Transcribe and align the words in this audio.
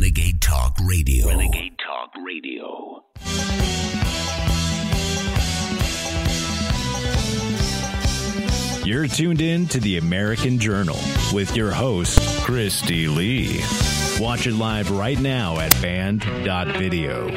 Renegade 0.00 0.40
Talk 0.40 0.78
Radio. 0.86 1.28
Renegade 1.28 1.76
Talk 1.76 2.10
Radio. 2.24 3.04
You're 8.82 9.08
tuned 9.08 9.42
in 9.42 9.66
to 9.68 9.78
the 9.78 9.98
American 9.98 10.58
Journal 10.58 10.98
with 11.34 11.54
your 11.54 11.70
host, 11.70 12.18
Christy 12.44 13.08
Lee. 13.08 13.60
Watch 14.18 14.46
it 14.46 14.54
live 14.54 14.90
right 14.90 15.20
now 15.20 15.58
at 15.58 15.70
band.video. 15.82 17.28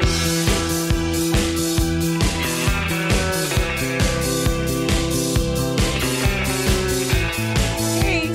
Hey, 8.00 8.30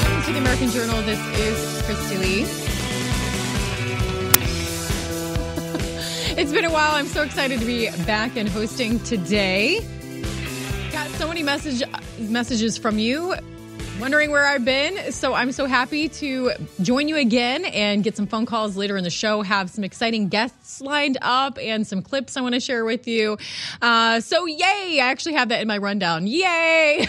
welcome 0.00 0.22
to 0.22 0.32
the 0.32 0.38
American 0.38 0.70
Journal. 0.70 1.02
This 1.02 1.20
is 1.38 1.82
Christy 1.82 2.16
Lee. 2.16 2.67
It's 6.38 6.52
been 6.52 6.64
a 6.64 6.70
while. 6.70 6.94
I'm 6.94 7.06
so 7.06 7.22
excited 7.22 7.58
to 7.58 7.66
be 7.66 7.90
back 8.06 8.36
and 8.36 8.48
hosting 8.48 9.00
today. 9.00 9.80
Got 10.92 11.08
so 11.10 11.26
many 11.26 11.42
message 11.42 11.82
messages 12.18 12.78
from 12.78 13.00
you 13.00 13.34
wondering 14.00 14.30
where 14.30 14.46
I've 14.46 14.64
been. 14.64 15.12
So 15.12 15.34
I'm 15.34 15.50
so 15.50 15.66
happy 15.66 16.08
to 16.08 16.52
join 16.82 17.08
you 17.08 17.16
again 17.16 17.64
and 17.64 18.04
get 18.04 18.16
some 18.16 18.26
phone 18.28 18.46
calls 18.46 18.76
later 18.76 18.96
in 18.96 19.02
the 19.02 19.10
show. 19.10 19.42
Have 19.42 19.70
some 19.70 19.82
exciting 19.82 20.28
guests 20.28 20.80
lined 20.80 21.18
up 21.20 21.58
and 21.60 21.86
some 21.86 22.02
clips 22.02 22.36
I 22.36 22.40
want 22.40 22.54
to 22.54 22.60
share 22.60 22.84
with 22.84 23.08
you. 23.08 23.38
Uh, 23.82 24.20
so 24.20 24.46
yay! 24.46 25.00
I 25.00 25.08
actually 25.10 25.34
have 25.34 25.48
that 25.48 25.60
in 25.60 25.66
my 25.66 25.78
rundown. 25.78 26.26
Yay! 26.26 27.06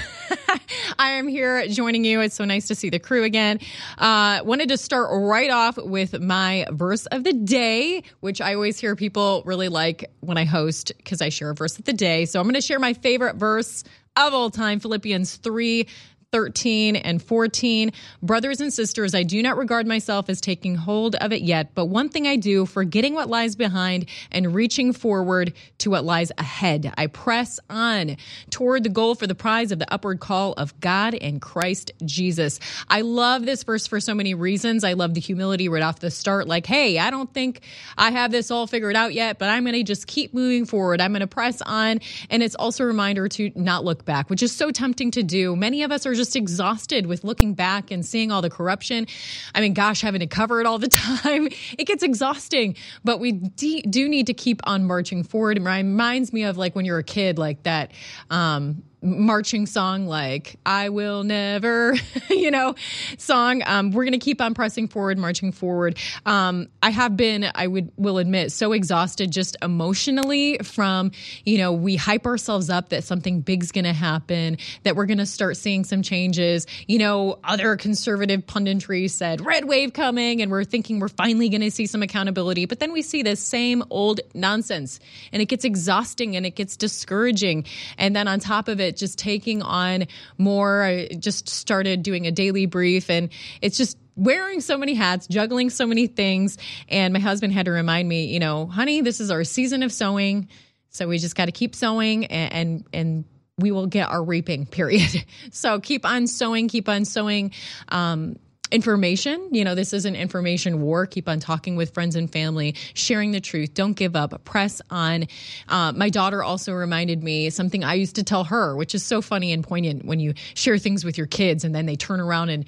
I 1.00 1.12
am 1.12 1.28
here 1.28 1.68
joining 1.68 2.06
you. 2.06 2.22
It's 2.22 2.36
so 2.36 2.46
nice 2.46 2.68
to 2.68 2.76
see 2.76 2.90
the 2.90 3.00
crew 3.00 3.24
again. 3.24 3.60
Uh, 3.98 4.40
wanted 4.44 4.70
to 4.70 4.78
start 4.78 5.10
right 5.12 5.52
off 5.52 5.78
with 5.78 6.20
my 6.20 6.66
verse 6.72 7.06
of 7.08 7.24
the 7.24 7.34
day, 7.34 8.04
which 8.22 8.42
I 8.42 8.56
always 8.56 8.80
hear 8.80 8.96
people 8.96 9.44
really 9.46 9.70
like 9.70 10.12
when 10.22 10.38
I 10.38 10.46
host 10.46 10.92
because 10.98 11.22
I 11.22 11.30
share 11.30 11.52
a 11.52 11.56
verse 11.56 11.78
of 11.78 11.86
the 11.86 11.94
day. 11.94 12.26
So 12.26 12.40
I'm 12.40 12.46
going 12.46 12.56
to 12.56 12.62
share 12.62 12.80
my 12.80 12.94
favorite 12.94 13.36
verse 13.36 13.84
of 14.16 14.34
all 14.34 14.50
time, 14.50 14.80
Philippians 14.80 15.38
3 15.38 15.88
13 16.32 16.96
and 16.96 17.22
14. 17.24 17.92
Brothers 18.22 18.62
and 18.62 18.72
sisters, 18.72 19.16
I 19.16 19.24
do 19.24 19.42
not 19.42 19.58
regard 19.58 19.88
myself 19.88 20.30
as 20.30 20.40
taking 20.40 20.76
hold 20.76 21.16
of 21.16 21.34
it 21.34 21.42
yet, 21.42 21.74
but 21.74 21.86
one 21.86 22.10
thing 22.10 22.28
I 22.28 22.36
do, 22.36 22.68
forgetting 22.68 23.16
what 23.16 23.30
lies 23.30 23.56
behind 23.56 24.06
and 24.32 24.54
reaching 24.54 24.94
forward 24.94 25.54
to 25.80 25.90
what 25.90 26.06
lies 26.06 26.32
ahead. 26.38 26.94
I 26.98 27.08
press 27.08 27.60
on 27.68 28.18
toward 28.52 28.84
the 28.84 28.90
goal 28.90 29.16
for 29.16 29.26
the 29.26 29.34
prize 29.34 29.72
of 29.72 29.80
the 29.80 29.92
upward 29.92 30.20
call 30.20 30.54
of 30.54 30.80
God 30.80 31.16
and 31.16 31.42
Christ 31.42 31.94
Jesus. 32.06 32.60
I 32.88 33.02
love 33.02 33.46
this 33.46 33.64
verse 33.64 33.88
for 33.88 34.00
so 34.00 34.14
many 34.14 34.36
reasons. 34.36 34.84
I 34.84 34.94
love 34.94 35.16
the 35.16 35.22
humility 35.22 35.68
right 35.68 35.82
off 35.82 36.00
the 36.00 36.12
start, 36.12 36.48
like, 36.48 36.68
hey, 36.68 37.00
I 37.00 37.10
don't 37.10 37.34
think 37.34 37.62
I 37.98 38.12
have 38.12 38.32
this 38.32 38.52
all 38.52 38.68
figured 38.68 38.96
out 38.96 39.16
yet, 39.16 39.40
but 39.40 39.50
I'm 39.50 39.64
going 39.64 39.74
to 39.74 39.84
just 39.84 40.06
keep 40.06 40.36
moving 40.36 40.66
forward. 40.66 41.02
I'm 41.02 41.12
going 41.12 41.22
to 41.22 41.28
press 41.28 41.60
on. 41.64 42.02
And 42.30 42.44
it's 42.44 42.56
also 42.56 42.84
a 42.84 42.88
reminder 42.88 43.28
to 43.30 43.52
not 43.56 43.84
look 43.84 44.06
back, 44.06 44.30
which 44.30 44.44
is 44.44 44.52
so 44.52 44.70
tempting 44.70 45.10
to 45.12 45.24
do. 45.24 45.56
Many 45.56 45.82
of 45.82 45.92
us 45.92 46.06
are 46.06 46.19
just 46.20 46.36
exhausted 46.36 47.08
with 47.08 47.24
looking 47.24 47.54
back 47.54 47.92
and 47.92 48.06
seeing 48.06 48.32
all 48.32 48.42
the 48.42 48.50
corruption. 48.50 49.08
I 49.56 49.62
mean, 49.62 49.74
gosh, 49.74 50.02
having 50.02 50.20
to 50.20 50.28
cover 50.28 50.60
it 50.60 50.68
all 50.68 50.78
the 50.78 50.88
time, 51.24 51.48
it 51.78 51.86
gets 51.86 52.04
exhausting. 52.04 52.76
But 53.04 53.20
we 53.20 53.32
de- 53.32 53.82
do 53.84 54.10
need 54.10 54.28
to 54.28 54.34
keep 54.34 54.62
on 54.66 54.86
marching 54.86 55.24
forward. 55.24 55.58
It 55.58 55.64
reminds 55.64 56.34
me 56.34 56.44
of 56.44 56.58
like 56.58 56.76
when 56.76 56.86
you're 56.86 57.00
a 57.00 57.04
kid, 57.04 57.38
like 57.38 57.64
that. 57.64 57.92
Um, 58.30 58.84
marching 59.02 59.66
song 59.66 60.08
like 60.08 60.58
I 60.66 60.90
will 60.90 61.24
never, 61.24 61.96
you 62.30 62.52
know, 62.52 62.76
song. 63.18 63.62
Um, 63.66 63.92
we're 63.92 64.04
going 64.04 64.14
to 64.14 64.18
keep 64.18 64.42
on 64.42 64.54
pressing 64.54 64.88
forward, 64.88 65.18
marching 65.18 65.52
forward. 65.52 65.98
Um, 66.26 66.68
I 66.84 66.90
have 66.90 67.16
been, 67.16 67.46
I 67.54 67.68
would 67.68 67.92
will 67.98 68.18
admit, 68.18 68.52
so 68.52 68.74
exhausted 68.74 69.32
just 69.32 69.56
emotionally 69.62 70.58
from, 70.64 71.12
you 71.46 71.58
know, 71.58 71.72
we 71.72 71.96
hype 71.96 72.26
ourselves 72.26 72.70
up 72.70 72.90
that 72.90 73.04
something 73.04 73.42
big's 73.42 73.72
going 73.72 73.86
to 73.86 73.94
happen, 73.94 74.58
that 74.84 74.96
we're 74.96 75.06
going 75.06 75.20
to 75.20 75.26
start 75.26 75.58
seeing 75.58 75.84
some 75.84 76.02
changes. 76.02 76.68
You 76.88 77.00
know, 77.00 77.40
other 77.44 77.78
conservative 77.78 78.46
punditry 78.46 79.10
said 79.10 79.46
red 79.46 79.66
wave 79.66 79.94
coming, 79.94 80.42
and 80.42 80.52
we're 80.52 80.66
thinking 80.66 81.00
we're 81.00 81.08
finally 81.08 81.50
going 81.50 81.62
to 81.62 81.72
see 81.72 81.86
some 81.86 82.04
accountability. 82.04 82.66
But 82.66 82.80
then 82.80 82.92
we 82.92 83.02
see 83.02 83.24
this 83.24 83.40
same 83.40 83.84
old 83.90 84.20
nonsense, 84.34 85.00
and 85.32 85.42
it 85.42 85.46
gets 85.46 85.64
exhausting 85.64 86.36
and 86.36 86.46
it 86.46 86.56
gets 86.56 86.76
discouraging. 86.76 87.66
And 87.98 88.16
then 88.16 88.28
on 88.28 88.40
top 88.40 88.68
of 88.68 88.80
it, 88.80 88.89
just 88.98 89.18
taking 89.18 89.62
on 89.62 90.06
more. 90.38 90.84
I 90.84 91.08
just 91.08 91.50
started 91.50 92.04
doing 92.04 92.28
a 92.28 92.32
daily 92.32 92.66
brief, 92.66 93.10
and 93.10 93.30
it's 93.62 93.78
just 93.78 93.98
wearing 94.20 94.62
so 94.62 94.78
many 94.78 94.94
hats, 94.94 95.28
juggling 95.28 95.70
so 95.70 95.88
many 95.88 96.08
things. 96.08 96.58
And 96.90 97.14
my 97.14 97.20
husband 97.20 97.54
had 97.54 97.66
to 97.66 97.72
remind 97.72 98.08
me, 98.08 98.26
you 98.26 98.40
know, 98.40 98.66
honey, 98.68 99.02
this 99.02 99.20
is 99.20 99.32
our 99.32 99.44
season 99.44 99.82
of 99.82 99.92
sowing. 99.92 100.50
So 100.90 101.08
we 101.08 101.18
just 101.18 101.36
got 101.36 101.46
to 101.46 101.52
keep 101.52 101.76
sowing 101.76 102.26
and, 102.26 102.54
and, 102.54 102.86
and 102.94 103.26
we 103.58 103.72
will 103.72 103.88
get 103.88 104.10
our 104.10 104.24
reaping 104.24 104.66
period. 104.66 105.26
so 105.52 105.80
keep 105.80 106.06
on 106.06 106.28
sowing, 106.28 106.68
keep 106.68 106.90
on 106.90 107.06
sowing. 107.06 107.52
Um, 107.88 108.38
information. 108.72 109.50
You 109.52 109.64
know, 109.64 109.76
this 109.76 109.94
is 109.94 110.06
an 110.06 110.16
information 110.16 110.82
war. 110.82 111.06
Keep 111.06 111.28
on 111.28 111.40
talking 111.40 111.76
with 111.76 111.94
friends 111.94 112.16
and 112.16 112.32
family, 112.32 112.76
sharing 112.94 113.32
the 113.32 113.42
truth. 113.42 113.74
Don't 113.74 113.94
give 113.94 114.16
up. 114.16 114.44
Press 114.46 114.82
on. 114.90 115.28
Uh, 115.68 115.92
my 115.94 116.10
daughter 116.10 116.44
also 116.44 116.74
reminded 116.74 117.24
me 117.24 117.50
something 117.50 117.84
I 117.84 117.96
used 117.96 118.16
to 118.16 118.24
tell 118.24 118.44
her, 118.46 118.76
which 118.76 118.94
is 118.94 119.04
so 119.04 119.22
funny 119.22 119.52
and 119.52 119.64
poignant 119.64 120.06
when 120.06 120.20
you 120.20 120.34
share 120.54 120.78
things 120.78 121.04
with 121.04 121.18
your 121.18 121.28
kids 121.28 121.64
and 121.64 121.74
then 121.74 121.86
they 121.86 121.96
turn 121.96 122.20
around 122.20 122.50
and 122.50 122.66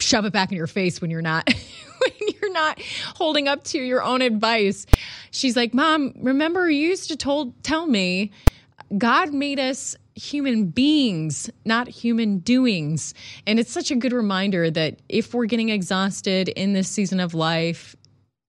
shove 0.00 0.24
it 0.24 0.32
back 0.32 0.50
in 0.50 0.56
your 0.56 0.66
face 0.66 1.00
when 1.00 1.10
you're 1.10 1.22
not 1.22 1.46
when 1.98 2.28
you're 2.40 2.52
not 2.52 2.80
holding 3.14 3.48
up 3.48 3.64
to 3.64 3.78
your 3.78 4.02
own 4.02 4.22
advice. 4.22 4.86
She's 5.30 5.56
like, 5.56 5.74
"Mom, 5.74 6.14
remember 6.16 6.70
you 6.70 6.88
used 6.88 7.08
to 7.10 7.16
told 7.16 7.62
tell 7.62 7.86
me 7.86 8.32
God 8.96 9.32
made 9.32 9.60
us 9.60 9.96
human 10.20 10.66
beings, 10.66 11.50
not 11.64 11.88
human 11.88 12.38
doings. 12.38 13.14
And 13.46 13.58
it's 13.58 13.72
such 13.72 13.90
a 13.90 13.96
good 13.96 14.12
reminder 14.12 14.70
that 14.70 15.00
if 15.08 15.32
we're 15.32 15.46
getting 15.46 15.70
exhausted 15.70 16.48
in 16.50 16.74
this 16.74 16.88
season 16.88 17.20
of 17.20 17.32
life, 17.32 17.96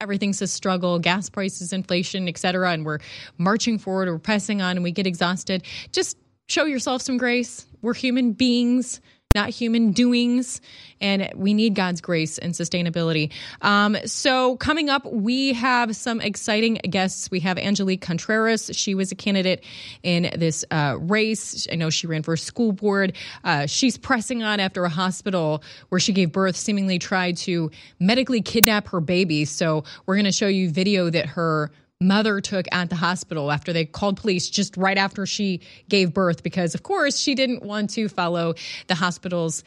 everything's 0.02 0.42
a 0.42 0.48
struggle, 0.48 1.00
gas 1.00 1.30
prices, 1.30 1.72
inflation, 1.72 2.28
et 2.28 2.38
cetera, 2.38 2.72
and 2.72 2.86
we're 2.86 3.00
marching 3.38 3.78
forward, 3.78 4.10
we're 4.10 4.20
pressing 4.20 4.62
on, 4.62 4.76
and 4.78 4.84
we 4.84 4.92
get 4.92 5.08
exhausted, 5.08 5.64
just 5.92 6.18
show 6.50 6.66
yourself 6.66 7.02
some 7.02 7.18
grace. 7.18 7.66
We're 7.82 7.94
human 7.94 8.34
beings 8.34 9.00
not 9.36 9.50
human 9.50 9.92
doings, 9.92 10.62
and 11.00 11.32
we 11.36 11.54
need 11.54 11.76
God's 11.76 12.02
grace 12.02 12.38
and 12.38 12.54
sustainability. 12.54 13.32
Um, 13.62 13.98
so, 14.06 14.58
coming 14.58 14.90
up, 14.90 15.06
we 15.06 15.54
have 15.54 15.96
some 15.96 16.22
exciting 16.22 16.76
guests. 16.90 17.30
We 17.32 17.40
have 17.42 17.58
Angelique 17.58 18.02
Contreras. 18.02 18.70
She 18.74 18.96
was 18.96 19.12
a 19.12 19.16
candidate 19.16 19.64
in 20.04 20.32
this 20.38 20.64
uh, 20.72 20.98
race. 21.00 21.68
I 21.72 21.76
know 21.76 21.90
she 21.90 22.08
ran 22.08 22.24
for 22.24 22.36
school 22.38 22.72
board. 22.72 23.14
Uh, 23.44 23.66
she's 23.66 23.98
pressing 23.98 24.44
on 24.44 24.60
after 24.60 24.84
a 24.84 24.90
hospital 24.90 25.64
where 25.90 26.00
she 26.00 26.14
gave 26.14 26.32
birth, 26.32 26.56
seemingly 26.56 27.00
tried 27.00 27.38
to 27.38 27.72
medically 28.00 28.42
kidnap 28.42 28.88
her 28.90 29.02
baby. 29.02 29.46
So, 29.46 29.84
we're 30.06 30.16
going 30.16 30.26
to 30.26 30.32
show 30.32 30.48
you 30.48 30.70
video 30.70 31.10
that 31.10 31.26
her 31.28 31.72
mother 32.02 32.42
took 32.42 32.66
at 32.72 32.90
the 32.90 32.96
hospital 32.96 33.52
after 33.52 33.72
they 33.72 33.86
called 33.86 34.18
police 34.18 34.50
just 34.50 34.76
right 34.76 34.98
after 34.98 35.26
she 35.26 35.62
gave 35.88 36.14
birth 36.14 36.44
because 36.44 36.76
of 36.76 36.84
course 36.84 37.18
she 37.18 37.36
didn't 37.36 37.64
want 37.64 37.92
to 37.92 38.10
follow 38.10 38.56
the 38.88 38.96
hospital's 38.96 39.64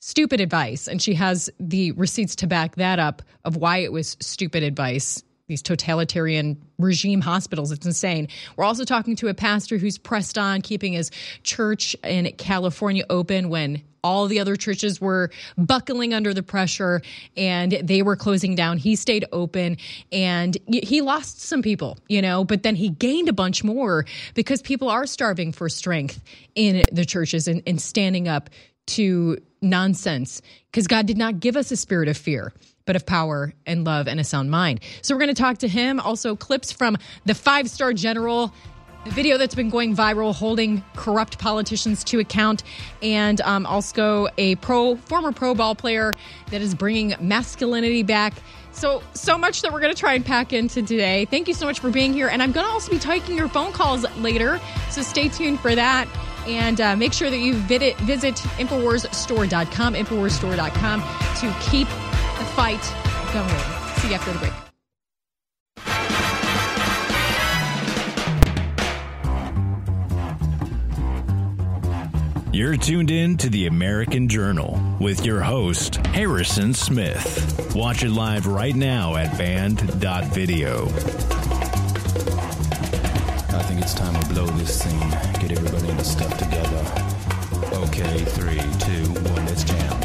stupid 0.00 0.40
advice. 0.40 0.88
And 0.88 1.00
she 1.00 1.14
has 1.14 1.50
the 1.60 1.92
receipts 1.92 2.36
to 2.36 2.46
back 2.46 2.76
that 2.76 2.98
up 2.98 3.22
of 3.44 3.56
why 3.56 3.78
it 3.78 3.92
was 3.92 4.16
stupid 4.20 4.62
advice 4.62 5.22
these 5.50 5.62
totalitarian 5.62 6.56
regime 6.78 7.20
hospitals. 7.20 7.72
It's 7.72 7.84
insane. 7.84 8.28
We're 8.56 8.64
also 8.64 8.84
talking 8.84 9.16
to 9.16 9.26
a 9.26 9.34
pastor 9.34 9.78
who's 9.78 9.98
pressed 9.98 10.38
on 10.38 10.62
keeping 10.62 10.92
his 10.92 11.10
church 11.42 11.96
in 12.04 12.32
California 12.38 13.04
open 13.10 13.48
when 13.48 13.82
all 14.04 14.28
the 14.28 14.38
other 14.38 14.54
churches 14.54 15.00
were 15.00 15.30
buckling 15.58 16.14
under 16.14 16.32
the 16.32 16.42
pressure 16.44 17.02
and 17.36 17.72
they 17.72 18.00
were 18.00 18.14
closing 18.14 18.54
down. 18.54 18.78
He 18.78 18.94
stayed 18.94 19.26
open 19.32 19.76
and 20.12 20.56
he 20.68 21.00
lost 21.00 21.40
some 21.40 21.62
people, 21.62 21.98
you 22.08 22.22
know, 22.22 22.44
but 22.44 22.62
then 22.62 22.76
he 22.76 22.88
gained 22.88 23.28
a 23.28 23.32
bunch 23.32 23.64
more 23.64 24.06
because 24.34 24.62
people 24.62 24.88
are 24.88 25.04
starving 25.04 25.50
for 25.50 25.68
strength 25.68 26.22
in 26.54 26.84
the 26.92 27.04
churches 27.04 27.48
and, 27.48 27.60
and 27.66 27.82
standing 27.82 28.28
up 28.28 28.50
to 28.86 29.38
nonsense 29.60 30.40
because 30.70 30.86
God 30.86 31.06
did 31.06 31.18
not 31.18 31.40
give 31.40 31.56
us 31.56 31.72
a 31.72 31.76
spirit 31.76 32.08
of 32.08 32.16
fear 32.16 32.52
but 32.90 32.96
of 32.96 33.06
power 33.06 33.54
and 33.66 33.84
love 33.84 34.08
and 34.08 34.18
a 34.18 34.24
sound 34.24 34.50
mind. 34.50 34.80
So 35.00 35.14
we're 35.14 35.20
going 35.20 35.32
to 35.32 35.40
talk 35.40 35.58
to 35.58 35.68
him. 35.68 36.00
Also, 36.00 36.34
clips 36.34 36.72
from 36.72 36.98
the 37.24 37.36
five 37.36 37.70
star 37.70 37.92
general. 37.92 38.52
The 39.04 39.12
video 39.12 39.38
that's 39.38 39.54
been 39.54 39.70
going 39.70 39.94
viral, 39.94 40.34
holding 40.34 40.82
corrupt 40.96 41.38
politicians 41.38 42.02
to 42.04 42.18
account, 42.18 42.64
and 43.00 43.40
um, 43.42 43.64
also 43.64 44.26
a 44.38 44.56
pro 44.56 44.96
former 44.96 45.30
pro 45.30 45.54
ball 45.54 45.76
player 45.76 46.12
that 46.50 46.60
is 46.60 46.74
bringing 46.74 47.14
masculinity 47.20 48.02
back. 48.02 48.34
So, 48.72 49.04
so 49.14 49.38
much 49.38 49.62
that 49.62 49.72
we're 49.72 49.80
going 49.80 49.94
to 49.94 49.98
try 49.98 50.14
and 50.14 50.26
pack 50.26 50.52
into 50.52 50.82
today. 50.82 51.26
Thank 51.26 51.46
you 51.46 51.54
so 51.54 51.66
much 51.66 51.78
for 51.78 51.90
being 51.90 52.12
here. 52.12 52.26
And 52.26 52.42
I'm 52.42 52.50
going 52.50 52.66
to 52.66 52.72
also 52.72 52.90
be 52.90 52.98
taking 52.98 53.36
your 53.36 53.48
phone 53.48 53.70
calls 53.70 54.04
later. 54.16 54.60
So 54.90 55.02
stay 55.02 55.28
tuned 55.28 55.60
for 55.60 55.76
that. 55.76 56.08
And 56.48 56.80
uh, 56.80 56.96
make 56.96 57.12
sure 57.12 57.30
that 57.30 57.38
you 57.38 57.54
visit, 57.54 57.96
visit 57.98 58.34
InfoWarsStore.com, 58.34 59.94
InfoWarsStore.com 59.94 61.02
to 61.40 61.70
keep 61.70 61.88
the 62.40 62.46
fight 62.46 62.82
going. 63.34 63.48
See 63.98 64.08
you 64.08 64.14
after 64.14 64.32
the 64.32 64.38
break. 64.38 64.52
You're 72.52 72.76
tuned 72.76 73.10
in 73.10 73.36
to 73.36 73.50
the 73.50 73.66
American 73.66 74.26
Journal 74.26 74.80
with 74.98 75.26
your 75.26 75.42
host, 75.42 75.96
Harrison 76.06 76.72
Smith. 76.72 77.74
Watch 77.76 78.02
it 78.02 78.10
live 78.10 78.46
right 78.46 78.74
now 78.74 79.16
at 79.16 79.36
band.video. 79.36 80.86
I 80.86 80.88
think 83.64 83.82
it's 83.82 83.92
time 83.94 84.18
to 84.20 84.28
blow 84.30 84.46
this 84.46 84.80
scene. 84.80 85.10
Get 85.40 85.52
everybody 85.52 85.90
in 85.90 85.96
the 85.98 86.04
stuff 86.04 86.38
together. 86.38 86.82
Okay, 87.84 88.24
three, 88.24 88.60
two, 88.80 89.04
one, 89.30 89.44
let's 89.46 89.62
jam. 89.62 89.99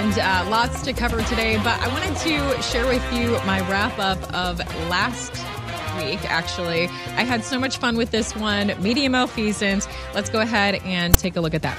And 0.00 0.18
uh, 0.18 0.46
lots 0.48 0.80
to 0.84 0.94
cover 0.94 1.22
today, 1.24 1.58
but 1.58 1.78
I 1.78 1.88
wanted 1.88 2.16
to 2.20 2.62
share 2.62 2.86
with 2.86 3.04
you 3.12 3.32
my 3.44 3.60
wrap 3.68 3.98
up 3.98 4.18
of 4.32 4.58
last 4.88 5.30
week, 5.98 6.24
actually. 6.24 6.84
I 7.18 7.22
had 7.22 7.44
so 7.44 7.58
much 7.58 7.76
fun 7.76 7.98
with 7.98 8.10
this 8.10 8.34
one. 8.34 8.72
Media 8.82 9.10
malfeasance. 9.10 9.86
Let's 10.14 10.30
go 10.30 10.40
ahead 10.40 10.76
and 10.86 11.18
take 11.18 11.36
a 11.36 11.40
look 11.42 11.52
at 11.52 11.60
that. 11.60 11.76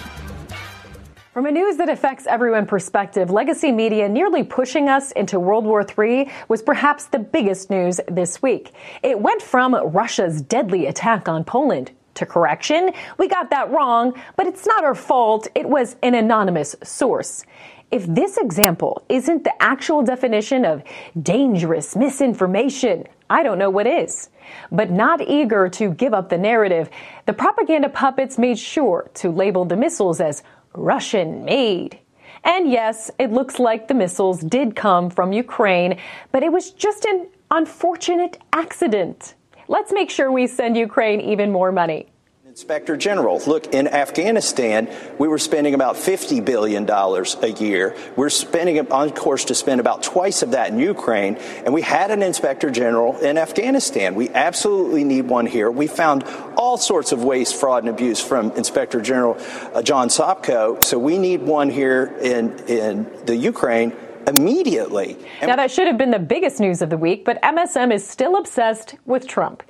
From 1.34 1.48
a 1.48 1.52
news 1.52 1.78
that 1.78 1.90
affects 1.90 2.28
everyone 2.28 2.68
perspective, 2.68 3.32
legacy 3.32 3.72
media 3.72 4.08
nearly 4.08 4.44
pushing 4.44 4.88
us 4.88 5.12
into 5.14 5.40
World 5.40 5.66
War 5.66 5.84
III 5.84 6.30
was 6.48 6.62
perhaps 6.62 7.06
the 7.06 7.18
biggest 7.18 7.72
news 7.72 8.00
this 8.08 8.40
week. 8.40 8.72
It 9.02 9.20
went 9.20 9.42
from 9.42 9.74
Russia's 9.74 10.44
deadly 10.44 10.86
attack 10.86 11.28
on 11.28 11.44
Poland 11.44 11.90
to 12.14 12.28
correction. 12.28 12.92
We 13.18 13.28
got 13.28 13.50
that 13.50 13.72
wrong, 13.72 14.14
but 14.36 14.46
it's 14.46 14.68
not 14.68 14.84
our 14.84 14.94
fault. 14.94 15.48
It 15.56 15.68
was 15.68 15.96
an 16.04 16.14
anonymous 16.14 16.76
source. 16.84 17.46
If 17.92 18.06
this 18.06 18.38
example 18.38 19.04
isn't 19.10 19.44
the 19.44 19.62
actual 19.62 20.02
definition 20.02 20.64
of 20.64 20.82
dangerous 21.22 21.94
misinformation, 21.94 23.06
I 23.30 23.44
don't 23.44 23.60
know 23.60 23.70
what 23.70 23.86
is. 23.86 24.30
But 24.72 24.92
not 24.92 25.22
eager 25.22 25.68
to 25.70 25.94
give 25.94 26.14
up 26.14 26.30
the 26.30 26.38
narrative, 26.38 26.90
the 27.26 27.34
propaganda 27.34 27.90
puppets 27.90 28.38
made 28.38 28.58
sure 28.58 29.12
to 29.16 29.30
label 29.30 29.66
the 29.66 29.76
missiles 29.76 30.22
as 30.22 30.42
Russian 30.74 31.44
made. 31.44 32.00
And 32.46 32.72
yes, 32.72 33.12
it 33.20 33.32
looks 33.32 33.60
like 33.60 33.90
the 33.90 33.94
missiles 33.94 34.40
did 34.40 34.76
come 34.76 35.10
from 35.10 35.34
Ukraine, 35.34 36.00
but 36.32 36.44
it 36.44 36.52
was 36.52 36.72
just 36.72 37.04
an 37.04 37.28
unfortunate 37.52 38.38
accident. 38.54 39.36
Let's 39.68 39.92
make 39.92 40.10
sure 40.10 40.32
we 40.32 40.48
send 40.48 40.78
Ukraine 40.78 41.20
even 41.20 41.52
more 41.52 41.72
money. 41.74 42.11
Inspector 42.52 42.98
General, 42.98 43.40
look, 43.48 43.74
in 43.74 43.88
Afghanistan, 43.88 44.90
we 45.18 45.30
were 45.30 45.38
spending 45.38 45.74
about 45.74 45.96
$50 45.96 46.44
billion 46.44 46.86
a 46.90 47.48
year. 47.48 47.96
We're 48.18 48.30
spending 48.30 48.92
on 48.92 49.12
course 49.12 49.46
to 49.46 49.56
spend 49.56 49.80
about 49.80 50.04
twice 50.04 50.44
of 50.44 50.52
that 50.52 50.68
in 50.68 50.78
Ukraine. 50.78 51.36
And 51.36 51.74
we 51.74 51.82
had 51.82 52.12
an 52.12 52.22
Inspector 52.22 52.70
General 52.72 53.18
in 53.20 53.38
Afghanistan. 53.38 54.16
We 54.16 54.28
absolutely 54.32 55.06
need 55.06 55.30
one 55.30 55.46
here. 55.46 55.72
We 55.72 55.88
found 55.88 56.26
all 56.58 56.78
sorts 56.78 57.14
of 57.14 57.24
waste, 57.24 57.56
fraud, 57.56 57.84
and 57.84 57.90
abuse 57.90 58.20
from 58.20 58.52
Inspector 58.52 59.00
General 59.00 59.38
uh, 59.74 59.82
John 59.82 60.10
Sopko. 60.10 60.84
So 60.84 61.00
we 61.00 61.20
need 61.20 61.44
one 61.44 61.70
here 61.70 62.14
in, 62.22 62.60
in 62.68 63.10
the 63.28 63.36
Ukraine 63.38 63.94
immediately. 64.28 65.18
Now, 65.42 65.56
that 65.56 65.72
should 65.72 65.88
have 65.88 65.98
been 65.98 66.12
the 66.12 66.20
biggest 66.20 66.60
news 66.60 66.82
of 66.82 66.90
the 66.90 66.98
week, 66.98 67.24
but 67.24 67.42
MSM 67.42 67.94
is 67.94 68.06
still 68.06 68.36
obsessed 68.36 68.96
with 69.06 69.26
Trump 69.26 69.64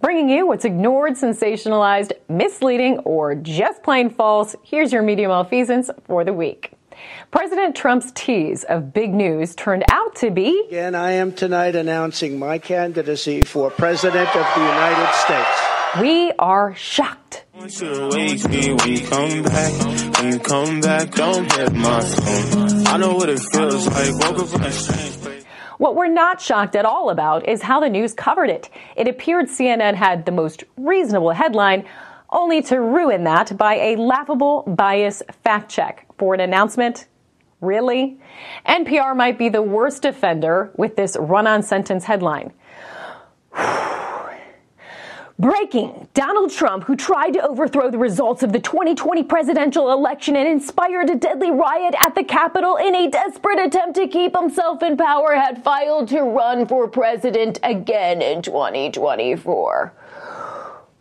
bringing 0.00 0.28
you 0.28 0.46
what's 0.46 0.64
ignored, 0.64 1.14
sensationalized, 1.14 2.12
misleading, 2.28 2.98
or 3.00 3.34
just 3.34 3.82
plain 3.82 4.10
false. 4.10 4.54
Here's 4.62 4.92
your 4.92 5.02
media 5.02 5.26
malfeasance 5.28 5.90
for 6.04 6.22
the 6.24 6.32
week. 6.32 6.72
President 7.30 7.76
Trump's 7.76 8.10
tease 8.12 8.64
of 8.64 8.92
big 8.92 9.14
news 9.14 9.54
turned 9.54 9.84
out 9.90 10.16
to 10.16 10.30
be. 10.30 10.64
Again, 10.68 10.94
I 10.94 11.12
am 11.12 11.32
tonight 11.32 11.74
announcing 11.76 12.38
my 12.38 12.58
candidacy 12.58 13.44
for 13.44 13.70
President 13.70 14.28
of 14.28 14.46
the 14.54 14.60
United 14.60 15.10
States. 15.14 15.48
We 16.00 16.32
are 16.38 16.74
shocked. 16.74 17.44
Don't 17.54 17.70
get 21.48 21.72
my 21.72 22.02
home. 22.02 22.86
I 22.86 22.98
know 22.98 23.14
what 23.14 23.30
we're 25.94 26.08
not 26.08 26.40
shocked 26.40 26.74
at 26.74 26.84
all 26.84 27.10
about 27.10 27.48
is 27.48 27.62
how 27.62 27.80
the 27.80 27.88
news 27.88 28.12
covered 28.12 28.50
it. 28.50 28.68
It 28.96 29.08
appeared 29.08 29.46
CNN 29.46 29.94
had 29.94 30.26
the 30.26 30.32
most 30.32 30.64
reasonable 30.76 31.30
headline, 31.30 31.84
only 32.30 32.60
to 32.62 32.80
ruin 32.80 33.24
that 33.24 33.56
by 33.56 33.74
a 33.74 33.96
laughable 33.96 34.64
bias 34.66 35.22
fact 35.44 35.70
check 35.70 36.06
for 36.18 36.34
an 36.34 36.40
announcement. 36.40 37.06
Really? 37.60 38.18
NPR 38.66 39.16
might 39.16 39.38
be 39.38 39.48
the 39.48 39.62
worst 39.62 40.04
offender 40.04 40.70
with 40.76 40.96
this 40.96 41.16
run 41.18 41.46
on 41.46 41.62
sentence 41.62 42.04
headline. 42.04 42.52
Breaking 45.40 46.08
Donald 46.14 46.50
Trump, 46.50 46.82
who 46.82 46.96
tried 46.96 47.34
to 47.34 47.46
overthrow 47.46 47.92
the 47.92 47.98
results 47.98 48.42
of 48.42 48.52
the 48.52 48.58
2020 48.58 49.22
presidential 49.22 49.92
election 49.92 50.34
and 50.34 50.48
inspired 50.48 51.10
a 51.10 51.14
deadly 51.14 51.52
riot 51.52 51.94
at 52.00 52.16
the 52.16 52.24
Capitol 52.24 52.74
in 52.74 52.92
a 52.96 53.08
desperate 53.08 53.60
attempt 53.60 53.94
to 53.94 54.08
keep 54.08 54.36
himself 54.36 54.82
in 54.82 54.96
power, 54.96 55.36
had 55.36 55.62
filed 55.62 56.08
to 56.08 56.22
run 56.22 56.66
for 56.66 56.88
president 56.88 57.60
again 57.62 58.20
in 58.20 58.42
2024. 58.42 59.92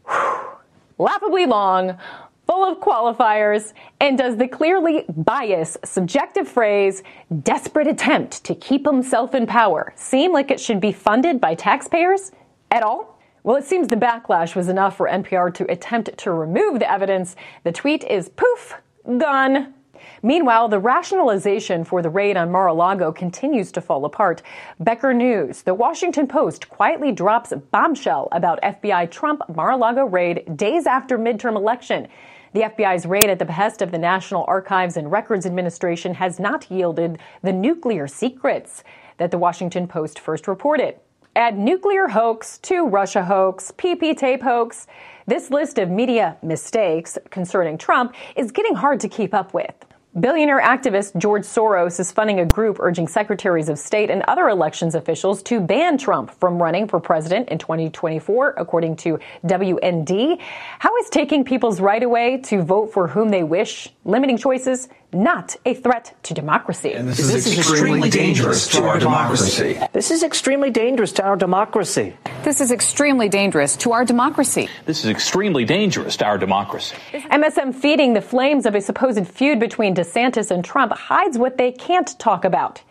Laughably 1.00 1.48
long, 1.48 1.98
full 2.46 2.64
of 2.64 2.78
qualifiers, 2.78 3.74
and 4.00 4.20
does 4.20 4.38
the 4.38 4.48
clearly 4.48 5.04
biased 5.10 5.80
subjective 5.84 6.48
phrase, 6.48 7.02
desperate 7.42 7.88
attempt 7.88 8.44
to 8.44 8.54
keep 8.54 8.86
himself 8.86 9.34
in 9.34 9.48
power, 9.48 9.94
seem 9.96 10.32
like 10.32 10.52
it 10.52 10.60
should 10.60 10.80
be 10.80 10.92
funded 10.92 11.42
by 11.42 11.56
taxpayers 11.56 12.32
at 12.70 12.84
all? 12.84 13.17
Well, 13.48 13.56
it 13.56 13.64
seems 13.64 13.88
the 13.88 13.96
backlash 13.96 14.58
was 14.58 14.68
enough 14.68 14.98
for 14.98 15.08
NPR 15.08 15.54
to 15.54 15.72
attempt 15.72 16.18
to 16.18 16.34
remove 16.34 16.80
the 16.80 16.92
evidence. 16.92 17.38
The 17.64 17.72
tweet 17.72 18.04
is 18.04 18.28
poof, 18.28 18.74
gone. 19.06 19.74
Meanwhile, 20.22 20.68
the 20.68 20.80
rationalization 20.80 21.86
for 21.86 22.02
the 22.02 22.10
raid 22.10 22.36
on 22.36 22.52
Mar-a-Lago 22.52 23.14
continues 23.14 23.72
to 23.72 23.80
fall 23.80 24.04
apart. 24.04 24.42
Becker 24.82 25.14
News, 25.14 25.62
the 25.62 25.74
Washington 25.74 26.28
Post 26.28 26.68
quietly 26.68 27.14
drops 27.14 27.54
bombshell 27.72 28.28
about 28.34 28.62
FBI 28.64 29.10
Trump 29.10 29.42
Mar-a-Lago 29.56 30.04
raid 30.04 30.58
days 30.58 30.86
after 30.86 31.18
midterm 31.18 31.56
election. 31.56 32.10
The 32.52 32.64
FBI's 32.64 33.06
raid 33.06 33.30
at 33.30 33.40
the 33.40 33.46
behest 33.46 33.82
of 33.82 33.92
the 33.92 33.98
National 33.98 34.44
Archives 34.50 34.98
and 34.98 35.10
Records 35.10 35.46
Administration 35.46 36.16
has 36.16 36.38
not 36.38 36.70
yielded 36.70 37.18
the 37.44 37.54
nuclear 37.54 38.10
secrets 38.10 38.84
that 39.20 39.32
the 39.32 39.38
Washington 39.38 39.88
Post 39.88 40.20
first 40.20 40.50
reported. 40.50 41.00
Add 41.38 41.56
nuclear 41.56 42.08
hoax 42.08 42.58
to 42.64 42.88
Russia 42.88 43.24
hoax, 43.24 43.72
PP 43.78 44.18
tape 44.18 44.42
hoax. 44.42 44.88
This 45.28 45.52
list 45.52 45.78
of 45.78 45.88
media 45.88 46.36
mistakes 46.42 47.16
concerning 47.30 47.78
Trump 47.78 48.16
is 48.36 48.52
getting 48.52 48.74
hard 48.74 49.00
to 49.02 49.08
keep 49.08 49.36
up 49.36 49.54
with. 49.54 49.76
Billionaire 50.20 50.60
activist 50.60 51.16
George 51.16 51.44
Soros 51.44 52.00
is 52.00 52.12
funding 52.12 52.40
a 52.40 52.46
group 52.48 52.78
urging 52.80 53.08
secretaries 53.08 53.70
of 53.70 53.78
state 53.78 54.10
and 54.10 54.24
other 54.28 54.50
elections 54.50 54.96
officials 54.96 55.44
to 55.44 55.60
ban 55.60 56.00
Trump 56.00 56.32
from 56.40 56.60
running 56.60 56.88
for 56.88 57.00
president 57.00 57.50
in 57.50 57.60
2024, 57.60 58.56
according 58.58 58.96
to 58.96 59.20
WND. 59.46 60.42
How 60.80 60.98
is 60.98 61.10
taking 61.12 61.46
people's 61.46 61.80
right 61.80 62.02
away 62.02 62.38
to 62.46 62.64
vote 62.64 62.92
for 62.92 63.08
whom 63.08 63.30
they 63.30 63.44
wish, 63.44 63.94
limiting 64.06 64.40
choices, 64.40 64.90
not 65.14 65.56
a 65.66 65.74
threat 65.74 66.16
to 66.24 66.34
democracy. 66.34 66.94
And 66.94 67.08
this, 67.08 67.20
is, 67.20 67.32
this 67.32 67.48
is 67.48 67.58
extremely, 67.58 67.80
extremely 67.80 68.10
dangerous 68.10 68.68
to 68.70 68.84
our 68.84 69.00
democracy. 69.00 69.80
This 69.94 70.12
is 70.12 70.24
extremely 70.24 70.70
dangerous 70.70 71.14
to 71.14 71.24
our 71.24 71.38
democracy. 71.38 72.16
This 72.44 72.60
is 72.60 72.72
extremely 72.72 73.30
dangerous 73.30 73.76
to 73.78 73.94
our 73.94 74.04
democracy. 74.04 74.70
This 74.86 75.04
is 75.04 75.10
extremely 75.10 75.66
dangerous 75.66 76.18
to 76.18 76.26
our 76.26 76.38
democracy. 76.38 76.96
MSM 77.14 77.74
feeding 77.74 78.14
the 78.14 78.22
flames 78.22 78.66
of 78.66 78.76
a 78.76 78.82
supposed 78.82 79.28
feud 79.28 79.60
between 79.60 79.96
DeSantis 79.96 80.52
and 80.52 80.64
Trump 80.64 80.92
hides 80.92 81.38
what 81.38 81.58
they 81.58 81.72
can't 81.72 82.18
talk 82.20 82.44
about 82.44 82.82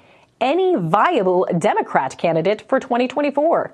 any 0.40 0.76
viable 0.76 1.46
Democrat 1.58 2.18
candidate 2.18 2.62
for 2.68 2.78
2024. 2.78 3.72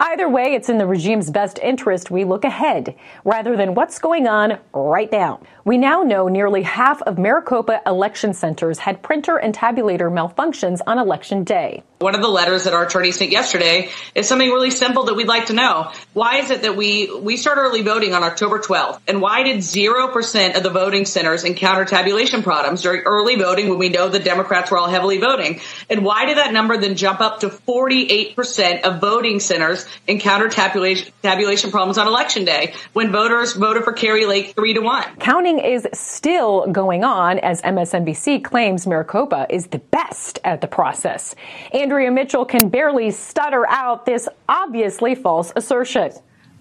Either 0.00 0.28
way, 0.28 0.54
it's 0.54 0.68
in 0.68 0.78
the 0.78 0.86
regime's 0.86 1.30
best 1.30 1.58
interest 1.62 2.10
we 2.10 2.24
look 2.24 2.44
ahead 2.44 2.96
rather 3.24 3.56
than 3.56 3.74
what's 3.74 3.98
going 3.98 4.26
on 4.26 4.58
right 4.72 5.10
now. 5.12 5.40
We 5.64 5.78
now 5.78 6.02
know 6.02 6.28
nearly 6.28 6.62
half 6.62 7.00
of 7.02 7.16
Maricopa 7.16 7.80
election 7.86 8.34
centers 8.34 8.78
had 8.78 9.02
printer 9.02 9.36
and 9.36 9.54
tabulator 9.54 10.12
malfunctions 10.12 10.80
on 10.86 10.98
election 10.98 11.44
day. 11.44 11.82
One 12.00 12.14
of 12.14 12.20
the 12.20 12.28
letters 12.28 12.64
that 12.64 12.74
our 12.74 12.84
attorney 12.84 13.12
sent 13.12 13.30
yesterday 13.30 13.88
is 14.14 14.28
something 14.28 14.50
really 14.50 14.70
simple 14.70 15.04
that 15.04 15.14
we'd 15.14 15.28
like 15.28 15.46
to 15.46 15.54
know. 15.54 15.90
Why 16.12 16.38
is 16.38 16.50
it 16.50 16.62
that 16.62 16.76
we, 16.76 17.10
we 17.18 17.38
start 17.38 17.56
early 17.56 17.80
voting 17.80 18.12
on 18.12 18.22
October 18.22 18.58
12th? 18.58 19.00
And 19.08 19.22
why 19.22 19.42
did 19.42 19.58
0% 19.58 20.56
of 20.56 20.62
the 20.62 20.70
voting 20.70 21.06
centers 21.06 21.44
encounter 21.44 21.86
tabulation 21.86 22.42
problems 22.42 22.82
during 22.82 23.02
early 23.04 23.36
voting 23.36 23.70
when 23.70 23.78
we 23.78 23.88
know 23.88 24.10
the 24.10 24.18
Democrats 24.18 24.70
were 24.70 24.76
all 24.76 24.88
heavily 24.88 25.18
voting? 25.18 25.60
And 25.88 26.04
why 26.04 26.26
did 26.26 26.36
that 26.36 26.52
number 26.52 26.76
then 26.76 26.96
jump 26.96 27.20
up 27.20 27.40
to 27.40 27.48
48% 27.48 28.82
of 28.82 29.00
voting 29.00 29.40
centers 29.40 29.83
encounter 30.06 30.48
tabulation, 30.48 31.12
tabulation 31.22 31.70
problems 31.70 31.98
on 31.98 32.06
election 32.06 32.44
day 32.44 32.74
when 32.92 33.12
voters 33.12 33.54
voted 33.54 33.84
for 33.84 33.92
Kari 33.92 34.26
Lake 34.26 34.54
three 34.54 34.74
to 34.74 34.80
one? 34.80 35.04
Counting 35.18 35.58
is 35.58 35.86
still 35.92 36.66
going 36.68 37.04
on 37.04 37.38
as 37.38 37.62
MSNBC 37.62 38.44
claims 38.44 38.86
Maricopa 38.86 39.46
is 39.50 39.68
the 39.68 39.78
best 39.78 40.38
at 40.44 40.60
the 40.60 40.66
process. 40.66 41.34
Andrea 41.72 42.10
Mitchell 42.10 42.44
can 42.44 42.68
barely 42.68 43.10
stutter 43.10 43.66
out 43.68 44.06
this 44.06 44.28
obviously 44.48 45.14
false 45.14 45.52
assertion. 45.56 46.12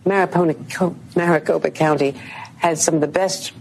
Maricopa, 0.05 0.93
Maricopa 1.15 1.71
County 1.71 2.11
had 2.57 2.77
some 2.77 2.95
of 2.95 3.01
the 3.01 3.07
best 3.07 3.53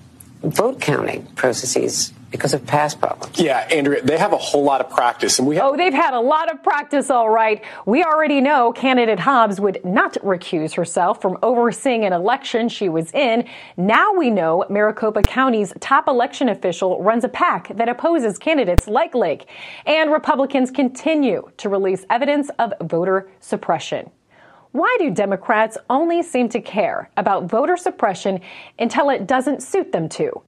vote 0.42 0.80
counting 0.80 1.24
processes 1.34 2.12
because 2.32 2.54
of 2.54 2.66
past 2.66 2.98
problems. 2.98 3.38
Yeah, 3.38 3.68
Andrea, 3.70 4.02
they 4.02 4.18
have 4.18 4.32
a 4.32 4.38
whole 4.38 4.64
lot 4.64 4.80
of 4.80 4.90
practice, 4.90 5.38
and 5.38 5.46
we 5.46 5.56
have. 5.56 5.64
Oh, 5.64 5.76
they've 5.76 5.92
had 5.92 6.14
a 6.14 6.20
lot 6.20 6.50
of 6.52 6.62
practice, 6.62 7.10
all 7.10 7.30
right. 7.30 7.62
We 7.86 8.02
already 8.02 8.40
know 8.40 8.72
candidate 8.72 9.20
Hobbs 9.20 9.60
would 9.60 9.84
not 9.84 10.14
recuse 10.14 10.74
herself 10.74 11.22
from 11.22 11.38
overseeing 11.42 12.04
an 12.04 12.12
election 12.12 12.68
she 12.68 12.88
was 12.88 13.12
in. 13.12 13.46
Now 13.76 14.12
we 14.14 14.30
know 14.30 14.64
Maricopa 14.68 15.22
County's 15.22 15.72
top 15.78 16.08
election 16.08 16.48
official 16.48 17.02
runs 17.02 17.22
a 17.22 17.28
PAC 17.28 17.76
that 17.76 17.88
opposes 17.88 18.38
candidates 18.38 18.88
like 18.88 19.14
Lake, 19.14 19.48
and 19.86 20.10
Republicans 20.10 20.70
continue 20.70 21.50
to 21.58 21.68
release 21.68 22.04
evidence 22.10 22.50
of 22.58 22.72
voter 22.80 23.30
suppression. 23.40 24.10
Why 24.72 24.96
do 24.98 25.10
Democrats 25.10 25.76
only 25.90 26.22
seem 26.22 26.48
to 26.48 26.60
care 26.60 27.10
about 27.18 27.44
voter 27.44 27.76
suppression 27.76 28.40
until 28.78 29.10
it 29.10 29.26
doesn't 29.26 29.62
suit 29.62 29.92
them 29.92 30.08
to? 30.08 30.42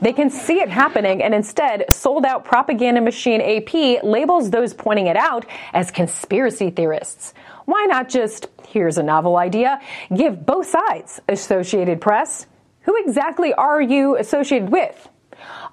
They 0.00 0.12
can 0.12 0.28
see 0.28 0.60
it 0.60 0.68
happening 0.68 1.22
and 1.22 1.32
instead 1.32 1.84
sold 1.92 2.24
out 2.24 2.44
propaganda 2.44 3.00
machine 3.00 3.40
AP 3.40 4.02
labels 4.02 4.50
those 4.50 4.74
pointing 4.74 5.06
it 5.06 5.16
out 5.16 5.46
as 5.72 5.92
conspiracy 5.92 6.70
theorists. 6.70 7.32
Why 7.66 7.84
not 7.84 8.08
just, 8.08 8.48
here's 8.66 8.98
a 8.98 9.04
novel 9.04 9.36
idea, 9.36 9.80
give 10.12 10.44
both 10.44 10.66
sides 10.66 11.20
Associated 11.28 12.00
Press? 12.00 12.46
Who 12.82 12.96
exactly 13.04 13.54
are 13.54 13.80
you 13.80 14.16
associated 14.16 14.70
with? 14.70 15.08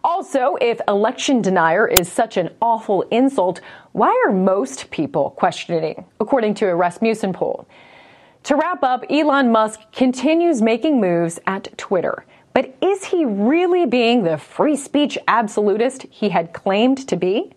Also, 0.04 0.56
if 0.62 0.80
election 0.88 1.42
denier 1.42 1.88
is 1.88 2.12
such 2.12 2.38
an 2.38 2.50
awful 2.62 3.02
insult, 3.12 3.62
why 3.92 4.10
are 4.26 4.32
most 4.32 4.90
people 4.92 5.32
questioning, 5.32 6.06
according 6.20 6.54
to 6.56 6.68
a 6.68 6.76
Rasmussen 6.76 7.34
poll? 7.34 7.68
To 8.44 8.56
wrap 8.56 8.84
up, 8.84 9.04
Elon 9.10 9.52
Musk 9.52 9.82
continues 9.92 10.62
making 10.62 11.02
moves 11.02 11.40
at 11.48 11.78
Twitter. 11.78 12.26
But 12.54 12.76
is 12.82 13.06
he 13.06 13.26
really 13.26 13.86
being 13.86 14.24
the 14.24 14.38
free 14.38 14.76
speech 14.76 15.18
absolutist 15.28 16.04
he 16.10 16.30
had 16.30 16.54
claimed 16.54 17.08
to 17.08 17.16
be? 17.16 17.54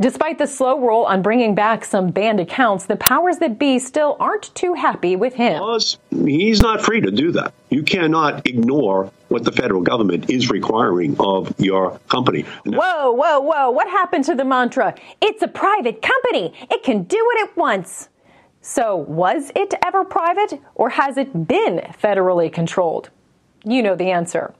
Despite 0.00 0.38
the 0.38 0.46
slow 0.46 0.78
roll 0.78 1.06
on 1.06 1.22
bringing 1.22 1.56
back 1.56 1.84
some 1.84 2.10
banned 2.10 2.38
accounts, 2.38 2.86
the 2.86 2.94
powers 2.94 3.38
that 3.38 3.58
be 3.58 3.80
still 3.80 4.16
aren't 4.20 4.54
too 4.54 4.74
happy 4.74 5.16
with 5.16 5.34
him. 5.34 5.60
He's 6.10 6.62
not 6.62 6.82
free 6.82 7.00
to 7.00 7.10
do 7.10 7.32
that. 7.32 7.52
You 7.70 7.82
cannot 7.82 8.46
ignore 8.46 9.10
what 9.26 9.42
the 9.42 9.50
federal 9.50 9.82
government 9.82 10.30
is 10.30 10.50
requiring 10.50 11.16
of 11.18 11.52
your 11.58 11.98
company. 12.08 12.42
Whoa, 12.64 13.10
whoa, 13.10 13.40
whoa. 13.40 13.70
What 13.70 13.88
happened 13.88 14.24
to 14.26 14.36
the 14.36 14.44
mantra? 14.44 14.94
It's 15.20 15.42
a 15.42 15.48
private 15.48 16.00
company. 16.00 16.54
It 16.70 16.84
can 16.84 17.02
do 17.02 17.16
what 17.16 17.48
it 17.48 17.56
wants. 17.56 18.08
So, 18.60 18.96
was 18.96 19.50
it 19.56 19.74
ever 19.84 20.04
private 20.04 20.60
or 20.76 20.90
has 20.90 21.16
it 21.16 21.48
been 21.48 21.78
federally 22.00 22.52
controlled? 22.52 23.10
You 23.64 23.82
know 23.82 23.96
the 23.96 24.10
answer. 24.10 24.54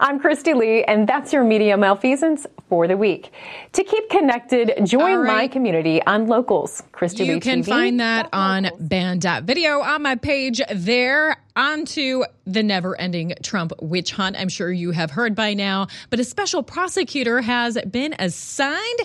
I'm 0.00 0.18
Christy 0.18 0.54
Lee, 0.54 0.82
and 0.84 1.06
that's 1.06 1.34
your 1.34 1.44
media 1.44 1.76
malfeasance 1.76 2.46
for 2.68 2.88
the 2.88 2.96
week. 2.96 3.30
To 3.74 3.84
keep 3.84 4.08
connected, 4.08 4.72
join 4.86 5.18
right. 5.18 5.26
my 5.26 5.48
community 5.48 6.02
on 6.02 6.28
Locals. 6.28 6.82
Christy 6.92 7.24
Lee. 7.24 7.28
you 7.28 7.34
Lee 7.34 7.40
can 7.40 7.62
TV. 7.62 7.66
find 7.66 8.00
that 8.00 8.28
on 8.32 8.70
band.video 8.80 9.80
on 9.80 10.02
my 10.02 10.14
page 10.14 10.62
there. 10.74 11.36
On 11.56 11.84
to 11.86 12.24
the 12.46 12.62
never 12.62 12.98
ending 12.98 13.34
Trump 13.42 13.72
witch 13.82 14.12
hunt. 14.12 14.36
I'm 14.38 14.48
sure 14.48 14.70
you 14.70 14.92
have 14.92 15.10
heard 15.10 15.34
by 15.34 15.54
now, 15.54 15.88
but 16.08 16.20
a 16.20 16.24
special 16.24 16.62
prosecutor 16.62 17.40
has 17.40 17.76
been 17.90 18.14
assigned 18.18 18.98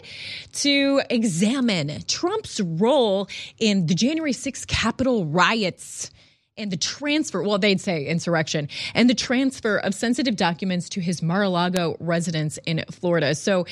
to 0.54 1.02
examine 1.10 2.04
Trump's 2.08 2.62
role 2.62 3.28
in 3.58 3.88
the 3.88 3.96
January 3.96 4.34
6th 4.34 4.68
Capitol 4.68 5.26
riots 5.26 6.12
and 6.58 6.72
the 6.72 6.78
transfer, 6.78 7.42
well, 7.42 7.58
they'd 7.58 7.82
say 7.82 8.06
insurrection, 8.06 8.70
and 8.94 9.10
the 9.10 9.16
transfer 9.16 9.78
of 9.78 9.94
sensitive 9.94 10.36
documents 10.36 10.90
to 10.90 11.02
his 11.02 11.22
Mar 11.22 11.44
a 11.44 11.50
Lago 11.50 11.98
residence 12.00 12.60
in 12.66 12.84
Florida. 12.92 13.36
So 13.36 13.66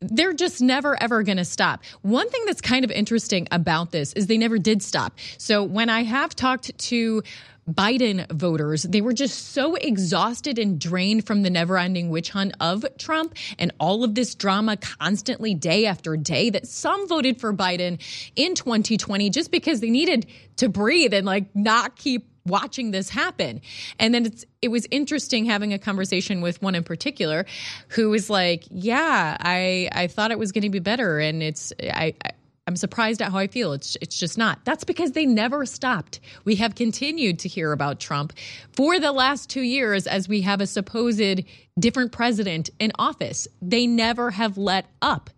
they're 0.00 0.34
just 0.34 0.60
never 0.60 1.00
ever 1.02 1.22
going 1.22 1.38
to 1.38 1.44
stop. 1.44 1.82
One 2.02 2.28
thing 2.28 2.42
that's 2.46 2.60
kind 2.60 2.84
of 2.84 2.90
interesting 2.90 3.48
about 3.50 3.92
this 3.92 4.12
is 4.12 4.26
they 4.26 4.38
never 4.38 4.58
did 4.58 4.82
stop. 4.82 5.14
So 5.38 5.62
when 5.62 5.88
I 5.88 6.02
have 6.02 6.34
talked 6.34 6.76
to 6.76 7.22
Biden 7.68 8.30
voters, 8.32 8.84
they 8.84 9.00
were 9.00 9.12
just 9.12 9.52
so 9.52 9.74
exhausted 9.74 10.58
and 10.58 10.78
drained 10.78 11.26
from 11.26 11.42
the 11.42 11.50
never 11.50 11.76
ending 11.78 12.10
witch 12.10 12.30
hunt 12.30 12.54
of 12.60 12.84
Trump 12.98 13.34
and 13.58 13.72
all 13.80 14.04
of 14.04 14.14
this 14.14 14.34
drama 14.34 14.76
constantly 14.76 15.54
day 15.54 15.86
after 15.86 16.16
day 16.16 16.50
that 16.50 16.66
some 16.66 17.08
voted 17.08 17.40
for 17.40 17.52
Biden 17.52 18.00
in 18.36 18.54
2020 18.54 19.30
just 19.30 19.50
because 19.50 19.80
they 19.80 19.90
needed 19.90 20.26
to 20.56 20.68
breathe 20.68 21.12
and 21.12 21.26
like 21.26 21.54
not 21.54 21.96
keep 21.96 22.28
watching 22.46 22.92
this 22.92 23.10
happen. 23.10 23.60
And 23.98 24.14
then 24.14 24.26
it's 24.26 24.44
it 24.62 24.68
was 24.68 24.86
interesting 24.90 25.44
having 25.44 25.72
a 25.72 25.78
conversation 25.78 26.40
with 26.40 26.62
one 26.62 26.74
in 26.74 26.84
particular 26.84 27.46
who 27.88 28.10
was 28.10 28.30
like, 28.30 28.64
"Yeah, 28.70 29.36
I 29.40 29.88
I 29.92 30.06
thought 30.06 30.30
it 30.30 30.38
was 30.38 30.52
going 30.52 30.62
to 30.62 30.70
be 30.70 30.78
better 30.78 31.18
and 31.18 31.42
it's 31.42 31.72
I, 31.82 32.14
I 32.24 32.30
I'm 32.66 32.76
surprised 32.76 33.22
at 33.22 33.30
how 33.30 33.38
I 33.38 33.46
feel. 33.46 33.72
It's 33.72 33.96
it's 34.00 34.18
just 34.18 34.36
not. 34.36 34.64
That's 34.64 34.84
because 34.84 35.12
they 35.12 35.24
never 35.24 35.64
stopped. 35.66 36.20
We 36.44 36.56
have 36.56 36.74
continued 36.74 37.38
to 37.40 37.48
hear 37.48 37.72
about 37.72 38.00
Trump 38.00 38.32
for 38.72 38.98
the 38.98 39.12
last 39.12 39.48
2 39.50 39.60
years 39.60 40.06
as 40.06 40.28
we 40.28 40.40
have 40.42 40.60
a 40.60 40.66
supposed 40.66 41.44
different 41.78 42.12
president 42.12 42.70
in 42.78 42.92
office. 42.98 43.46
They 43.62 43.86
never 43.86 44.30
have 44.30 44.58
let 44.58 44.86
up. 45.00 45.30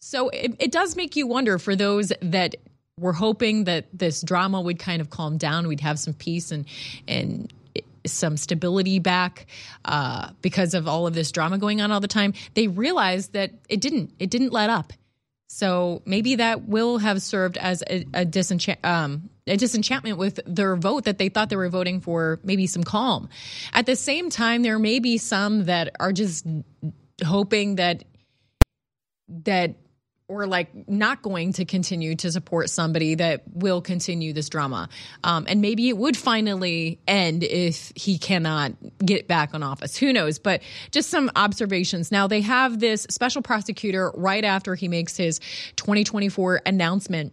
So 0.00 0.28
it, 0.30 0.54
it 0.58 0.72
does 0.72 0.96
make 0.96 1.16
you 1.16 1.26
wonder 1.26 1.58
for 1.58 1.76
those 1.76 2.12
that 2.20 2.56
were 2.98 3.12
hoping 3.12 3.64
that 3.64 3.86
this 3.92 4.20
drama 4.20 4.60
would 4.60 4.78
kind 4.78 5.00
of 5.00 5.10
calm 5.10 5.38
down, 5.38 5.66
we'd 5.66 5.80
have 5.80 5.98
some 5.98 6.14
peace 6.14 6.52
and 6.52 6.66
and 7.08 7.52
some 8.06 8.36
stability 8.36 8.98
back 8.98 9.46
uh, 9.84 10.30
because 10.40 10.74
of 10.74 10.88
all 10.88 11.06
of 11.06 11.14
this 11.14 11.30
drama 11.32 11.58
going 11.58 11.80
on 11.80 11.92
all 11.92 12.00
the 12.00 12.08
time. 12.08 12.32
They 12.54 12.66
realized 12.66 13.34
that 13.34 13.52
it 13.68 13.80
didn't. 13.80 14.12
It 14.18 14.30
didn't 14.30 14.52
let 14.52 14.70
up. 14.70 14.92
So 15.52 16.00
maybe 16.06 16.36
that 16.36 16.68
will 16.68 16.98
have 16.98 17.20
served 17.20 17.58
as 17.58 17.82
a, 17.90 18.06
a, 18.14 18.24
disenchant, 18.24 18.78
um, 18.84 19.30
a 19.48 19.56
disenchantment 19.56 20.16
with 20.16 20.38
their 20.46 20.76
vote 20.76 21.06
that 21.06 21.18
they 21.18 21.28
thought 21.28 21.50
they 21.50 21.56
were 21.56 21.68
voting 21.68 22.00
for 22.00 22.38
maybe 22.44 22.68
some 22.68 22.84
calm. 22.84 23.28
At 23.72 23.84
the 23.84 23.96
same 23.96 24.30
time, 24.30 24.62
there 24.62 24.78
may 24.78 25.00
be 25.00 25.18
some 25.18 25.64
that 25.64 25.96
are 25.98 26.12
just 26.12 26.46
hoping 27.24 27.74
that 27.74 28.04
that 29.42 29.74
or 30.30 30.46
like 30.46 30.88
not 30.88 31.22
going 31.22 31.52
to 31.54 31.64
continue 31.64 32.14
to 32.14 32.30
support 32.30 32.70
somebody 32.70 33.16
that 33.16 33.42
will 33.52 33.82
continue 33.82 34.32
this 34.32 34.48
drama. 34.48 34.88
Um, 35.24 35.44
and 35.48 35.60
maybe 35.60 35.88
it 35.88 35.96
would 35.96 36.16
finally 36.16 37.00
end 37.08 37.42
if 37.42 37.92
he 37.96 38.16
cannot 38.16 38.72
get 39.04 39.26
back 39.26 39.54
on 39.54 39.64
office. 39.64 39.96
Who 39.96 40.12
knows? 40.12 40.38
But 40.38 40.62
just 40.92 41.10
some 41.10 41.32
observations. 41.34 42.12
Now, 42.12 42.28
they 42.28 42.42
have 42.42 42.78
this 42.78 43.08
special 43.10 43.42
prosecutor 43.42 44.12
right 44.14 44.44
after 44.44 44.76
he 44.76 44.86
makes 44.86 45.16
his 45.16 45.40
2024 45.74 46.62
announcement 46.64 47.32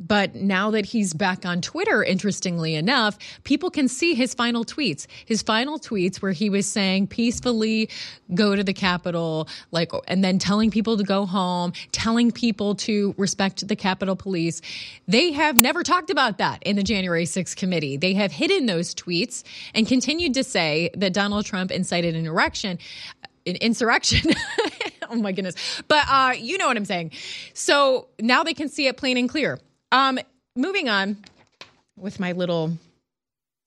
but 0.00 0.34
now 0.34 0.70
that 0.70 0.86
he's 0.86 1.12
back 1.12 1.44
on 1.44 1.60
Twitter, 1.60 2.02
interestingly 2.02 2.74
enough, 2.74 3.18
people 3.44 3.70
can 3.70 3.86
see 3.86 4.14
his 4.14 4.32
final 4.32 4.64
tweets. 4.64 5.06
His 5.26 5.42
final 5.42 5.78
tweets 5.78 6.22
where 6.22 6.32
he 6.32 6.48
was 6.48 6.66
saying 6.66 7.08
peacefully 7.08 7.90
go 8.34 8.56
to 8.56 8.64
the 8.64 8.72
Capitol, 8.72 9.46
like, 9.70 9.92
and 10.08 10.24
then 10.24 10.38
telling 10.38 10.70
people 10.70 10.96
to 10.96 11.04
go 11.04 11.26
home, 11.26 11.72
telling 11.92 12.30
people 12.32 12.74
to 12.76 13.14
respect 13.18 13.68
the 13.68 13.76
Capitol 13.76 14.16
Police. 14.16 14.62
They 15.06 15.32
have 15.32 15.56
never 15.56 15.82
talked 15.82 16.08
about 16.08 16.38
that 16.38 16.62
in 16.62 16.76
the 16.76 16.82
January 16.82 17.24
6th 17.24 17.56
committee. 17.56 17.98
They 17.98 18.14
have 18.14 18.32
hidden 18.32 18.66
those 18.66 18.94
tweets 18.94 19.42
and 19.74 19.86
continued 19.86 20.34
to 20.34 20.44
say 20.44 20.90
that 20.94 21.12
Donald 21.12 21.44
Trump 21.44 21.70
incited 21.70 22.16
an 22.16 22.26
erection, 22.26 22.78
an 23.46 23.56
insurrection. 23.56 24.32
oh 25.10 25.16
my 25.16 25.32
goodness. 25.32 25.82
But 25.88 26.04
uh, 26.08 26.32
you 26.38 26.56
know 26.56 26.68
what 26.68 26.76
I'm 26.78 26.84
saying. 26.86 27.12
So 27.52 28.08
now 28.18 28.42
they 28.44 28.54
can 28.54 28.68
see 28.68 28.86
it 28.86 28.96
plain 28.96 29.18
and 29.18 29.28
clear. 29.28 29.58
Um, 29.92 30.18
moving 30.56 30.88
on 30.88 31.16
with 31.96 32.20
my 32.20 32.32
little 32.32 32.78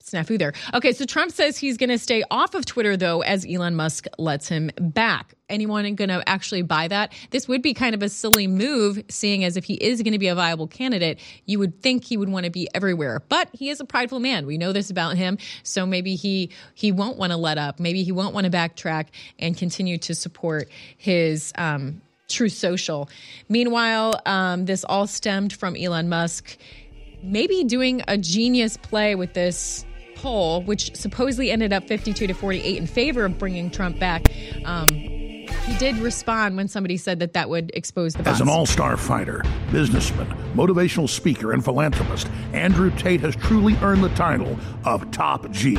snafu 0.04 0.38
there. 0.38 0.52
Okay, 0.74 0.92
so 0.92 1.04
Trump 1.04 1.32
says 1.32 1.56
he's 1.56 1.76
going 1.76 1.90
to 1.90 1.98
stay 1.98 2.22
off 2.30 2.54
of 2.54 2.66
Twitter 2.66 2.96
though, 2.96 3.22
as 3.22 3.46
Elon 3.48 3.74
Musk 3.74 4.06
lets 4.18 4.48
him 4.48 4.70
back. 4.78 5.34
Anyone 5.48 5.94
going 5.94 6.08
to 6.08 6.22
actually 6.26 6.62
buy 6.62 6.88
that? 6.88 7.12
This 7.30 7.48
would 7.48 7.62
be 7.62 7.74
kind 7.74 7.94
of 7.94 8.02
a 8.02 8.08
silly 8.08 8.46
move, 8.46 9.02
seeing 9.08 9.44
as 9.44 9.56
if 9.56 9.64
he 9.64 9.74
is 9.74 10.02
going 10.02 10.12
to 10.12 10.18
be 10.18 10.28
a 10.28 10.34
viable 10.34 10.66
candidate, 10.66 11.20
you 11.46 11.58
would 11.58 11.82
think 11.82 12.04
he 12.04 12.16
would 12.16 12.28
want 12.28 12.44
to 12.44 12.50
be 12.50 12.68
everywhere. 12.74 13.22
But 13.28 13.48
he 13.52 13.70
is 13.70 13.80
a 13.80 13.84
prideful 13.84 14.20
man. 14.20 14.46
We 14.46 14.58
know 14.58 14.72
this 14.72 14.90
about 14.90 15.16
him, 15.16 15.38
so 15.62 15.86
maybe 15.86 16.16
he 16.16 16.50
he 16.74 16.92
won't 16.92 17.18
want 17.18 17.32
to 17.32 17.36
let 17.36 17.58
up. 17.58 17.78
Maybe 17.80 18.04
he 18.04 18.12
won't 18.12 18.34
want 18.34 18.44
to 18.46 18.50
backtrack 18.50 19.08
and 19.38 19.56
continue 19.56 19.98
to 19.98 20.14
support 20.14 20.68
his. 20.96 21.52
Um, 21.56 22.00
Truth 22.28 22.52
Social. 22.52 23.08
Meanwhile, 23.48 24.20
um, 24.26 24.64
this 24.64 24.84
all 24.84 25.06
stemmed 25.06 25.52
from 25.52 25.76
Elon 25.76 26.08
Musk 26.08 26.56
maybe 27.24 27.64
doing 27.64 28.02
a 28.06 28.18
genius 28.18 28.76
play 28.76 29.14
with 29.14 29.32
this 29.32 29.84
poll, 30.14 30.62
which 30.62 30.94
supposedly 30.94 31.50
ended 31.50 31.72
up 31.72 31.86
52 31.88 32.26
to 32.26 32.34
48 32.34 32.76
in 32.76 32.86
favor 32.86 33.24
of 33.24 33.38
bringing 33.38 33.70
Trump 33.70 33.98
back. 33.98 34.26
Um, 34.64 34.88
he 34.88 35.74
did 35.78 35.96
respond 35.96 36.56
when 36.56 36.68
somebody 36.68 36.96
said 36.96 37.20
that 37.20 37.32
that 37.32 37.48
would 37.48 37.70
expose 37.74 38.14
the 38.14 38.22
bots. 38.22 38.36
As 38.36 38.40
an 38.40 38.48
all 38.48 38.66
star 38.66 38.96
fighter, 38.96 39.42
businessman, 39.70 40.26
motivational 40.54 41.08
speaker, 41.08 41.52
and 41.52 41.64
philanthropist, 41.64 42.28
Andrew 42.52 42.90
Tate 42.96 43.20
has 43.20 43.34
truly 43.36 43.74
earned 43.82 44.04
the 44.04 44.10
title 44.10 44.58
of 44.84 45.10
Top 45.10 45.50
G. 45.50 45.78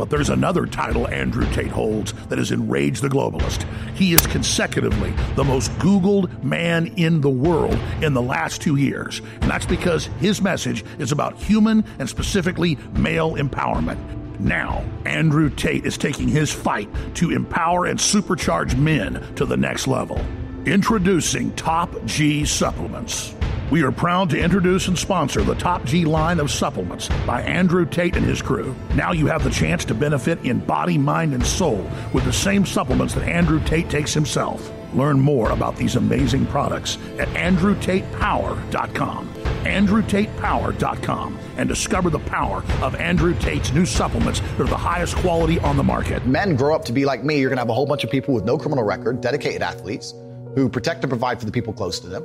But 0.00 0.08
there's 0.08 0.30
another 0.30 0.64
title 0.64 1.06
Andrew 1.08 1.44
Tate 1.52 1.68
holds 1.68 2.14
that 2.30 2.38
has 2.38 2.52
enraged 2.52 3.02
the 3.02 3.10
globalist. 3.10 3.66
He 3.94 4.14
is 4.14 4.26
consecutively 4.28 5.10
the 5.36 5.44
most 5.44 5.70
Googled 5.72 6.42
man 6.42 6.86
in 6.96 7.20
the 7.20 7.28
world 7.28 7.78
in 8.00 8.14
the 8.14 8.22
last 8.22 8.62
two 8.62 8.76
years. 8.76 9.20
And 9.42 9.50
that's 9.50 9.66
because 9.66 10.06
his 10.18 10.40
message 10.40 10.86
is 10.98 11.12
about 11.12 11.36
human 11.36 11.84
and 11.98 12.08
specifically 12.08 12.78
male 12.94 13.34
empowerment. 13.34 13.98
Now, 14.40 14.82
Andrew 15.04 15.50
Tate 15.50 15.84
is 15.84 15.98
taking 15.98 16.28
his 16.28 16.50
fight 16.50 16.88
to 17.16 17.32
empower 17.32 17.84
and 17.84 17.98
supercharge 17.98 18.78
men 18.78 19.22
to 19.34 19.44
the 19.44 19.58
next 19.58 19.86
level. 19.86 20.18
Introducing 20.64 21.54
Top 21.56 21.94
G 22.06 22.46
Supplements. 22.46 23.34
We 23.70 23.82
are 23.82 23.92
proud 23.92 24.30
to 24.30 24.38
introduce 24.38 24.88
and 24.88 24.98
sponsor 24.98 25.42
the 25.42 25.54
Top 25.54 25.84
G 25.84 26.04
line 26.04 26.40
of 26.40 26.50
supplements 26.50 27.08
by 27.26 27.42
Andrew 27.42 27.86
Tate 27.86 28.16
and 28.16 28.26
his 28.26 28.42
crew. 28.42 28.74
Now 28.94 29.12
you 29.12 29.26
have 29.26 29.44
the 29.44 29.50
chance 29.50 29.84
to 29.84 29.94
benefit 29.94 30.44
in 30.44 30.58
body, 30.58 30.98
mind, 30.98 31.34
and 31.34 31.46
soul 31.46 31.88
with 32.12 32.24
the 32.24 32.32
same 32.32 32.66
supplements 32.66 33.14
that 33.14 33.28
Andrew 33.28 33.62
Tate 33.64 33.88
takes 33.88 34.12
himself. 34.12 34.72
Learn 34.92 35.20
more 35.20 35.52
about 35.52 35.76
these 35.76 35.94
amazing 35.94 36.46
products 36.46 36.98
at 37.18 37.28
andrewtatepower.com. 37.28 39.28
andrewtatepower.com 39.28 41.38
and 41.56 41.68
discover 41.68 42.10
the 42.10 42.18
power 42.18 42.64
of 42.82 42.96
Andrew 42.96 43.38
Tate's 43.38 43.72
new 43.72 43.86
supplements 43.86 44.40
that 44.40 44.60
are 44.60 44.64
the 44.64 44.76
highest 44.76 45.14
quality 45.16 45.60
on 45.60 45.76
the 45.76 45.84
market. 45.84 46.26
Men 46.26 46.56
grow 46.56 46.74
up 46.74 46.84
to 46.86 46.92
be 46.92 47.04
like 47.04 47.22
me, 47.22 47.38
you're 47.38 47.50
going 47.50 47.58
to 47.58 47.62
have 47.62 47.68
a 47.68 47.74
whole 47.74 47.86
bunch 47.86 48.02
of 48.02 48.10
people 48.10 48.34
with 48.34 48.44
no 48.44 48.58
criminal 48.58 48.82
record, 48.82 49.20
dedicated 49.20 49.62
athletes 49.62 50.12
who 50.56 50.68
protect 50.68 51.04
and 51.04 51.10
provide 51.10 51.38
for 51.38 51.46
the 51.46 51.52
people 51.52 51.72
close 51.72 52.00
to 52.00 52.08
them. 52.08 52.24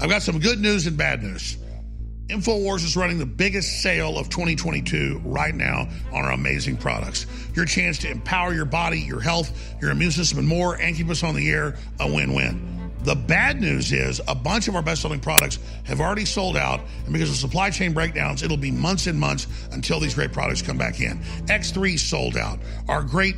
I've 0.00 0.08
got 0.08 0.22
some 0.22 0.38
good 0.38 0.60
news 0.60 0.86
and 0.86 0.96
bad 0.96 1.24
news. 1.24 1.56
InfoWars 2.28 2.84
is 2.84 2.96
running 2.96 3.18
the 3.18 3.26
biggest 3.26 3.82
sale 3.82 4.16
of 4.16 4.28
2022 4.28 5.22
right 5.24 5.52
now 5.52 5.88
on 6.12 6.24
our 6.24 6.30
amazing 6.30 6.76
products. 6.76 7.26
Your 7.54 7.64
chance 7.64 7.98
to 7.98 8.10
empower 8.10 8.54
your 8.54 8.64
body, 8.64 9.00
your 9.00 9.18
health, 9.18 9.50
your 9.80 9.90
immune 9.90 10.12
system, 10.12 10.38
and 10.38 10.46
more, 10.46 10.80
and 10.80 10.94
keep 10.94 11.08
us 11.08 11.24
on 11.24 11.34
the 11.34 11.50
air 11.50 11.76
a 11.98 12.06
win 12.06 12.32
win. 12.32 12.92
The 13.02 13.16
bad 13.16 13.60
news 13.60 13.90
is 13.90 14.20
a 14.28 14.36
bunch 14.36 14.68
of 14.68 14.76
our 14.76 14.82
best 14.82 15.02
selling 15.02 15.18
products 15.18 15.58
have 15.82 16.00
already 16.00 16.26
sold 16.26 16.56
out, 16.56 16.80
and 17.04 17.12
because 17.12 17.30
of 17.30 17.34
supply 17.34 17.70
chain 17.70 17.92
breakdowns, 17.92 18.44
it'll 18.44 18.56
be 18.56 18.70
months 18.70 19.08
and 19.08 19.18
months 19.18 19.48
until 19.72 19.98
these 19.98 20.14
great 20.14 20.32
products 20.32 20.62
come 20.62 20.78
back 20.78 21.00
in. 21.00 21.18
X3 21.46 21.98
sold 21.98 22.36
out. 22.36 22.60
Our 22.88 23.02
great 23.02 23.34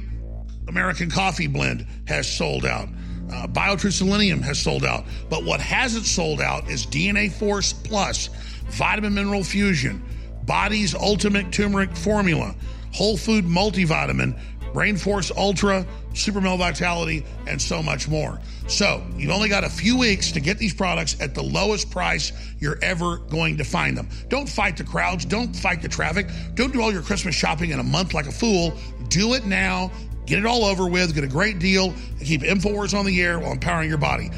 American 0.68 1.10
coffee 1.10 1.46
blend 1.46 1.86
has 2.06 2.30
sold 2.30 2.66
out. 2.66 2.90
Uh, 3.30 3.46
BioTrue 3.46 3.92
Selenium 3.92 4.42
has 4.42 4.58
sold 4.58 4.84
out. 4.84 5.04
But 5.28 5.44
what 5.44 5.60
hasn't 5.60 6.06
sold 6.06 6.40
out 6.40 6.68
is 6.68 6.86
DNA 6.86 7.30
Force 7.30 7.72
Plus, 7.72 8.28
Vitamin 8.68 9.14
Mineral 9.14 9.44
Fusion, 9.44 10.02
Body's 10.44 10.94
Ultimate 10.94 11.52
Turmeric 11.52 11.94
Formula, 11.96 12.54
Whole 12.92 13.16
Food 13.16 13.44
Multivitamin, 13.44 14.38
Brain 14.72 14.96
Force 14.96 15.32
Ultra, 15.36 15.84
Super 16.14 16.40
Male 16.40 16.56
Vitality, 16.56 17.24
and 17.46 17.60
so 17.60 17.82
much 17.82 18.08
more. 18.08 18.40
So 18.68 19.04
you've 19.16 19.30
only 19.30 19.48
got 19.48 19.64
a 19.64 19.68
few 19.68 19.96
weeks 19.96 20.30
to 20.32 20.40
get 20.40 20.58
these 20.58 20.74
products 20.74 21.16
at 21.20 21.34
the 21.34 21.42
lowest 21.42 21.90
price 21.90 22.32
you're 22.58 22.78
ever 22.82 23.18
going 23.18 23.56
to 23.58 23.64
find 23.64 23.96
them. 23.96 24.08
Don't 24.28 24.48
fight 24.48 24.76
the 24.76 24.84
crowds. 24.84 25.24
Don't 25.24 25.54
fight 25.54 25.82
the 25.82 25.88
traffic. 25.88 26.28
Don't 26.54 26.72
do 26.72 26.80
all 26.80 26.92
your 26.92 27.02
Christmas 27.02 27.34
shopping 27.34 27.70
in 27.70 27.80
a 27.80 27.84
month 27.84 28.14
like 28.14 28.26
a 28.26 28.32
fool. 28.32 28.76
Do 29.08 29.34
it 29.34 29.44
now. 29.44 29.90
Get 30.30 30.38
it 30.38 30.46
all 30.46 30.64
over 30.64 30.86
with, 30.86 31.12
get 31.12 31.24
a 31.24 31.26
great 31.26 31.58
deal, 31.58 31.86
and 31.86 32.20
keep 32.20 32.42
InfoWars 32.42 32.96
on 32.96 33.04
the 33.04 33.20
air 33.20 33.40
while 33.40 33.50
empowering 33.50 33.88
your 33.88 33.98
body. 33.98 34.30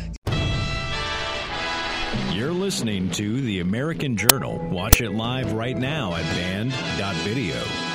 You're 2.33 2.51
listening 2.51 3.11
to 3.11 3.43
The 3.43 3.61
American 3.61 4.17
Journal. 4.17 4.57
Watch 4.71 5.03
it 5.03 5.11
live 5.11 5.53
right 5.53 5.77
now 5.77 6.15
at 6.15 6.25
band.video. 6.35 7.92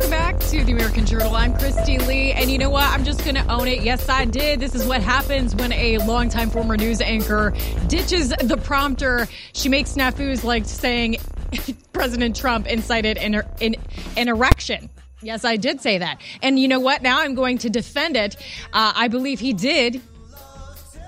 Welcome 0.00 0.18
back 0.18 0.40
to 0.48 0.64
the 0.64 0.72
American 0.72 1.04
Journal. 1.04 1.36
I'm 1.36 1.52
Christy 1.58 1.98
Lee, 1.98 2.32
and 2.32 2.50
you 2.50 2.56
know 2.56 2.70
what? 2.70 2.84
I'm 2.84 3.04
just 3.04 3.22
going 3.22 3.34
to 3.34 3.46
own 3.52 3.68
it. 3.68 3.82
Yes, 3.82 4.08
I 4.08 4.24
did. 4.24 4.58
This 4.58 4.74
is 4.74 4.86
what 4.86 5.02
happens 5.02 5.54
when 5.54 5.74
a 5.74 5.98
longtime 5.98 6.48
former 6.48 6.78
news 6.78 7.02
anchor 7.02 7.52
ditches 7.86 8.30
the 8.30 8.56
prompter. 8.56 9.28
She 9.52 9.68
makes 9.68 9.92
snafus 9.92 10.42
like 10.42 10.64
saying 10.64 11.18
President 11.92 12.34
Trump 12.34 12.66
incited 12.66 13.18
an, 13.18 13.42
an, 13.60 13.76
an 14.16 14.28
erection. 14.28 14.88
Yes, 15.20 15.44
I 15.44 15.58
did 15.58 15.82
say 15.82 15.98
that. 15.98 16.18
And 16.40 16.58
you 16.58 16.66
know 16.66 16.80
what? 16.80 17.02
Now 17.02 17.20
I'm 17.20 17.34
going 17.34 17.58
to 17.58 17.68
defend 17.68 18.16
it. 18.16 18.36
Uh, 18.72 18.94
I 18.96 19.08
believe 19.08 19.38
he 19.38 19.52
did. 19.52 20.00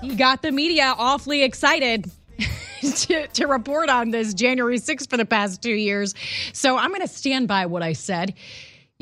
He 0.01 0.15
got 0.15 0.43
the 0.43 0.51
media 0.51 0.93
awfully 0.95 1.41
excited. 1.41 2.11
to, 2.81 3.27
to 3.27 3.47
report 3.47 3.89
on 3.89 4.11
this 4.11 4.35
January 4.35 4.77
6th 4.77 5.09
for 5.09 5.17
the 5.17 5.25
past 5.25 5.63
two 5.63 5.73
years. 5.73 6.13
So 6.51 6.77
I'm 6.77 6.89
going 6.89 7.01
to 7.01 7.07
stand 7.07 7.47
by 7.47 7.65
what 7.65 7.81
I 7.81 7.93
said. 7.93 8.35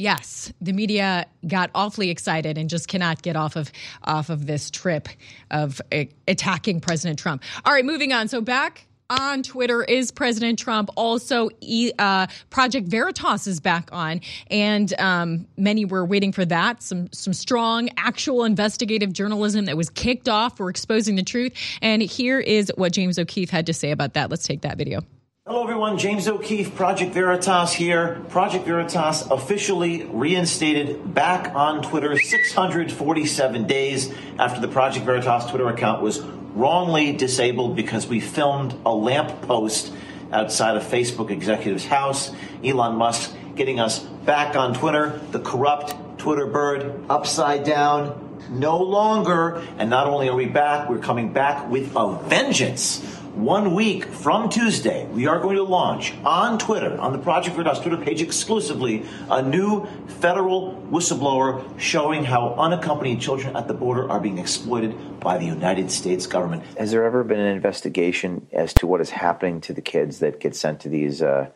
Yes, 0.01 0.51
the 0.59 0.73
media 0.73 1.27
got 1.47 1.69
awfully 1.75 2.09
excited 2.09 2.57
and 2.57 2.71
just 2.71 2.87
cannot 2.87 3.21
get 3.21 3.35
off 3.35 3.55
of 3.55 3.71
off 4.03 4.31
of 4.31 4.47
this 4.47 4.71
trip 4.71 5.07
of 5.51 5.79
uh, 5.91 6.05
attacking 6.27 6.81
President 6.81 7.19
Trump. 7.19 7.43
All 7.63 7.71
right, 7.71 7.85
moving 7.85 8.11
on. 8.11 8.27
So 8.27 8.41
back 8.41 8.87
on 9.11 9.43
Twitter 9.43 9.83
is 9.83 10.09
President 10.09 10.57
Trump. 10.57 10.89
Also, 10.95 11.51
uh, 11.99 12.25
Project 12.49 12.87
Veritas 12.87 13.45
is 13.45 13.59
back 13.59 13.89
on, 13.91 14.21
and 14.47 14.91
um, 14.99 15.45
many 15.55 15.85
were 15.85 16.03
waiting 16.03 16.31
for 16.31 16.45
that. 16.45 16.81
Some 16.81 17.11
some 17.11 17.33
strong, 17.33 17.89
actual 17.95 18.43
investigative 18.43 19.13
journalism 19.13 19.65
that 19.65 19.77
was 19.77 19.91
kicked 19.91 20.27
off 20.27 20.57
for 20.57 20.71
exposing 20.71 21.15
the 21.15 21.23
truth. 21.23 21.53
And 21.79 22.01
here 22.01 22.39
is 22.39 22.71
what 22.75 22.91
James 22.91 23.19
O'Keefe 23.19 23.51
had 23.51 23.67
to 23.67 23.73
say 23.73 23.91
about 23.91 24.15
that. 24.15 24.31
Let's 24.31 24.47
take 24.47 24.61
that 24.61 24.79
video. 24.79 25.01
Hello, 25.47 25.63
everyone. 25.63 25.97
James 25.97 26.27
O'Keefe, 26.27 26.75
Project 26.75 27.15
Veritas 27.15 27.73
here. 27.73 28.21
Project 28.29 28.63
Veritas 28.63 29.23
officially 29.31 30.03
reinstated 30.03 31.15
back 31.15 31.55
on 31.55 31.81
Twitter 31.81 32.15
647 32.15 33.65
days 33.65 34.13
after 34.37 34.61
the 34.61 34.67
Project 34.67 35.03
Veritas 35.03 35.47
Twitter 35.47 35.67
account 35.67 36.03
was 36.03 36.21
wrongly 36.53 37.13
disabled 37.13 37.75
because 37.75 38.05
we 38.05 38.19
filmed 38.19 38.75
a 38.85 38.93
lamp 38.93 39.41
post 39.41 39.91
outside 40.31 40.77
of 40.77 40.83
Facebook 40.83 41.31
executive's 41.31 41.85
house. 41.85 42.31
Elon 42.63 42.95
Musk 42.95 43.35
getting 43.55 43.79
us 43.79 43.97
back 43.97 44.55
on 44.55 44.75
Twitter, 44.75 45.19
the 45.31 45.39
corrupt 45.39 46.19
Twitter 46.19 46.45
bird 46.45 47.03
upside 47.09 47.63
down. 47.63 48.27
No 48.51 48.77
longer, 48.77 49.63
and 49.79 49.89
not 49.89 50.05
only 50.05 50.29
are 50.29 50.35
we 50.35 50.45
back, 50.45 50.87
we're 50.87 50.99
coming 50.99 51.33
back 51.33 51.67
with 51.67 51.95
a 51.95 52.19
vengeance. 52.27 53.20
One 53.35 53.75
week 53.75 54.03
from 54.07 54.49
Tuesday, 54.49 55.05
we 55.05 55.25
are 55.25 55.39
going 55.39 55.55
to 55.55 55.63
launch 55.63 56.13
on 56.25 56.59
Twitter, 56.59 56.99
on 56.99 57.13
the 57.13 57.17
Project 57.17 57.55
Veritas 57.55 57.79
Twitter 57.79 57.95
page 57.95 58.21
exclusively, 58.21 59.05
a 59.29 59.41
new 59.41 59.87
federal 60.19 60.73
whistleblower 60.91 61.63
showing 61.79 62.25
how 62.25 62.53
unaccompanied 62.55 63.21
children 63.21 63.55
at 63.55 63.69
the 63.69 63.73
border 63.73 64.09
are 64.11 64.19
being 64.19 64.37
exploited 64.37 65.21
by 65.21 65.37
the 65.37 65.45
United 65.45 65.91
States 65.91 66.27
government. 66.27 66.61
Has 66.77 66.91
there 66.91 67.05
ever 67.05 67.23
been 67.23 67.39
an 67.39 67.55
investigation 67.55 68.45
as 68.51 68.73
to 68.75 68.85
what 68.85 68.99
is 68.99 69.11
happening 69.11 69.61
to 69.61 69.71
the 69.71 69.81
kids 69.81 70.19
that 70.19 70.41
get 70.41 70.53
sent 70.53 70.81
to 70.81 70.89
these 70.89 71.21
uh, 71.21 71.47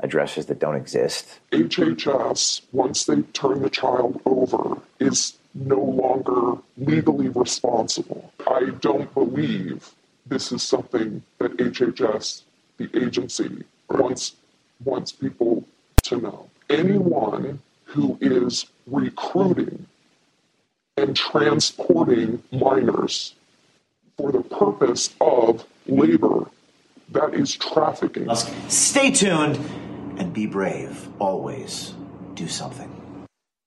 addresses 0.00 0.44
that 0.46 0.58
don't 0.58 0.76
exist? 0.76 1.40
HHS, 1.52 2.60
once 2.72 3.06
they 3.06 3.22
turn 3.32 3.62
the 3.62 3.70
child 3.70 4.20
over, 4.26 4.76
is 5.00 5.38
no 5.54 5.80
longer 5.80 6.60
legally 6.76 7.28
responsible. 7.28 8.30
I 8.46 8.66
don't 8.80 9.12
believe 9.14 9.94
this 10.26 10.52
is 10.52 10.62
something 10.62 11.22
that 11.38 11.56
HHS, 11.56 12.42
the 12.78 12.88
agency, 12.94 13.64
wants 13.90 14.36
wants 14.84 15.12
people 15.12 15.64
to 16.02 16.16
know. 16.20 16.50
anyone 16.70 17.60
who 17.84 18.18
is 18.20 18.66
recruiting 18.86 19.86
and 20.96 21.16
transporting 21.16 22.42
minors 22.52 23.34
for 24.16 24.32
the 24.32 24.42
purpose 24.42 25.10
of 25.20 25.64
labor 25.86 26.46
that 27.10 27.34
is 27.34 27.54
trafficking. 27.56 28.28
Stay 28.68 29.10
tuned 29.10 29.56
and 30.18 30.32
be 30.32 30.46
brave. 30.46 31.08
Always 31.18 31.94
do 32.34 32.48
something. 32.48 32.93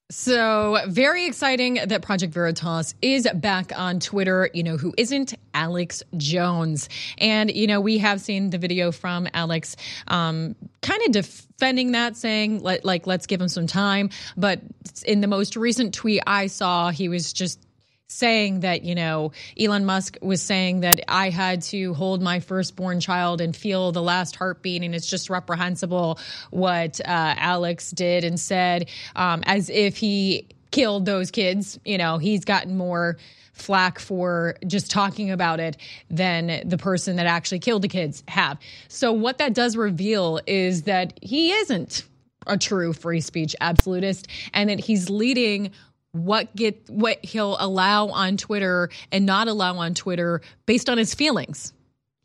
So, 0.10 0.78
very 0.88 1.26
exciting 1.26 1.80
that 1.86 2.02
Project 2.02 2.34
Veritas 2.34 2.96
is 3.02 3.28
back 3.36 3.78
on 3.78 4.00
Twitter. 4.00 4.50
You 4.54 4.64
know, 4.64 4.78
who 4.78 4.94
isn't 4.98 5.34
Alex 5.54 6.02
Jones? 6.16 6.88
And, 7.18 7.52
you 7.54 7.68
know, 7.68 7.82
we 7.82 7.98
have 7.98 8.22
seen 8.22 8.50
the 8.50 8.58
video 8.58 8.94
from 8.94 9.28
Alex 9.34 9.76
um, 10.08 10.56
kind 10.82 11.02
of 11.04 11.12
defending 11.12 11.92
that, 11.92 12.16
saying, 12.16 12.62
like, 12.62 13.06
let's 13.06 13.28
give 13.28 13.42
him 13.42 13.50
some 13.50 13.68
time. 13.68 14.10
But 14.38 14.62
in 15.06 15.20
the 15.20 15.28
most 15.28 15.58
recent 15.58 15.94
tweet 15.94 16.22
I 16.26 16.48
saw, 16.48 16.90
he 16.90 17.10
was 17.10 17.34
just 17.34 17.67
saying 18.08 18.62
that, 18.62 18.84
you 18.84 18.96
know, 18.96 19.32
Elon 19.60 19.86
Musk 19.86 20.18
was 20.22 20.42
saying 20.42 20.82
that 20.82 21.02
I 21.08 21.30
had 21.30 21.62
to 21.64 21.94
hold 21.94 22.22
my 22.22 22.40
firstborn 22.40 23.00
child 23.00 23.42
and 23.42 23.56
feel 23.56 23.92
the 23.92 24.02
last 24.02 24.36
heartbeat. 24.36 24.82
And 24.82 24.96
it's 24.96 25.08
just 25.08 25.30
reprehensible 25.30 26.20
what 26.50 27.00
uh, 27.02 27.36
Alex 27.38 27.92
did 27.92 28.24
and 28.24 28.40
said, 28.40 28.90
um, 29.16 29.44
as 29.46 29.70
if 29.70 29.98
he 29.98 30.48
killed 30.72 31.06
those 31.06 31.32
kids. 31.32 31.80
You 31.86 31.98
know, 31.98 32.18
he's 32.18 32.46
gotten 32.46 32.78
more 32.78 33.18
flack 33.54 34.00
for 34.00 34.56
just 34.66 34.92
talking 34.92 35.32
about 35.32 35.60
it 35.60 35.78
than 36.10 36.68
the 36.68 36.78
person 36.78 37.18
that 37.18 37.26
actually 37.26 37.60
killed 37.60 37.82
the 37.82 37.88
kids 37.88 38.24
have. 38.28 38.58
So, 38.88 39.12
what 39.12 39.40
that 39.40 39.54
does 39.54 39.76
reveal 39.76 40.40
is 40.46 40.84
that 40.84 41.18
he 41.22 41.52
isn't 41.52 42.04
a 42.46 42.58
true 42.58 42.94
free 42.94 43.20
speech 43.20 43.56
absolutist 43.60 44.28
and 44.54 44.70
that 44.70 44.80
he's 44.80 45.10
leading 45.10 45.72
what 46.18 46.56
get 46.56 46.90
what 46.90 47.24
he'll 47.24 47.58
allow 47.60 48.08
on 48.08 48.38
Twitter 48.38 48.90
and 49.12 49.26
not 49.26 49.48
allow 49.48 49.78
on 49.78 49.94
Twitter 49.94 50.42
based 50.66 50.90
on 50.90 50.98
his 50.98 51.14
feelings. 51.14 51.74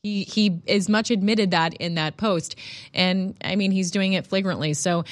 He 0.02 0.24
he 0.24 0.60
is 0.66 0.88
much 0.88 1.10
admitted 1.12 1.52
that 1.52 1.74
in 1.74 1.94
that 1.94 2.16
post, 2.16 2.56
and 2.92 3.36
I 3.44 3.54
mean 3.54 3.70
he's 3.70 3.92
doing 3.92 4.14
it 4.14 4.26
flagrantly. 4.26 4.74
So 4.74 5.04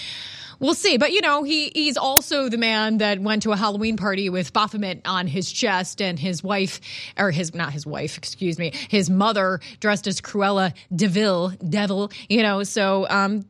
we'll 0.59 0.75
see. 0.75 0.99
But 0.99 1.12
you 1.12 1.21
know 1.21 1.45
he 1.45 1.71
he's 1.73 1.97
also 1.97 2.49
the 2.49 2.59
man 2.59 2.99
that 2.99 3.21
went 3.21 3.45
to 3.45 3.53
a 3.53 3.57
Halloween 3.57 3.97
party 3.97 4.29
with 4.31 4.53
Baphomet 4.53 5.03
on 5.05 5.29
his 5.29 5.51
chest, 5.53 6.03
and 6.03 6.19
his 6.19 6.43
wife 6.43 6.81
or 7.16 7.31
his 7.31 7.55
not 7.55 7.73
his 7.73 7.87
wife, 7.87 8.19
excuse 8.19 8.59
me, 8.59 8.73
his 8.88 9.09
mother 9.09 9.61
dressed 9.79 10.09
as 10.09 10.21
Cruella 10.21 10.75
de 10.93 11.07
Vil 11.07 11.53
devil. 11.69 12.11
You 12.29 12.43
know, 12.43 12.64
so 12.64 13.07
um, 13.09 13.45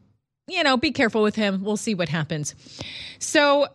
you 0.47 0.62
know, 0.62 0.77
be 0.77 0.90
careful 0.90 1.23
with 1.23 1.37
him. 1.37 1.62
We'll 1.62 1.79
see 1.79 1.95
what 1.95 2.11
happens. 2.11 2.55
So 3.19 3.69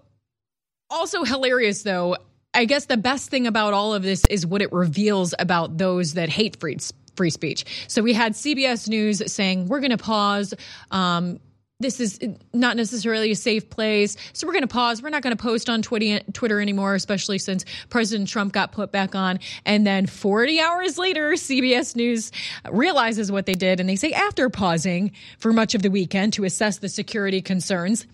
also 0.90 1.24
hilarious, 1.24 1.84
though. 1.84 2.18
I 2.54 2.66
guess 2.66 2.86
the 2.86 2.98
best 2.98 3.30
thing 3.30 3.48
about 3.48 3.74
all 3.74 3.94
of 3.94 4.04
this 4.04 4.24
is 4.30 4.46
what 4.46 4.62
it 4.62 4.72
reveals 4.72 5.34
about 5.38 5.78
those 5.78 6.14
that 6.14 6.30
hate 6.30 6.60
free 6.60 6.78
free 7.16 7.30
speech. 7.30 7.66
So 7.88 8.02
we 8.02 8.14
had 8.14 8.34
CBS 8.34 8.88
News 8.90 9.22
saying 9.32 9.68
we're 9.68 9.80
going 9.80 9.92
to 9.92 9.98
pause. 9.98 10.54
Um, 10.92 11.40
this 11.82 12.00
is 12.00 12.20
not 12.54 12.78
necessarily 12.78 13.32
a 13.32 13.36
safe 13.36 13.70
place. 13.70 14.16
So 14.32 14.48
we're 14.48 14.54
going 14.54 14.64
to 14.64 14.68
pause. 14.68 15.02
We're 15.02 15.10
not 15.10 15.24
going 15.24 15.36
to 15.36 15.42
post 15.42 15.70
on 15.70 15.82
Twitter 15.82 16.62
anymore, 16.62 16.96
especially 16.96 17.38
since 17.38 17.66
President 17.90 18.30
Trump 18.30 18.54
got 18.54 18.72
put 18.72 18.94
back 18.94 19.14
on. 19.14 19.40
And 19.66 19.86
then 19.86 20.06
40 20.06 20.62
hours 20.62 20.98
later, 20.98 21.32
CBS 21.34 21.96
News 21.96 22.32
realizes 22.72 23.30
what 23.30 23.46
they 23.46 23.54
did. 23.54 23.82
And 23.82 23.90
they 23.90 23.98
say, 23.98 24.14
after 24.14 24.50
pausing 24.50 25.12
for 25.38 25.52
much 25.52 25.76
of 25.76 25.82
the 25.82 25.92
weekend 25.92 26.34
to 26.34 26.46
assess 26.46 26.78
the 26.78 26.88
security 26.88 27.42
concerns, 27.42 28.08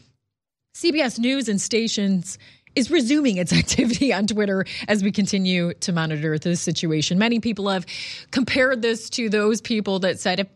CBS 0.76 1.20
News 1.20 1.48
and 1.48 1.62
stations 1.62 2.40
is 2.76 2.92
resuming 2.92 3.38
its 3.38 3.54
activity 3.62 4.14
on 4.14 4.28
Twitter 4.28 4.66
as 4.88 5.04
we 5.04 5.12
continue 5.12 5.74
to 5.76 5.92
monitor 5.92 6.38
the 6.38 6.56
situation. 6.56 7.18
Many 7.18 7.40
people 7.40 7.70
have 7.70 7.86
compared 8.32 8.82
this 8.82 9.10
to 9.12 9.30
those 9.30 9.62
people 9.62 10.00
that 10.00 10.20
said 10.20 10.40
if 10.40 10.48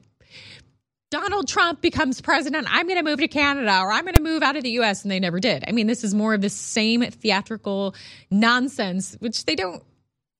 Donald 1.12 1.47
Trump 1.47 1.82
becomes 1.82 2.19
president, 2.19 2.67
I'm 2.69 2.88
going 2.88 2.97
to 2.97 3.04
move 3.04 3.19
to 3.19 3.28
Canada 3.28 3.80
or 3.80 3.91
I'm 3.91 4.04
going 4.04 4.15
to 4.15 4.21
move 4.21 4.43
out 4.43 4.56
of 4.56 4.63
the 4.63 4.71
US 4.71 5.04
and 5.04 5.12
they 5.12 5.19
never 5.19 5.39
did. 5.39 5.63
I 5.67 5.71
mean, 5.71 5.88
this 5.88 6.04
is 6.04 6.13
more 6.13 6.34
of 6.34 6.41
the 6.41 6.49
same 6.49 7.04
theatrical 7.04 7.95
nonsense 8.32 9.15
which 9.19 9.45
they 9.45 9.56
don't 9.56 9.84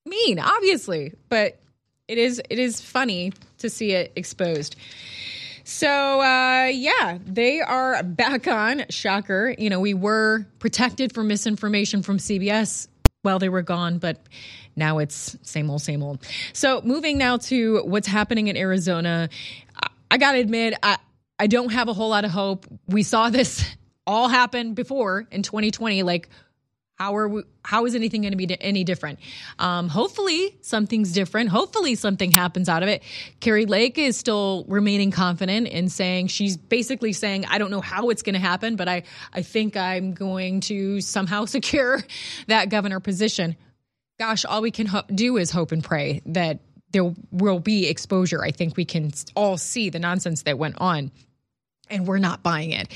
mean, 0.04 0.38
obviously, 0.38 1.14
but 1.28 1.58
it 2.08 2.18
is 2.18 2.40
it 2.50 2.58
is 2.58 2.80
funny 2.80 3.32
to 3.58 3.70
see 3.70 3.92
it 3.92 4.12
exposed. 4.16 4.76
So, 5.68 5.88
uh, 5.88 6.66
yeah, 6.66 7.18
they 7.26 7.60
are 7.60 8.00
back 8.04 8.46
on. 8.46 8.84
Shocker. 8.88 9.52
You 9.58 9.68
know, 9.68 9.80
we 9.80 9.94
were 9.94 10.46
protected 10.60 11.12
from 11.12 11.26
misinformation 11.26 12.04
from 12.04 12.18
CBS 12.18 12.86
while 13.22 13.40
they 13.40 13.48
were 13.48 13.62
gone, 13.62 13.98
but 13.98 14.20
now 14.76 14.98
it's 14.98 15.36
same 15.42 15.68
old, 15.68 15.82
same 15.82 16.04
old. 16.04 16.24
So, 16.52 16.82
moving 16.82 17.18
now 17.18 17.38
to 17.38 17.82
what's 17.84 18.06
happening 18.06 18.46
in 18.46 18.56
Arizona. 18.56 19.28
I 20.08 20.18
got 20.18 20.32
to 20.32 20.38
admit, 20.38 20.74
I, 20.84 20.98
I 21.40 21.48
don't 21.48 21.72
have 21.72 21.88
a 21.88 21.92
whole 21.92 22.10
lot 22.10 22.24
of 22.24 22.30
hope. 22.30 22.66
We 22.86 23.02
saw 23.02 23.30
this 23.30 23.68
all 24.06 24.28
happen 24.28 24.74
before 24.74 25.26
in 25.32 25.42
2020. 25.42 26.04
Like, 26.04 26.28
how 26.96 27.14
are 27.16 27.28
we, 27.28 27.42
how 27.62 27.84
is 27.84 27.94
anything 27.94 28.22
going 28.22 28.32
to 28.32 28.38
be 28.38 28.60
any 28.60 28.82
different? 28.82 29.18
Um, 29.58 29.88
hopefully 29.88 30.56
something's 30.62 31.12
different. 31.12 31.50
Hopefully 31.50 31.94
something 31.94 32.32
happens 32.32 32.70
out 32.70 32.82
of 32.82 32.88
it. 32.88 33.02
Kari 33.40 33.66
Lake 33.66 33.98
is 33.98 34.16
still 34.16 34.64
remaining 34.66 35.10
confident 35.10 35.68
in 35.68 35.90
saying 35.90 36.28
she's 36.28 36.56
basically 36.56 37.12
saying 37.12 37.44
I 37.44 37.58
don't 37.58 37.70
know 37.70 37.82
how 37.82 38.08
it's 38.08 38.22
going 38.22 38.34
to 38.34 38.40
happen, 38.40 38.76
but 38.76 38.88
I 38.88 39.02
I 39.32 39.42
think 39.42 39.76
I'm 39.76 40.14
going 40.14 40.60
to 40.62 41.02
somehow 41.02 41.44
secure 41.56 42.02
that 42.46 42.70
governor 42.70 42.98
position. 42.98 43.56
Gosh, 44.18 44.46
all 44.46 44.62
we 44.62 44.70
can 44.70 44.86
ho- 44.86 45.04
do 45.14 45.36
is 45.36 45.50
hope 45.50 45.72
and 45.72 45.84
pray 45.84 46.22
that 46.24 46.60
there 46.92 47.12
will 47.30 47.58
be 47.58 47.88
exposure. 47.88 48.42
I 48.42 48.52
think 48.52 48.78
we 48.78 48.86
can 48.86 49.12
all 49.34 49.58
see 49.58 49.90
the 49.90 49.98
nonsense 49.98 50.44
that 50.44 50.56
went 50.56 50.76
on 50.78 51.10
and 51.88 52.06
we're 52.06 52.18
not 52.18 52.42
buying 52.42 52.72
it. 52.72 52.88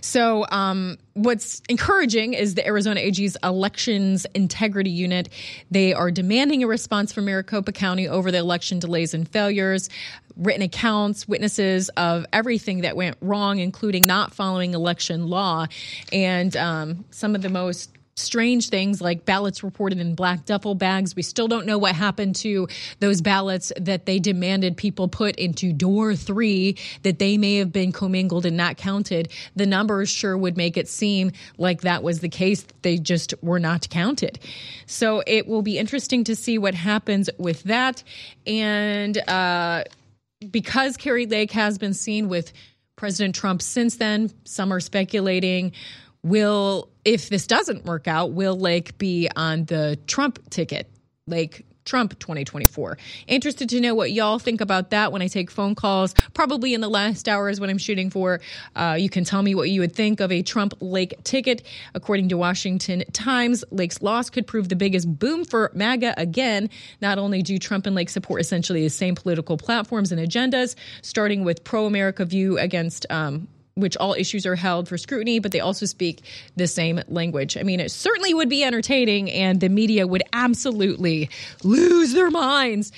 So, 0.00 0.46
um, 0.50 0.98
what's 1.14 1.60
encouraging 1.68 2.34
is 2.34 2.54
the 2.54 2.66
Arizona 2.66 3.00
AG's 3.00 3.36
elections 3.42 4.26
integrity 4.34 4.90
unit. 4.90 5.28
They 5.70 5.92
are 5.92 6.10
demanding 6.10 6.62
a 6.62 6.66
response 6.66 7.12
from 7.12 7.26
Maricopa 7.26 7.72
County 7.72 8.08
over 8.08 8.30
the 8.30 8.38
election 8.38 8.78
delays 8.78 9.14
and 9.14 9.28
failures, 9.28 9.90
written 10.36 10.62
accounts, 10.62 11.26
witnesses 11.28 11.88
of 11.90 12.24
everything 12.32 12.82
that 12.82 12.96
went 12.96 13.16
wrong, 13.20 13.58
including 13.58 14.04
not 14.04 14.32
following 14.32 14.74
election 14.74 15.28
law. 15.28 15.66
And 16.12 16.56
um, 16.56 17.04
some 17.10 17.34
of 17.34 17.42
the 17.42 17.50
most 17.50 17.90
strange 18.18 18.68
things 18.68 19.00
like 19.00 19.24
ballots 19.24 19.62
reported 19.62 19.98
in 19.98 20.14
black 20.14 20.44
duffel 20.44 20.74
bags. 20.74 21.16
We 21.16 21.22
still 21.22 21.48
don't 21.48 21.66
know 21.66 21.78
what 21.78 21.94
happened 21.94 22.36
to 22.36 22.68
those 23.00 23.20
ballots 23.20 23.72
that 23.80 24.06
they 24.06 24.18
demanded 24.18 24.76
people 24.76 25.08
put 25.08 25.36
into 25.36 25.72
door 25.72 26.14
three, 26.14 26.76
that 27.02 27.18
they 27.18 27.38
may 27.38 27.56
have 27.56 27.72
been 27.72 27.92
commingled 27.92 28.46
and 28.46 28.56
not 28.56 28.76
counted. 28.76 29.30
The 29.56 29.66
numbers 29.66 30.08
sure 30.10 30.36
would 30.36 30.56
make 30.56 30.76
it 30.76 30.88
seem 30.88 31.32
like 31.56 31.82
that 31.82 32.02
was 32.02 32.20
the 32.20 32.28
case. 32.28 32.66
They 32.82 32.98
just 32.98 33.34
were 33.42 33.60
not 33.60 33.88
counted. 33.88 34.38
So 34.86 35.22
it 35.26 35.46
will 35.46 35.62
be 35.62 35.78
interesting 35.78 36.24
to 36.24 36.36
see 36.36 36.58
what 36.58 36.74
happens 36.74 37.30
with 37.38 37.62
that. 37.64 38.02
And 38.46 39.16
uh, 39.28 39.84
because 40.50 40.96
Kari 40.96 41.26
Lake 41.26 41.52
has 41.52 41.78
been 41.78 41.94
seen 41.94 42.28
with 42.28 42.52
President 42.96 43.34
Trump 43.34 43.62
since 43.62 43.96
then, 43.96 44.30
some 44.44 44.72
are 44.72 44.80
speculating 44.80 45.72
will 46.28 46.90
if 47.04 47.28
this 47.28 47.46
doesn't 47.46 47.84
work 47.84 48.06
out, 48.06 48.32
will 48.32 48.56
Lake 48.56 48.98
be 48.98 49.28
on 49.34 49.64
the 49.64 49.98
Trump 50.06 50.50
ticket? 50.50 50.90
Lake 51.26 51.64
Trump 51.88 52.18
2024. 52.18 52.98
Interested 53.26 53.70
to 53.70 53.80
know 53.80 53.94
what 53.94 54.12
y'all 54.12 54.38
think 54.38 54.60
about 54.60 54.90
that 54.90 55.10
when 55.10 55.22
I 55.22 55.26
take 55.26 55.50
phone 55.50 55.74
calls, 55.74 56.14
probably 56.34 56.74
in 56.74 56.82
the 56.82 56.88
last 56.88 57.28
hours 57.28 57.60
what 57.60 57.70
I'm 57.70 57.78
shooting 57.78 58.10
for. 58.10 58.40
Uh, 58.76 58.96
you 58.98 59.08
can 59.08 59.24
tell 59.24 59.42
me 59.42 59.54
what 59.54 59.70
you 59.70 59.80
would 59.80 59.94
think 59.94 60.20
of 60.20 60.30
a 60.30 60.42
Trump 60.42 60.74
Lake 60.80 61.14
ticket. 61.24 61.62
According 61.94 62.28
to 62.28 62.36
Washington 62.36 63.04
Times, 63.12 63.64
Lake's 63.70 64.02
loss 64.02 64.28
could 64.28 64.46
prove 64.46 64.68
the 64.68 64.76
biggest 64.76 65.18
boom 65.18 65.46
for 65.46 65.70
MAGA 65.74 66.12
again. 66.18 66.68
Not 67.00 67.16
only 67.16 67.40
do 67.40 67.56
Trump 67.56 67.86
and 67.86 67.96
Lake 67.96 68.10
support 68.10 68.42
essentially 68.42 68.82
the 68.82 68.90
same 68.90 69.14
political 69.14 69.56
platforms 69.56 70.12
and 70.12 70.20
agendas, 70.20 70.74
starting 71.00 71.42
with 71.42 71.64
pro 71.64 71.86
America 71.86 72.26
view 72.26 72.58
against 72.58 73.06
um, 73.08 73.48
which 73.78 73.96
all 73.96 74.14
issues 74.14 74.46
are 74.46 74.56
held 74.56 74.88
for 74.88 74.98
scrutiny, 74.98 75.38
but 75.38 75.52
they 75.52 75.60
also 75.60 75.86
speak 75.86 76.22
the 76.56 76.66
same 76.66 77.00
language. 77.08 77.56
I 77.56 77.62
mean, 77.62 77.80
it 77.80 77.90
certainly 77.90 78.34
would 78.34 78.48
be 78.48 78.64
entertaining, 78.64 79.30
and 79.30 79.60
the 79.60 79.68
media 79.68 80.06
would 80.06 80.22
absolutely 80.32 81.30
lose 81.62 82.12
their 82.12 82.30
minds. 82.30 82.92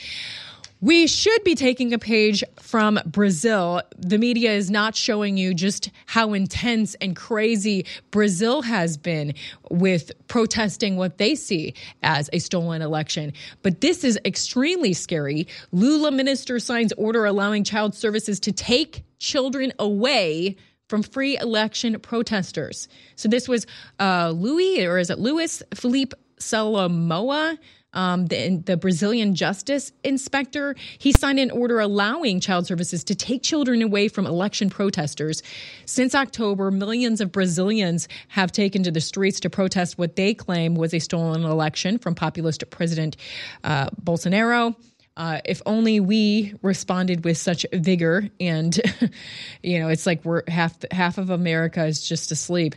We 0.83 1.07
should 1.09 1.45
be 1.45 1.55
taking 1.55 1.93
a 1.93 1.99
page 1.99 2.43
from 2.59 2.99
Brazil. 3.05 3.83
The 3.99 4.17
media 4.17 4.53
is 4.53 4.71
not 4.71 4.97
showing 4.97 5.37
you 5.37 5.53
just 5.53 5.91
how 6.07 6.33
intense 6.33 6.95
and 7.03 7.15
crazy 7.15 7.85
Brazil 8.11 8.63
has 8.63 8.97
been 8.97 9.35
with 9.71 10.11
protesting 10.27 10.97
what 10.97 11.19
they 11.19 11.35
see 11.35 11.75
as 12.03 12.31
a 12.33 12.39
stolen 12.39 12.81
election. 12.81 13.35
But 13.63 13.83
this 13.83 14.05
is 14.05 14.19
extremely 14.25 14.95
scary. 14.95 15.47
Lula 15.71 16.11
minister 16.13 16.59
signs 16.59 16.95
order 16.95 17.27
allowing 17.27 17.63
child 17.63 17.95
services 17.95 18.41
to 18.41 18.53
take 18.53 19.05
children 19.19 19.75
away 19.79 20.57
from 20.91 21.05
free 21.05 21.39
election 21.39 21.99
protesters. 22.01 22.89
So 23.15 23.29
this 23.29 23.49
was 23.49 23.65
uh, 24.01 24.33
Louis, 24.35 24.85
or 24.85 24.99
is 24.99 25.09
it 25.09 25.21
Louis 25.21 25.63
Philippe 25.73 26.17
Salamoa? 26.39 27.57
Um, 27.93 28.27
the, 28.27 28.63
the, 28.65 28.77
Brazilian 28.77 29.35
justice 29.35 29.91
inspector, 30.05 30.77
he 30.99 31.11
signed 31.11 31.41
an 31.41 31.51
order 31.51 31.81
allowing 31.81 32.39
child 32.39 32.69
services 32.69 33.03
to 33.03 33.17
take 33.17 33.43
children 33.43 33.83
away 33.83 34.07
from 34.07 34.27
election 34.27 34.71
protesters. 34.71 35.43
Since 35.87 36.15
October, 36.15 36.71
millions 36.71 37.21
of 37.21 37.33
Brazilians 37.33 38.07
have 38.29 38.53
taken 38.53 38.85
to 38.85 38.93
the 38.93 39.01
streets 39.01 39.41
to 39.41 39.51
protest 39.51 39.99
what 39.99 40.15
they 40.15 40.35
claim 40.35 40.77
was 40.77 40.95
a 40.95 41.01
stolen 41.01 41.43
election 41.43 41.99
from 41.99 42.15
populist 42.15 42.63
President 42.71 43.17
uh, 43.65 43.91
Bolsonaro. 44.01 44.77
Uh, 45.17 45.41
if 45.45 45.61
only 45.67 46.01
we 46.01 46.55
responded 46.63 47.25
with 47.25 47.37
such 47.37 47.67
vigor 47.75 48.29
and 48.39 48.81
you 49.63 49.79
know 49.79 49.89
it's 49.89 50.07
like 50.07 50.25
we're 50.25 50.43
half 50.49 50.77
half 50.93 51.19
of 51.19 51.31
america 51.31 51.85
is 51.85 52.09
just 52.09 52.31
asleep 52.31 52.77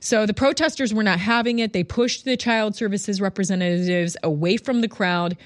so 0.00 0.24
the 0.24 0.34
protesters 0.34 0.92
were 0.92 1.02
not 1.02 1.20
having 1.20 1.58
it 1.58 1.74
they 1.74 1.84
pushed 1.84 2.24
the 2.24 2.36
child 2.36 2.74
services 2.74 3.20
representatives 3.20 4.16
away 4.24 4.56
from 4.56 4.80
the 4.80 4.88
crowd 4.88 5.36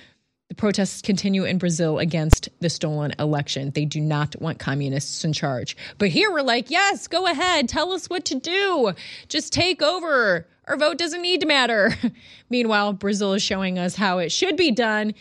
the 0.51 0.57
protests 0.57 1.01
continue 1.01 1.45
in 1.45 1.59
Brazil 1.59 2.01
against 2.01 2.49
the 2.59 2.69
stolen 2.69 3.15
election. 3.21 3.71
They 3.71 3.85
do 3.85 4.01
not 4.01 4.35
want 4.41 4.59
communists 4.59 5.25
in 5.25 5.33
charge. 5.33 5.77
But 5.97 6.09
here 6.09 6.33
we're 6.33 6.43
like, 6.43 6.73
yes, 6.73 7.07
go 7.07 7.27
ahead. 7.27 7.69
Tell 7.69 7.93
us 7.93 8.11
what 8.11 8.25
to 8.27 8.35
do. 8.35 8.93
Just 9.29 9.53
take 9.53 9.81
over. 9.81 10.49
Our 10.67 10.77
vote 10.77 10.99
doesn't 10.99 11.23
need 11.23 11.43
to 11.43 11.47
matter. 11.47 11.95
Meanwhile, 12.51 12.95
Brazil 12.95 13.33
is 13.35 13.45
showing 13.45 13.79
us 13.79 13.95
how 13.95 14.19
it 14.19 14.33
should 14.33 14.57
be 14.57 14.73
done. 14.73 15.15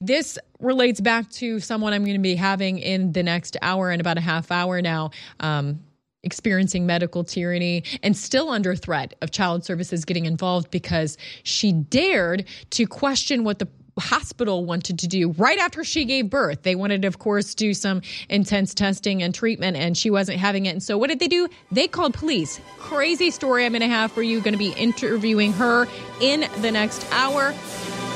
This 0.00 0.38
relates 0.60 1.00
back 1.00 1.30
to 1.32 1.60
someone 1.60 1.92
I'm 1.92 2.04
going 2.04 2.16
to 2.16 2.22
be 2.22 2.34
having 2.34 2.78
in 2.78 3.12
the 3.12 3.22
next 3.22 3.56
hour 3.62 3.90
and 3.90 4.00
about 4.00 4.18
a 4.18 4.20
half 4.20 4.50
hour 4.50 4.82
now. 4.82 5.10
Um, 5.40 5.80
experiencing 6.22 6.86
medical 6.86 7.22
tyranny 7.22 7.84
and 8.02 8.16
still 8.16 8.48
under 8.48 8.74
threat 8.74 9.14
of 9.20 9.30
child 9.30 9.62
services 9.62 10.06
getting 10.06 10.24
involved 10.24 10.70
because 10.70 11.18
she 11.42 11.70
dared 11.70 12.46
to 12.70 12.86
question 12.86 13.44
what 13.44 13.58
the 13.58 13.68
hospital 13.98 14.64
wanted 14.64 14.98
to 14.98 15.06
do 15.06 15.30
right 15.32 15.58
after 15.58 15.84
she 15.84 16.04
gave 16.04 16.28
birth. 16.30 16.62
They 16.62 16.74
wanted 16.74 17.04
of 17.04 17.18
course, 17.18 17.54
do 17.54 17.74
some 17.74 18.02
intense 18.28 18.74
testing 18.74 19.22
and 19.22 19.34
treatment, 19.34 19.76
and 19.76 19.96
she 19.96 20.10
wasn't 20.10 20.38
having 20.38 20.66
it. 20.66 20.70
And 20.70 20.82
so, 20.82 20.98
what 20.98 21.10
did 21.10 21.20
they 21.20 21.28
do? 21.28 21.48
They 21.70 21.86
called 21.86 22.14
police. 22.14 22.60
Crazy 22.78 23.30
story 23.30 23.64
I'm 23.64 23.72
going 23.72 23.82
to 23.82 23.88
have 23.88 24.10
for 24.10 24.22
you. 24.22 24.40
Going 24.40 24.54
to 24.54 24.58
be 24.58 24.72
interviewing 24.72 25.52
her 25.52 25.86
in 26.20 26.48
the 26.60 26.70
next 26.70 27.06
hour, 27.12 27.54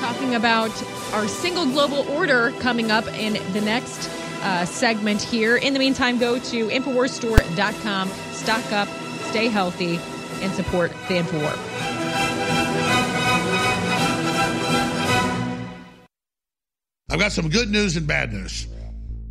talking 0.01 0.35
about 0.35 0.71
our 1.13 1.29
single 1.29 1.67
global 1.67 2.09
order 2.11 2.53
coming 2.61 2.91
up 2.91 3.07
in 3.15 3.35
the 3.53 3.61
next 3.61 4.09
uh, 4.43 4.65
segment 4.65 5.23
here. 5.23 5.57
In 5.57 5.73
the 5.73 5.79
meantime, 5.79 6.19
go 6.19 6.39
to 6.39 6.69
InfoWarsStore.com, 6.69 8.09
stock 8.33 8.73
up, 8.73 8.89
stay 9.29 9.49
healthy, 9.49 9.99
and 10.43 10.53
support 10.53 10.91
the 11.09 11.15
InfoWar. 11.15 11.57
I've 17.11 17.19
got 17.19 17.33
some 17.33 17.49
good 17.49 17.71
news 17.71 17.97
and 17.97 18.07
bad 18.07 18.33
news. 18.33 18.67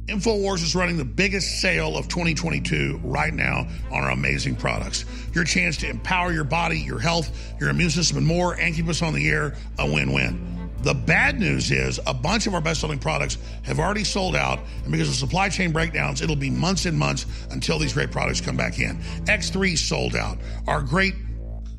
InfoWars 0.08 0.64
is 0.64 0.74
running 0.74 0.98
the 0.98 1.06
biggest 1.06 1.60
sale 1.60 1.98
of 1.98 2.08
2022 2.08 3.02
right 3.04 3.34
now 3.34 3.68
on 3.92 4.04
our 4.04 4.12
amazing 4.12 4.56
products. 4.56 5.06
Your 5.34 5.44
chance 5.44 5.78
to 5.78 5.90
empower 5.90 6.32
your 6.32 6.46
body, 6.46 6.80
your 6.80 7.00
health, 7.00 7.56
your 7.60 7.70
immune 7.70 7.90
system, 7.90 8.18
and 8.18 8.26
more, 8.26 8.54
and 8.54 8.74
keep 8.74 8.88
us 8.88 9.02
on 9.02 9.14
the 9.14 9.30
air 9.30 9.56
a 9.80 9.86
win 9.86 10.14
win. 10.14 10.57
The 10.82 10.94
bad 10.94 11.40
news 11.40 11.72
is 11.72 12.00
a 12.06 12.14
bunch 12.14 12.46
of 12.48 12.54
our 12.54 12.62
best 12.62 12.82
selling 12.82 13.00
products 13.00 13.38
have 13.64 13.80
already 13.80 14.04
sold 14.04 14.36
out, 14.36 14.60
and 14.84 14.92
because 14.92 15.10
of 15.10 15.16
supply 15.16 15.50
chain 15.50 15.72
breakdowns, 15.72 16.22
it'll 16.22 16.36
be 16.36 16.50
months 16.50 16.86
and 16.86 16.98
months 16.98 17.26
until 17.50 17.80
these 17.80 17.94
great 17.94 18.12
products 18.12 18.42
come 18.42 18.56
back 18.56 18.80
in. 18.80 18.98
X3 19.26 19.78
sold 19.78 20.16
out. 20.16 20.38
Our 20.68 20.82
great 20.82 21.16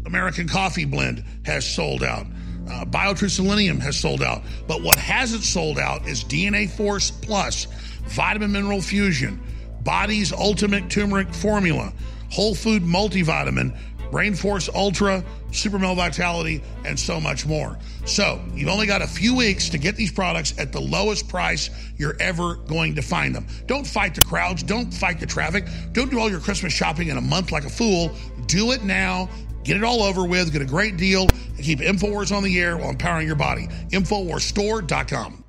American 0.05 0.49
coffee 0.49 0.85
blend 0.85 1.25
has 1.45 1.65
sold 1.65 2.03
out. 2.03 2.27
Uh, 2.69 2.85
BioTrue 2.85 3.31
Selenium 3.31 3.81
has 3.81 3.99
sold 3.99 4.23
out. 4.23 4.43
But 4.67 4.83
what 4.83 4.99
hasn't 4.99 5.45
sold 5.45 5.79
out 5.79 6.07
is 6.07 6.25
DNA 6.25 6.69
Force 6.69 7.11
Plus, 7.11 7.67
Vitamin 8.05 8.53
Mineral 8.53 8.83
Fusion, 8.83 9.41
Body's 9.83 10.33
Ultimate 10.33 10.91
Turmeric 10.91 11.33
Formula, 11.33 11.93
Whole 12.31 12.55
Food 12.55 12.83
Multivitamin, 12.83 13.75
Brain 14.11 14.35
Force 14.35 14.69
Ultra, 14.75 15.25
Super 15.53 15.79
Male 15.79 15.95
Vitality, 15.95 16.63
and 16.85 16.99
so 16.99 17.21
much 17.21 17.47
more. 17.47 17.79
So 18.05 18.41
you've 18.55 18.69
only 18.69 18.87
got 18.87 19.03
a 19.03 19.07
few 19.07 19.35
weeks 19.35 19.69
to 19.71 19.79
get 19.79 19.97
these 19.97 20.13
products 20.13 20.55
at 20.59 20.73
the 20.73 20.81
lowest 20.81 21.29
price 21.29 21.71
you're 21.97 22.17
ever 22.21 22.57
going 22.57 22.95
to 22.95 23.03
find 23.03 23.35
them. 23.35 23.47
Don't 23.67 23.87
fight 23.87 24.15
the 24.15 24.23
crowds. 24.23 24.63
Don't 24.63 24.93
fight 24.93 25.21
the 25.21 25.27
traffic. 25.27 25.67
Don't 25.93 26.11
do 26.11 26.19
all 26.19 26.31
your 26.31 26.41
Christmas 26.41 26.73
shopping 26.73 27.09
in 27.09 27.17
a 27.17 27.23
month 27.23 27.53
like 27.53 27.65
a 27.65 27.71
fool. 27.71 28.11
Do 28.47 28.73
it 28.73 28.83
now. 28.85 29.29
Get 29.65 29.77
it 29.77 29.85
all 29.85 30.03
over 30.03 30.25
with. 30.25 30.53
Get 30.53 30.63
a 30.63 30.67
great 30.67 30.97
deal. 30.97 31.23
And 31.57 31.65
keep 31.65 31.81
InfoWars 31.81 32.35
on 32.35 32.43
the 32.43 32.59
air 32.59 32.77
while 32.77 32.91
empowering 32.91 33.27
your 33.27 33.37
body. 33.37 33.69
InfoWarsStore.com. 33.91 35.45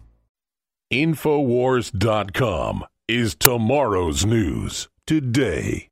InfoWars.com 0.91 2.85
is 3.07 3.35
tomorrow's 3.35 4.25
news 4.25 4.89
today. 5.05 5.87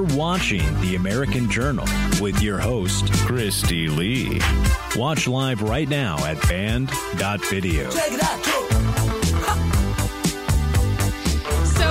You're 0.00 0.16
watching 0.16 0.80
The 0.80 0.96
American 0.96 1.50
Journal 1.50 1.84
with 2.22 2.40
your 2.40 2.58
host, 2.58 3.12
Christy 3.26 3.88
Lee. 3.88 4.40
Watch 4.96 5.28
live 5.28 5.60
right 5.60 5.86
now 5.86 6.16
at 6.24 6.40
band.video. 6.48 7.90
So 7.90 7.98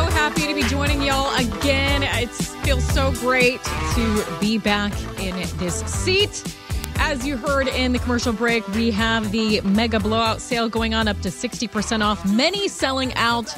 happy 0.10 0.48
to 0.48 0.56
be 0.56 0.64
joining 0.64 1.04
y'all 1.04 1.36
again. 1.36 2.02
It 2.02 2.32
feels 2.32 2.84
so 2.94 3.12
great 3.12 3.64
to 3.64 4.26
be 4.40 4.58
back 4.58 4.92
in 5.20 5.36
this 5.60 5.82
seat. 5.82 6.44
As 6.96 7.28
you 7.28 7.38
heard 7.38 7.68
in 7.68 7.94
the 7.94 8.00
commercial 8.00 8.34
break, 8.34 8.68
we 8.70 8.90
have 8.90 9.32
the 9.32 9.62
mega 9.62 10.00
blowout 10.00 10.42
sale 10.42 10.68
going 10.68 10.96
on 10.96 11.08
up 11.08 11.22
to 11.22 11.30
60% 11.30 12.04
off, 12.04 12.28
many 12.28 12.68
selling 12.68 13.14
out. 13.14 13.54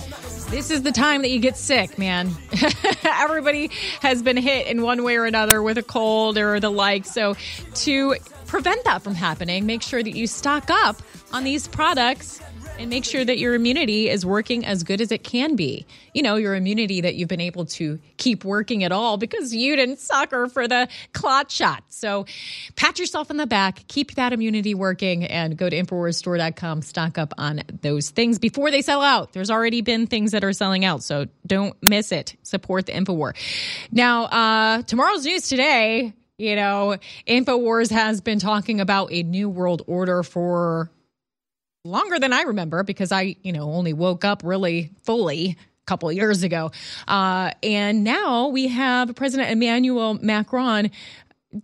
This 0.52 0.70
is 0.70 0.82
the 0.82 0.92
time 0.92 1.22
that 1.22 1.30
you 1.30 1.40
get 1.40 1.56
sick, 1.56 1.98
man. 1.98 2.30
Everybody 3.06 3.72
has 4.02 4.22
been 4.22 4.36
hit 4.36 4.68
in 4.68 4.82
one 4.82 5.02
way 5.06 5.16
or 5.16 5.24
another 5.24 5.64
with 5.64 5.78
a 5.78 5.82
cold 5.82 6.38
or 6.38 6.60
the 6.60 6.70
like. 6.70 7.06
So, 7.06 7.36
to 7.76 8.16
prevent 8.48 8.84
that 8.84 9.02
from 9.02 9.16
happening, 9.16 9.66
make 9.66 9.82
sure 9.82 10.04
that 10.04 10.14
you 10.14 10.28
stock 10.28 10.70
up 10.70 11.02
on 11.32 11.46
these 11.46 11.70
products 11.70 12.42
and 12.80 12.90
make 12.90 13.06
sure 13.06 13.24
that 13.24 13.38
your 13.38 13.54
immunity 13.54 14.10
is 14.10 14.26
working 14.26 14.66
as 14.66 14.84
good 14.84 15.02
as 15.02 15.12
it 15.12 15.24
can 15.24 15.56
be. 15.56 15.86
You 16.14 16.24
know, 16.24 16.36
your 16.36 16.56
immunity 16.56 17.02
that 17.02 17.16
you've 17.16 17.30
been 17.30 17.42
able 17.42 17.66
to 17.66 18.00
keep 18.18 18.44
working 18.44 18.84
at 18.84 18.92
all 18.92 19.18
because 19.18 19.54
you 19.54 19.76
didn't 19.76 20.00
sucker 20.00 20.48
for 20.48 20.68
the 20.68 20.88
clot 21.14 21.52
shot. 21.52 21.84
So 21.90 22.26
pat 22.76 22.98
yourself 23.00 23.30
on 23.30 23.38
the 23.38 23.46
back, 23.46 23.88
keep 23.88 24.16
that 24.16 24.34
immunity 24.34 24.74
working, 24.74 25.24
and 25.24 25.58
go 25.58 25.70
to 25.70 25.76
InfoWarsStore.com, 25.84 26.82
stock 26.82 27.18
up 27.18 27.34
on 27.38 27.62
those 27.82 28.10
things 28.10 28.40
before 28.40 28.72
they 28.72 28.82
sell 28.82 29.02
out. 29.02 29.34
There's 29.34 29.52
already 29.52 29.82
been 29.82 30.08
things 30.08 30.32
that 30.32 30.44
are 30.44 30.54
selling 30.54 30.84
out, 30.84 31.04
so 31.04 31.28
don't 31.46 31.76
miss 31.84 32.12
it. 32.12 32.36
Support 32.44 32.88
the 32.88 32.94
InfoWar. 32.94 33.36
Now, 33.92 34.24
uh, 34.26 34.82
tomorrow's 34.84 35.26
news 35.26 35.48
today, 35.48 36.14
you 36.38 36.56
know, 36.56 36.98
InfoWars 37.28 37.92
has 37.92 38.22
been 38.22 38.40
talking 38.40 38.82
about 38.82 39.12
a 39.12 39.22
new 39.22 39.48
world 39.48 39.84
order 39.86 40.24
for 40.24 40.90
longer 41.84 42.20
than 42.20 42.34
I 42.34 42.44
remember 42.44 42.84
because 42.84 43.12
I, 43.12 43.36
you 43.42 43.52
know, 43.52 43.72
only 43.72 43.94
woke 43.94 44.24
up 44.24 44.42
really 44.44 44.92
fully 45.04 45.58
a 45.60 45.86
couple 45.86 46.12
years 46.12 46.44
ago. 46.44 46.72
Uh, 47.08 47.52
and 47.64 48.04
now 48.04 48.48
we 48.48 48.68
have 48.68 49.16
President 49.16 49.52
Emmanuel 49.52 50.16
Macron 50.16 50.92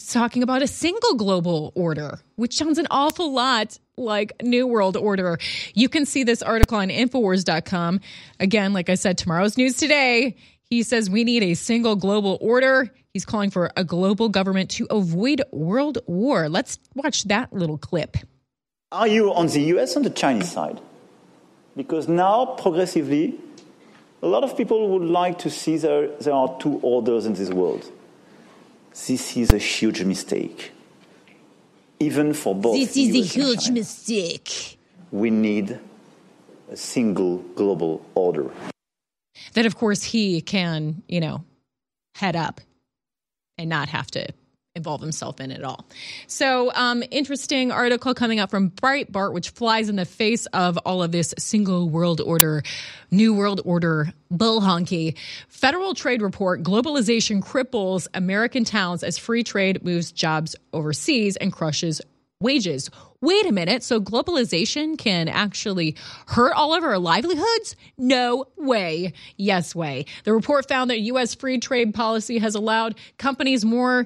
talking 0.09 0.43
about 0.43 0.61
a 0.61 0.67
single 0.67 1.15
global 1.15 1.71
order, 1.75 2.19
which 2.35 2.55
sounds 2.55 2.77
an 2.77 2.87
awful 2.91 3.31
lot 3.31 3.77
like 3.95 4.33
New 4.41 4.67
World 4.67 4.97
Order. 4.97 5.37
You 5.73 5.87
can 5.87 6.05
see 6.05 6.23
this 6.23 6.41
article 6.41 6.77
on 6.77 6.89
Infowars.com. 6.89 8.01
Again, 8.39 8.73
like 8.73 8.89
I 8.89 8.95
said, 8.95 9.17
tomorrow's 9.17 9.57
news 9.57 9.77
today. 9.77 10.35
He 10.69 10.83
says 10.83 11.09
we 11.09 11.23
need 11.23 11.43
a 11.43 11.53
single 11.53 11.95
global 11.95 12.37
order. 12.41 12.91
He's 13.13 13.23
calling 13.23 13.49
for 13.49 13.71
a 13.77 13.83
global 13.85 14.29
government 14.29 14.69
to 14.71 14.87
avoid 14.89 15.41
world 15.51 15.99
war. 16.05 16.49
Let's 16.49 16.77
watch 16.93 17.23
that 17.25 17.53
little 17.53 17.77
clip. 17.77 18.17
Are 18.91 19.07
you 19.07 19.33
on 19.33 19.47
the 19.47 19.61
US 19.75 19.97
and 19.97 20.05
the 20.05 20.09
Chinese 20.09 20.51
side? 20.51 20.79
Because 21.75 22.07
now, 22.07 22.45
progressively, 22.45 23.37
a 24.21 24.27
lot 24.27 24.43
of 24.43 24.55
people 24.55 24.89
would 24.89 25.07
like 25.07 25.39
to 25.39 25.49
see 25.49 25.75
there, 25.77 26.07
there 26.19 26.33
are 26.33 26.57
two 26.59 26.79
orders 26.81 27.25
in 27.25 27.33
this 27.33 27.49
world. 27.49 27.91
This 28.91 29.35
is 29.35 29.51
a 29.51 29.57
huge 29.57 30.03
mistake. 30.03 30.71
Even 31.99 32.33
for 32.33 32.55
both. 32.55 32.75
This 32.75 32.95
is 32.95 33.13
a 33.13 33.21
huge 33.21 33.69
mistake. 33.71 34.79
We 35.11 35.31
need 35.31 35.79
a 36.71 36.77
single 36.77 37.39
global 37.55 38.05
order. 38.15 38.49
That, 39.53 39.65
of 39.65 39.75
course, 39.75 40.03
he 40.03 40.41
can, 40.41 41.03
you 41.07 41.19
know, 41.19 41.43
head 42.15 42.35
up 42.35 42.61
and 43.57 43.69
not 43.69 43.89
have 43.89 44.07
to 44.11 44.27
involve 44.77 45.01
himself 45.01 45.41
in 45.41 45.51
at 45.51 45.63
all. 45.63 45.85
So, 46.27 46.71
um, 46.73 47.03
interesting 47.11 47.71
article 47.71 48.13
coming 48.13 48.39
out 48.39 48.49
from 48.49 48.69
Breitbart, 48.69 49.33
which 49.33 49.49
flies 49.49 49.89
in 49.89 49.97
the 49.97 50.05
face 50.05 50.45
of 50.47 50.77
all 50.85 51.03
of 51.03 51.11
this 51.11 51.33
single 51.37 51.89
world 51.89 52.21
order, 52.21 52.63
new 53.11 53.33
world 53.33 53.61
order 53.65 54.13
bull 54.31 54.61
honky. 54.61 55.17
Federal 55.49 55.93
Trade 55.93 56.21
Report: 56.21 56.63
Globalization 56.63 57.41
cripples 57.41 58.07
American 58.13 58.63
towns 58.63 59.03
as 59.03 59.17
free 59.17 59.43
trade 59.43 59.83
moves 59.83 60.11
jobs 60.11 60.55
overseas 60.71 61.35
and 61.35 61.51
crushes 61.51 62.01
wages. 62.39 62.89
Wait 63.19 63.47
a 63.47 63.51
minute. 63.51 63.81
So 63.81 63.99
globalization 63.99 64.97
can 64.97 65.27
actually 65.27 65.95
hurt 66.27 66.53
all 66.53 66.75
of 66.75 66.83
our 66.83 66.99
livelihoods? 66.99 67.75
No 67.97 68.45
way. 68.57 69.13
Yes 69.37 69.73
way. 69.73 70.05
The 70.23 70.33
report 70.33 70.67
found 70.67 70.91
that 70.91 70.99
U.S. 70.99 71.33
free 71.33 71.59
trade 71.59 71.95
policy 71.95 72.37
has 72.37 72.53
allowed 72.53 72.95
companies 73.17 73.65
more 73.65 74.05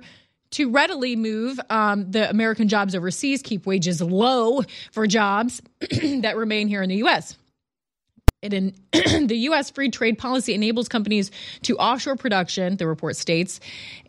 to 0.52 0.70
readily 0.70 1.16
move 1.16 1.60
um, 1.70 2.12
the 2.12 2.30
American 2.30 2.68
jobs 2.68 2.96
overseas, 2.96 3.42
keep 3.42 3.66
wages 3.66 4.02
low 4.02 4.62
for 4.92 5.08
jobs 5.08 5.62
that 5.80 6.36
remain 6.36 6.68
here 6.68 6.82
in 6.82 6.90
the 6.90 6.98
U.S. 6.98 7.38
In, 8.42 8.74
the 8.92 9.38
U.S. 9.44 9.70
free 9.70 9.92
trade 9.92 10.18
policy 10.18 10.56
enables 10.56 10.88
companies 10.88 11.30
to 11.62 11.78
offshore 11.78 12.16
production, 12.16 12.76
the 12.78 12.88
report 12.88 13.16
states, 13.16 13.60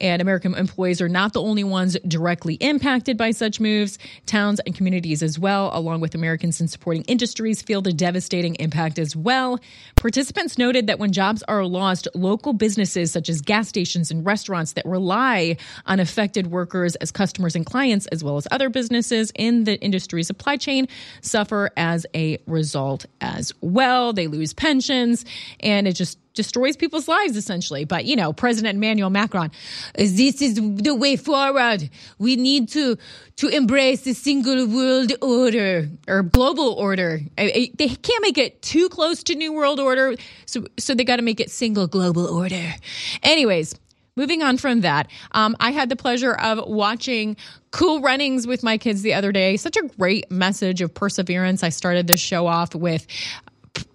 and 0.00 0.22
American 0.22 0.54
employees 0.54 1.02
are 1.02 1.08
not 1.08 1.34
the 1.34 1.42
only 1.42 1.64
ones 1.64 1.98
directly 2.08 2.54
impacted 2.54 3.18
by 3.18 3.32
such 3.32 3.60
moves. 3.60 3.98
Towns 4.24 4.58
and 4.60 4.74
communities 4.74 5.22
as 5.22 5.38
well, 5.38 5.70
along 5.74 6.00
with 6.00 6.14
Americans 6.14 6.62
in 6.62 6.68
supporting 6.68 7.02
industries, 7.02 7.60
feel 7.60 7.82
the 7.82 7.92
devastating 7.92 8.54
impact 8.54 8.98
as 8.98 9.14
well. 9.14 9.60
Participants 10.02 10.58
noted 10.58 10.88
that 10.88 10.98
when 10.98 11.12
jobs 11.12 11.44
are 11.44 11.64
lost, 11.64 12.08
local 12.12 12.52
businesses 12.52 13.12
such 13.12 13.28
as 13.28 13.40
gas 13.40 13.68
stations 13.68 14.10
and 14.10 14.26
restaurants 14.26 14.72
that 14.72 14.84
rely 14.84 15.56
on 15.86 16.00
affected 16.00 16.48
workers 16.48 16.96
as 16.96 17.12
customers 17.12 17.54
and 17.54 17.64
clients, 17.64 18.06
as 18.06 18.24
well 18.24 18.36
as 18.36 18.48
other 18.50 18.68
businesses 18.68 19.30
in 19.36 19.62
the 19.62 19.80
industry 19.80 20.24
supply 20.24 20.56
chain, 20.56 20.88
suffer 21.20 21.70
as 21.76 22.04
a 22.16 22.36
result 22.48 23.06
as 23.20 23.52
well. 23.60 24.12
They 24.12 24.26
lose 24.26 24.52
pensions, 24.52 25.24
and 25.60 25.86
it 25.86 25.92
just 25.92 26.18
destroys 26.34 26.76
people's 26.76 27.08
lives 27.08 27.36
essentially. 27.36 27.84
But 27.84 28.04
you 28.04 28.16
know, 28.16 28.32
President 28.32 28.76
Emmanuel 28.76 29.10
Macron, 29.10 29.50
this 29.94 30.42
is 30.42 30.54
the 30.54 30.94
way 30.94 31.16
forward. 31.16 31.88
We 32.18 32.36
need 32.36 32.68
to 32.70 32.96
to 33.36 33.48
embrace 33.48 34.02
the 34.02 34.12
single 34.12 34.66
world 34.66 35.12
order 35.20 35.88
or 36.08 36.22
global 36.22 36.74
order. 36.74 37.20
They 37.36 37.68
can't 37.76 38.22
make 38.22 38.38
it 38.38 38.62
too 38.62 38.88
close 38.88 39.22
to 39.24 39.34
new 39.34 39.52
world 39.52 39.80
order, 39.80 40.14
so 40.46 40.64
so 40.78 40.94
they 40.94 41.04
got 41.04 41.16
to 41.16 41.22
make 41.22 41.40
it 41.40 41.50
single 41.50 41.86
global 41.86 42.26
order. 42.26 42.74
Anyways. 43.22 43.74
Moving 44.14 44.42
on 44.42 44.58
from 44.58 44.82
that, 44.82 45.08
um, 45.30 45.56
I 45.58 45.70
had 45.70 45.88
the 45.88 45.96
pleasure 45.96 46.34
of 46.34 46.68
watching 46.68 47.34
Cool 47.70 48.02
Runnings 48.02 48.46
with 48.46 48.62
my 48.62 48.76
kids 48.76 49.00
the 49.00 49.14
other 49.14 49.32
day. 49.32 49.56
Such 49.56 49.78
a 49.78 49.88
great 49.88 50.30
message 50.30 50.82
of 50.82 50.92
perseverance. 50.92 51.62
I 51.62 51.70
started 51.70 52.08
this 52.08 52.20
show 52.20 52.46
off 52.46 52.74
with 52.74 53.06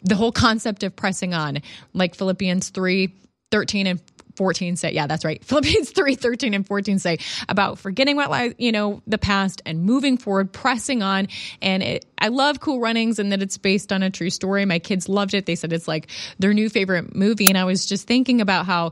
the 0.04 0.16
whole 0.16 0.32
concept 0.32 0.84
of 0.84 0.96
pressing 0.96 1.34
on, 1.34 1.60
like 1.94 2.16
Philippians 2.16 2.70
3 2.70 3.14
13 3.50 3.88
and 3.88 4.02
14 4.38 4.76
say, 4.76 4.92
yeah, 4.94 5.08
that's 5.08 5.26
right. 5.26 5.44
Philippians 5.46 5.92
3 5.92 6.16
13 6.16 6.54
and 6.54 6.66
14 6.66 7.00
say 7.00 7.18
about 7.50 7.80
forgetting 7.80 8.16
what 8.16 8.30
lies, 8.30 8.54
you 8.58 8.72
know, 8.72 9.02
the 9.08 9.18
past 9.18 9.62
and 9.66 9.84
moving 9.84 10.18
forward, 10.18 10.54
pressing 10.54 11.02
on. 11.02 11.28
And 11.62 11.84
it, 11.84 12.06
I 12.20 12.30
love 12.30 12.60
Cool 12.60 12.80
Runnings 12.80 13.20
and 13.20 13.32
that 13.32 13.42
it's 13.42 13.58
based 13.58 13.92
on 13.92 14.04
a 14.04 14.10
true 14.10 14.30
story. 14.30 14.64
My 14.66 14.80
kids 14.80 15.10
loved 15.10 15.34
it. 15.34 15.46
They 15.46 15.56
said 15.56 15.74
it's 15.74 15.88
like 15.88 16.10
their 16.40 16.54
new 16.54 16.70
favorite 16.70 17.16
movie. 17.16 17.48
And 17.48 17.58
I 17.58 17.66
was 17.66 17.86
just 17.86 18.08
thinking 18.08 18.40
about 18.40 18.66
how 18.66 18.92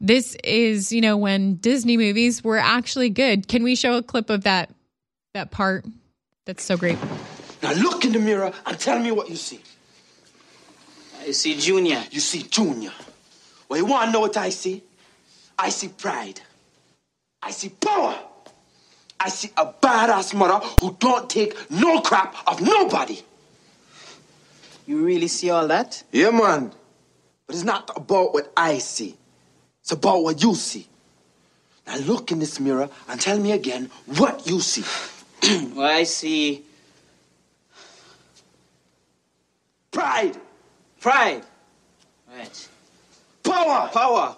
this 0.00 0.36
is, 0.42 0.92
you 0.92 1.00
know, 1.00 1.16
when 1.16 1.54
Disney 1.56 1.96
movies 1.96 2.42
were 2.42 2.58
actually 2.58 3.10
good. 3.10 3.46
Can 3.46 3.62
we 3.62 3.76
show 3.76 3.96
a 3.96 4.02
clip 4.02 4.30
of 4.30 4.44
that 4.44 4.70
that 5.32 5.50
part? 5.52 5.86
That's 6.44 6.64
so 6.64 6.76
great. 6.76 6.98
Now 7.62 7.72
look 7.74 8.04
in 8.04 8.12
the 8.12 8.18
mirror 8.18 8.52
and 8.66 8.78
tell 8.78 8.98
me 8.98 9.12
what 9.12 9.30
you 9.30 9.36
see. 9.36 9.60
I 11.22 11.30
see 11.30 11.56
Junior. 11.56 12.02
You 12.10 12.20
see 12.20 12.42
Junior. 12.42 12.92
Well, 13.68 13.78
you 13.78 13.86
want 13.86 14.06
to 14.06 14.12
know 14.12 14.20
what 14.20 14.36
I 14.36 14.50
see? 14.50 14.82
I 15.56 15.68
see 15.68 15.88
pride. 15.88 16.40
I 17.40 17.52
see 17.52 17.68
power. 17.68 18.18
I 19.20 19.28
see 19.28 19.50
a 19.56 19.66
badass 19.66 20.34
mother 20.34 20.66
who 20.80 20.96
don't 20.98 21.30
take 21.30 21.70
no 21.70 22.00
crap 22.00 22.34
of 22.46 22.60
nobody. 22.60 23.20
You 24.86 25.04
really 25.04 25.28
see 25.28 25.50
all 25.50 25.68
that? 25.68 26.02
Yeah, 26.10 26.30
man. 26.30 26.72
But 27.46 27.54
it's 27.54 27.64
not 27.64 27.90
about 27.96 28.34
what 28.34 28.52
I 28.56 28.78
see. 28.78 29.16
It's 29.80 29.92
about 29.92 30.24
what 30.24 30.42
you 30.42 30.56
see. 30.56 30.88
Now 31.86 31.98
look 31.98 32.32
in 32.32 32.40
this 32.40 32.58
mirror 32.58 32.90
and 33.08 33.20
tell 33.20 33.38
me 33.38 33.52
again 33.52 33.90
what 34.06 34.46
you 34.48 34.60
see. 34.60 34.84
well, 35.74 35.88
I 35.88 36.02
see 36.02 36.64
pride. 39.92 40.36
Pride. 41.02 41.42
Right. 42.32 42.68
Power. 43.42 43.90
Power. 43.92 44.36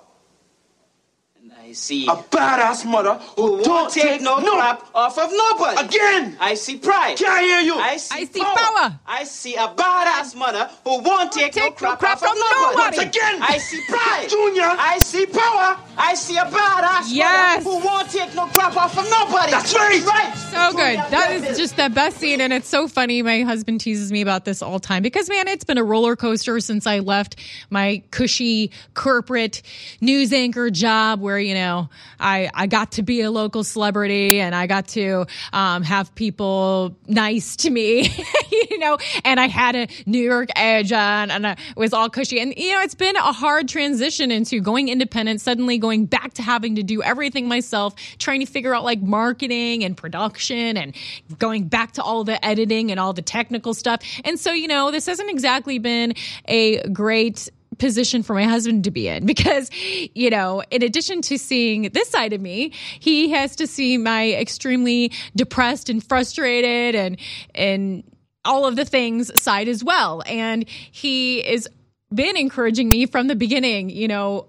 And 1.65 1.71
I 1.71 1.73
see 1.73 2.05
a 2.07 2.11
badass 2.11 2.85
mother 2.85 3.15
who, 3.37 3.57
who 3.57 3.65
don't 3.65 3.91
take, 3.91 4.03
take 4.03 4.21
no, 4.21 4.39
no 4.39 4.57
crap 4.57 4.87
off 4.95 5.17
of 5.17 5.31
nobody. 5.33 5.87
Again. 5.87 6.37
I 6.39 6.55
see 6.55 6.77
pride. 6.77 7.17
Can't 7.17 7.41
hear 7.41 7.61
you. 7.61 7.77
I 7.77 7.97
see, 7.97 8.15
I 8.15 8.25
see 8.27 8.41
power. 8.41 8.55
power. 8.55 9.01
I 9.07 9.25
see 9.25 9.55
a 9.55 9.69
badass 9.69 10.37
mother 10.37 10.69
who 10.85 11.01
won't 11.01 11.33
take, 11.33 11.53
take 11.53 11.65
no 11.65 11.71
crap, 11.71 12.01
crap 12.01 12.13
off 12.15 12.21
from 12.21 12.33
of 12.33 12.39
nobody. 12.39 12.77
nobody. 12.77 12.97
Once 12.99 13.17
again. 13.17 13.43
I 13.43 13.57
see 13.57 13.81
pride. 13.89 14.29
Junior. 14.29 14.67
I 14.67 14.99
see 14.99 15.25
power. 15.25 15.79
I 15.97 16.15
see 16.15 16.37
a 16.37 16.45
badass 16.45 17.05
yes. 17.09 17.65
mother 17.65 17.79
who 17.79 17.87
won't 17.87 18.11
take 18.11 18.35
no 18.35 18.47
crap 18.47 18.77
off 18.77 18.99
of 18.99 19.09
nobody. 19.09 19.53
That's 19.53 19.75
right. 19.75 20.05
Right. 20.05 20.35
So 20.35 20.73
good. 20.73 20.99
That 21.11 21.31
is 21.33 21.57
just 21.57 21.79
the 21.79 21.89
best 21.89 22.19
scene. 22.19 22.43
And 22.43 22.53
it's 22.53 22.69
so 22.69 22.89
funny. 22.89 23.23
My 23.23 23.41
husband 23.41 23.81
teases 23.81 24.13
me 24.13 24.21
about 24.21 24.45
this 24.45 24.61
all 24.61 24.79
the 24.79 24.87
time 24.87 25.03
because, 25.03 25.31
man, 25.31 25.49
it's 25.49 25.65
been 25.65 25.79
a 25.79 25.85
roller 25.85 26.15
coaster 26.15 26.61
since 26.61 26.87
I 26.87 26.99
left 26.99 27.37
my 27.71 28.03
cushy 28.11 28.71
corporate 28.93 29.63
news 30.03 30.31
anchor 30.31 30.69
job 30.69 31.23
where, 31.23 31.39
you 31.39 31.54
know, 31.55 31.89
I, 32.21 32.51
I 32.53 32.67
got 32.67 32.93
to 32.93 33.03
be 33.03 33.23
a 33.23 33.31
local 33.31 33.65
celebrity 33.65 34.41
and 34.41 34.55
I 34.55 34.67
got 34.67 34.89
to 34.89 35.27
um, 35.53 35.83
have 35.83 36.15
people 36.15 36.97
nice 37.07 37.57
to 37.57 37.71
me, 37.71 38.09
you 38.71 38.79
know, 38.79 38.99
and 39.25 39.41
I 39.41 39.49
had 39.49 39.75
a 39.75 39.89
New 40.07 40.23
York 40.23 40.51
edge 40.57 40.93
on 40.93 41.31
and 41.31 41.47
it 41.47 41.59
was 41.77 41.93
all 41.93 42.11
cushy. 42.11 42.41
And, 42.41 42.55
you 42.57 42.73
know, 42.73 42.83
it's 42.83 42.95
been 42.95 43.17
a 43.17 43.33
hard 43.33 43.69
transition 43.69 44.31
into 44.31 44.61
going 44.61 44.89
independent, 44.89 45.41
suddenly 45.41 45.79
going 45.79 46.07
back 46.07 46.35
to 46.35 46.43
having 46.43 46.77
to 46.77 46.83
do 46.83 47.03
everything 47.03 47.49
myself, 47.49 47.95
trying 48.19 48.41
to 48.41 48.47
figure 48.47 48.75
out 48.75 48.85
like 48.85 49.01
marketing 49.01 49.85
and 49.85 49.97
production 49.97 50.77
and 50.77 50.95
going 51.39 51.69
back 51.69 51.93
to 51.93 52.03
all 52.03 52.25
the 52.25 52.45
editing 52.45 52.91
and 52.91 53.01
all 53.01 53.13
the 53.13 53.23
technical 53.23 53.75
stuff. 53.75 54.01
And 54.25 54.39
so, 54.39 54.53
you 54.53 54.69
know, 54.69 54.91
this 54.91 55.07
hasn't 55.07 55.31
exactly 55.31 55.79
been 55.79 56.15
a 56.47 56.87
great 56.89 57.49
position 57.79 58.23
for 58.23 58.35
my 58.35 58.45
husband 58.45 58.85
to 58.85 58.91
be 58.91 59.09
in 59.09 59.27
because, 59.35 59.71
you 60.15 60.31
know, 60.31 60.63
in 60.71 60.83
addition 60.83 61.23
to 61.23 61.39
seeing 61.39 61.83
this 61.93 62.09
side 62.09 62.33
of 62.33 62.41
me, 62.41 62.73
he 62.99 63.31
has 63.31 63.57
to 63.57 63.67
see 63.67 63.99
my 63.99 64.33
extremely 64.33 65.13
depressed 65.37 65.89
and 65.89 66.03
frustrated 66.05 66.95
and, 66.95 67.19
and, 67.55 68.05
all 68.47 68.67
of 68.67 68.77
the 68.77 68.85
things 68.85 69.41
side 69.41 69.69
as 69.69 69.83
well. 69.83 70.23
And 70.27 70.69
he 70.69 71.43
has 71.43 71.67
been 72.15 72.37
encouraging 72.37 72.91
me 72.91 73.07
from 73.07 73.27
the 73.27 73.35
beginning, 73.35 73.91
you 73.91 74.09
know, 74.09 74.49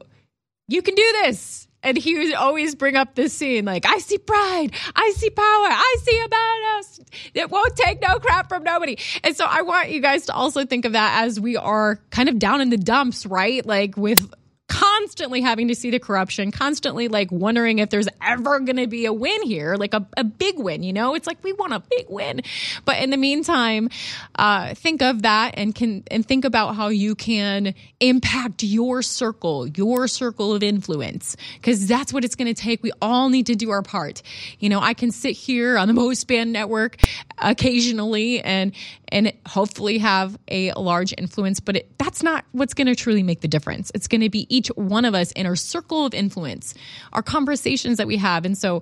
you 0.67 0.81
can 0.81 0.95
do 0.95 1.11
this. 1.23 1.64
And 1.85 1.95
he 1.95 2.17
would 2.17 2.33
always 2.33 2.73
bring 2.73 2.95
up 2.95 3.13
this 3.13 3.31
scene 3.31 3.63
like, 3.63 3.85
I 3.85 3.99
see 3.99 4.17
pride, 4.17 4.71
I 4.95 5.13
see 5.15 5.29
power, 5.29 5.45
I 5.45 5.95
see 6.01 6.19
a 6.19 6.27
badass 6.27 7.01
It 7.35 7.51
won't 7.51 7.75
take 7.75 8.01
no 8.01 8.17
crap 8.19 8.49
from 8.49 8.63
nobody. 8.63 8.97
And 9.23 9.37
so 9.37 9.45
I 9.47 9.61
want 9.61 9.91
you 9.91 10.01
guys 10.01 10.25
to 10.25 10.33
also 10.33 10.65
think 10.65 10.85
of 10.85 10.93
that 10.93 11.23
as 11.23 11.39
we 11.39 11.57
are 11.57 12.01
kind 12.09 12.27
of 12.27 12.39
down 12.39 12.61
in 12.61 12.71
the 12.71 12.77
dumps, 12.77 13.27
right? 13.27 13.63
Like 13.63 13.95
with 13.97 14.33
constantly 14.67 15.41
having 15.41 15.67
to 15.67 15.75
see 15.75 15.91
the 15.91 15.99
corruption, 15.99 16.51
constantly 16.51 17.07
like 17.07 17.31
wondering 17.31 17.79
if 17.79 17.89
there's 17.89 18.07
ever 18.21 18.59
going 18.59 18.77
to 18.77 18.87
be 18.87 19.05
a 19.05 19.13
win 19.13 19.43
here, 19.43 19.75
like 19.75 19.93
a, 19.93 20.05
a 20.17 20.23
big 20.23 20.57
win, 20.57 20.81
you 20.83 20.91
know? 20.91 21.13
It's 21.13 21.27
like 21.27 21.43
we 21.43 21.53
want 21.53 21.73
a 21.73 21.79
big 21.79 22.07
win. 22.09 22.41
But 22.83 23.01
in 23.01 23.11
the 23.11 23.17
meantime, 23.17 23.89
uh, 24.35 24.73
think 24.73 25.01
of 25.01 25.21
that 25.21 25.51
and 25.55 25.73
can, 25.75 26.03
and 26.09 26.25
think 26.25 26.45
about 26.45 26.75
how 26.75 26.87
you 26.87 27.13
can 27.15 27.75
impact 27.99 28.63
your 28.63 29.01
circle, 29.01 29.67
your 29.67 30.07
circle 30.07 30.53
of 30.53 30.63
influence, 30.63 31.37
because 31.55 31.87
that's 31.87 32.11
what 32.11 32.25
it's 32.25 32.35
going 32.35 32.53
to 32.53 32.59
take. 32.59 32.81
We 32.81 32.91
all 33.01 33.29
need 33.29 33.45
to 33.47 33.55
do 33.55 33.69
our 33.69 33.83
part. 33.83 34.23
You 34.59 34.69
know, 34.69 34.79
I 34.79 34.95
can 34.95 35.11
sit 35.11 35.33
here 35.33 35.77
on 35.77 35.87
the 35.87 35.93
Most 35.93 36.27
Banned 36.27 36.51
Network 36.51 36.97
occasionally 37.37 38.41
and, 38.41 38.73
and 39.09 39.33
hopefully 39.47 39.97
have 39.99 40.37
a 40.47 40.71
large 40.73 41.13
influence, 41.17 41.59
but 41.59 41.77
it, 41.77 41.97
that's 41.97 42.23
not 42.23 42.45
what's 42.51 42.73
going 42.73 42.87
to 42.87 42.95
truly 42.95 43.23
make 43.23 43.41
the 43.41 43.47
difference. 43.47 43.91
It's 43.93 44.07
going 44.07 44.21
to 44.21 44.29
be 44.29 44.53
each 44.55 44.67
one 44.69 45.05
of 45.05 45.15
us 45.15 45.31
in 45.31 45.45
our 45.45 45.55
circle 45.55 46.05
of 46.05 46.13
influence, 46.13 46.73
our 47.13 47.21
conversations 47.21 47.97
that 47.97 48.07
we 48.07 48.17
have. 48.17 48.45
And 48.45 48.57
so 48.57 48.81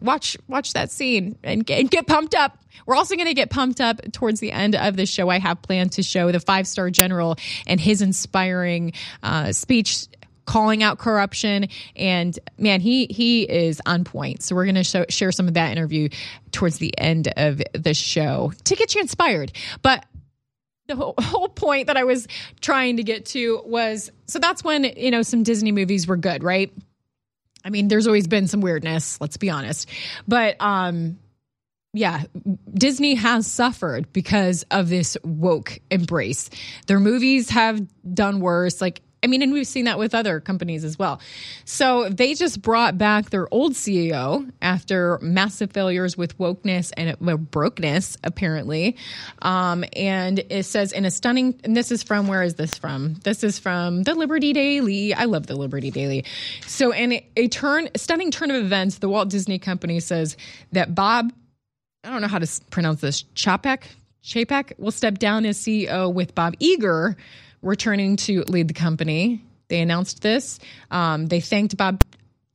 watch 0.00 0.36
watch 0.46 0.72
that 0.74 0.90
scene 0.90 1.38
and 1.42 1.64
get, 1.64 1.80
and 1.80 1.90
get 1.90 2.06
pumped 2.06 2.34
up. 2.34 2.58
We're 2.86 2.96
also 2.96 3.16
going 3.16 3.26
to 3.26 3.34
get 3.34 3.50
pumped 3.50 3.80
up 3.80 4.00
towards 4.12 4.40
the 4.40 4.52
end 4.52 4.74
of 4.74 4.96
the 4.96 5.06
show. 5.06 5.28
I 5.28 5.38
have 5.38 5.60
planned 5.62 5.92
to 5.92 6.02
show 6.02 6.30
the 6.32 6.40
five 6.40 6.66
star 6.66 6.90
general 6.90 7.36
and 7.66 7.80
his 7.80 8.02
inspiring 8.02 8.92
uh, 9.22 9.52
speech 9.52 10.06
calling 10.48 10.82
out 10.82 10.98
corruption. 10.98 11.68
And 11.94 12.36
man, 12.56 12.80
he 12.80 13.06
he 13.10 13.42
is 13.42 13.80
on 13.86 14.02
point. 14.02 14.42
So 14.42 14.56
we're 14.56 14.64
going 14.64 14.82
to 14.82 15.06
share 15.10 15.30
some 15.30 15.46
of 15.46 15.54
that 15.54 15.70
interview 15.70 16.08
towards 16.50 16.78
the 16.78 16.98
end 16.98 17.28
of 17.36 17.60
the 17.74 17.94
show 17.94 18.52
to 18.64 18.74
get 18.74 18.94
you 18.94 19.00
inspired. 19.02 19.52
But 19.82 20.04
the 20.88 20.96
whole, 20.96 21.48
point 21.48 21.88
that 21.88 21.98
I 21.98 22.04
was 22.04 22.26
trying 22.62 22.96
to 22.96 23.02
get 23.02 23.26
to 23.26 23.60
was 23.66 24.10
so 24.26 24.38
that's 24.38 24.64
when 24.64 24.84
you 24.84 25.10
know 25.10 25.22
some 25.22 25.42
Disney 25.42 25.70
movies 25.70 26.06
were 26.06 26.16
good, 26.16 26.42
right? 26.42 26.72
I 27.62 27.70
mean, 27.70 27.88
there's 27.88 28.06
always 28.06 28.26
been 28.26 28.48
some 28.48 28.62
weirdness, 28.62 29.20
let's 29.20 29.36
be 29.36 29.50
honest. 29.50 29.88
But 30.26 30.56
um 30.60 31.18
yeah, 31.92 32.24
Disney 32.72 33.16
has 33.16 33.46
suffered 33.46 34.12
because 34.12 34.64
of 34.70 34.88
this 34.88 35.16
woke 35.24 35.78
embrace. 35.90 36.48
Their 36.86 37.00
movies 37.00 37.50
have 37.50 37.80
done 38.14 38.40
worse. 38.40 38.80
Like 38.80 39.00
I 39.22 39.26
mean, 39.26 39.42
and 39.42 39.52
we've 39.52 39.66
seen 39.66 39.86
that 39.86 39.98
with 39.98 40.14
other 40.14 40.38
companies 40.40 40.84
as 40.84 40.98
well. 40.98 41.20
So 41.64 42.08
they 42.08 42.34
just 42.34 42.62
brought 42.62 42.98
back 42.98 43.30
their 43.30 43.52
old 43.52 43.72
CEO 43.72 44.50
after 44.62 45.18
massive 45.20 45.72
failures 45.72 46.16
with 46.16 46.38
wokeness 46.38 46.92
and 46.96 47.16
well, 47.20 47.36
brokenness, 47.36 48.16
apparently. 48.22 48.96
Um, 49.42 49.84
and 49.94 50.38
it 50.50 50.64
says 50.64 50.92
in 50.92 51.04
a 51.04 51.10
stunning, 51.10 51.58
and 51.64 51.76
this 51.76 51.90
is 51.90 52.02
from, 52.02 52.28
where 52.28 52.42
is 52.42 52.54
this 52.54 52.76
from? 52.76 53.14
This 53.24 53.42
is 53.42 53.58
from 53.58 54.04
the 54.04 54.14
Liberty 54.14 54.52
Daily. 54.52 55.12
I 55.14 55.24
love 55.24 55.46
the 55.46 55.56
Liberty 55.56 55.90
Daily. 55.90 56.24
So 56.66 56.92
in 56.92 57.20
a 57.36 57.48
turn, 57.48 57.88
stunning 57.96 58.30
turn 58.30 58.50
of 58.50 58.56
events, 58.62 58.98
the 58.98 59.08
Walt 59.08 59.30
Disney 59.30 59.58
Company 59.58 59.98
says 59.98 60.36
that 60.72 60.94
Bob, 60.94 61.32
I 62.04 62.10
don't 62.10 62.20
know 62.20 62.28
how 62.28 62.38
to 62.38 62.60
pronounce 62.70 63.00
this, 63.00 63.24
Chapek, 63.34 63.82
Chapek 64.22 64.78
will 64.78 64.90
step 64.90 65.18
down 65.18 65.46
as 65.46 65.58
CEO 65.58 66.12
with 66.12 66.34
Bob 66.34 66.56
Iger 66.58 67.16
returning 67.62 68.16
to 68.16 68.42
lead 68.44 68.68
the 68.68 68.74
company. 68.74 69.44
They 69.68 69.80
announced 69.80 70.22
this. 70.22 70.58
Um, 70.90 71.26
they 71.26 71.40
thanked 71.40 71.76
Bob 71.76 72.02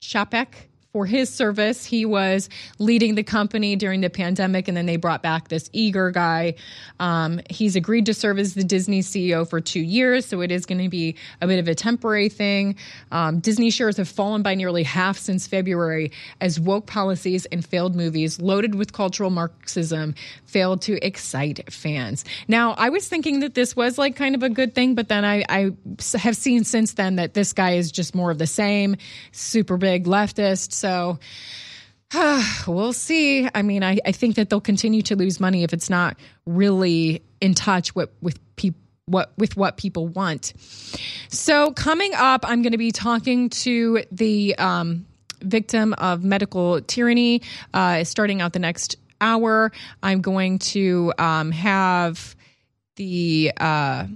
Chapek 0.00 0.48
for 0.94 1.06
his 1.06 1.28
service. 1.28 1.84
He 1.84 2.06
was 2.06 2.48
leading 2.78 3.16
the 3.16 3.24
company 3.24 3.74
during 3.74 4.00
the 4.00 4.08
pandemic, 4.08 4.68
and 4.68 4.76
then 4.76 4.86
they 4.86 4.96
brought 4.96 5.22
back 5.22 5.48
this 5.48 5.68
eager 5.72 6.12
guy. 6.12 6.54
Um, 7.00 7.40
he's 7.50 7.74
agreed 7.74 8.06
to 8.06 8.14
serve 8.14 8.38
as 8.38 8.54
the 8.54 8.62
Disney 8.62 9.00
CEO 9.00 9.46
for 9.46 9.60
two 9.60 9.80
years, 9.80 10.24
so 10.24 10.40
it 10.40 10.52
is 10.52 10.66
going 10.66 10.80
to 10.80 10.88
be 10.88 11.16
a 11.42 11.48
bit 11.48 11.58
of 11.58 11.66
a 11.66 11.74
temporary 11.74 12.28
thing. 12.28 12.76
Um, 13.10 13.40
Disney 13.40 13.70
shares 13.70 13.96
have 13.96 14.08
fallen 14.08 14.42
by 14.42 14.54
nearly 14.54 14.84
half 14.84 15.18
since 15.18 15.48
February 15.48 16.12
as 16.40 16.60
woke 16.60 16.86
policies 16.86 17.44
and 17.46 17.66
failed 17.66 17.96
movies 17.96 18.40
loaded 18.40 18.76
with 18.76 18.92
cultural 18.92 19.30
Marxism 19.30 20.14
failed 20.46 20.80
to 20.82 21.04
excite 21.04 21.72
fans. 21.72 22.24
Now, 22.46 22.74
I 22.78 22.90
was 22.90 23.08
thinking 23.08 23.40
that 23.40 23.54
this 23.54 23.74
was 23.74 23.98
like 23.98 24.14
kind 24.14 24.36
of 24.36 24.44
a 24.44 24.48
good 24.48 24.76
thing, 24.76 24.94
but 24.94 25.08
then 25.08 25.24
I, 25.24 25.44
I 25.48 25.70
have 26.16 26.36
seen 26.36 26.62
since 26.62 26.92
then 26.92 27.16
that 27.16 27.34
this 27.34 27.52
guy 27.52 27.72
is 27.72 27.90
just 27.90 28.14
more 28.14 28.30
of 28.30 28.38
the 28.38 28.46
same, 28.46 28.94
super 29.32 29.76
big 29.76 30.04
leftist. 30.04 30.83
So 30.84 31.18
we'll 32.66 32.92
see. 32.92 33.48
I 33.54 33.62
mean, 33.62 33.82
I, 33.82 33.98
I 34.04 34.12
think 34.12 34.34
that 34.36 34.50
they'll 34.50 34.60
continue 34.60 35.00
to 35.02 35.16
lose 35.16 35.40
money 35.40 35.64
if 35.64 35.72
it's 35.72 35.88
not 35.88 36.18
really 36.44 37.22
in 37.40 37.54
touch 37.54 37.94
with, 37.94 38.10
with 38.20 38.38
people 38.56 38.80
what 39.06 39.32
with 39.36 39.54
what 39.54 39.76
people 39.76 40.08
want. 40.08 40.54
So 41.28 41.72
coming 41.72 42.12
up, 42.14 42.46
I'm 42.46 42.62
going 42.62 42.72
to 42.72 42.78
be 42.78 42.90
talking 42.90 43.50
to 43.50 44.02
the 44.10 44.54
um, 44.56 45.04
victim 45.42 45.94
of 45.94 46.24
medical 46.24 46.80
tyranny. 46.80 47.42
Uh, 47.74 48.04
starting 48.04 48.40
out 48.40 48.54
the 48.54 48.60
next 48.60 48.96
hour, 49.20 49.72
I'm 50.02 50.22
going 50.22 50.58
to 50.60 51.12
um, 51.18 51.50
have 51.50 52.34
the 52.96 53.52
uh, 53.58 54.06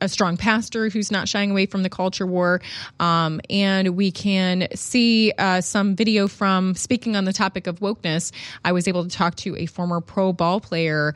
a 0.00 0.08
strong 0.08 0.36
pastor 0.36 0.88
who's 0.88 1.10
not 1.10 1.28
shying 1.28 1.50
away 1.50 1.66
from 1.66 1.82
the 1.82 1.90
culture 1.90 2.26
war. 2.26 2.60
Um, 3.00 3.40
and 3.48 3.96
we 3.96 4.10
can 4.10 4.68
see 4.74 5.32
uh, 5.38 5.60
some 5.60 5.96
video 5.96 6.28
from 6.28 6.74
speaking 6.74 7.16
on 7.16 7.24
the 7.24 7.32
topic 7.32 7.66
of 7.66 7.80
wokeness. 7.80 8.32
I 8.64 8.72
was 8.72 8.88
able 8.88 9.04
to 9.04 9.10
talk 9.10 9.36
to 9.36 9.56
a 9.56 9.66
former 9.66 10.00
pro 10.00 10.32
ball 10.32 10.60
player 10.60 11.14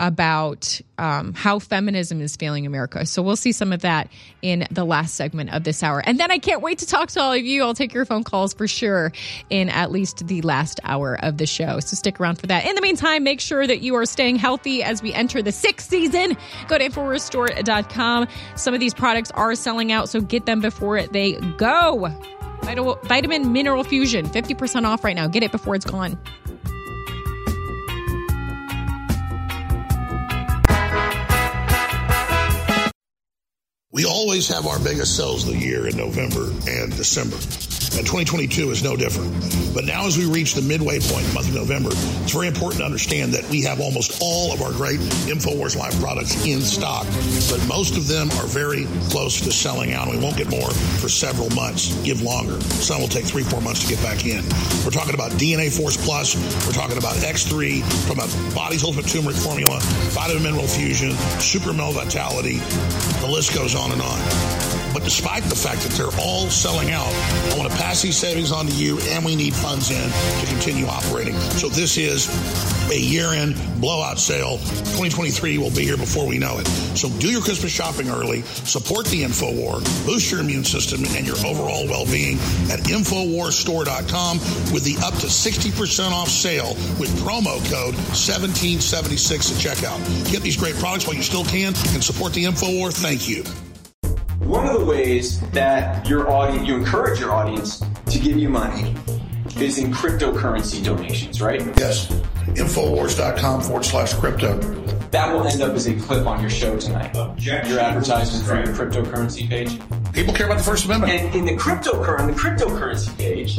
about 0.00 0.80
um, 0.96 1.34
how 1.34 1.58
feminism 1.58 2.22
is 2.22 2.34
failing 2.34 2.64
America. 2.64 3.04
So 3.04 3.20
we'll 3.20 3.36
see 3.36 3.52
some 3.52 3.70
of 3.70 3.82
that 3.82 4.10
in 4.40 4.66
the 4.70 4.84
last 4.84 5.14
segment 5.14 5.52
of 5.52 5.62
this 5.62 5.82
hour. 5.82 6.02
And 6.04 6.18
then 6.18 6.30
I 6.30 6.38
can't 6.38 6.62
wait 6.62 6.78
to 6.78 6.86
talk 6.86 7.10
to 7.10 7.20
all 7.20 7.34
of 7.34 7.44
you. 7.44 7.62
I'll 7.62 7.74
take 7.74 7.92
your 7.92 8.06
phone 8.06 8.24
calls 8.24 8.54
for 8.54 8.66
sure 8.66 9.12
in 9.50 9.68
at 9.68 9.92
least 9.92 10.26
the 10.26 10.40
last 10.40 10.80
hour 10.84 11.22
of 11.22 11.36
the 11.36 11.46
show. 11.46 11.80
So 11.80 11.96
stick 11.96 12.18
around 12.18 12.36
for 12.36 12.46
that. 12.46 12.64
In 12.64 12.74
the 12.74 12.80
meantime, 12.80 13.22
make 13.24 13.40
sure 13.40 13.66
that 13.66 13.82
you 13.82 13.94
are 13.96 14.06
staying 14.06 14.36
healthy 14.36 14.82
as 14.82 15.02
we 15.02 15.12
enter 15.12 15.42
the 15.42 15.52
sixth 15.52 15.90
season. 15.90 16.34
Go 16.66 16.78
to 16.78 16.88
InfoWarsStore.com. 16.88 18.26
Some 18.56 18.72
of 18.72 18.80
these 18.80 18.94
products 18.94 19.30
are 19.32 19.54
selling 19.54 19.92
out, 19.92 20.08
so 20.08 20.22
get 20.22 20.46
them 20.46 20.60
before 20.60 21.02
they 21.02 21.34
go. 21.58 22.08
Vitamin 22.62 23.52
Mineral 23.52 23.84
Fusion, 23.84 24.26
50% 24.26 24.86
off 24.86 25.04
right 25.04 25.16
now. 25.16 25.26
Get 25.26 25.42
it 25.42 25.52
before 25.52 25.74
it's 25.74 25.84
gone. 25.84 26.18
We 33.92 34.04
always 34.04 34.46
have 34.46 34.68
our 34.68 34.78
biggest 34.78 35.16
sales 35.16 35.42
of 35.42 35.52
the 35.52 35.58
year 35.58 35.88
in 35.88 35.96
November 35.96 36.52
and 36.68 36.94
December. 36.94 37.34
And 37.98 38.06
2022 38.06 38.70
is 38.70 38.84
no 38.84 38.94
different. 38.94 39.34
But 39.74 39.84
now, 39.84 40.06
as 40.06 40.16
we 40.16 40.24
reach 40.24 40.54
the 40.54 40.62
midway 40.62 41.00
point, 41.00 41.26
the 41.26 41.34
month 41.34 41.48
of 41.48 41.54
November, 41.54 41.90
it's 42.22 42.30
very 42.30 42.46
important 42.46 42.78
to 42.78 42.84
understand 42.86 43.34
that 43.34 43.42
we 43.50 43.62
have 43.62 43.80
almost 43.80 44.22
all 44.22 44.52
of 44.52 44.62
our 44.62 44.70
great 44.70 45.00
InfoWars 45.26 45.76
Live 45.76 45.98
products 45.98 46.46
in 46.46 46.60
stock. 46.60 47.04
But 47.50 47.66
most 47.66 47.96
of 47.96 48.06
them 48.06 48.30
are 48.38 48.46
very 48.46 48.86
close 49.10 49.40
to 49.40 49.50
selling 49.50 49.92
out. 49.92 50.06
We 50.06 50.18
won't 50.18 50.36
get 50.36 50.48
more 50.50 50.70
for 50.70 51.08
several 51.08 51.50
months, 51.50 51.90
give 52.04 52.22
longer. 52.22 52.60
Some 52.78 53.00
will 53.00 53.08
take 53.08 53.24
three, 53.24 53.42
four 53.42 53.60
months 53.60 53.82
to 53.82 53.88
get 53.92 54.00
back 54.04 54.24
in. 54.24 54.44
We're 54.86 54.94
talking 54.94 55.14
about 55.14 55.32
DNA 55.32 55.66
Force 55.66 55.96
Plus. 55.96 56.38
We're 56.64 56.78
talking 56.78 56.96
about 56.96 57.16
X3 57.16 57.82
from 58.06 58.22
a 58.22 58.54
Body's 58.54 58.84
Ultimate 58.84 59.08
Turmeric 59.08 59.36
Formula, 59.36 59.80
Vitamin 60.14 60.44
Mineral 60.44 60.68
Fusion, 60.68 61.10
Super 61.42 61.72
Male 61.72 61.90
Vitality. 61.90 62.58
The 63.18 63.28
list 63.28 63.52
goes 63.52 63.74
on 63.74 63.79
and 63.88 64.02
on. 64.02 64.60
But 64.92 65.04
despite 65.04 65.44
the 65.44 65.54
fact 65.54 65.82
that 65.82 65.92
they're 65.92 66.20
all 66.20 66.50
selling 66.50 66.90
out, 66.90 67.06
I 67.06 67.54
want 67.56 67.70
to 67.70 67.76
pass 67.78 68.02
these 68.02 68.16
savings 68.16 68.52
on 68.52 68.66
to 68.66 68.72
you, 68.72 68.98
and 69.10 69.24
we 69.24 69.36
need 69.36 69.54
funds 69.54 69.90
in 69.90 70.10
to 70.10 70.46
continue 70.46 70.86
operating. 70.86 71.34
So 71.56 71.68
this 71.68 71.96
is 71.96 72.28
a 72.90 72.98
year-end 72.98 73.56
blowout 73.80 74.18
sale. 74.18 74.58
2023 74.98 75.58
will 75.58 75.70
be 75.70 75.84
here 75.84 75.96
before 75.96 76.26
we 76.26 76.38
know 76.38 76.58
it. 76.58 76.66
So 76.96 77.08
do 77.20 77.30
your 77.30 77.40
Christmas 77.40 77.72
shopping 77.72 78.08
early, 78.10 78.42
support 78.42 79.06
the 79.06 79.22
InfoWar, 79.22 80.06
boost 80.06 80.30
your 80.30 80.40
immune 80.40 80.64
system 80.64 81.04
and 81.16 81.26
your 81.26 81.36
overall 81.46 81.86
well-being 81.86 82.36
at 82.70 82.80
InfoWarsStore.com 82.80 84.38
with 84.74 84.84
the 84.84 84.96
up 85.04 85.14
to 85.14 85.26
60% 85.26 86.10
off 86.10 86.28
sale 86.28 86.74
with 86.98 87.10
promo 87.20 87.58
code 87.70 87.94
1776 87.94 89.50
at 89.52 89.76
checkout. 89.76 90.32
Get 90.32 90.42
these 90.42 90.56
great 90.56 90.74
products 90.76 91.06
while 91.06 91.16
you 91.16 91.22
still 91.22 91.44
can 91.44 91.68
and 91.94 92.02
support 92.02 92.32
the 92.32 92.44
InfoWar. 92.44 92.92
Thank 92.92 93.28
you. 93.28 93.44
One 94.40 94.66
of 94.66 94.80
the 94.80 94.84
ways 94.84 95.40
that 95.50 96.08
your 96.08 96.30
audience, 96.30 96.66
you 96.66 96.76
encourage 96.76 97.20
your 97.20 97.30
audience 97.32 97.82
to 98.06 98.18
give 98.18 98.36
you 98.36 98.48
money 98.48 98.94
is 99.60 99.78
in 99.78 99.92
cryptocurrency 99.92 100.82
donations, 100.82 101.40
right? 101.40 101.60
Yes. 101.78 102.08
Infowars.com 102.56 103.60
forward 103.60 103.84
slash 103.84 104.14
crypto. 104.14 104.58
That 105.10 105.32
will 105.32 105.46
end 105.46 105.60
up 105.60 105.74
as 105.74 105.86
a 105.86 105.94
clip 105.94 106.26
on 106.26 106.40
your 106.40 106.50
show 106.50 106.78
tonight. 106.78 107.14
Your 107.38 107.78
advertisement 107.78 108.46
for 108.46 108.56
your 108.56 108.74
cryptocurrency 108.74 109.48
page. 109.48 109.78
People 110.12 110.34
care 110.34 110.46
about 110.46 110.58
the 110.58 110.64
First 110.64 110.86
Amendment. 110.86 111.12
And 111.12 111.34
in 111.34 111.44
the 111.44 111.56
cryptocurrency, 111.60 112.26
the 112.28 112.32
cryptocurrency 112.32 113.18
page, 113.18 113.56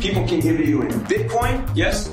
people 0.00 0.26
can 0.26 0.40
give 0.40 0.58
you 0.60 0.82
in 0.82 0.88
Bitcoin, 1.02 1.68
yes? 1.76 2.08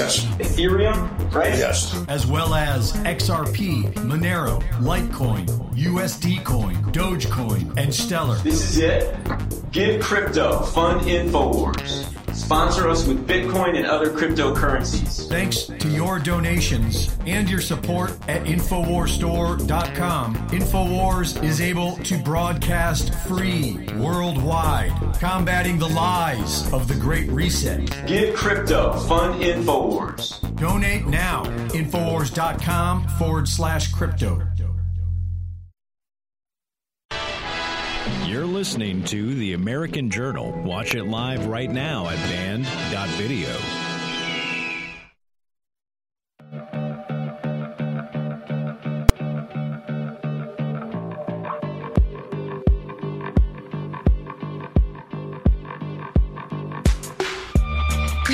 Yes. 0.00 0.24
Ethereum, 0.38 1.34
right? 1.34 1.56
Yes. 1.58 1.94
As 2.08 2.26
well 2.26 2.54
as 2.54 2.94
XRP, 3.04 3.92
Monero, 3.96 4.62
Litecoin, 4.80 5.46
USD 5.74 6.42
Coin, 6.42 6.74
Dogecoin, 6.92 7.76
and 7.76 7.94
Stellar. 7.94 8.36
This 8.36 8.62
is 8.70 8.78
it. 8.78 9.14
Give 9.72 10.02
crypto, 10.02 10.60
fund 10.62 11.02
InfoWars. 11.02 12.06
Sponsor 12.40 12.88
us 12.88 13.06
with 13.06 13.28
Bitcoin 13.28 13.76
and 13.76 13.86
other 13.86 14.10
cryptocurrencies. 14.10 15.28
Thanks 15.28 15.64
to 15.64 15.88
your 15.88 16.18
donations 16.18 17.16
and 17.26 17.48
your 17.48 17.60
support 17.60 18.10
at 18.28 18.44
InfoWarsStore.com, 18.44 20.34
InfoWars 20.48 21.42
is 21.44 21.60
able 21.60 21.96
to 21.98 22.18
broadcast 22.18 23.14
free 23.28 23.86
worldwide, 23.98 24.92
combating 25.20 25.78
the 25.78 25.88
lies 25.88 26.72
of 26.72 26.88
the 26.88 26.94
Great 26.94 27.30
Reset. 27.30 28.06
Give 28.06 28.34
crypto, 28.34 28.94
fund 29.00 29.42
InfoWars. 29.42 30.56
Donate 30.56 31.06
now. 31.06 31.44
Infowars.com 31.68 33.06
forward 33.18 33.48
slash 33.48 33.92
crypto. 33.92 34.42
Listening 38.60 39.02
to 39.02 39.34
The 39.36 39.54
American 39.54 40.10
Journal. 40.10 40.52
Watch 40.62 40.94
it 40.94 41.04
live 41.04 41.46
right 41.46 41.70
now 41.70 42.10
at 42.10 42.16
band.video. 42.28 43.79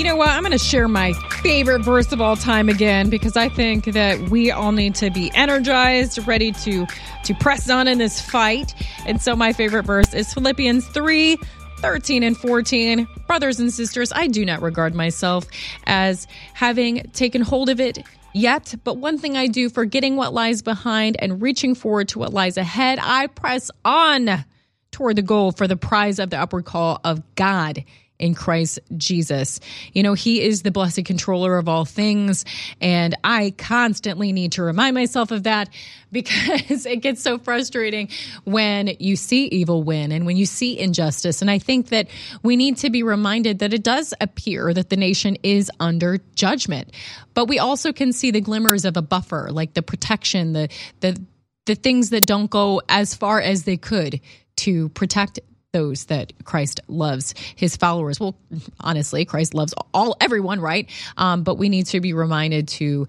know 0.07 0.17
what? 0.17 0.29
I'm 0.29 0.43
going 0.43 0.53
to 0.53 0.59
share 0.59 0.87
my 0.87 1.13
favorite 1.43 1.83
verse 1.83 2.13
of 2.13 2.21
all 2.21 2.37
time 2.37 2.69
again 2.69 3.11
because 3.11 3.37
I 3.37 3.49
think 3.49 3.87
that 3.87 4.31
we 4.31 4.53
all 4.53 4.71
need 4.71 4.95
to 4.97 5.11
be 5.11 5.33
energized, 5.35 6.25
ready 6.27 6.53
to 6.53 6.87
to 7.25 7.35
press 7.35 7.69
on 7.69 7.89
in 7.89 7.99
this 7.99 8.21
fight. 8.21 8.73
And 9.05 9.21
so 9.21 9.35
my 9.35 9.53
favorite 9.53 9.83
verse 9.83 10.15
is 10.15 10.33
Philippians 10.33 10.87
3 10.89 11.37
13 11.79 12.23
and 12.23 12.37
14. 12.37 13.09
Brothers 13.27 13.59
and 13.59 13.73
sisters, 13.73 14.13
I 14.15 14.29
do 14.29 14.45
not 14.45 14.63
regard 14.63 14.95
myself 14.95 15.45
as 15.85 16.29
having 16.55 17.11
taken 17.13 17.43
hold 17.43 17.69
of 17.69 17.81
it 17.81 17.99
yet, 18.33 18.77
but 18.85 18.99
one 18.99 19.19
thing 19.19 19.37
I 19.37 19.49
do, 19.49 19.69
forgetting 19.69 20.17
what 20.17 20.33
lies 20.33 20.63
behind 20.63 21.17
and 21.19 21.43
reaching 21.43 21.75
forward 21.75 22.09
to 22.09 22.21
what 22.21 22.33
lies 22.33 22.57
ahead, 22.57 23.01
I 23.03 23.27
press 23.27 23.73
on 23.85 24.45
toward 24.93 25.17
the 25.17 25.23
goal 25.23 25.51
for 25.53 25.67
the 25.67 25.77
prize 25.77 26.19
of 26.19 26.31
the 26.31 26.39
upward 26.39 26.65
call 26.65 27.01
of 27.03 27.23
God 27.35 27.85
in 28.19 28.35
Christ 28.35 28.79
Jesus. 28.97 29.61
You 29.93 30.03
know, 30.03 30.14
He 30.14 30.43
is 30.43 30.62
the 30.62 30.71
blessed 30.71 31.05
controller 31.05 31.59
of 31.59 31.69
all 31.69 31.85
things. 31.85 32.45
And 32.81 33.14
I 33.25 33.55
constantly 33.57 34.33
need 34.33 34.53
to 34.53 34.62
remind 34.62 34.95
myself 34.95 35.31
of 35.31 35.45
that 35.45 35.69
because 36.12 36.87
it 36.87 37.03
gets 37.03 37.21
so 37.21 37.37
frustrating 37.39 38.09
when 38.45 38.89
you 38.99 39.17
see 39.17 39.47
evil 39.47 39.83
win 39.83 40.12
and 40.12 40.25
when 40.25 40.37
you 40.37 40.47
see 40.47 40.79
injustice. 40.79 41.43
And 41.43 41.51
I 41.51 41.59
think 41.59 41.89
that 41.89 42.09
we 42.43 42.57
need 42.57 42.79
to 42.79 42.91
be 42.91 43.03
reminded 43.03 43.59
that 43.59 43.75
it 43.75 43.83
does 43.83 44.14
appear 44.21 44.73
that 44.73 44.89
the 44.89 44.97
nation 44.97 45.37
is 45.43 45.71
under 45.81 46.19
judgment. 46.35 46.93
But 47.35 47.47
we 47.47 47.59
also 47.59 47.93
can 47.93 48.12
see 48.12 48.31
the 48.31 48.41
glimmers 48.41 48.85
of 48.85 48.97
a 48.97 49.03
buffer, 49.03 49.49
like 49.51 49.75
the 49.75 49.83
protection, 49.83 50.53
the, 50.53 50.69
the, 51.01 51.21
the 51.67 51.75
things 51.75 52.11
that 52.11 52.25
don't 52.25 52.51
go 52.51 52.81
as 52.89 53.14
far 53.14 53.41
as 53.41 53.64
they 53.64 53.77
could 53.77 54.21
to 54.57 54.89
protect 54.91 55.41
those 55.77 56.07
that 56.07 56.33
Christ 56.45 56.81
loves 56.89 57.35
his 57.55 57.77
followers. 57.77 58.18
Well, 58.18 58.35
honestly, 58.81 59.27
Christ 59.27 59.53
loves 59.53 59.74
all 59.93 60.16
everyone, 60.20 60.59
right? 60.61 60.91
Um, 61.18 61.43
but 61.43 61.57
we 61.57 61.68
need 61.68 61.87
to 61.87 62.01
be 62.01 62.14
reminded 62.14 62.68
to 62.68 63.07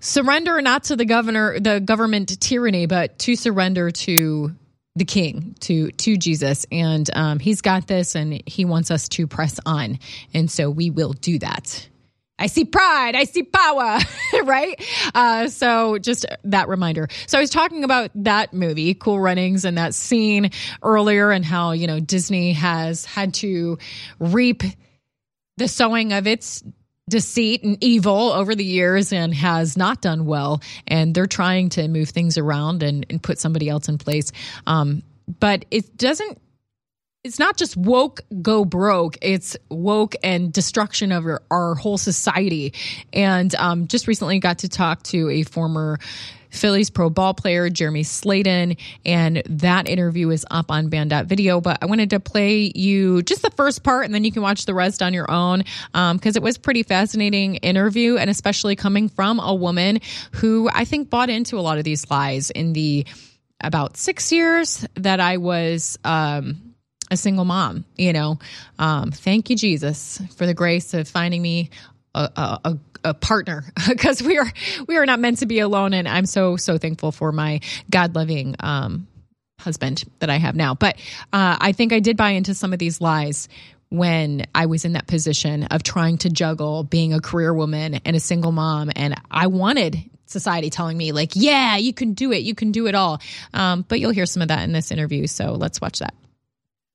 surrender 0.00 0.62
not 0.62 0.84
to 0.84 0.96
the 0.96 1.04
governor, 1.04 1.60
the 1.60 1.80
government 1.80 2.40
tyranny, 2.40 2.86
but 2.86 3.18
to 3.20 3.36
surrender 3.36 3.90
to 3.90 4.52
the 4.94 5.06
king 5.06 5.56
to 5.58 5.90
to 5.92 6.18
jesus 6.18 6.66
and 6.70 7.08
um, 7.14 7.38
he's 7.38 7.62
got 7.62 7.86
this 7.86 8.14
and 8.14 8.42
he 8.44 8.66
wants 8.66 8.90
us 8.90 9.08
to 9.08 9.26
press 9.26 9.58
on 9.64 9.98
and 10.34 10.50
so 10.50 10.68
we 10.68 10.90
will 10.90 11.14
do 11.14 11.38
that 11.38 11.88
I 12.38 12.46
see 12.46 12.64
pride, 12.64 13.14
I 13.14 13.24
see 13.24 13.44
power, 13.44 13.98
right? 14.44 14.82
Uh, 15.14 15.48
so 15.48 15.98
just 15.98 16.26
that 16.44 16.68
reminder. 16.68 17.08
So 17.26 17.38
I 17.38 17.40
was 17.40 17.50
talking 17.50 17.84
about 17.84 18.10
that 18.16 18.52
movie, 18.52 18.94
Cool 18.94 19.20
Runnings, 19.20 19.64
and 19.64 19.78
that 19.78 19.94
scene 19.94 20.50
earlier, 20.82 21.30
and 21.30 21.44
how, 21.44 21.72
you 21.72 21.86
know, 21.86 22.00
Disney 22.00 22.52
has 22.54 23.04
had 23.04 23.34
to 23.34 23.78
reap 24.18 24.62
the 25.56 25.68
sowing 25.68 26.12
of 26.12 26.26
its 26.26 26.64
deceit 27.08 27.62
and 27.62 27.76
evil 27.82 28.32
over 28.32 28.54
the 28.54 28.64
years 28.64 29.12
and 29.12 29.34
has 29.34 29.76
not 29.76 30.00
done 30.00 30.24
well. 30.24 30.60
And 30.88 31.14
they're 31.14 31.26
trying 31.26 31.68
to 31.70 31.86
move 31.86 32.08
things 32.08 32.38
around 32.38 32.82
and, 32.82 33.06
and 33.10 33.22
put 33.22 33.38
somebody 33.38 33.68
else 33.68 33.88
in 33.88 33.98
place. 33.98 34.32
Um, 34.66 35.02
but 35.38 35.64
it 35.70 35.96
doesn't 35.96 36.41
it's 37.24 37.38
not 37.38 37.56
just 37.56 37.76
woke 37.76 38.20
go 38.40 38.64
broke 38.64 39.16
it's 39.22 39.56
woke 39.70 40.16
and 40.24 40.52
destruction 40.52 41.12
of 41.12 41.24
our, 41.24 41.42
our 41.50 41.74
whole 41.74 41.98
society 41.98 42.72
and 43.12 43.54
um, 43.56 43.86
just 43.86 44.06
recently 44.06 44.38
got 44.38 44.58
to 44.58 44.68
talk 44.68 45.02
to 45.02 45.28
a 45.28 45.42
former 45.42 45.98
Phillies 46.50 46.90
pro 46.90 47.08
ball 47.08 47.32
player 47.32 47.70
Jeremy 47.70 48.02
Slaton, 48.02 48.76
and 49.06 49.42
that 49.48 49.88
interview 49.88 50.28
is 50.28 50.44
up 50.50 50.70
on 50.70 50.90
band.video. 50.90 51.62
But 51.62 51.78
I 51.80 51.86
wanted 51.86 52.10
to 52.10 52.20
play 52.20 52.70
you 52.74 53.22
just 53.22 53.40
the 53.40 53.50
first 53.50 53.82
part, 53.82 54.04
and 54.04 54.14
then 54.14 54.22
you 54.22 54.30
can 54.30 54.42
watch 54.42 54.66
the 54.66 54.74
rest 54.74 55.00
on 55.00 55.14
your 55.14 55.30
own 55.30 55.60
because 55.60 55.90
um, 55.94 56.20
it 56.22 56.42
was 56.42 56.58
pretty 56.58 56.82
fascinating 56.82 57.54
interview, 57.56 58.18
and 58.18 58.28
especially 58.28 58.76
coming 58.76 59.08
from 59.08 59.40
a 59.40 59.54
woman 59.54 60.00
who 60.32 60.68
I 60.70 60.84
think 60.84 61.08
bought 61.08 61.30
into 61.30 61.58
a 61.58 61.62
lot 61.62 61.78
of 61.78 61.84
these 61.84 62.10
lies 62.10 62.50
in 62.50 62.74
the 62.74 63.06
about 63.62 63.96
six 63.96 64.30
years 64.30 64.86
that 64.94 65.20
I 65.20 65.38
was. 65.38 65.98
Um, 66.04 66.71
a 67.12 67.16
single 67.16 67.44
mom. 67.44 67.84
You 67.96 68.12
know, 68.12 68.38
um, 68.78 69.12
thank 69.12 69.50
you, 69.50 69.56
Jesus, 69.56 70.20
for 70.36 70.46
the 70.46 70.54
grace 70.54 70.94
of 70.94 71.06
finding 71.06 71.42
me 71.42 71.70
a, 72.14 72.58
a, 72.64 72.78
a 73.04 73.14
partner 73.14 73.64
because 73.88 74.22
we 74.22 74.38
are 74.38 74.50
we 74.88 74.96
are 74.96 75.06
not 75.06 75.20
meant 75.20 75.38
to 75.38 75.46
be 75.46 75.60
alone. 75.60 75.92
And 75.94 76.08
I'm 76.08 76.26
so 76.26 76.56
so 76.56 76.78
thankful 76.78 77.12
for 77.12 77.30
my 77.30 77.60
God 77.90 78.14
loving 78.14 78.56
um, 78.60 79.06
husband 79.60 80.04
that 80.18 80.30
I 80.30 80.38
have 80.38 80.56
now. 80.56 80.74
But 80.74 80.96
uh, 81.32 81.56
I 81.60 81.72
think 81.72 81.92
I 81.92 82.00
did 82.00 82.16
buy 82.16 82.30
into 82.30 82.54
some 82.54 82.72
of 82.72 82.78
these 82.78 83.00
lies 83.00 83.48
when 83.90 84.46
I 84.54 84.66
was 84.66 84.86
in 84.86 84.94
that 84.94 85.06
position 85.06 85.64
of 85.64 85.82
trying 85.82 86.16
to 86.18 86.30
juggle 86.30 86.82
being 86.82 87.12
a 87.12 87.20
career 87.20 87.52
woman 87.52 88.00
and 88.06 88.16
a 88.16 88.20
single 88.20 88.50
mom. 88.50 88.90
And 88.96 89.14
I 89.30 89.48
wanted 89.48 90.02
society 90.24 90.70
telling 90.70 90.96
me, 90.96 91.12
like, 91.12 91.32
yeah, 91.34 91.76
you 91.76 91.92
can 91.92 92.14
do 92.14 92.32
it, 92.32 92.38
you 92.38 92.54
can 92.54 92.72
do 92.72 92.86
it 92.86 92.94
all. 92.94 93.20
Um, 93.52 93.84
but 93.86 94.00
you'll 94.00 94.12
hear 94.12 94.24
some 94.24 94.40
of 94.40 94.48
that 94.48 94.62
in 94.62 94.72
this 94.72 94.90
interview. 94.90 95.26
So 95.26 95.52
let's 95.52 95.78
watch 95.78 95.98
that. 95.98 96.14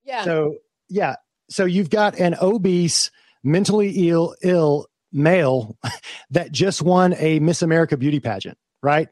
Yeah. 0.07 0.23
So 0.23 0.55
yeah. 0.89 1.15
So 1.49 1.65
you've 1.65 1.89
got 1.89 2.19
an 2.19 2.35
obese, 2.41 3.11
mentally 3.43 4.09
ill, 4.09 4.35
ill 4.41 4.87
male 5.11 5.77
that 6.31 6.51
just 6.51 6.81
won 6.81 7.13
a 7.17 7.39
Miss 7.39 7.61
America 7.61 7.97
beauty 7.97 8.19
pageant, 8.19 8.57
right? 8.81 9.09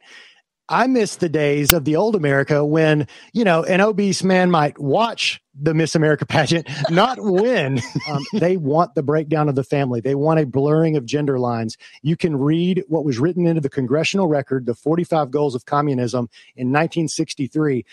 I 0.67 0.87
miss 0.87 1.17
the 1.17 1.29
days 1.29 1.73
of 1.73 1.85
the 1.85 1.95
old 1.95 2.15
America 2.15 2.65
when, 2.65 3.07
you 3.33 3.43
know, 3.43 3.63
an 3.63 3.81
obese 3.81 4.23
man 4.23 4.49
might 4.49 4.79
watch 4.79 5.39
the 5.53 5.75
Miss 5.75 5.93
America 5.93 6.25
pageant, 6.27 6.67
not 6.89 7.17
win. 7.21 7.81
Um, 8.07 8.23
they 8.33 8.55
want 8.55 8.93
the 8.93 9.01
breakdown 9.01 9.49
of 9.49 9.55
the 9.55 9.63
family. 9.63 9.99
They 9.99 10.13
want 10.13 10.39
a 10.39 10.45
blurring 10.45 10.95
of 10.95 11.07
gender 11.07 11.39
lines. 11.39 11.75
You 12.03 12.15
can 12.15 12.37
read 12.37 12.83
what 12.87 13.03
was 13.03 13.17
written 13.17 13.47
into 13.47 13.61
the 13.61 13.69
congressional 13.69 14.27
record, 14.27 14.67
the 14.67 14.75
45 14.75 15.31
goals 15.31 15.55
of 15.55 15.65
communism 15.65 16.29
in 16.55 16.67
1963 16.67 17.83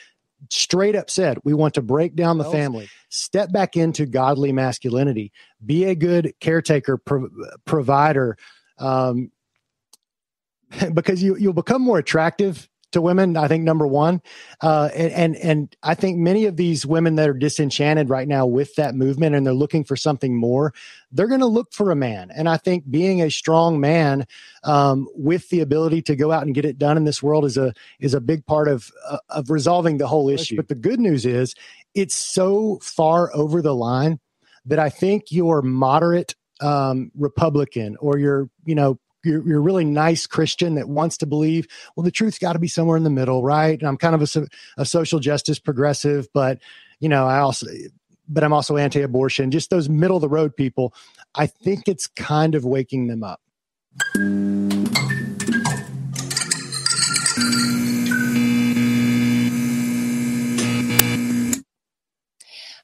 straight 0.51 0.97
up 0.97 1.11
said, 1.11 1.39
we 1.45 1.55
want 1.55 1.75
to 1.75 1.83
break 1.83 2.15
down 2.15 2.39
the 2.39 2.45
family, 2.45 2.89
step 3.09 3.53
back 3.53 3.77
into 3.77 4.07
godly 4.07 4.53
masculinity, 4.53 5.33
be 5.65 5.85
a 5.85 5.95
good 5.95 6.35
caretaker, 6.41 6.97
pro- 6.97 7.29
provider, 7.65 8.37
um, 8.79 9.31
because 10.95 11.23
you 11.23 11.37
you'll 11.37 11.53
become 11.53 11.83
more 11.83 11.99
attractive 11.99 12.69
to 12.93 13.01
women. 13.01 13.37
I 13.37 13.49
think 13.49 13.65
number 13.65 13.87
one, 13.87 14.23
uh, 14.61 14.91
and, 14.95 15.13
and 15.13 15.37
and 15.37 15.77
I 15.83 15.95
think 15.95 16.19
many 16.19 16.47
of 16.47 16.57
these 16.57 16.87
women 16.87 17.17
that 17.17 17.29
are 17.29 17.35
disenchanted 17.35 18.09
right 18.09 18.29
now 18.29 18.47
with 18.47 18.75
that 18.77 18.95
movement 18.95 19.35
and 19.35 19.47
they're 19.47 19.53
looking 19.53 19.85
for 19.85 19.97
something 19.97 20.37
more, 20.37 20.73
they're 21.11 21.29
going 21.29 21.41
to 21.41 21.47
look 21.47 21.73
for 21.73 21.91
a 21.91 21.97
man. 21.97 22.31
And 22.35 22.49
I 22.49 22.57
think 22.57 22.91
being 22.91 23.23
a 23.23 23.31
strong 23.31 23.81
man 23.81 24.27
um, 24.65 25.09
with 25.15 25.49
the 25.51 25.61
ability 25.61 26.03
to 26.03 26.17
go 26.17 26.33
out 26.33 26.45
and 26.45 26.55
get 26.55 26.65
it 26.65 26.79
done 26.79 26.97
in 26.97 27.05
this 27.05 27.23
world 27.23 27.45
is 27.45 27.57
a 27.57 27.75
is 28.01 28.15
a 28.15 28.21
big 28.21 28.47
part 28.47 28.69
of 28.69 28.91
uh, 29.07 29.19
of 29.29 29.51
resolving 29.51 29.99
the 29.99 30.07
whole 30.07 30.29
issue. 30.29 30.57
But 30.57 30.69
the 30.69 30.75
good 30.75 31.01
news 31.01 31.27
is 31.27 31.55
it's 31.95 32.15
so 32.15 32.79
far 32.83 33.35
over 33.35 33.61
the 33.63 33.75
line 33.75 34.21
that 34.67 34.79
I 34.79 34.91
think 34.91 35.31
your 35.31 35.63
moderate 35.63 36.35
um, 36.61 37.11
Republican 37.17 37.97
or 38.01 38.19
your 38.19 38.49
you 38.65 38.75
know 38.75 38.99
you're, 39.25 39.47
you're 39.47 39.59
a 39.59 39.63
really 39.63 39.85
nice 39.85 40.27
Christian 40.27 40.75
that 40.77 40.89
wants 40.89 41.19
to 41.19 41.27
believe, 41.27 41.67
well, 41.97 42.05
the 42.05 42.11
truth's 42.11 42.39
got 42.39 42.55
to 42.55 42.59
be 42.59 42.69
somewhere 42.69 42.97
in 42.97 43.05
the 43.05 43.11
middle, 43.11 43.43
right? 43.43 43.79
And 43.79 43.89
I'm 43.89 43.97
kind 43.97 44.15
of 44.15 44.23
a, 44.23 44.47
a 44.79 44.85
social 44.85 45.21
justice 45.21 45.59
progressive, 45.59 46.29
but 46.33 46.59
you 47.01 47.09
know, 47.09 47.27
I 47.27 47.39
also, 47.39 47.67
but 48.29 48.45
I'm 48.45 48.53
also 48.53 48.77
anti-abortion. 48.77 49.51
Just 49.51 49.71
those 49.71 49.89
middle 49.89 50.17
of 50.17 50.23
the 50.23 50.29
road 50.29 50.57
people. 50.57 50.95
I 51.35 51.47
think 51.47 51.89
it's 51.89 52.07
kind 52.07 52.55
of 52.55 52.65
waking 52.65 53.07
them 53.09 53.25
up. 53.25 53.41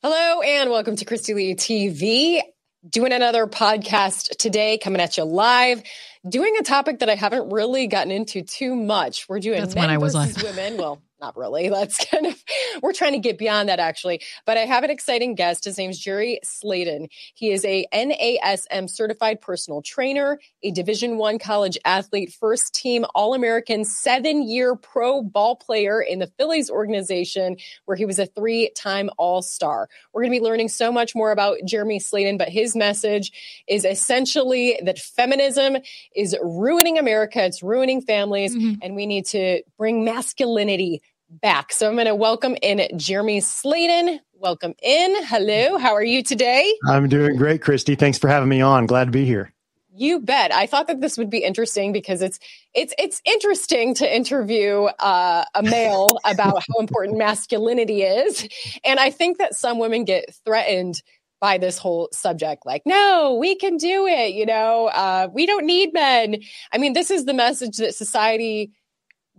Hello 0.03 0.41
and 0.43 0.71
welcome 0.71 0.97
to 0.97 1.05
Christy 1.05 1.35
Lee 1.35 1.55
TV. 1.55 2.41
Doing 2.89 3.13
another 3.13 3.47
podcast 3.47 4.37
today, 4.37 4.79
coming 4.79 5.01
at 5.01 5.17
you 5.17 5.25
live 5.25 5.83
doing 6.29 6.55
a 6.59 6.63
topic 6.63 7.01
that 7.01 7.11
I 7.11 7.15
haven't 7.15 7.51
really 7.51 7.87
gotten 7.87 8.11
into 8.11 8.43
too 8.43 8.75
much. 8.75 9.29
We're 9.29 9.41
doing 9.41 9.61
That's 9.61 9.75
men 9.75 9.85
when 9.85 9.91
I 9.91 9.99
was 9.99 10.15
on. 10.15 10.29
women. 10.43 10.77
Well, 10.77 11.03
not 11.21 11.37
really. 11.37 11.69
That's 11.79 12.05
kind 12.07 12.27
of 12.27 12.43
we're 12.83 12.93
trying 12.93 13.13
to 13.13 13.19
get 13.19 13.39
beyond 13.39 13.69
that 13.69 13.79
actually. 13.79 14.23
But 14.47 14.57
I 14.57 14.61
have 14.61 14.85
an 14.85 14.91
exciting 14.91 15.35
guest. 15.35 15.65
His 15.65 15.79
name's 15.79 15.99
Jerry 15.99 16.41
Slaton. 16.45 17.09
He 17.35 17.51
is 17.51 17.65
a 17.65 17.87
NASM 17.93 18.89
certified 18.89 19.41
personal 19.41 19.83
trainer, 19.83 20.39
a 20.63 20.71
Division 20.71 21.17
One 21.19 21.39
college 21.39 21.79
athlete, 21.85 22.33
first 22.39 22.75
team 22.75 23.05
All 23.15 23.35
American, 23.35 23.85
seven 23.85 24.43
year 24.43 24.75
pro 24.77 25.23
ball 25.23 25.57
player 25.57 26.01
in 26.01 26.19
the 26.19 26.27
Phillies 26.27 26.71
organization, 26.71 27.57
where 27.85 27.97
he 27.97 28.05
was 28.05 28.19
a 28.19 28.27
three 28.27 28.71
time 28.75 29.11
All 29.19 29.43
Star. 29.43 29.89
We're 30.13 30.23
going 30.23 30.33
to 30.33 30.41
be 30.41 30.45
learning 30.45 30.69
so 30.69 30.93
much 30.93 31.15
more 31.15 31.33
about 31.33 31.59
Jeremy 31.65 31.99
Slaton, 31.99 32.39
but 32.39 32.49
his 32.49 32.77
message 32.77 33.63
is 33.67 33.85
essentially 33.85 34.81
that 34.85 34.99
feminism 34.99 35.79
is 36.15 36.37
ruining 36.43 36.99
America. 36.99 37.45
It's 37.45 37.63
ruining 37.63 38.01
families, 38.01 38.55
mm-hmm. 38.55 38.81
and 38.83 38.95
we 38.95 39.07
need 39.07 39.27
to 39.27 39.63
bring 39.77 40.05
masculinity 40.05 41.03
back. 41.31 41.73
So 41.73 41.89
I'm 41.89 41.95
going 41.95 42.07
to 42.07 42.15
welcome 42.15 42.57
in 42.63 42.87
Jeremy 42.97 43.41
Slaton. 43.41 44.21
welcome 44.35 44.75
in. 44.83 45.25
Hello, 45.25 45.79
how 45.79 45.95
are 45.95 46.05
you 46.05 46.23
today? 46.23 46.73
I'm 46.87 47.09
doing 47.09 47.37
great, 47.37 47.61
Christy. 47.61 47.95
Thanks 47.95 48.19
for 48.19 48.29
having 48.29 48.49
me 48.49 48.61
on. 48.61 48.87
Glad 48.87 49.07
to 49.07 49.11
be 49.11 49.25
here. 49.25 49.53
You 49.95 50.21
bet. 50.21 50.55
I 50.55 50.67
thought 50.67 50.87
that 50.87 51.01
this 51.01 51.19
would 51.19 51.29
be 51.29 51.39
interesting 51.39 51.93
because 51.93 52.23
it's 52.23 52.39
it's 52.73 52.95
it's 52.99 53.21
interesting 53.25 53.95
to 53.95 54.17
interview 54.17 54.85
uh, 54.85 55.45
a 55.55 55.63
male 55.63 56.09
about 56.25 56.63
how 56.69 56.79
important 56.79 57.19
masculinity 57.19 58.03
is, 58.03 58.49
and 58.85 59.01
I 59.01 59.11
think 59.11 59.39
that 59.39 59.55
some 59.55 59.81
women 59.81 60.05
get 60.05 60.33
threatened 60.45 61.03
by 61.41 61.59
this 61.59 61.79
whole 61.79 62.09
subject. 62.13 62.65
Like, 62.65 62.83
no, 62.85 63.37
we 63.41 63.57
can 63.57 63.77
do 63.77 64.07
it. 64.07 64.35
You 64.35 64.47
know, 64.47 64.87
uh, 64.87 65.29
we 65.33 65.47
don't 65.47 65.67
need 65.67 65.93
men. 65.93 66.43
I 66.73 66.79
mean, 66.79 66.93
this 66.93 67.11
is 67.11 67.25
the 67.25 67.35
message 67.35 67.79
that 67.79 67.95
society 67.95 68.73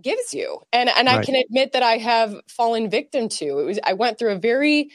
gives 0.01 0.33
you, 0.33 0.59
and 0.71 0.89
and 0.89 1.07
right. 1.07 1.19
I 1.19 1.23
can 1.25 1.35
admit 1.35 1.73
that 1.73 1.83
I 1.83 1.97
have 1.97 2.35
fallen 2.47 2.89
victim 2.89 3.29
to. 3.29 3.59
It 3.59 3.65
was 3.65 3.79
I 3.83 3.93
went 3.93 4.17
through 4.17 4.31
a 4.31 4.39
very 4.39 4.91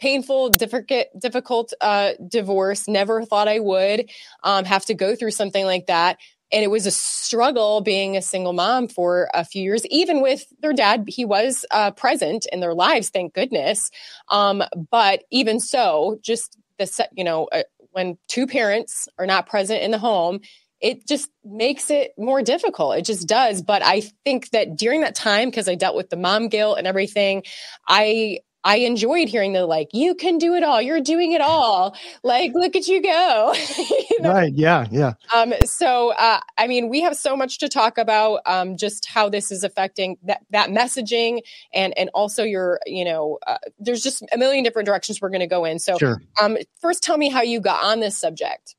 painful, 0.00 0.50
difficult, 0.50 1.06
difficult 1.18 1.72
uh, 1.80 2.12
divorce. 2.28 2.88
Never 2.88 3.24
thought 3.24 3.48
I 3.48 3.60
would 3.60 4.10
um, 4.42 4.64
have 4.64 4.84
to 4.86 4.94
go 4.94 5.14
through 5.14 5.30
something 5.30 5.64
like 5.64 5.86
that. 5.86 6.18
And 6.52 6.62
it 6.62 6.68
was 6.68 6.86
a 6.86 6.90
struggle 6.90 7.80
being 7.80 8.16
a 8.16 8.22
single 8.22 8.52
mom 8.52 8.86
for 8.86 9.28
a 9.34 9.44
few 9.44 9.62
years, 9.62 9.84
even 9.86 10.20
with 10.20 10.44
their 10.60 10.72
dad. 10.72 11.04
He 11.08 11.24
was 11.24 11.64
uh, 11.70 11.90
present 11.92 12.46
in 12.52 12.60
their 12.60 12.74
lives, 12.74 13.08
thank 13.08 13.34
goodness. 13.34 13.90
Um, 14.28 14.62
but 14.90 15.24
even 15.30 15.58
so, 15.58 16.18
just 16.22 16.56
the 16.78 17.08
you 17.16 17.24
know, 17.24 17.46
uh, 17.46 17.62
when 17.92 18.18
two 18.28 18.46
parents 18.46 19.08
are 19.18 19.26
not 19.26 19.48
present 19.48 19.82
in 19.82 19.90
the 19.90 19.98
home, 19.98 20.40
it 20.84 21.08
just 21.08 21.30
makes 21.42 21.88
it 21.88 22.12
more 22.18 22.42
difficult. 22.42 22.98
It 22.98 23.06
just 23.06 23.26
does. 23.26 23.62
But 23.62 23.82
I 23.82 24.02
think 24.24 24.50
that 24.50 24.76
during 24.76 25.00
that 25.00 25.14
time, 25.14 25.48
because 25.48 25.66
I 25.66 25.76
dealt 25.76 25.96
with 25.96 26.10
the 26.10 26.16
mom 26.16 26.48
guilt 26.48 26.76
and 26.76 26.86
everything, 26.86 27.42
I 27.88 28.40
I 28.64 28.76
enjoyed 28.76 29.28
hearing 29.28 29.54
the 29.54 29.66
like, 29.66 29.88
you 29.92 30.14
can 30.14 30.36
do 30.36 30.54
it 30.54 30.62
all. 30.62 30.80
You're 30.80 31.00
doing 31.00 31.32
it 31.32 31.40
all. 31.40 31.96
Like, 32.22 32.52
look 32.54 32.76
at 32.76 32.86
you 32.86 33.02
go. 33.02 33.54
you 33.78 34.20
know? 34.20 34.32
Right. 34.32 34.52
Yeah. 34.54 34.86
Yeah. 34.90 35.14
Um, 35.34 35.52
so, 35.64 36.12
uh, 36.12 36.40
I 36.56 36.66
mean, 36.66 36.88
we 36.88 37.02
have 37.02 37.14
so 37.14 37.36
much 37.36 37.58
to 37.58 37.68
talk 37.68 37.98
about, 37.98 38.40
um, 38.46 38.78
just 38.78 39.06
how 39.06 39.28
this 39.28 39.50
is 39.50 39.64
affecting 39.64 40.16
that, 40.22 40.42
that 40.50 40.70
messaging 40.70 41.40
and, 41.74 41.96
and 41.98 42.08
also 42.14 42.42
your, 42.42 42.80
you 42.86 43.04
know, 43.04 43.38
uh, 43.46 43.58
there's 43.78 44.02
just 44.02 44.22
a 44.32 44.38
million 44.38 44.64
different 44.64 44.86
directions 44.86 45.20
we're 45.20 45.28
going 45.28 45.40
to 45.40 45.46
go 45.46 45.66
in. 45.66 45.78
So, 45.78 45.98
sure. 45.98 46.22
um, 46.40 46.56
first 46.80 47.02
tell 47.02 47.18
me 47.18 47.28
how 47.28 47.42
you 47.42 47.60
got 47.60 47.84
on 47.84 48.00
this 48.00 48.18
subject. 48.18 48.76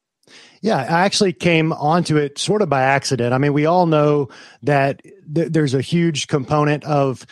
Yeah, 0.65 0.77
I 0.79 1.05
actually 1.05 1.31
came 1.31 1.71
onto 1.73 2.17
it 2.17 2.39
sort 2.39 2.63
of 2.63 2.69
by 2.69 2.81
accident. 2.81 3.35
I 3.35 3.37
mean, 3.37 3.53
we 3.53 3.67
all 3.67 3.85
know 3.85 4.29
that 4.63 4.99
th- 5.03 5.51
there's 5.51 5.75
a 5.75 5.81
huge 5.81 6.25
component 6.25 6.83
of 6.85 7.23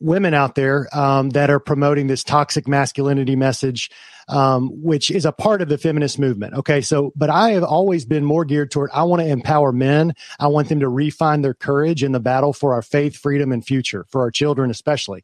women 0.00 0.34
out 0.34 0.56
there 0.56 0.88
um, 0.92 1.30
that 1.30 1.50
are 1.50 1.60
promoting 1.60 2.08
this 2.08 2.24
toxic 2.24 2.66
masculinity 2.66 3.36
message, 3.36 3.92
um, 4.26 4.70
which 4.82 5.12
is 5.12 5.24
a 5.24 5.30
part 5.30 5.62
of 5.62 5.68
the 5.68 5.78
feminist 5.78 6.18
movement. 6.18 6.54
Okay. 6.54 6.80
So, 6.80 7.12
but 7.14 7.30
I 7.30 7.52
have 7.52 7.62
always 7.62 8.04
been 8.04 8.24
more 8.24 8.44
geared 8.44 8.72
toward 8.72 8.90
I 8.92 9.04
want 9.04 9.22
to 9.22 9.28
empower 9.28 9.70
men. 9.70 10.12
I 10.40 10.48
want 10.48 10.68
them 10.68 10.80
to 10.80 10.88
refine 10.88 11.42
their 11.42 11.54
courage 11.54 12.02
in 12.02 12.10
the 12.10 12.18
battle 12.18 12.52
for 12.52 12.74
our 12.74 12.82
faith, 12.82 13.16
freedom, 13.16 13.52
and 13.52 13.64
future, 13.64 14.04
for 14.08 14.22
our 14.22 14.32
children, 14.32 14.72
especially. 14.72 15.22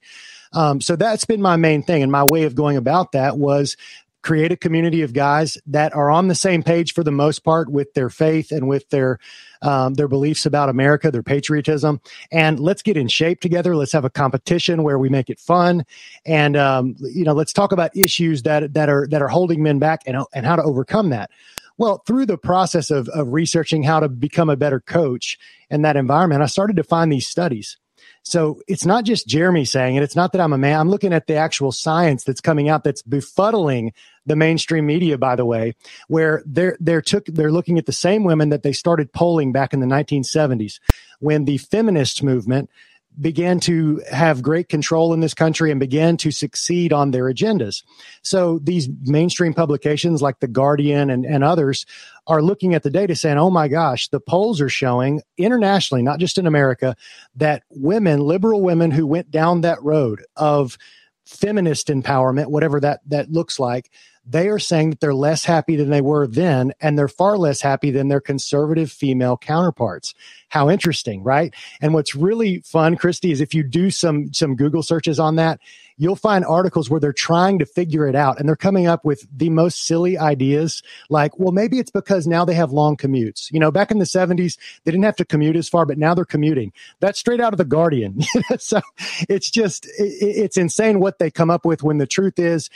Um, 0.53 0.81
so 0.81 0.95
that's 0.95 1.25
been 1.25 1.43
my 1.43 1.57
main 1.57 1.83
thing. 1.83 2.05
And 2.05 2.13
my 2.13 2.23
way 2.23 2.45
of 2.45 2.55
going 2.55 2.77
about 2.77 3.11
that 3.11 3.39
was 3.39 3.77
create 4.23 4.53
a 4.53 4.57
community 4.57 5.03
of 5.03 5.13
guys 5.13 5.57
that 5.67 5.95
are 5.95 6.11
on 6.11 6.29
the 6.29 6.35
same 6.35 6.63
page 6.63 6.93
for 6.93 7.03
the 7.03 7.11
most 7.11 7.41
part 7.41 7.71
with 7.71 7.93
their 7.95 8.11
faith 8.11 8.53
and 8.53 8.69
with 8.69 8.89
their 8.91 9.19
um, 9.63 9.95
their 9.95 10.09
beliefs 10.09 10.47
about 10.47 10.71
America, 10.71 11.11
their 11.11 11.23
patriotism, 11.23 12.01
and 12.33 12.59
let's 12.59 12.81
get 12.83 12.97
in 12.97 13.09
shape 13.09 13.41
together. 13.41 13.77
Let's 13.77 13.93
have 13.93 14.07
a 14.07 14.11
competition 14.11 14.83
where 14.83 14.99
we 14.99 15.11
make 15.11 15.29
it 15.29 15.39
fun, 15.39 15.85
and 16.25 16.57
um, 16.57 16.97
you 17.01 17.25
know, 17.25 17.35
let's 17.35 17.53
talk 17.53 17.73
about 17.73 17.95
issues 17.97 18.43
that 18.43 18.73
that 18.75 18.89
are 18.89 19.07
that 19.09 19.23
are 19.23 19.29
holding 19.29 19.63
men 19.63 19.79
back 19.79 20.03
and 20.07 20.17
and 20.33 20.47
how 20.47 20.57
to 20.57 20.63
overcome 20.63 21.11
that. 21.11 21.31
Well, 21.77 22.03
through 22.07 22.27
the 22.27 22.37
process 22.37 22.91
of, 22.91 23.09
of 23.09 23.33
researching 23.33 23.83
how 23.83 24.01
to 24.01 24.09
become 24.09 24.51
a 24.51 24.57
better 24.57 24.81
coach 24.81 25.39
in 25.71 25.81
that 25.83 25.97
environment, 25.97 26.43
I 26.43 26.47
started 26.47 26.77
to 26.77 26.85
find 26.85 27.11
these 27.11 27.27
studies 27.27 27.79
so 28.23 28.61
it's 28.69 28.85
not 28.85 29.05
just 29.05 29.27
Jeremy 29.27 29.65
saying 29.65 29.97
it. 29.97 30.03
It's 30.03 30.17
not 30.17 30.33
that 30.33 30.41
I'm 30.41 30.53
a 30.53 30.59
man. 30.59 30.79
I'm 30.79 30.91
looking 30.91 31.13
at 31.13 31.27
the 31.27 31.35
actual 31.35 31.73
science 31.73 32.25
that's 32.25 32.41
coming 32.41 32.69
out 32.69 32.85
that's 32.85 33.03
befuddling 33.03 33.93
the 34.27 34.37
mainstream 34.37 34.87
media, 34.87 35.17
by 35.17 35.37
the 35.37 35.45
way, 35.45 35.75
where 36.09 36.43
they're, 36.47 36.77
they're 36.81 37.03
took, 37.03 37.25
they're 37.27 37.53
looking 37.53 37.79
at 37.79 37.87
the 37.87 37.93
same 37.93 38.25
women 38.25 38.51
that 38.51 38.63
they 38.63 38.73
started 38.73 39.13
polling 39.13 39.53
back 39.53 39.73
in 39.73 39.81
the 39.81 39.87
1970s 39.87 40.81
when 41.21 41.45
the 41.45 41.59
feminist 41.59 42.23
movement 42.23 42.71
began 43.19 43.61
to 43.61 44.01
have 44.11 44.43
great 44.43 44.69
control 44.69 45.13
in 45.13 45.21
this 45.21 45.35
country 45.35 45.71
and 45.71 45.81
began 45.81 46.17
to 46.19 46.31
succeed 46.31 46.93
on 46.93 47.11
their 47.11 47.25
agendas. 47.25 47.83
So 48.23 48.61
these 48.63 48.89
mainstream 49.03 49.53
publications 49.53 50.23
like 50.23 50.41
The 50.41 50.49
Guardian 50.49 51.11
and, 51.11 51.25
and 51.25 51.43
others 51.43 51.87
are 52.27 52.43
looking 52.43 52.75
at 52.75 52.83
the 52.83 52.91
data 52.91 53.17
saying, 53.17 53.39
oh 53.39 53.51
my 53.51 53.69
gosh, 53.69 54.09
the 54.09 54.21
polls 54.21 54.61
are 54.61 54.69
showing 54.69 55.23
internationally, 55.37 56.03
not 56.03 56.21
just 56.21 56.39
in 56.39 56.47
America, 56.47 56.95
that 57.35 57.65
women, 57.71 58.21
liberal 58.21 58.61
women 58.61 58.91
who 58.91 59.07
went 59.07 59.31
down 59.31 59.63
that 59.63 59.83
road 59.83 60.23
of 60.37 60.79
feminist 61.27 61.89
empowerment, 61.89 62.47
whatever 62.47 62.81
that, 62.81 63.01
that 63.07 63.31
looks 63.31 63.59
like, 63.59 63.91
they 64.31 64.49
are 64.49 64.59
saying 64.59 64.91
that 64.91 65.01
they're 65.01 65.13
less 65.13 65.45
happy 65.45 65.75
than 65.75 65.91
they 65.91 66.01
were 66.01 66.27
then, 66.27 66.73
and 66.81 66.97
they're 66.97 67.09
far 67.09 67.37
less 67.37 67.61
happy 67.61 67.91
than 67.91 68.09
their 68.09 68.21
conservative 68.21 68.93
female 68.93 69.37
counterparts. 69.37 70.15
How 70.49 70.71
interesting, 70.71 71.25
right? 71.25 71.53
And 71.81 71.95
what's 71.95 72.15
really 72.15 72.61
fun, 72.61 72.97
Christy, 72.97 73.33
is 73.33 73.41
if 73.41 73.55
you 73.55 73.63
do 73.65 73.91
some 73.91 74.33
some 74.33 74.55
Google 74.55 74.83
searches 74.83 75.19
on 75.19 75.37
that, 75.37 75.61
you'll 76.01 76.17
find 76.17 76.47
articles 76.47 76.89
where 76.89 76.99
they're 76.99 77.13
trying 77.13 77.59
to 77.59 77.67
figure 77.67 78.07
it 78.07 78.15
out 78.15 78.41
and 78.41 78.49
they're 78.49 78.57
coming 78.57 78.87
up 78.87 79.05
with 79.05 79.27
the 79.37 79.51
most 79.51 79.87
silly 79.87 80.17
ideas 80.17 80.83
like 81.11 81.39
well 81.39 81.53
maybe 81.53 81.79
it's 81.79 81.91
because 81.91 82.27
now 82.27 82.45
they 82.45 82.55
have 82.55 82.73
long 82.73 82.97
commutes 82.97 83.53
you 83.53 83.61
know 83.61 83.71
back 83.71 83.91
in 83.91 83.99
the 83.99 84.05
70s 84.07 84.57
they 84.85 84.91
didn't 84.91 85.05
have 85.05 85.17
to 85.17 85.25
commute 85.27 85.57
as 85.57 85.69
far 85.69 85.85
but 85.85 85.99
now 85.99 86.15
they're 86.15 86.25
commuting 86.25 86.73
that's 87.01 87.21
straight 87.21 87.41
out 87.41 87.53
of 87.53 87.59
the 87.59 87.65
guardian 87.65 88.23
so 88.59 88.81
it's 89.29 89.51
just 89.51 89.85
it, 89.99 90.15
it's 90.21 90.57
insane 90.57 91.01
what 91.01 91.19
they 91.19 91.31
come 91.31 91.51
up 91.51 91.67
with 91.67 91.83
when 91.83 91.99
the 91.99 92.07
truth 92.07 92.39
is 92.39 92.71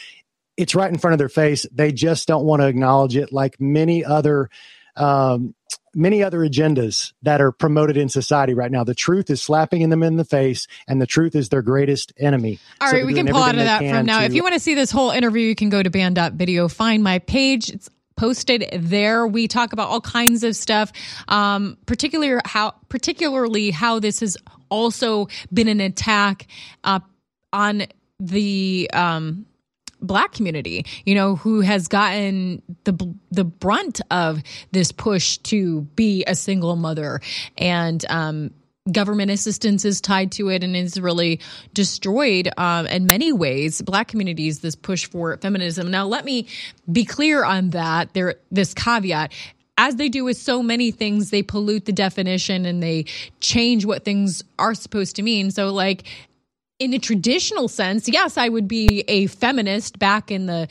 it's 0.57 0.75
right 0.75 0.91
in 0.91 0.99
front 0.99 1.13
of 1.13 1.19
their 1.19 1.29
face. 1.29 1.67
They 1.73 1.93
just 1.93 2.29
don't 2.29 2.45
want 2.45 2.63
to 2.63 2.69
acknowledge 2.69 3.17
it, 3.17 3.33
like 3.33 3.61
many 3.61 4.05
other 4.05 4.51
um, 4.97 5.55
many 5.95 6.23
other 6.23 6.41
agendas 6.41 7.13
that 7.23 7.41
are 7.41 7.53
promoted 7.53 7.97
in 7.97 8.09
society 8.09 8.55
right 8.55 8.71
now. 8.71 8.85
The 8.85 8.95
truth 8.95 9.31
is 9.31 9.43
slapping 9.43 9.89
them 9.89 10.03
in 10.03 10.17
the 10.17 10.25
face, 10.25 10.67
and 10.89 11.01
the 11.01 11.07
truth 11.07 11.35
is 11.35 11.49
their 11.49 11.63
greatest 11.63 12.13
enemy. 12.17 12.59
All 12.81 12.91
so 12.91 12.97
right, 12.97 13.07
we 13.07 13.15
can 13.15 13.27
pull 13.27 13.43
out 13.43 13.55
of 13.55 13.65
that 13.65 13.79
from 13.79 14.07
now. 14.07 14.21
To, 14.21 14.25
if 14.25 14.35
you 14.35 14.43
want 14.43 14.55
to 14.55 14.61
see 14.61 14.75
this 14.75 14.91
whole 14.91 15.11
interview, 15.11 15.47
you 15.47 15.55
can 15.55 15.69
go 15.69 15.83
to 15.83 15.91
band.video, 15.91 16.69
find 16.69 17.03
my 17.03 17.19
page. 17.21 17.71
It's 17.71 17.91
posted 18.17 18.69
there. 18.73 19.27
We 19.27 19.49
talk 19.49 19.73
about 19.73 19.89
all 19.89 20.01
kinds 20.01 20.45
of 20.45 20.55
stuff, 20.55 20.93
um, 21.29 21.79
particularly 21.87 22.41
how 22.45 22.75
particularly 22.89 23.71
how 23.71 23.99
this 23.99 24.21
has 24.21 24.37
also 24.69 25.29
been 25.53 25.69
an 25.69 25.81
attack 25.81 26.47
uh, 26.85 27.01
on 27.53 27.85
the 28.21 28.91
um, 28.93 29.47
black 30.05 30.33
community, 30.33 30.85
you 31.05 31.15
know, 31.15 31.37
who 31.37 31.61
has 31.61 31.89
gotten 31.89 32.63
the 32.85 33.15
the 33.31 33.45
brunt 33.45 34.01
of 34.11 34.43
this 34.73 34.93
push 34.93 35.39
to 35.39 35.83
be 35.97 36.25
a 36.27 36.35
single 36.35 36.77
mother. 36.77 37.21
And 37.59 38.05
um 38.09 38.51
government 38.93 39.31
assistance 39.31 39.85
is 39.85 39.99
tied 40.01 40.31
to 40.33 40.51
it 40.51 40.63
and 40.63 40.77
is 40.77 41.01
really 41.01 41.41
destroyed 41.73 42.51
um, 42.59 42.87
in 42.87 43.07
many 43.07 43.33
ways. 43.33 43.81
Black 43.81 44.09
communities 44.09 44.61
this 44.61 44.77
push 44.77 45.07
for 45.07 45.37
feminism. 45.39 45.91
Now 45.91 46.07
let 46.07 46.25
me 46.27 46.49
be 46.91 47.07
clear 47.07 47.45
on 47.45 47.71
that. 47.71 48.13
There 48.13 48.35
this 48.51 48.75
caveat 48.75 49.33
as 49.77 49.97
they 49.97 50.09
do 50.09 50.25
with 50.25 50.37
so 50.37 50.63
many 50.63 50.91
things, 50.91 51.31
they 51.31 51.43
pollute 51.43 51.85
the 51.85 51.93
definition 51.93 52.65
and 52.65 52.83
they 52.83 53.07
change 53.41 53.85
what 53.85 54.05
things 54.05 54.45
are 54.59 54.75
supposed 54.75 55.17
to 55.17 55.23
mean. 55.23 55.51
So, 55.51 55.73
like, 55.73 56.05
in 56.79 56.93
a 56.93 56.99
traditional 56.99 57.69
sense, 57.69 58.09
yes, 58.09 58.37
I 58.37 58.49
would 58.49 58.69
be 58.69 59.05
a 59.09 59.27
feminist 59.27 59.99
back 59.99 60.31
in 60.31 60.47
the 60.47 60.69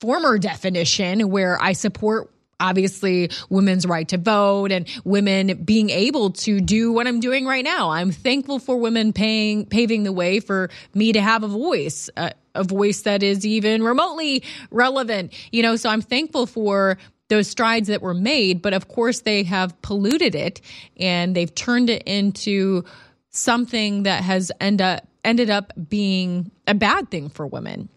former 0.00 0.38
definition 0.38 1.30
where 1.30 1.60
I 1.60 1.72
support 1.72 2.30
obviously 2.60 3.30
women's 3.48 3.86
right 3.86 4.06
to 4.08 4.18
vote 4.18 4.70
and 4.70 4.86
women 5.04 5.64
being 5.64 5.90
able 5.90 6.30
to 6.30 6.60
do 6.60 6.92
what 6.92 7.06
I'm 7.06 7.18
doing 7.18 7.46
right 7.46 7.64
now. 7.64 7.90
I'm 7.90 8.12
thankful 8.12 8.58
for 8.58 8.76
women 8.76 9.12
paying 9.12 9.64
paving 9.66 10.04
the 10.04 10.12
way 10.12 10.40
for 10.40 10.68
me 10.94 11.12
to 11.12 11.22
have 11.22 11.42
a 11.42 11.48
voice, 11.48 12.10
uh, 12.16 12.30
a 12.54 12.62
voice 12.62 13.02
that 13.02 13.22
is 13.22 13.46
even 13.46 13.82
remotely 13.82 14.44
relevant. 14.70 15.32
You 15.52 15.62
know, 15.62 15.76
so 15.76 15.88
I'm 15.88 16.02
thankful 16.02 16.46
for 16.46 16.98
those 17.28 17.48
strides 17.48 17.88
that 17.88 18.02
were 18.02 18.14
made, 18.14 18.60
but 18.60 18.74
of 18.74 18.88
course 18.88 19.20
they 19.20 19.44
have 19.44 19.80
polluted 19.82 20.34
it 20.34 20.60
and 20.98 21.34
they've 21.34 21.54
turned 21.54 21.88
it 21.88 22.02
into 22.04 22.84
something 23.30 24.04
that 24.04 24.22
has 24.22 24.52
end 24.60 24.80
up 24.80 25.06
ended 25.24 25.50
up 25.50 25.72
being 25.88 26.50
a 26.66 26.74
bad 26.74 27.10
thing 27.10 27.28
for 27.28 27.46
women. 27.46 27.88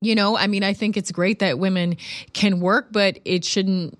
You 0.00 0.14
know, 0.14 0.36
I 0.36 0.46
mean, 0.46 0.62
I 0.62 0.74
think 0.74 0.96
it's 0.96 1.10
great 1.10 1.38
that 1.38 1.58
women 1.58 1.96
can 2.32 2.60
work, 2.60 2.88
but 2.92 3.18
it 3.24 3.44
shouldn't 3.44 3.98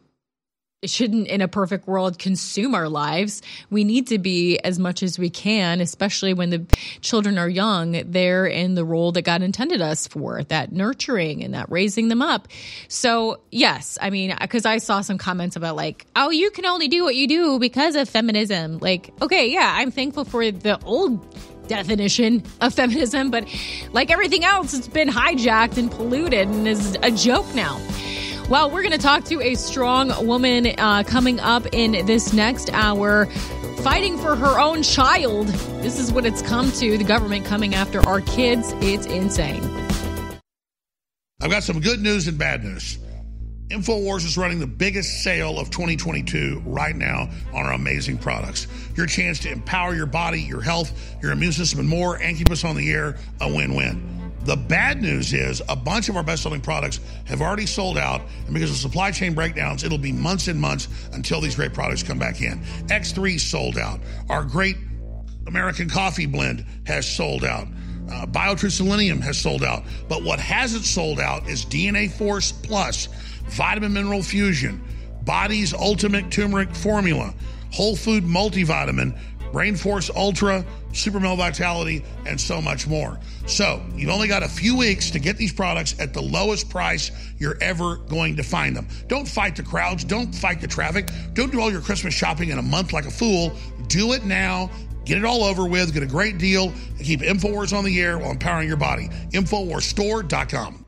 shouldn't 0.89 1.28
in 1.28 1.41
a 1.41 1.49
perfect 1.49 1.87
world 1.87 2.18
consume 2.18 2.74
our 2.74 2.89
lives. 2.89 3.43
We 3.70 3.85
need 3.85 4.07
to 4.09 4.18
be 4.18 4.59
as 4.59 4.78
much 4.78 5.03
as 5.03 5.18
we 5.18 5.30
can, 5.30 5.80
especially 5.80 6.35
when 6.35 6.51
the 6.51 6.66
children 7.01 7.39
are 7.39 7.49
young, 7.49 8.03
they're 8.11 8.47
in 8.47 8.74
the 8.74 8.85
role 8.85 9.12
that 9.12 9.22
God 9.22 9.43
intended 9.43 9.80
us 9.80 10.07
for, 10.07 10.43
that 10.45 10.72
nurturing 10.72 11.43
and 11.43 11.55
that 11.55 11.70
raising 11.70 12.09
them 12.09 12.22
up. 12.22 12.49
So, 12.89 13.41
yes, 13.51 13.99
I 14.01 14.11
mean, 14.11 14.35
because 14.41 14.66
I 14.66 14.78
saw 14.78 15.01
some 15.01 15.18
comments 15.18 15.57
about 15.57 15.76
like, 15.76 16.07
oh, 16.16 16.30
you 16.30 16.51
can 16.51 16.66
only 16.66 16.89
do 16.89 17.05
what 17.05 17.14
you 17.14 17.26
do 17.26 17.59
because 17.59 17.97
of 17.97 18.09
feminism. 18.09 18.78
Like, 18.78 19.11
okay, 19.22 19.51
yeah, 19.51 19.74
I'm 19.76 19.91
thankful 19.91 20.24
for 20.24 20.51
the 20.51 20.82
old 20.85 21.26
definition 21.68 22.43
of 22.61 22.74
feminism, 22.74 23.30
but 23.30 23.49
like 23.93 24.11
everything 24.11 24.45
else, 24.45 24.74
it's 24.74 24.89
been 24.89 25.09
hijacked 25.09 25.78
and 25.78 25.91
polluted 25.91 26.49
and 26.49 26.68
is 26.68 26.97
a 27.03 27.11
joke 27.11 27.47
now. 27.55 27.80
Well, 28.51 28.71
we're 28.71 28.83
going 28.83 28.93
to 28.93 28.99
talk 28.99 29.25
to 29.25 29.41
a 29.41 29.55
strong 29.55 30.27
woman 30.27 30.67
uh, 30.77 31.03
coming 31.05 31.41
up 31.41 31.67
in 31.73 32.05
this 32.05 32.35
next 32.35 32.71
hour, 32.75 33.25
fighting 33.79 34.19
for 34.19 34.37
her 34.37 34.61
own 34.61 34.83
child. 34.83 35.47
This 35.81 35.99
is 35.99 36.13
what 36.13 36.27
it's 36.27 36.43
come 36.43 36.71
to 36.73 36.99
the 36.99 37.05
government 37.05 37.47
coming 37.47 37.75
after 37.75 38.07
our 38.07 38.21
kids. 38.21 38.75
It's 38.83 39.07
insane. 39.07 39.63
I've 41.41 41.51
got 41.51 41.63
some 41.63 41.81
good 41.81 42.03
news 42.03 42.29
and 42.29 42.37
bad 42.37 42.63
news. 42.63 42.99
InfoWars 43.69 44.27
is 44.27 44.37
running 44.37 44.61
the 44.61 44.67
biggest 44.67 45.23
sale 45.23 45.59
of 45.59 45.71
2022 45.71 46.63
right 46.67 46.95
now 46.95 47.31
on 47.55 47.65
our 47.65 47.73
amazing 47.73 48.19
products. 48.19 48.67
Your 48.95 49.07
chance 49.07 49.39
to 49.41 49.51
empower 49.51 49.95
your 49.95 50.05
body, 50.05 50.43
your 50.43 50.61
health, 50.61 50.93
your 51.23 51.33
immune 51.33 51.53
system, 51.53 51.81
and 51.81 51.89
more, 51.89 52.21
and 52.21 52.37
keep 52.37 52.51
us 52.51 52.63
on 52.63 52.77
the 52.77 52.93
air 52.93 53.17
a 53.41 53.49
win 53.49 53.75
win. 53.75 54.24
The 54.45 54.57
bad 54.57 55.01
news 55.01 55.33
is 55.33 55.63
a 55.71 55.77
bunch 55.77 56.11
of 56.11 56.17
our 56.17 56.23
best 56.23 56.43
selling 56.43 56.61
products 56.61 57.01
have 57.25 57.41
already 57.41 57.65
sold 57.65 57.97
out, 57.97 58.21
and 58.45 58.53
because 58.53 58.71
of 58.71 58.77
supply 58.77 59.11
chain 59.11 59.33
breakdowns, 59.33 59.85
it'll 59.85 59.97
be 59.97 60.13
months 60.13 60.49
and 60.49 60.61
months 60.61 60.89
until 61.15 61.41
these 61.41 61.55
great 61.55 61.73
products 61.73 62.03
come 62.03 62.19
back 62.19 62.43
in. 62.43 62.61
X3 62.89 63.41
sold 63.41 63.79
out. 63.79 64.01
Our 64.29 64.45
great 64.45 64.77
American 65.47 65.89
coffee 65.89 66.27
blend 66.27 66.65
has 66.87 67.11
sold 67.11 67.45
out. 67.45 67.69
Uh, 68.11 68.27
BioTrue 68.27 68.71
Selenium 68.71 69.21
has 69.23 69.39
sold 69.39 69.65
out. 69.65 69.85
But 70.09 70.23
what 70.23 70.39
hasn't 70.39 70.85
sold 70.85 71.21
out 71.21 71.49
is 71.49 71.65
DNA 71.65 72.11
Force 72.11 72.53
Plus, 72.53 73.09
Vitamin 73.49 73.95
Mineral 73.95 74.23
Fusion, 74.23 74.83
Body's 75.23 75.73
Ultimate 75.73 76.31
Turmeric 76.31 76.75
Formula, 76.75 77.35
Whole 77.73 77.97
Food 77.97 78.25
Multivitamin, 78.25 79.19
Brain 79.55 79.77
Force 79.77 80.11
Ultra, 80.17 80.65
Super 80.93 81.21
Vitality, 81.21 82.05
and 82.27 82.41
so 82.41 82.61
much 82.61 82.89
more. 82.89 83.21
So 83.47 83.81
you've 83.95 84.11
only 84.11 84.27
got 84.27 84.43
a 84.43 84.49
few 84.49 84.77
weeks 84.77 85.13
to 85.13 85.21
get 85.21 85.37
these 85.37 85.53
products 85.53 85.95
at 86.01 86.13
the 86.13 86.21
lowest 86.21 86.69
price 86.69 87.13
you're 87.39 87.57
ever 87.61 87.99
going 87.99 88.35
to 88.35 88.43
find 88.43 88.75
them. 88.75 88.89
Don't 89.07 89.29
fight 89.29 89.55
the 89.55 89.63
crowds. 89.63 90.03
Don't 90.03 90.35
fight 90.35 90.61
the 90.61 90.67
traffic. 90.67 91.09
Don't 91.35 91.53
do 91.53 91.61
all 91.61 91.71
your 91.71 91.83
Christmas 91.83 92.13
shopping 92.13 92.49
in 92.49 92.59
a 92.59 92.63
month 92.63 92.93
like 92.93 93.07
a 93.07 93.13
fool. 93.13 93.57
Do 93.87 94.13
it 94.13 94.25
now. 94.25 94.71
Get 95.05 95.19
it 95.19 95.25
all 95.25 95.45
over 95.45 95.69
with. 95.69 95.95
Get 95.95 96.03
a 96.03 96.07
great 96.07 96.39
deal. 96.39 96.73
And 96.99 97.05
keep 97.05 97.21
InfoWars 97.21 97.73
on 97.77 97.85
the 97.85 98.01
air 98.01 98.19
while 98.19 98.33
empowering 98.33 98.67
your 98.67 98.77
body. 98.77 99.09
InfoWarsStore.com. 99.31 100.84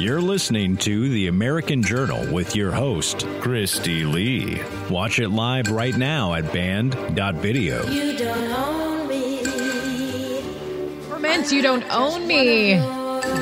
You're 0.00 0.22
listening 0.22 0.78
to 0.78 1.10
The 1.10 1.26
American 1.26 1.82
Journal 1.82 2.32
with 2.32 2.56
your 2.56 2.72
host, 2.72 3.26
Christy 3.42 4.04
Lee. 4.04 4.58
Watch 4.88 5.18
it 5.18 5.28
live 5.28 5.70
right 5.70 5.94
now 5.94 6.32
at 6.32 6.50
band.video. 6.54 7.84
You 7.86 8.16
don't 8.16 8.50
own 8.50 9.08
me. 9.08 9.42
Government, 11.02 11.52
you 11.52 11.60
don't 11.60 11.84
own 11.90 12.26
me. 12.26 12.76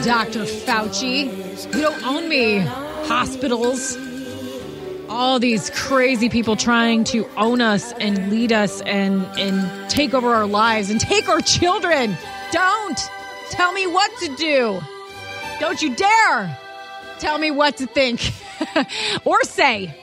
Dr. 0.03 0.43
Fauci, 0.43 1.77
you 1.77 1.81
don't 1.81 2.05
own 2.05 2.29
me. 2.29 2.59
Hospitals, 3.07 3.97
all 5.09 5.39
these 5.39 5.71
crazy 5.71 6.29
people 6.29 6.57
trying 6.57 7.05
to 7.05 7.25
own 7.37 7.61
us 7.61 7.93
and 7.93 8.33
lead 8.33 8.53
us 8.53 8.81
and, 8.81 9.25
and 9.39 9.89
take 9.89 10.13
over 10.13 10.35
our 10.35 10.49
lives 10.49 10.91
and 10.91 11.01
take 11.01 11.29
our 11.29 11.41
children. 11.41 12.19
Don't 12.51 12.99
tell 13.51 13.71
me 13.73 13.87
what 13.87 14.11
to 14.19 14.35
do. 14.35 14.81
Don't 15.61 15.83
you 15.83 15.95
dare 15.95 16.57
tell 17.19 17.39
me 17.39 17.51
what 17.51 17.79
to 17.79 17.87
think 17.87 18.33
or 19.25 19.43
say. 19.43 19.95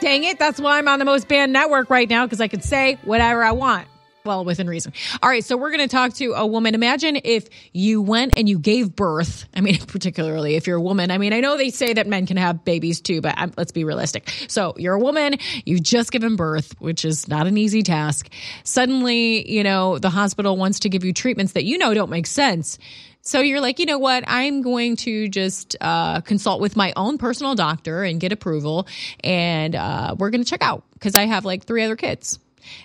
Dang 0.00 0.24
it, 0.24 0.38
that's 0.38 0.60
why 0.60 0.78
I'm 0.78 0.88
on 0.88 0.98
the 0.98 1.04
most 1.04 1.28
banned 1.28 1.52
network 1.52 1.90
right 1.90 2.08
now 2.08 2.26
because 2.26 2.40
I 2.40 2.48
can 2.48 2.60
say 2.60 2.98
whatever 3.04 3.42
I 3.42 3.52
want. 3.52 3.88
Well, 4.24 4.44
within 4.44 4.68
reason. 4.68 4.92
All 5.20 5.28
right, 5.28 5.44
so 5.44 5.56
we're 5.56 5.70
going 5.70 5.88
to 5.88 5.88
talk 5.88 6.14
to 6.14 6.34
a 6.34 6.46
woman. 6.46 6.76
Imagine 6.76 7.18
if 7.24 7.48
you 7.72 8.00
went 8.00 8.34
and 8.36 8.48
you 8.48 8.56
gave 8.56 8.94
birth. 8.94 9.46
I 9.54 9.60
mean, 9.60 9.78
particularly 9.86 10.54
if 10.54 10.68
you're 10.68 10.76
a 10.76 10.82
woman. 10.82 11.10
I 11.10 11.18
mean, 11.18 11.32
I 11.32 11.40
know 11.40 11.56
they 11.56 11.70
say 11.70 11.94
that 11.94 12.06
men 12.06 12.26
can 12.26 12.36
have 12.36 12.64
babies 12.64 13.00
too, 13.00 13.20
but 13.20 13.34
I'm, 13.36 13.52
let's 13.56 13.72
be 13.72 13.82
realistic. 13.82 14.30
So 14.46 14.74
you're 14.76 14.94
a 14.94 15.00
woman, 15.00 15.38
you've 15.64 15.82
just 15.82 16.12
given 16.12 16.36
birth, 16.36 16.74
which 16.78 17.04
is 17.04 17.26
not 17.26 17.48
an 17.48 17.58
easy 17.58 17.82
task. 17.82 18.28
Suddenly, 18.62 19.50
you 19.50 19.64
know, 19.64 19.98
the 19.98 20.10
hospital 20.10 20.56
wants 20.56 20.80
to 20.80 20.88
give 20.88 21.02
you 21.04 21.12
treatments 21.12 21.54
that 21.54 21.64
you 21.64 21.76
know 21.78 21.92
don't 21.92 22.10
make 22.10 22.28
sense. 22.28 22.78
So 23.24 23.40
you're 23.40 23.60
like, 23.60 23.78
you 23.78 23.86
know 23.86 23.98
what? 23.98 24.24
I'm 24.26 24.62
going 24.62 24.96
to 24.96 25.28
just 25.28 25.76
uh, 25.80 26.20
consult 26.22 26.60
with 26.60 26.76
my 26.76 26.92
own 26.96 27.18
personal 27.18 27.54
doctor 27.54 28.02
and 28.02 28.20
get 28.20 28.32
approval, 28.32 28.88
and 29.22 29.76
uh, 29.76 30.16
we're 30.18 30.30
going 30.30 30.42
to 30.42 30.50
check 30.50 30.62
out 30.62 30.82
because 30.94 31.14
I 31.14 31.26
have 31.26 31.44
like 31.44 31.64
three 31.64 31.84
other 31.84 31.94
kids. 31.94 32.40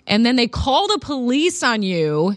And 0.06 0.24
then 0.26 0.36
they 0.36 0.48
call 0.48 0.88
the 0.88 1.00
police 1.00 1.64
on 1.64 1.82
you. 1.82 2.36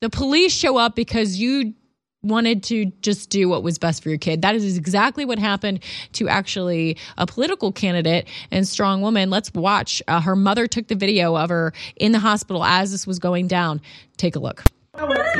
The 0.00 0.08
police 0.08 0.52
show 0.52 0.78
up 0.78 0.94
because 0.94 1.38
you 1.38 1.74
wanted 2.22 2.62
to 2.64 2.86
just 3.02 3.28
do 3.28 3.50
what 3.50 3.62
was 3.62 3.78
best 3.78 4.02
for 4.02 4.08
your 4.08 4.18
kid. 4.18 4.42
That 4.42 4.54
is 4.54 4.76
exactly 4.76 5.26
what 5.26 5.38
happened 5.38 5.80
to 6.12 6.28
actually 6.28 6.96
a 7.18 7.26
political 7.26 7.70
candidate 7.70 8.28
and 8.50 8.66
strong 8.66 9.02
woman. 9.02 9.28
Let's 9.28 9.52
watch. 9.52 10.02
Uh, 10.08 10.20
her 10.22 10.36
mother 10.36 10.66
took 10.66 10.88
the 10.88 10.94
video 10.94 11.36
of 11.36 11.50
her 11.50 11.74
in 11.96 12.12
the 12.12 12.18
hospital 12.18 12.64
as 12.64 12.92
this 12.92 13.06
was 13.06 13.18
going 13.18 13.46
down. 13.46 13.80
Take 14.16 14.36
a 14.36 14.38
look. 14.38 14.64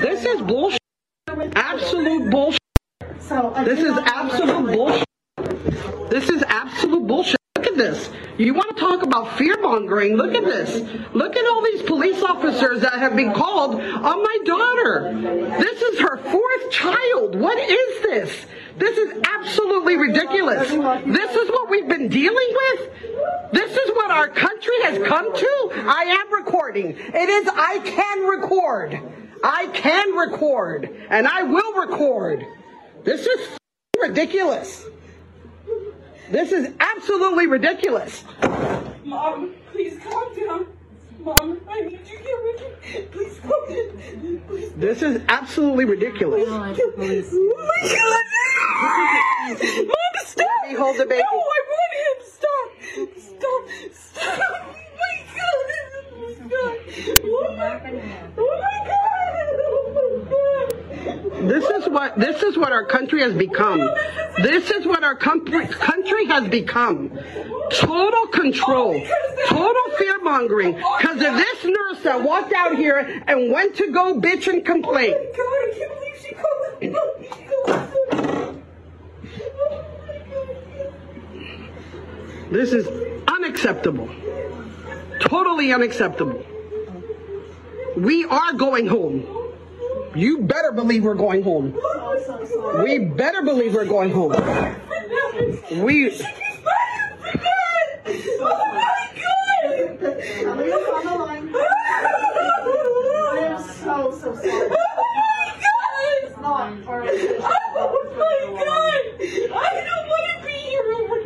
This 0.01 0.25
is 0.25 0.43
bullshit. 0.43 0.79
Absolute 1.37 2.31
bullshit. 2.31 2.61
This 3.65 3.81
is 3.81 3.99
absolute 3.99 4.75
bullshit. 4.75 5.05
This 6.11 6.31
is 6.31 6.43
absolute 6.45 7.07
bullshit. 7.07 7.37
Look 7.57 7.67
at 7.67 7.77
this. 7.77 8.09
You 8.39 8.55
want 8.55 8.75
to 8.75 8.81
talk 8.81 9.03
about 9.03 9.37
fear 9.37 9.61
mongering? 9.61 10.17
Look 10.17 10.35
at 10.35 10.45
this. 10.45 10.77
Look 11.13 11.37
at 11.37 11.47
all 11.47 11.63
these 11.63 11.83
police 11.83 12.23
officers 12.23 12.81
that 12.81 12.95
have 12.95 13.15
been 13.17 13.35
called 13.35 13.75
on 13.75 14.23
my 14.23 14.39
daughter. 14.47 15.13
This 15.59 15.83
is 15.83 16.01
her 16.01 16.17
fourth 16.17 16.71
child. 16.71 17.35
What 17.39 17.59
is 17.59 18.03
this? 18.03 18.47
This 18.79 18.97
is 18.97 19.23
absolutely 19.25 19.97
ridiculous. 19.97 20.69
This 20.71 21.37
is 21.37 21.51
what 21.51 21.69
we've 21.71 21.89
been 21.89 22.09
dealing 22.09 22.55
with. 22.55 23.53
This 23.53 23.77
is 23.77 23.91
what 23.95 24.11
our 24.11 24.29
country 24.29 24.83
has 24.85 25.07
come 25.07 25.35
to. 25.35 25.71
I 25.87 26.19
am 26.19 26.33
recording. 26.33 26.97
It 26.97 27.29
is, 27.29 27.49
I 27.53 27.81
can 27.85 28.25
record. 28.27 29.01
I 29.45 29.69
can 29.73 30.15
record. 30.15 30.91
And 31.11 31.27
I 31.27 31.43
will 31.43 31.75
record. 31.87 32.47
This 33.05 33.27
is 33.27 33.49
ridiculous. 34.01 34.85
This 36.31 36.53
is 36.53 36.75
absolutely 36.81 37.47
ridiculous. 37.47 38.25
Mom, 39.05 39.55
please 39.71 39.99
calm 40.03 40.35
down. 40.35 40.67
Mom, 41.21 41.61
I 41.69 41.81
need 41.83 42.01
you 42.09 42.19
here 42.19 42.43
with 42.43 42.61
me. 42.61 43.03
Please 43.13 43.39
calm 43.41 43.69
down. 43.69 44.43
Please. 44.49 44.73
This 44.77 45.03
is 45.03 45.23
absolutely 45.29 45.85
ridiculous. 45.85 46.49
Oh 46.49 46.59
my 46.59 46.75
God. 46.75 46.79
Mom, 49.87 50.15
stop. 50.25 50.49
Let 50.63 50.71
me 50.71 50.77
hold 50.77 50.97
the 50.99 51.07
baby. 51.07 51.23
No, 51.23 51.39
I 51.39 51.63
want 51.71 51.93
him. 52.03 52.19
Stop. 52.27 52.69
Stop. 53.19 53.63
Stop. 53.93 54.39
Oh 54.39 54.73
my 54.99 55.15
God. 55.37 55.69
Oh 56.13 56.19
my 56.19 56.33
God. 56.49 56.77
Oh 57.25 57.55
my, 57.57 57.71
oh 58.39 58.61
my 58.61 58.79
God. 58.87 59.26
This 60.27 61.65
is 61.65 61.89
what 61.89 62.19
this 62.19 62.43
is 62.43 62.57
what 62.57 62.73
our 62.73 62.85
country 62.85 63.21
has 63.21 63.33
become. 63.35 63.79
This 64.43 64.71
is 64.71 64.87
what 64.87 65.05
our 65.05 65.15
country 65.15 65.67
country 65.67 66.27
has 66.27 66.49
become. 66.49 67.19
Total 67.71 68.27
control, 68.29 69.01
total 69.49 69.97
fear 69.99 70.23
mongering. 70.23 70.73
Because 70.73 71.17
of 71.17 71.35
this 71.35 71.65
nurse 71.65 72.03
that 72.03 72.23
walked 72.23 72.53
out 72.53 72.77
here 72.77 73.23
and 73.27 73.53
went 73.53 73.77
to 73.77 73.93
go 73.93 74.21
bitch 74.21 74.47
and 74.49 74.65
complain. 74.65 75.15
This 82.51 82.73
is 82.73 82.87
unacceptable. 83.29 84.09
Totally 85.21 85.73
unacceptable. 85.73 86.45
We 87.97 88.25
are 88.25 88.53
going 88.53 88.87
home. 88.87 89.36
You 90.17 90.39
better 90.41 90.73
believe 90.73 91.05
we're 91.05 91.15
going 91.15 91.43
home. 91.43 91.79
We 92.83 92.99
better 92.99 93.43
believe 93.43 93.75
we're 93.75 93.85
going 93.85 94.11
home. 94.11 94.33
We. 94.33 94.37
Oh 94.39 94.41
my 98.73 99.11
God! 99.15 99.67
I 103.27 103.39
am 103.43 103.63
so, 103.63 104.11
so 104.11 104.35
sorry. 104.35 104.71
Oh 104.71 104.87
my 105.17 105.45
God! 105.61 106.33
Oh 107.79 107.93
my 108.17 108.39
God! 108.65 109.03
I 109.55 109.85
don't 109.85 110.07
want 110.09 110.27
to 110.33 110.47
be 110.47 110.53
here 110.53 110.93
over 110.95 111.17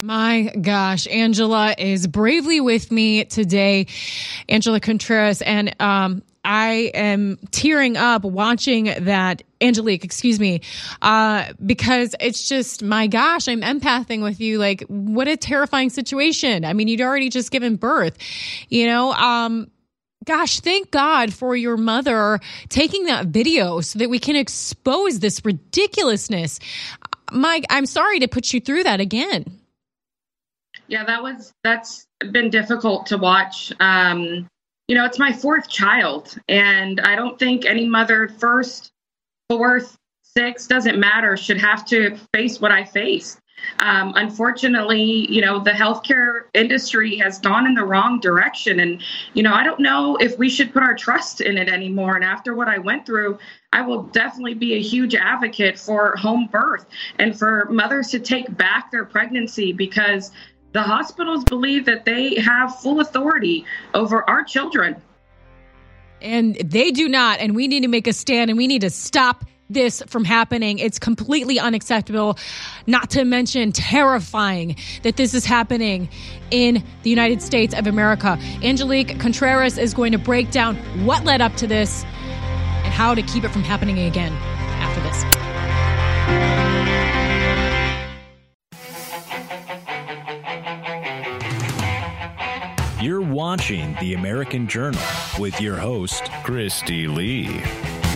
My 0.00 0.52
Angela 1.06 1.74
is 1.76 2.06
bravely 2.06 2.60
with 2.60 2.90
me 2.90 3.24
today, 3.24 3.86
Angela 4.48 4.80
Contreras, 4.80 5.42
and 5.42 5.74
um, 5.80 6.22
I 6.44 6.90
am 6.94 7.38
tearing 7.50 7.96
up 7.96 8.24
watching 8.24 8.84
that 8.84 9.42
Angelique, 9.60 10.04
excuse 10.04 10.40
me, 10.40 10.62
uh, 11.02 11.52
because 11.64 12.14
it's 12.20 12.48
just 12.48 12.82
my 12.82 13.06
gosh, 13.06 13.48
I'm 13.48 13.60
empathing 13.60 14.22
with 14.22 14.40
you. 14.40 14.58
Like, 14.58 14.82
what 14.88 15.28
a 15.28 15.36
terrifying 15.36 15.90
situation. 15.90 16.64
I 16.64 16.72
mean, 16.72 16.88
you'd 16.88 17.00
already 17.00 17.28
just 17.28 17.50
given 17.50 17.76
birth, 17.76 18.16
you 18.68 18.86
know. 18.86 19.12
Um, 19.12 19.70
gosh, 20.24 20.60
thank 20.60 20.90
God 20.90 21.32
for 21.32 21.56
your 21.56 21.76
mother 21.76 22.38
taking 22.68 23.04
that 23.04 23.26
video 23.26 23.80
so 23.80 23.98
that 23.98 24.08
we 24.10 24.18
can 24.18 24.36
expose 24.36 25.20
this 25.20 25.44
ridiculousness. 25.44 26.60
Mike, 27.32 27.64
I'm 27.68 27.86
sorry 27.86 28.20
to 28.20 28.28
put 28.28 28.52
you 28.52 28.60
through 28.60 28.84
that 28.84 29.00
again. 29.00 29.57
Yeah, 30.88 31.04
that 31.04 31.22
was 31.22 31.52
that's 31.62 32.06
been 32.32 32.50
difficult 32.50 33.06
to 33.06 33.18
watch. 33.18 33.72
Um, 33.78 34.48
you 34.88 34.96
know, 34.96 35.04
it's 35.04 35.18
my 35.18 35.32
fourth 35.32 35.68
child, 35.68 36.34
and 36.48 37.00
I 37.00 37.14
don't 37.14 37.38
think 37.38 37.66
any 37.66 37.86
mother, 37.86 38.26
first, 38.26 38.90
fourth, 39.50 39.98
sixth, 40.22 40.68
doesn't 40.68 40.98
matter, 40.98 41.36
should 41.36 41.58
have 41.58 41.84
to 41.86 42.16
face 42.32 42.58
what 42.58 42.72
I 42.72 42.84
faced. 42.84 43.38
Um, 43.80 44.12
unfortunately, 44.16 45.26
you 45.30 45.40
know, 45.40 45.58
the 45.58 45.70
healthcare 45.70 46.42
industry 46.54 47.16
has 47.18 47.38
gone 47.38 47.66
in 47.66 47.74
the 47.74 47.84
wrong 47.84 48.20
direction. 48.20 48.80
And, 48.80 49.02
you 49.34 49.42
know, 49.42 49.52
I 49.52 49.64
don't 49.64 49.80
know 49.80 50.16
if 50.20 50.38
we 50.38 50.48
should 50.48 50.72
put 50.72 50.82
our 50.82 50.94
trust 50.94 51.40
in 51.40 51.58
it 51.58 51.68
anymore. 51.68 52.16
And 52.16 52.24
after 52.24 52.54
what 52.54 52.68
I 52.68 52.78
went 52.78 53.06
through, 53.06 53.38
I 53.72 53.82
will 53.82 54.04
definitely 54.04 54.54
be 54.54 54.74
a 54.74 54.80
huge 54.80 55.14
advocate 55.14 55.78
for 55.78 56.16
home 56.16 56.48
birth 56.50 56.86
and 57.18 57.36
for 57.36 57.66
mothers 57.70 58.08
to 58.10 58.20
take 58.20 58.56
back 58.56 58.90
their 58.90 59.04
pregnancy 59.04 59.72
because 59.72 60.32
the 60.72 60.82
hospitals 60.82 61.44
believe 61.44 61.86
that 61.86 62.04
they 62.04 62.36
have 62.36 62.78
full 62.80 63.00
authority 63.00 63.64
over 63.94 64.28
our 64.28 64.44
children. 64.44 64.96
And 66.20 66.56
they 66.56 66.90
do 66.90 67.08
not. 67.08 67.40
And 67.40 67.54
we 67.54 67.68
need 67.68 67.82
to 67.82 67.88
make 67.88 68.06
a 68.06 68.12
stand 68.12 68.50
and 68.50 68.58
we 68.58 68.66
need 68.66 68.82
to 68.82 68.90
stop 68.90 69.44
this 69.70 70.02
from 70.06 70.24
happening. 70.24 70.78
It's 70.78 70.98
completely 70.98 71.58
unacceptable, 71.58 72.38
not 72.86 73.10
to 73.10 73.24
mention 73.24 73.72
terrifying 73.72 74.76
that 75.02 75.16
this 75.16 75.34
is 75.34 75.44
happening 75.44 76.08
in 76.50 76.82
the 77.02 77.10
United 77.10 77.42
States 77.42 77.74
of 77.74 77.86
America. 77.86 78.38
Angelique 78.62 79.18
Contreras 79.20 79.78
is 79.78 79.94
going 79.94 80.12
to 80.12 80.18
break 80.18 80.50
down 80.50 80.76
what 81.04 81.24
led 81.24 81.40
up 81.40 81.54
to 81.56 81.66
this 81.66 82.04
and 82.04 82.92
how 82.92 83.14
to 83.14 83.22
keep 83.22 83.44
it 83.44 83.50
from 83.50 83.62
happening 83.62 83.98
again 83.98 84.32
after 84.32 85.00
this. 85.02 85.37
You're 93.00 93.20
watching 93.20 93.94
The 94.00 94.14
American 94.14 94.66
Journal 94.66 95.00
with 95.38 95.60
your 95.60 95.76
host, 95.76 96.24
Christy 96.42 97.06
Lee. 97.06 97.62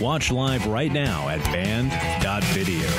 Watch 0.01 0.29
live 0.29 0.65
right 0.67 0.91
now 0.91 1.29
at 1.29 1.41
band.video. 1.45 2.89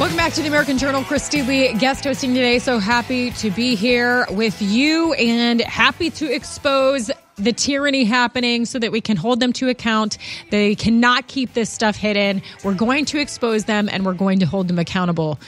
Welcome 0.00 0.16
back 0.16 0.32
to 0.32 0.42
the 0.42 0.48
American 0.48 0.78
Journal. 0.78 1.04
Christy 1.04 1.42
Lee, 1.42 1.72
guest 1.74 2.02
hosting 2.02 2.34
today. 2.34 2.58
So 2.58 2.80
happy 2.80 3.30
to 3.30 3.52
be 3.52 3.76
here 3.76 4.26
with 4.30 4.60
you 4.60 5.12
and 5.12 5.60
happy 5.60 6.10
to 6.10 6.26
expose 6.28 7.08
the 7.38 7.52
tyranny 7.52 8.04
happening 8.04 8.64
so 8.64 8.78
that 8.78 8.92
we 8.92 9.00
can 9.00 9.16
hold 9.16 9.40
them 9.40 9.52
to 9.54 9.68
account. 9.68 10.18
They 10.50 10.74
cannot 10.74 11.28
keep 11.28 11.54
this 11.54 11.70
stuff 11.70 11.96
hidden. 11.96 12.42
We're 12.64 12.74
going 12.74 13.04
to 13.06 13.18
expose 13.20 13.64
them 13.64 13.88
and 13.90 14.04
we're 14.04 14.14
going 14.14 14.40
to 14.40 14.46
hold 14.46 14.68
them 14.68 14.78
accountable. 14.78 15.38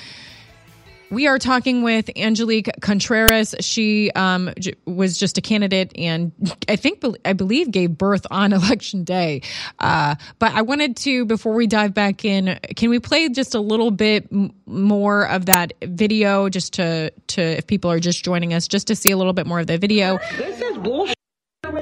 We 1.10 1.26
are 1.26 1.40
talking 1.40 1.82
with 1.82 2.08
Angelique 2.16 2.70
Contreras. 2.80 3.56
She 3.58 4.12
um, 4.12 4.52
j- 4.60 4.74
was 4.86 5.18
just 5.18 5.38
a 5.38 5.40
candidate 5.40 5.90
and 5.96 6.30
I 6.68 6.76
think, 6.76 7.04
I 7.24 7.32
believe, 7.32 7.72
gave 7.72 7.98
birth 7.98 8.28
on 8.30 8.52
election 8.52 9.02
day. 9.02 9.42
Uh, 9.80 10.14
but 10.38 10.52
I 10.52 10.62
wanted 10.62 10.96
to, 10.98 11.24
before 11.24 11.52
we 11.52 11.66
dive 11.66 11.94
back 11.94 12.24
in, 12.24 12.60
can 12.76 12.90
we 12.90 13.00
play 13.00 13.28
just 13.28 13.56
a 13.56 13.60
little 13.60 13.90
bit 13.90 14.28
m- 14.30 14.52
more 14.66 15.26
of 15.26 15.46
that 15.46 15.72
video 15.82 16.48
just 16.48 16.74
to, 16.74 17.10
to, 17.26 17.42
if 17.42 17.66
people 17.66 17.90
are 17.90 17.98
just 17.98 18.24
joining 18.24 18.54
us, 18.54 18.68
just 18.68 18.86
to 18.86 18.94
see 18.94 19.10
a 19.10 19.16
little 19.16 19.32
bit 19.32 19.48
more 19.48 19.58
of 19.58 19.66
the 19.66 19.78
video? 19.78 20.20
This 20.36 20.60
is 20.60 20.78
bullshit. 20.78 21.16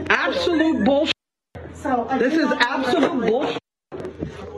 Absolute 0.09 0.85
bullshit. 0.85 1.15
So 1.75 2.07
This 2.19 2.35
is 2.35 2.51
absolute 2.53 3.31
bullshit. 3.31 3.59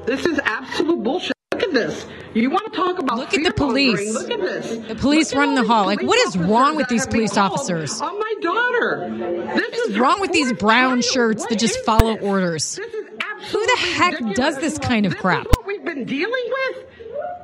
This 0.07 0.27
is 0.27 0.41
absolute 0.45 1.03
bullshit. 1.03 1.33
Look 1.53 1.63
at 1.63 1.73
this. 1.75 2.07
You 2.35 2.51
want 2.51 2.73
to 2.73 2.77
talk 2.77 2.99
about 2.99 3.19
Look 3.19 3.35
at 3.35 3.45
the 3.45 3.53
police. 3.53 4.15
Look 4.15 4.31
at 4.31 4.41
this. 4.41 4.89
The 4.89 4.95
police 4.95 5.35
running 5.35 5.57
the 5.57 5.65
hall. 5.65 5.85
Like, 5.87 6.03
what 6.03 6.19
is 6.29 6.39
wrong 6.39 6.77
with 6.77 6.89
these 6.89 7.07
police 7.07 7.37
officers? 7.37 8.01
On 8.01 8.19
my 8.19 8.35
daughter. 8.41 9.09
This 9.55 9.71
What's 9.91 9.99
wrong 10.01 10.21
with 10.21 10.31
these 10.31 10.53
brown 10.53 11.03
shirts 11.03 11.45
that 11.47 11.59
just 11.59 11.85
follow 11.85 12.17
orders? 12.19 12.77
Who 12.77 13.67
the 13.67 13.77
heck 13.77 14.35
does 14.37 14.57
this 14.59 14.79
kind 14.79 15.05
of 15.05 15.17
crap? 15.17 15.47
what 15.47 15.67
we've 15.67 15.85
been 15.85 16.05
dealing 16.05 16.45
with? 16.49 16.87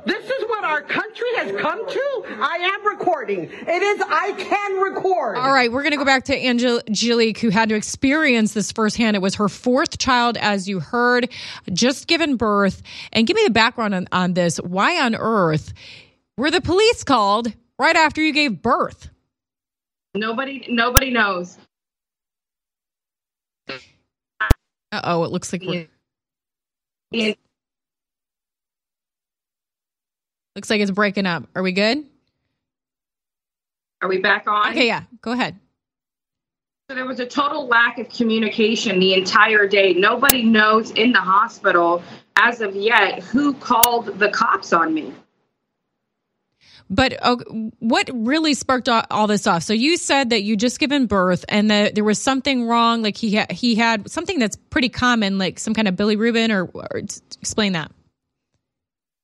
This 0.07 0.23
is 0.23 0.43
what 0.47 0.63
our 0.63 0.81
country 0.81 1.27
has 1.35 1.51
come 1.59 1.85
to? 1.85 2.23
I 2.39 2.55
am 2.73 2.87
recording. 2.87 3.49
It 3.51 3.81
is, 3.81 4.01
I 4.07 4.31
can 4.37 4.77
record. 4.79 5.35
All 5.35 5.51
right, 5.51 5.69
we're 5.69 5.81
going 5.81 5.91
to 5.91 5.97
go 5.97 6.05
back 6.05 6.23
to 6.25 6.45
Angelique, 6.45 7.39
who 7.39 7.49
had 7.49 7.67
to 7.67 7.75
experience 7.75 8.53
this 8.53 8.71
firsthand. 8.71 9.17
It 9.17 9.21
was 9.21 9.35
her 9.35 9.49
fourth 9.49 9.97
child, 9.97 10.37
as 10.37 10.69
you 10.69 10.79
heard, 10.79 11.29
just 11.73 12.07
given 12.07 12.37
birth. 12.37 12.81
And 13.11 13.27
give 13.27 13.35
me 13.35 13.43
the 13.43 13.51
background 13.51 13.93
on, 13.93 14.07
on 14.13 14.33
this. 14.33 14.57
Why 14.57 15.01
on 15.01 15.13
earth 15.13 15.73
were 16.37 16.51
the 16.51 16.61
police 16.61 17.03
called 17.03 17.51
right 17.77 17.95
after 17.97 18.21
you 18.21 18.31
gave 18.31 18.61
birth? 18.61 19.09
Nobody, 20.15 20.65
nobody 20.69 21.11
knows. 21.11 21.57
Uh 23.69 25.01
oh, 25.03 25.25
it 25.25 25.31
looks 25.31 25.51
like 25.51 25.63
we're. 25.65 25.87
Looks 30.57 30.71
like 30.71 30.81
it's 30.81 30.89
breaking 30.89 31.27
up. 31.27 31.43
Are 31.53 31.61
we 31.61 31.71
good? 31.71 32.03
Are 34.01 34.09
we 34.09 34.17
back 34.17 34.47
on? 34.47 34.71
Okay, 34.71 34.87
yeah, 34.87 35.03
go 35.21 35.31
ahead. 35.31 35.55
So 36.89 36.95
there 36.95 37.05
was 37.05 37.19
a 37.19 37.27
total 37.27 37.67
lack 37.67 37.99
of 37.99 38.09
communication 38.09 38.99
the 38.99 39.13
entire 39.13 39.67
day. 39.67 39.93
Nobody 39.93 40.41
knows 40.41 40.89
in 40.89 41.11
the 41.11 41.19
hospital 41.19 42.01
as 42.37 42.61
of 42.61 42.75
yet 42.75 43.21
who 43.21 43.53
called 43.53 44.17
the 44.17 44.29
cops 44.29 44.73
on 44.73 44.95
me. 44.95 45.13
But 46.89 47.19
uh, 47.21 47.35
what 47.77 48.09
really 48.11 48.55
sparked 48.55 48.89
all, 48.89 49.03
all 49.11 49.27
this 49.27 49.45
off? 49.45 49.61
So 49.61 49.73
you 49.73 49.95
said 49.95 50.31
that 50.31 50.41
you 50.41 50.57
just 50.57 50.79
given 50.79 51.05
birth 51.05 51.45
and 51.49 51.69
that 51.69 51.93
there 51.93 52.03
was 52.03 52.19
something 52.19 52.65
wrong. 52.65 53.03
Like 53.03 53.15
he 53.15 53.35
ha- 53.35 53.45
he 53.51 53.75
had 53.75 54.09
something 54.09 54.39
that's 54.39 54.55
pretty 54.55 54.89
common, 54.89 55.37
like 55.37 55.59
some 55.59 55.75
kind 55.75 55.87
of 55.87 55.93
bilirubin, 55.93 56.49
or, 56.49 56.65
or 56.73 56.97
explain 56.97 57.73
that. 57.73 57.91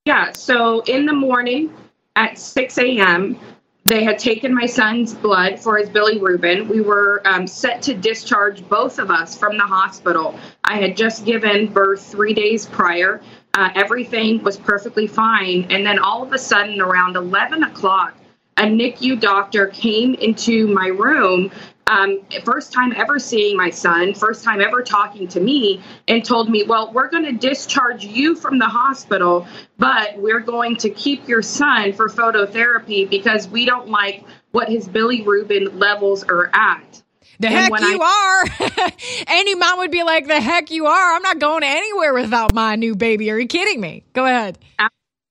Yeah. 0.06 0.34
So 0.34 0.82
in 0.82 1.06
the 1.06 1.14
morning 1.14 1.74
at 2.18 2.38
6 2.38 2.78
a.m., 2.78 3.40
they 3.86 4.04
had 4.04 4.20
taken 4.20 4.54
my 4.54 4.66
son's 4.66 5.14
blood 5.14 5.60
for 5.60 5.78
his 5.78 5.90
bilirubin. 5.90 6.68
We 6.68 6.82
were 6.82 7.22
um, 7.26 7.48
set 7.48 7.82
to 7.84 7.94
discharge 7.94 8.68
both 8.68 9.00
of 9.00 9.10
us 9.10 9.38
from 9.38 9.58
the 9.58 9.64
hospital. 9.64 10.38
I 10.66 10.76
had 10.78 10.98
just 10.98 11.26
given 11.26 11.68
birth 11.68 12.06
three 12.06 12.34
days 12.34 12.66
prior. 12.66 13.22
Uh, 13.54 13.70
everything 13.76 14.44
was 14.44 14.58
perfectly 14.58 15.08
fine. 15.08 15.68
And 15.70 15.86
then 15.86 16.00
all 16.00 16.24
of 16.24 16.34
a 16.34 16.40
sudden, 16.40 16.82
around 16.82 17.16
11 17.16 17.64
o'clock, 17.64 18.14
a 18.58 18.64
NICU 18.64 19.20
doctor 19.20 19.68
came 19.68 20.16
into 20.16 20.68
my 20.68 20.88
room. 20.88 21.52
Um, 21.94 22.22
first 22.44 22.74
time 22.74 22.92
ever 22.96 23.20
seeing 23.20 23.56
my 23.56 23.70
son, 23.70 24.16
first 24.16 24.44
time 24.44 24.62
ever 24.62 24.82
talking 24.82 25.28
to 25.28 25.40
me, 25.40 25.84
and 26.08 26.26
told 26.26 26.50
me, 26.50 26.64
Well, 26.64 26.92
we're 26.92 27.10
going 27.10 27.26
to 27.26 27.34
discharge 27.34 28.04
you 28.04 28.36
from 28.36 28.58
the 28.58 28.66
hospital, 28.66 29.46
but 29.78 30.18
we're 30.18 30.40
going 30.40 30.76
to 30.78 30.90
keep 30.90 31.28
your 31.28 31.44
son 31.44 31.94
for 31.94 32.10
phototherapy 32.10 33.08
because 33.08 33.48
we 33.48 33.66
don't 33.66 33.90
like 33.90 34.26
what 34.52 34.70
his 34.70 34.88
bilirubin 34.88 35.80
levels 35.80 36.24
are 36.24 36.50
at. 36.54 37.04
The 37.40 37.50
And 37.50 37.76
heck 37.76 37.82
you 37.82 38.02
are. 38.02 38.92
Any 39.28 39.54
mom 39.54 39.78
would 39.78 39.92
be 39.92 40.04
like, 40.04 40.28
the 40.28 40.42
heck 40.42 40.72
you 40.72 40.88
are. 40.88 41.16
I'm 41.16 41.22
not 41.22 41.38
going 41.38 41.64
anywhere 41.64 42.16
without 42.16 42.56
my 42.56 42.76
new 42.76 42.96
baby. 42.96 43.30
Are 43.30 43.38
you 43.38 43.48
kidding 43.48 43.80
me? 43.80 44.04
Go 44.14 44.26
ahead. 44.26 44.58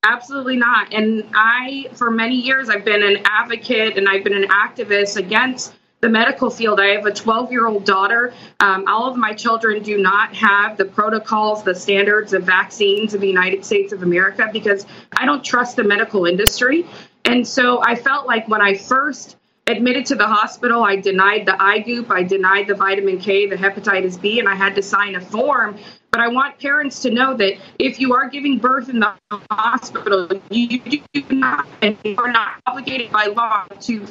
Absolutely 0.05 0.57
not. 0.57 0.93
And 0.93 1.29
I, 1.35 1.89
for 1.95 2.11
many 2.11 2.37
years, 2.37 2.69
I've 2.69 2.85
been 2.85 3.03
an 3.03 3.23
advocate 3.25 3.97
and 3.97 4.09
I've 4.09 4.25
been 4.25 4.35
an 4.35 4.49
activist 4.49 5.17
against 5.17 5.73
the 6.03 6.09
medical 6.09 6.50
field. 6.50 6.80
I 6.80 6.88
have 6.88 7.07
a 7.07 7.12
12 7.12 7.53
year 7.53 7.66
old 7.66 7.86
daughter. 7.86 8.34
Um, 8.61 8.84
all 8.88 9.11
of 9.11 9.16
my 9.16 9.32
children 9.34 9.82
do 9.82 9.98
not 9.98 10.34
have 10.34 10.76
the 10.76 10.84
protocols, 10.84 11.62
the 11.62 11.74
standards 11.74 12.34
of 12.34 12.44
vaccines 12.44 13.14
of 13.14 13.20
the 13.20 13.28
United 13.28 13.64
States 13.64 13.92
of 13.92 14.03
America 14.03 14.50
because 14.53 14.84
I 15.16 15.26
don't 15.26 15.44
trust 15.44 15.76
the 15.76 15.84
medical 15.84 16.26
industry. 16.26 16.86
And 17.24 17.46
so 17.46 17.82
I 17.84 17.94
felt 17.94 18.26
like 18.26 18.48
when 18.48 18.61
I 18.61 18.74
first 18.76 19.36
admitted 19.68 20.07
to 20.07 20.16
the 20.16 20.26
hospital, 20.26 20.82
I 20.82 20.96
denied 20.96 21.46
the 21.46 21.61
eye 21.62 21.78
goop, 21.78 22.11
I 22.11 22.24
denied 22.24 22.66
the 22.66 22.74
vitamin 22.74 23.18
K, 23.18 23.46
the 23.48 23.57
hepatitis 23.57 24.20
B, 24.20 24.40
and 24.40 24.48
I 24.48 24.57
had 24.57 24.74
to 24.74 24.82
sign 24.82 25.14
a 25.14 25.20
form 25.20 25.78
But 26.12 26.20
I 26.20 26.28
want 26.28 26.59
parents 26.59 27.00
to 27.03 27.11
know 27.11 27.36
that 27.36 27.55
if 27.78 28.00
you 28.00 28.14
are 28.14 28.28
giving 28.28 28.59
birth 28.59 28.88
in 28.88 29.00
the 29.00 29.14
hospital, 29.50 30.28
you 30.50 30.80
do 30.80 31.24
not 31.30 31.68
and 31.82 31.96
you 32.05 32.16
are 32.18 32.32
not 32.32 32.61
obligated 32.66 33.12
by 33.12 33.26
law 33.26 33.66
to 33.82 34.07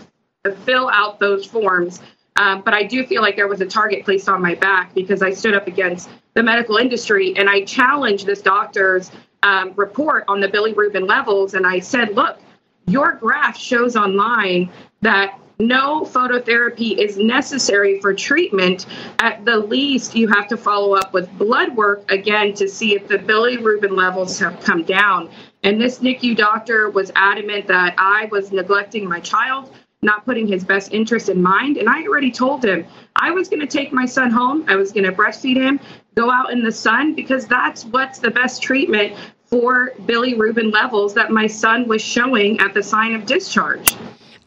fill 0.49 0.89
out 0.89 1.19
those 1.19 1.45
forms. 1.45 2.01
Um, 2.35 2.61
but 2.61 2.73
I 2.73 2.83
do 2.83 3.05
feel 3.05 3.21
like 3.21 3.35
there 3.35 3.47
was 3.47 3.61
a 3.61 3.65
target 3.65 4.05
placed 4.05 4.27
on 4.27 4.41
my 4.41 4.55
back 4.55 4.93
because 4.95 5.21
I 5.21 5.31
stood 5.31 5.53
up 5.53 5.67
against 5.67 6.09
the 6.33 6.41
medical 6.41 6.77
industry 6.77 7.35
and 7.37 7.49
I 7.49 7.61
challenged 7.61 8.25
this 8.25 8.41
doctor's 8.41 9.11
um, 9.43 9.73
report 9.75 10.23
on 10.27 10.39
the 10.39 10.47
bilirubin 10.47 11.07
levels. 11.07 11.53
And 11.53 11.67
I 11.67 11.79
said, 11.79 12.15
look, 12.15 12.39
your 12.87 13.13
graph 13.13 13.57
shows 13.57 13.95
online 13.95 14.71
that 15.01 15.37
no 15.59 16.01
phototherapy 16.01 16.97
is 16.97 17.17
necessary 17.17 17.99
for 17.99 18.13
treatment. 18.13 18.87
At 19.19 19.45
the 19.45 19.57
least, 19.57 20.15
you 20.15 20.27
have 20.29 20.47
to 20.47 20.57
follow 20.57 20.95
up 20.95 21.13
with 21.13 21.31
blood 21.37 21.75
work 21.75 22.09
again 22.11 22.53
to 22.55 22.67
see 22.67 22.95
if 22.95 23.07
the 23.07 23.17
bilirubin 23.17 23.95
levels 23.95 24.39
have 24.39 24.59
come 24.61 24.83
down. 24.83 25.29
And 25.63 25.79
this 25.79 25.99
NICU 25.99 26.35
doctor 26.35 26.89
was 26.89 27.11
adamant 27.15 27.67
that 27.67 27.93
I 27.99 28.25
was 28.31 28.51
neglecting 28.51 29.07
my 29.07 29.19
child, 29.19 29.71
not 30.01 30.25
putting 30.25 30.47
his 30.47 30.63
best 30.63 30.93
interest 30.93 31.29
in 31.29 31.41
mind. 31.41 31.77
And 31.77 31.87
I 31.87 32.03
already 32.03 32.31
told 32.31 32.65
him 32.65 32.85
I 33.15 33.31
was 33.31 33.47
going 33.49 33.59
to 33.59 33.67
take 33.67 33.93
my 33.93 34.05
son 34.05 34.31
home, 34.31 34.65
I 34.67 34.75
was 34.75 34.91
going 34.91 35.03
to 35.03 35.11
breastfeed 35.11 35.57
him, 35.57 35.79
go 36.15 36.31
out 36.31 36.51
in 36.51 36.63
the 36.63 36.71
sun, 36.71 37.13
because 37.13 37.45
that's 37.45 37.85
what's 37.85 38.19
the 38.19 38.31
best 38.31 38.63
treatment 38.63 39.15
for 39.45 39.91
bilirubin 40.01 40.71
levels 40.71 41.13
that 41.13 41.29
my 41.29 41.45
son 41.45 41.87
was 41.87 42.01
showing 42.01 42.59
at 42.59 42.73
the 42.73 42.81
sign 42.81 43.13
of 43.13 43.25
discharge. 43.25 43.95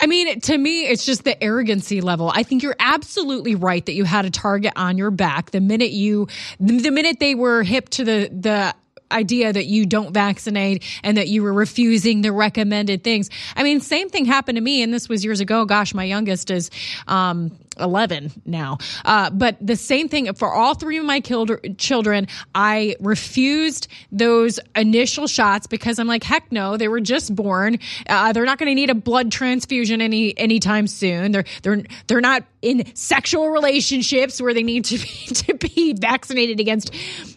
I 0.01 0.07
mean, 0.07 0.41
to 0.41 0.59
me, 0.59 0.87
it's 0.87 1.07
just 1.07 1.25
the 1.25 1.43
arrogancy 1.43 2.01
level. 2.01 2.31
I 2.35 2.43
think 2.43 2.63
you're 2.63 2.77
absolutely 2.81 3.55
right 3.55 3.85
that 3.87 3.93
you 3.93 4.05
had 4.05 4.25
a 4.25 4.31
target 4.31 4.73
on 4.77 4.99
your 4.99 5.11
back 5.11 5.53
the 5.53 5.61
minute 5.61 5.93
you, 5.93 6.27
the 6.59 6.91
minute 6.91 7.21
they 7.21 7.35
were 7.35 7.63
hip 7.63 7.91
to 7.91 8.05
the 8.05 8.29
the 8.33 8.75
idea 9.15 9.53
that 9.53 9.67
you 9.67 9.87
don't 9.87 10.13
vaccinate 10.13 10.83
and 11.03 11.17
that 11.17 11.29
you 11.29 11.43
were 11.43 11.53
refusing 11.53 12.21
the 12.21 12.33
recommended 12.33 13.03
things. 13.03 13.31
I 13.57 13.63
mean, 13.63 13.81
same 13.81 14.09
thing 14.09 14.25
happened 14.25 14.57
to 14.57 14.63
me, 14.63 14.83
and 14.83 14.93
this 14.93 15.09
was 15.09 15.25
years 15.25 15.41
ago. 15.41 15.65
Gosh, 15.65 15.95
my 15.95 16.05
youngest 16.05 16.51
is 16.51 16.71
um, 17.07 17.57
11 17.79 18.33
now. 18.45 18.79
Uh, 19.05 19.31
but 19.31 19.57
the 19.61 19.77
same 19.77 20.09
thing 20.09 20.33
for 20.35 20.53
all 20.53 20.75
three 20.75 20.99
of 20.99 21.05
my 21.05 21.21
children, 21.21 22.29
I 22.55 22.97
refused 23.01 23.89
those 24.13 24.61
initial 24.77 25.27
shots 25.27 25.67
because 25.67 25.99
I'm 25.99 26.07
like, 26.07 26.25
heck 26.25 26.51
no, 26.53 26.77
they 26.77 26.89
were 26.89 27.01
just 27.01 27.35
born. 27.35 27.79
Uh, 28.09 28.33
they're 28.33 28.45
not 28.45 28.59
going 28.59 28.71
to 28.71 28.75
need 28.75 28.91
a 28.91 28.95
blood 28.95 29.33
transfusion 29.33 30.01
any 30.01 30.37
anytime 30.39 30.87
soon. 30.87 31.33
They're 31.33 31.45
they're 31.63 31.83
they're 32.07 32.21
not 32.21 32.45
in 32.63 32.95
sexual 32.95 33.51
relationships 33.51 34.41
where 34.41 34.55
they 34.55 34.63
need 34.63 34.85
to 34.87 34.99
be 34.99 35.07
to 35.35 35.55
be 35.55 35.93
vaccinated 35.95 36.61
against 36.61 36.93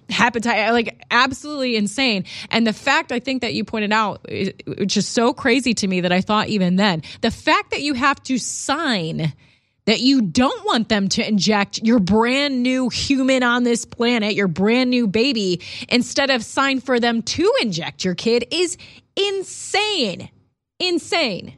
hepatitis. 0.10 0.72
Like 0.72 1.06
absolutely 1.12 1.76
insane. 1.76 2.26
And 2.50 2.66
the 2.66 2.74
fact 2.74 3.12
I 3.12 3.20
think 3.20 3.42
that 3.42 3.54
you 3.54 3.64
pointed 3.64 3.92
out, 3.92 4.26
which 4.28 4.98
is 4.98 5.08
so 5.08 5.34
crazy 5.34 5.74
to 5.76 5.88
me 5.88 6.02
that 6.02 6.12
I 6.12 6.22
thought 6.22 6.48
even 6.48 6.76
then, 6.78 7.04
the 7.22 7.32
fact 7.32 7.72
that 7.72 7.82
you 7.82 7.94
have 7.94 8.22
to 8.24 8.38
sign 8.38 9.34
that 9.88 10.02
you 10.02 10.22
don't 10.22 10.66
want 10.66 10.90
them 10.90 11.08
to 11.08 11.28
inject 11.28 11.80
your 11.80 11.98
brand 12.00 12.62
new 12.62 12.90
human 12.90 13.42
on 13.42 13.64
this 13.64 13.86
planet, 13.86 14.36
your 14.36 14.48
brand 14.48 14.92
new 14.92 15.08
baby, 15.08 15.62
instead 15.90 16.30
of 16.30 16.44
sign 16.44 16.80
for 16.80 17.00
them 17.00 17.24
to 17.24 17.52
inject 17.62 18.06
your 18.06 18.14
kid 18.14 18.46
is 18.52 18.78
insane. 19.16 20.30
Insane. 20.80 21.56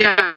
Yeah. 0.00 0.32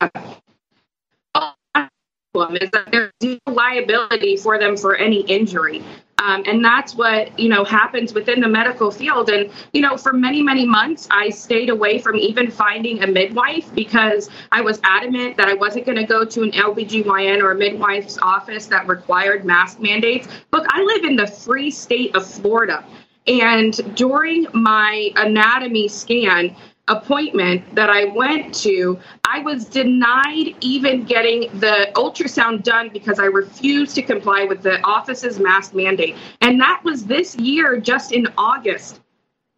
Is 2.59 2.69
that 2.71 2.91
there's 2.91 3.11
no 3.21 3.37
liability 3.47 4.35
for 4.35 4.59
them 4.59 4.75
for 4.75 4.93
any 4.95 5.21
injury. 5.21 5.81
Um, 6.25 6.41
and 6.47 6.65
that's 6.65 6.95
what 6.95 7.37
you 7.39 7.49
know 7.49 7.63
happens 7.63 8.13
within 8.13 8.39
the 8.39 8.47
medical 8.47 8.89
field. 8.89 9.29
And 9.29 9.51
you 9.73 9.81
know 9.81 9.95
for 9.95 10.11
many 10.13 10.41
many 10.41 10.65
months 10.65 11.07
i 11.11 11.29
stayed 11.29 11.69
away 11.69 11.99
from 11.99 12.15
even 12.15 12.49
finding 12.49 13.03
a 13.03 13.07
midwife 13.07 13.73
because 13.75 14.29
i 14.51 14.61
was 14.61 14.79
adamant 14.83 15.37
that 15.37 15.47
i 15.47 15.53
wasn't 15.53 15.85
going 15.85 15.97
to 15.97 16.05
go 16.05 16.25
to 16.25 16.41
an 16.41 16.51
OB-GYN 16.55 17.41
or 17.41 17.51
a 17.51 17.55
midwife's 17.55 18.17
office 18.21 18.65
that 18.67 18.87
required 18.87 19.45
mask 19.45 19.79
mandates. 19.79 20.27
Look 20.51 20.65
i 20.69 20.81
live 20.81 21.03
in 21.03 21.15
the 21.15 21.27
free 21.27 21.69
state 21.69 22.15
of 22.15 22.25
florida. 22.25 22.83
And 23.27 23.95
during 23.95 24.45
my 24.53 25.11
anatomy 25.15 25.87
scan 25.87 26.55
appointment 26.87 27.75
that 27.75 27.89
I 27.89 28.05
went 28.05 28.53
to, 28.55 28.99
I 29.27 29.39
was 29.39 29.65
denied 29.65 30.55
even 30.61 31.03
getting 31.03 31.59
the 31.59 31.89
ultrasound 31.95 32.63
done 32.63 32.89
because 32.89 33.19
I 33.19 33.25
refused 33.25 33.95
to 33.95 34.03
comply 34.03 34.43
with 34.43 34.61
the 34.61 34.81
office's 34.81 35.39
mask 35.39 35.73
mandate. 35.73 36.15
And 36.41 36.59
that 36.61 36.83
was 36.83 37.05
this 37.05 37.35
year, 37.35 37.79
just 37.79 38.11
in 38.11 38.27
August. 38.37 39.01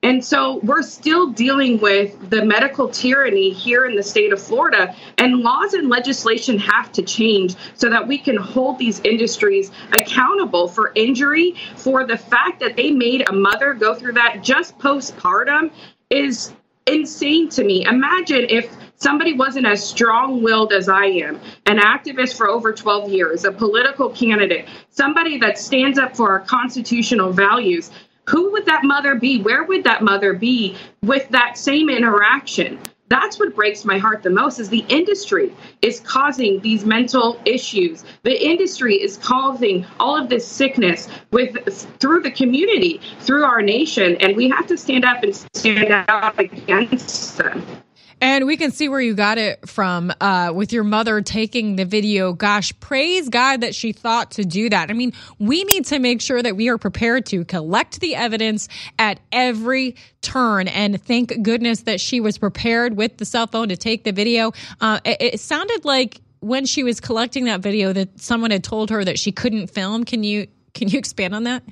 And 0.03 0.23
so 0.23 0.59
we're 0.63 0.83
still 0.83 1.27
dealing 1.31 1.79
with 1.79 2.29
the 2.29 2.45
medical 2.45 2.87
tyranny 2.87 3.49
here 3.49 3.85
in 3.87 3.95
the 3.95 4.03
state 4.03 4.31
of 4.31 4.41
Florida, 4.41 4.95
and 5.17 5.39
laws 5.39 5.73
and 5.73 5.89
legislation 5.89 6.57
have 6.59 6.91
to 6.93 7.01
change 7.01 7.55
so 7.73 7.89
that 7.89 8.07
we 8.07 8.17
can 8.19 8.37
hold 8.37 8.77
these 8.77 8.99
industries 9.01 9.71
accountable 9.93 10.67
for 10.67 10.91
injury, 10.93 11.55
for 11.75 12.05
the 12.05 12.15
fact 12.15 12.59
that 12.59 12.77
they 12.77 12.91
made 12.91 13.27
a 13.27 13.33
mother 13.33 13.73
go 13.73 13.95
through 13.95 14.13
that 14.13 14.43
just 14.43 14.77
postpartum 14.77 15.71
is 16.11 16.53
insane 16.87 17.49
to 17.49 17.63
me. 17.63 17.85
Imagine 17.85 18.45
if 18.49 18.75
somebody 18.95 19.33
wasn't 19.33 19.65
as 19.67 19.87
strong 19.87 20.41
willed 20.41 20.73
as 20.73 20.89
I 20.89 21.05
am, 21.05 21.39
an 21.65 21.79
activist 21.79 22.37
for 22.37 22.47
over 22.49 22.73
12 22.73 23.11
years, 23.11 23.45
a 23.45 23.51
political 23.51 24.09
candidate, 24.09 24.67
somebody 24.89 25.37
that 25.39 25.57
stands 25.57 25.99
up 25.99 26.15
for 26.15 26.29
our 26.31 26.39
constitutional 26.39 27.31
values. 27.31 27.91
Who 28.29 28.51
would 28.51 28.65
that 28.65 28.83
mother 28.83 29.15
be? 29.15 29.41
Where 29.41 29.63
would 29.63 29.85
that 29.85 30.03
mother 30.03 30.33
be 30.33 30.75
with 31.01 31.29
that 31.29 31.57
same 31.57 31.89
interaction? 31.89 32.79
That's 33.09 33.39
what 33.39 33.55
breaks 33.55 33.85
my 33.85 33.97
heart 33.97 34.23
the 34.23 34.29
most 34.29 34.59
is 34.59 34.69
the 34.69 34.85
industry 34.89 35.53
is 35.81 36.01
causing 36.01 36.59
these 36.61 36.85
mental 36.85 37.39
issues. 37.45 38.03
The 38.23 38.45
industry 38.45 38.95
is 38.95 39.17
causing 39.17 39.85
all 39.99 40.19
of 40.21 40.29
this 40.29 40.47
sickness 40.47 41.07
with 41.31 41.57
through 41.99 42.21
the 42.21 42.31
community 42.31 42.99
through 43.19 43.43
our 43.43 43.61
nation 43.61 44.17
and 44.17 44.35
we 44.35 44.49
have 44.49 44.67
to 44.67 44.77
stand 44.77 45.05
up 45.05 45.23
and 45.23 45.35
stand 45.53 45.91
out 46.09 46.37
against 46.39 47.37
them 47.37 47.65
and 48.19 48.45
we 48.45 48.57
can 48.57 48.71
see 48.71 48.89
where 48.89 48.99
you 48.99 49.13
got 49.13 49.37
it 49.37 49.67
from 49.67 50.11
uh, 50.19 50.51
with 50.53 50.73
your 50.73 50.83
mother 50.83 51.21
taking 51.21 51.75
the 51.75 51.85
video. 51.85 52.33
Gosh, 52.33 52.77
praise 52.79 53.29
God 53.29 53.61
that 53.61 53.75
she 53.75 53.91
thought 53.91 54.31
to 54.31 54.43
do 54.43 54.69
that. 54.69 54.89
I 54.89 54.93
mean, 54.93 55.13
we 55.39 55.63
need 55.63 55.85
to 55.87 55.99
make 55.99 56.21
sure 56.21 56.41
that 56.41 56.55
we 56.55 56.69
are 56.69 56.77
prepared 56.77 57.25
to 57.27 57.45
collect 57.45 57.99
the 57.99 58.15
evidence 58.15 58.67
at 58.97 59.19
every 59.31 59.95
turn. 60.21 60.67
And 60.67 61.01
thank 61.03 61.41
goodness 61.43 61.81
that 61.81 62.01
she 62.01 62.19
was 62.19 62.37
prepared 62.37 62.97
with 62.97 63.17
the 63.17 63.25
cell 63.25 63.47
phone 63.47 63.69
to 63.69 63.77
take 63.77 64.03
the 64.03 64.11
video. 64.11 64.51
Uh, 64.81 64.99
it, 65.05 65.17
it 65.21 65.39
sounded 65.39 65.85
like 65.85 66.19
when 66.39 66.65
she 66.65 66.83
was 66.83 66.99
collecting 66.99 67.45
that 67.45 67.61
video 67.61 67.93
that 67.93 68.19
someone 68.19 68.51
had 68.51 68.63
told 68.63 68.89
her 68.89 69.03
that 69.03 69.19
she 69.19 69.31
couldn't 69.31 69.67
film. 69.67 70.03
Can 70.03 70.23
you 70.23 70.47
can 70.73 70.89
you 70.89 70.99
expand 70.99 71.33
on 71.33 71.43
that? 71.45 71.63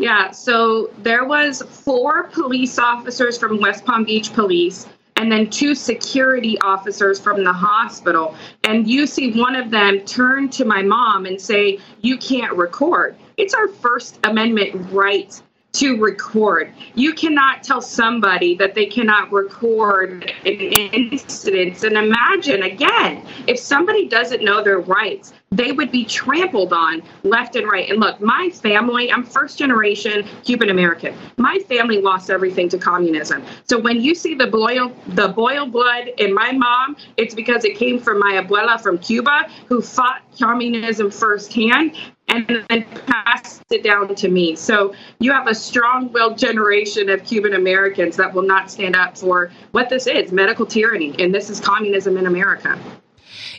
Yeah, 0.00 0.30
so 0.30 0.90
there 0.96 1.26
was 1.26 1.60
four 1.60 2.22
police 2.28 2.78
officers 2.78 3.36
from 3.36 3.60
West 3.60 3.84
Palm 3.84 4.04
Beach 4.04 4.32
Police 4.32 4.86
and 5.16 5.30
then 5.30 5.50
two 5.50 5.74
security 5.74 6.58
officers 6.62 7.20
from 7.20 7.44
the 7.44 7.52
hospital. 7.52 8.34
And 8.64 8.88
you 8.88 9.06
see 9.06 9.38
one 9.38 9.54
of 9.54 9.70
them 9.70 10.00
turn 10.00 10.48
to 10.52 10.64
my 10.64 10.80
mom 10.80 11.26
and 11.26 11.38
say, 11.38 11.80
You 12.00 12.16
can't 12.16 12.56
record. 12.56 13.14
It's 13.36 13.52
our 13.52 13.68
First 13.68 14.18
Amendment 14.24 14.90
right 14.90 15.38
to 15.72 16.00
record. 16.00 16.72
You 16.94 17.14
cannot 17.14 17.62
tell 17.62 17.80
somebody 17.80 18.56
that 18.56 18.74
they 18.74 18.86
cannot 18.86 19.32
record 19.32 20.32
an 20.44 20.60
incident. 20.60 21.82
And 21.84 21.96
imagine 21.96 22.62
again, 22.64 23.24
if 23.46 23.58
somebody 23.58 24.08
doesn't 24.08 24.42
know 24.42 24.62
their 24.64 24.80
rights, 24.80 25.32
they 25.52 25.72
would 25.72 25.90
be 25.90 26.04
trampled 26.04 26.72
on 26.72 27.02
left 27.24 27.56
and 27.56 27.68
right. 27.68 27.90
And 27.90 27.98
look, 27.98 28.20
my 28.20 28.50
family, 28.50 29.10
I'm 29.10 29.24
first 29.24 29.58
generation 29.58 30.26
Cuban 30.44 30.70
American. 30.70 31.14
My 31.38 31.58
family 31.68 32.00
lost 32.00 32.30
everything 32.30 32.68
to 32.68 32.78
communism. 32.78 33.44
So 33.68 33.78
when 33.78 34.00
you 34.00 34.14
see 34.14 34.34
the 34.34 34.46
boil 34.46 34.94
the 35.08 35.28
boil 35.28 35.66
blood 35.66 36.08
in 36.18 36.32
my 36.32 36.52
mom, 36.52 36.96
it's 37.16 37.34
because 37.34 37.64
it 37.64 37.76
came 37.76 37.98
from 37.98 38.20
my 38.20 38.34
abuela 38.34 38.80
from 38.80 38.98
Cuba 38.98 39.48
who 39.68 39.82
fought 39.82 40.22
communism 40.38 41.10
firsthand 41.10 41.96
and 42.30 42.64
then 42.68 42.84
passed 43.06 43.62
it 43.70 43.82
down 43.82 44.14
to 44.14 44.28
me. 44.28 44.56
So 44.56 44.94
you 45.18 45.32
have 45.32 45.48
a 45.48 45.54
strong-willed 45.54 46.38
generation 46.38 47.08
of 47.10 47.24
Cuban 47.24 47.54
Americans 47.54 48.16
that 48.16 48.32
will 48.32 48.42
not 48.42 48.70
stand 48.70 48.96
up 48.96 49.18
for 49.18 49.50
what 49.72 49.88
this 49.88 50.06
is, 50.06 50.32
medical 50.32 50.64
tyranny, 50.64 51.14
and 51.18 51.34
this 51.34 51.50
is 51.50 51.60
communism 51.60 52.16
in 52.16 52.26
America. 52.26 52.78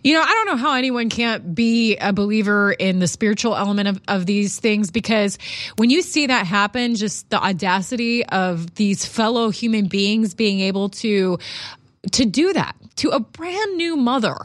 You 0.04 0.16
know, 0.16 0.22
I 0.22 0.28
don't 0.28 0.48
know 0.48 0.56
how 0.56 0.74
anyone 0.74 1.10
can't 1.10 1.54
be 1.54 1.96
a 1.98 2.12
believer 2.12 2.72
in 2.72 3.00
the 3.00 3.08
spiritual 3.08 3.56
element 3.56 3.88
of, 3.88 4.02
of 4.08 4.26
these 4.26 4.60
things 4.60 4.90
because 4.90 5.38
when 5.76 5.92
you 5.92 6.02
see 6.02 6.26
that 6.26 6.48
happen, 6.48 6.96
just 6.96 7.30
the 7.30 7.44
audacity 7.44 8.26
of 8.26 8.74
these 8.76 9.06
fellow 9.06 9.50
human 9.50 9.86
beings 9.86 10.34
being 10.34 10.60
able 10.62 10.90
to 10.90 11.38
to 12.14 12.26
do 12.26 12.52
that 12.52 12.76
to 12.96 13.10
a 13.10 13.20
brand 13.20 13.78
new 13.78 13.96
mother 13.96 14.36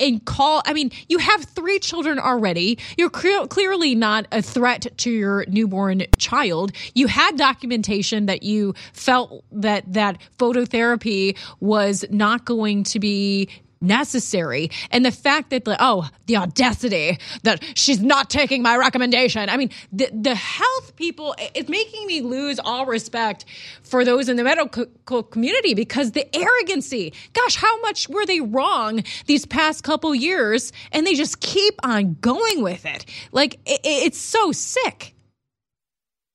and 0.00 0.24
call 0.24 0.62
i 0.66 0.72
mean 0.72 0.90
you 1.08 1.18
have 1.18 1.44
three 1.44 1.78
children 1.78 2.18
already. 2.18 2.78
You're 2.96 3.10
clearly 3.10 3.94
not 3.94 4.26
a 4.32 4.42
threat 4.42 4.86
to 4.98 5.10
your 5.10 5.44
newborn 5.48 6.04
child. 6.18 6.72
You 6.94 7.06
had 7.06 7.36
documentation 7.36 8.26
that 8.26 8.42
you 8.42 8.74
felt 8.92 9.44
that 9.52 9.92
that 9.92 10.18
phototherapy 10.38 11.36
was 11.60 12.04
not 12.10 12.44
going 12.44 12.84
to 12.84 13.00
be 13.00 13.48
necessary. 13.80 14.70
And 14.90 15.04
the 15.04 15.10
fact 15.10 15.50
that, 15.50 15.64
the, 15.64 15.76
oh, 15.80 16.08
the 16.26 16.36
audacity 16.36 17.18
that 17.42 17.62
she's 17.74 18.00
not 18.00 18.30
taking 18.30 18.62
my 18.62 18.76
recommendation. 18.76 19.48
I 19.48 19.56
mean, 19.56 19.70
the, 19.92 20.10
the 20.12 20.34
health 20.34 20.96
people, 20.96 21.34
it's 21.54 21.68
making 21.68 22.06
me 22.06 22.20
lose 22.20 22.58
all 22.58 22.86
respect 22.86 23.44
for 23.82 24.04
those 24.04 24.28
in 24.28 24.36
the 24.36 24.44
medical 24.44 25.22
community 25.22 25.74
because 25.74 26.12
the 26.12 26.26
arrogancy, 26.36 27.12
gosh, 27.32 27.56
how 27.56 27.80
much 27.80 28.08
were 28.08 28.26
they 28.26 28.40
wrong 28.40 29.02
these 29.26 29.46
past 29.46 29.84
couple 29.84 30.14
years? 30.14 30.72
And 30.92 31.06
they 31.06 31.14
just 31.14 31.40
keep 31.40 31.74
on 31.82 32.16
going 32.20 32.62
with 32.62 32.86
it. 32.86 33.06
Like, 33.32 33.54
it, 33.66 33.80
it's 33.84 34.18
so 34.18 34.52
sick. 34.52 35.14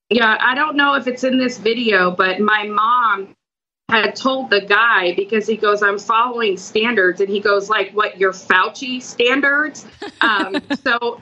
Yeah, 0.09 0.37
I 0.39 0.53
don't 0.53 0.75
know 0.75 0.93
if 0.93 1.07
it's 1.07 1.23
in 1.23 1.39
this 1.39 1.57
video, 1.57 2.11
but 2.11 2.39
my 2.39 2.67
mom 2.67 3.35
had 3.89 4.15
told 4.15 4.49
the 4.49 4.61
guy 4.61 5.13
because 5.13 5.45
he 5.47 5.57
goes, 5.57 5.83
I'm 5.83 5.99
following 5.99 6.57
standards. 6.57 7.21
And 7.21 7.29
he 7.29 7.39
goes, 7.39 7.69
like, 7.69 7.91
what, 7.91 8.17
your 8.17 8.31
Fauci 8.31 9.01
standards? 9.01 9.85
Um, 10.21 10.55
so 10.83 11.19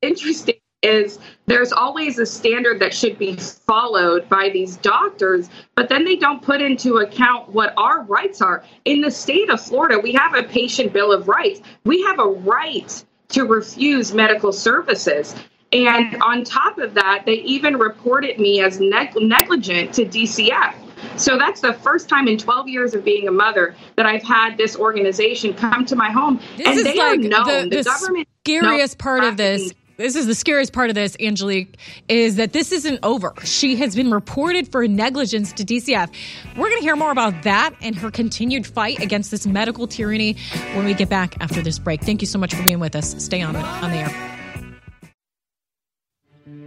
interesting 0.00 0.54
is 0.82 1.18
there's 1.44 1.72
always 1.72 2.18
a 2.18 2.24
standard 2.24 2.80
that 2.80 2.94
should 2.94 3.18
be 3.18 3.36
followed 3.36 4.26
by 4.30 4.48
these 4.48 4.76
doctors, 4.76 5.50
but 5.74 5.90
then 5.90 6.04
they 6.06 6.16
don't 6.16 6.40
put 6.40 6.62
into 6.62 6.98
account 6.98 7.50
what 7.50 7.74
our 7.76 8.02
rights 8.04 8.40
are. 8.40 8.64
In 8.86 9.02
the 9.02 9.10
state 9.10 9.50
of 9.50 9.60
Florida, 9.60 9.98
we 9.98 10.12
have 10.12 10.34
a 10.34 10.42
patient 10.42 10.92
bill 10.92 11.12
of 11.12 11.28
rights. 11.28 11.60
We 11.84 12.02
have 12.04 12.18
a 12.18 12.28
right 12.28 13.04
to 13.28 13.44
refuse 13.44 14.14
medical 14.14 14.52
services. 14.52 15.34
And 15.72 16.20
on 16.22 16.44
top 16.44 16.78
of 16.78 16.94
that, 16.94 17.24
they 17.26 17.34
even 17.42 17.76
reported 17.76 18.40
me 18.40 18.62
as 18.62 18.80
neg- 18.80 19.20
negligent 19.20 19.92
to 19.94 20.06
DCF. 20.06 20.74
So 21.16 21.38
that's 21.38 21.60
the 21.60 21.74
first 21.74 22.08
time 22.08 22.28
in 22.28 22.38
12 22.38 22.68
years 22.68 22.94
of 22.94 23.04
being 23.04 23.28
a 23.28 23.32
mother 23.32 23.74
that 23.96 24.06
I've 24.06 24.22
had 24.22 24.56
this 24.56 24.76
organization 24.76 25.54
come 25.54 25.84
to 25.86 25.96
my 25.96 26.10
home. 26.10 26.40
This 26.56 26.66
and 26.66 26.78
is 26.78 26.84
they 26.84 26.96
like 26.96 27.18
are 27.18 27.22
known. 27.22 27.46
the, 27.46 27.68
The, 27.70 27.76
the 27.76 27.82
government 27.84 28.28
scariest 28.44 28.98
part 28.98 29.24
of 29.24 29.36
this. 29.36 29.72
This 29.96 30.16
is 30.16 30.26
the 30.26 30.34
scariest 30.34 30.72
part 30.72 30.88
of 30.88 30.94
this, 30.94 31.14
Angelique, 31.20 31.76
is 32.08 32.36
that 32.36 32.54
this 32.54 32.72
isn't 32.72 33.00
over. 33.02 33.34
She 33.44 33.76
has 33.76 33.94
been 33.94 34.10
reported 34.10 34.72
for 34.72 34.88
negligence 34.88 35.52
to 35.52 35.62
DCF. 35.62 36.10
We're 36.56 36.70
going 36.70 36.78
to 36.78 36.82
hear 36.82 36.96
more 36.96 37.10
about 37.10 37.42
that 37.42 37.74
and 37.82 37.94
her 37.96 38.10
continued 38.10 38.66
fight 38.66 39.00
against 39.00 39.30
this 39.30 39.46
medical 39.46 39.86
tyranny 39.86 40.38
when 40.72 40.86
we 40.86 40.94
get 40.94 41.10
back 41.10 41.36
after 41.40 41.60
this 41.60 41.78
break. 41.78 42.00
Thank 42.00 42.22
you 42.22 42.26
so 42.26 42.38
much 42.38 42.54
for 42.54 42.62
being 42.62 42.80
with 42.80 42.96
us. 42.96 43.22
Stay 43.22 43.42
on 43.42 43.54
on 43.56 43.90
the 43.90 43.98
air. 43.98 44.39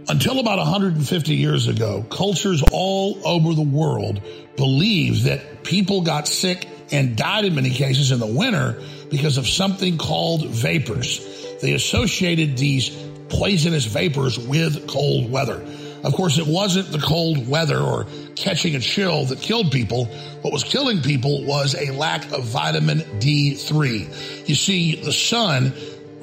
Until 0.06 0.38
about 0.38 0.58
150 0.58 1.34
years 1.34 1.66
ago, 1.66 2.04
cultures 2.10 2.62
all 2.72 3.26
over 3.26 3.54
the 3.54 3.62
world 3.62 4.20
believed 4.56 5.24
that 5.24 5.64
people 5.64 6.02
got 6.02 6.28
sick 6.28 6.68
and 6.92 7.16
died 7.16 7.46
in 7.46 7.54
many 7.54 7.70
cases 7.70 8.12
in 8.12 8.20
the 8.20 8.26
winter 8.26 8.82
because 9.10 9.38
of 9.38 9.48
something 9.48 9.96
called 9.96 10.46
vapors. 10.46 11.56
They 11.62 11.72
associated 11.72 12.58
these 12.58 12.90
poisonous 13.30 13.86
vapors 13.86 14.38
with 14.38 14.86
cold 14.86 15.30
weather. 15.30 15.64
Of 16.04 16.12
course, 16.12 16.36
it 16.36 16.46
wasn't 16.46 16.92
the 16.92 16.98
cold 16.98 17.48
weather 17.48 17.78
or 17.78 18.06
catching 18.36 18.76
a 18.76 18.80
chill 18.80 19.24
that 19.26 19.40
killed 19.40 19.72
people. 19.72 20.04
What 20.42 20.52
was 20.52 20.64
killing 20.64 21.00
people 21.00 21.46
was 21.46 21.74
a 21.74 21.92
lack 21.92 22.30
of 22.30 22.44
vitamin 22.44 22.98
D3. 23.20 24.46
You 24.46 24.54
see, 24.54 24.96
the 24.96 25.12
sun 25.12 25.72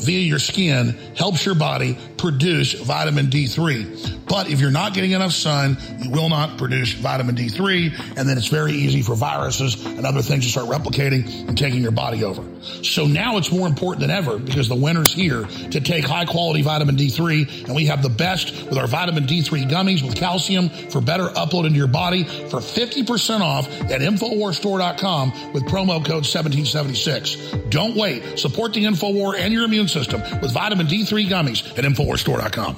via 0.02 0.20
your 0.20 0.40
skin 0.40 0.98
helps 1.16 1.46
your 1.46 1.56
body 1.56 1.98
produce 2.22 2.74
vitamin 2.74 3.26
D3. 3.28 4.28
But 4.28 4.50
if 4.50 4.62
you're 4.62 4.72
not 4.72 4.94
getting 4.94 5.12
enough 5.12 5.32
sun, 5.32 5.76
you 6.00 6.12
will 6.12 6.30
not 6.30 6.58
produce 6.60 6.94
vitamin 6.94 7.36
D3, 7.36 8.16
and 8.16 8.30
then 8.30 8.38
it's 8.38 8.48
very 8.48 8.74
easy 8.74 9.02
for 9.02 9.16
viruses 9.16 9.84
and 9.86 10.06
other 10.06 10.22
things 10.22 10.46
to 10.46 10.52
start 10.52 10.68
replicating 10.68 11.48
and 11.50 11.58
taking 11.58 11.82
your 11.82 11.92
body 11.92 12.24
over. 12.24 12.44
So 12.84 13.08
now 13.08 13.38
it's 13.38 13.52
more 13.52 13.68
important 13.68 14.02
than 14.02 14.12
ever 14.12 14.38
because 14.38 14.70
the 14.70 14.76
winter's 14.76 15.12
here 15.12 15.46
to 15.72 15.82
take 15.82 16.06
high 16.06 16.26
quality 16.26 16.62
vitamin 16.62 16.96
D3, 16.96 17.66
and 17.66 17.76
we 17.76 17.88
have 17.88 18.04
the 18.04 18.10
best 18.10 18.68
with 18.68 18.78
our 18.78 18.88
vitamin 18.88 19.26
D3 19.26 19.68
gummies 19.68 20.04
with 20.04 20.16
calcium 20.16 20.70
for 20.70 21.02
better 21.02 21.28
upload 21.30 21.66
into 21.66 21.78
your 21.78 21.88
body 21.88 22.24
for 22.24 22.60
50% 22.60 23.42
off 23.42 23.68
at 23.68 24.02
InfoWarsStore.com 24.02 25.54
with 25.54 25.64
promo 25.64 26.06
code 26.06 26.24
1776. 26.24 27.36
Don't 27.70 27.96
wait. 27.96 28.38
Support 28.38 28.74
the 28.74 28.86
InfoWar 28.86 29.40
and 29.40 29.52
your 29.52 29.64
immune 29.64 29.88
system 29.88 30.22
with 30.40 30.54
vitamin 30.54 30.86
D3 30.86 31.28
gummies 31.28 31.78
at 31.78 31.84
InfoWarsStore.com. 32.12 32.78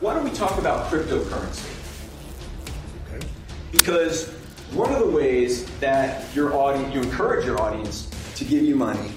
Why 0.00 0.14
don't 0.14 0.24
we 0.24 0.30
talk 0.30 0.58
about 0.58 0.90
cryptocurrency? 0.90 1.70
Okay. 3.08 3.26
Because 3.72 4.28
one 4.72 4.92
of 4.92 4.98
the 5.00 5.10
ways 5.10 5.64
that 5.80 6.24
your 6.34 6.54
audience, 6.54 6.94
you 6.94 7.02
encourage 7.02 7.46
your 7.46 7.60
audience 7.60 8.10
to 8.36 8.44
give 8.44 8.62
you 8.62 8.74
money 8.76 9.12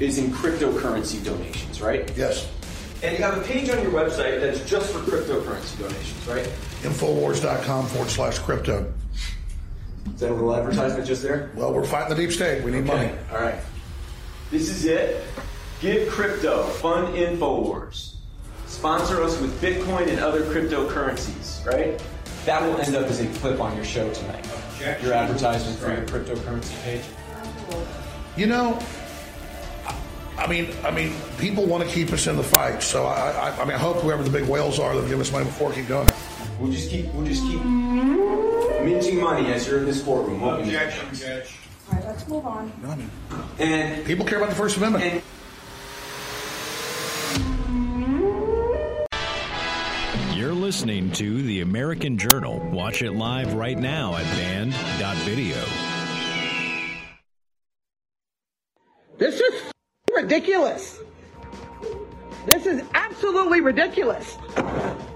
is 0.00 0.18
in 0.18 0.30
cryptocurrency 0.30 1.22
donations, 1.24 1.80
right? 1.80 2.10
Yes. 2.16 2.48
And 3.02 3.16
you 3.16 3.22
have 3.24 3.38
a 3.38 3.42
page 3.42 3.68
on 3.70 3.80
your 3.82 3.92
website 3.92 4.40
that's 4.40 4.68
just 4.68 4.90
for 4.92 4.98
cryptocurrency 5.00 5.78
donations, 5.78 6.26
right? 6.26 6.44
Infowars.com 6.82 7.86
forward 7.86 8.10
slash 8.10 8.38
crypto. 8.38 8.92
Is 10.14 10.20
that 10.20 10.30
a 10.30 10.34
little 10.34 10.54
advertisement 10.56 11.06
just 11.06 11.22
there? 11.22 11.50
Well, 11.54 11.72
we're 11.72 11.84
fighting 11.84 12.16
the 12.16 12.20
deep 12.20 12.32
state. 12.32 12.64
We 12.64 12.70
need 12.72 12.88
Okay, 12.88 13.08
money. 13.08 13.12
All 13.30 13.38
right. 13.40 13.60
This 14.50 14.70
is 14.70 14.86
it. 14.86 15.22
Give 15.80 16.08
crypto. 16.08 16.64
Fund 16.64 17.14
Infowars. 17.14 18.14
Sponsor 18.66 19.22
us 19.22 19.40
with 19.40 19.60
Bitcoin 19.62 20.08
and 20.08 20.18
other 20.20 20.42
cryptocurrencies, 20.42 21.64
right? 21.64 22.02
That 22.44 22.62
will 22.62 22.80
end 22.80 22.96
up 22.96 23.06
as 23.06 23.20
a 23.20 23.26
clip 23.38 23.60
on 23.60 23.74
your 23.76 23.84
show 23.84 24.12
tonight. 24.12 24.46
Your 25.02 25.12
advertisement 25.12 25.78
for 25.78 25.92
your 25.92 26.02
cryptocurrency 26.02 26.82
page. 26.82 27.02
You 28.36 28.46
know, 28.46 28.78
I 30.36 30.46
mean, 30.46 30.68
I 30.84 30.90
mean, 30.90 31.14
people 31.38 31.66
want 31.66 31.84
to 31.84 31.90
keep 31.90 32.12
us 32.12 32.26
in 32.26 32.36
the 32.36 32.42
fight. 32.42 32.82
So 32.82 33.06
I, 33.06 33.30
I, 33.30 33.60
I 33.60 33.64
mean, 33.64 33.74
I 33.74 33.78
hope 33.78 33.96
whoever 33.98 34.22
the 34.22 34.30
big 34.30 34.48
whales 34.48 34.78
are 34.78 34.94
that 34.94 35.08
give 35.08 35.20
us 35.20 35.32
money 35.32 35.46
before 35.46 35.72
keep 35.72 35.88
doing 35.88 36.06
it. 36.06 36.14
We'll 36.60 36.72
just 36.72 36.90
keep, 36.90 37.12
we'll 37.14 37.26
just 37.26 37.42
keep 37.42 37.62
minting 37.64 39.20
money 39.20 39.52
as 39.52 39.66
you're 39.66 39.78
in 39.78 39.84
this 39.84 40.02
courtroom. 40.02 40.42
Objection, 40.42 41.14
Judge. 41.14 41.56
All 41.88 41.96
right, 41.96 42.04
let's 42.06 42.28
move 42.28 42.46
on. 42.46 42.72
No, 42.82 42.90
I 42.90 42.96
mean, 42.96 43.10
And 43.58 44.04
people 44.04 44.24
care 44.24 44.38
about 44.38 44.50
the 44.50 44.56
First 44.56 44.76
Amendment. 44.76 45.22
Listening 50.78 51.10
to 51.10 51.42
The 51.42 51.60
American 51.62 52.16
Journal. 52.16 52.60
Watch 52.70 53.02
it 53.02 53.10
live 53.10 53.54
right 53.54 53.76
now 53.76 54.14
at 54.14 54.22
band.video. 54.36 55.56
This 59.18 59.40
is 59.40 59.72
ridiculous. 60.14 61.00
This 62.46 62.66
is 62.66 62.84
absolutely 62.94 63.60
ridiculous. 63.60 64.38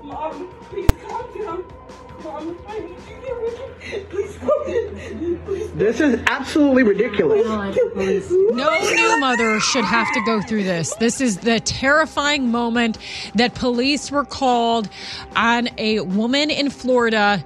Mom, 0.03 0.53
please 0.69 0.91
calm 1.07 1.39
down. 1.39 1.82
Mom, 2.25 2.57
I 2.69 2.79
need 2.79 2.89
you 2.89 3.21
here 3.25 3.41
with 3.41 3.59
me. 3.59 4.05
Please 4.11 4.37
calm 4.39 4.67
down. 4.67 5.43
Please. 5.45 5.73
This 5.73 6.01
is 6.01 6.23
absolutely 6.27 6.83
ridiculous. 6.83 7.45
No 7.47 8.81
new 8.81 9.21
mother 9.21 9.59
should 9.61 9.85
have 9.85 10.13
to 10.13 10.21
go 10.25 10.41
through 10.41 10.65
this. 10.65 10.95
This 10.97 11.21
is 11.21 11.39
the 11.39 11.59
terrifying 11.61 12.51
moment 12.51 12.99
that 13.35 13.55
police 13.55 14.11
were 14.11 14.25
called 14.25 14.89
on 15.35 15.69
a 15.79 16.01
woman 16.01 16.51
in 16.51 16.71
Florida 16.71 17.45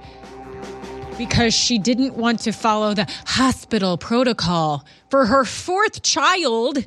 because 1.17 1.53
she 1.53 1.79
didn't 1.79 2.15
want 2.15 2.41
to 2.41 2.51
follow 2.51 2.93
the 2.93 3.07
hospital 3.25 3.97
protocol 3.97 4.85
for 5.09 5.25
her 5.25 5.43
fourth 5.43 6.03
child. 6.03 6.85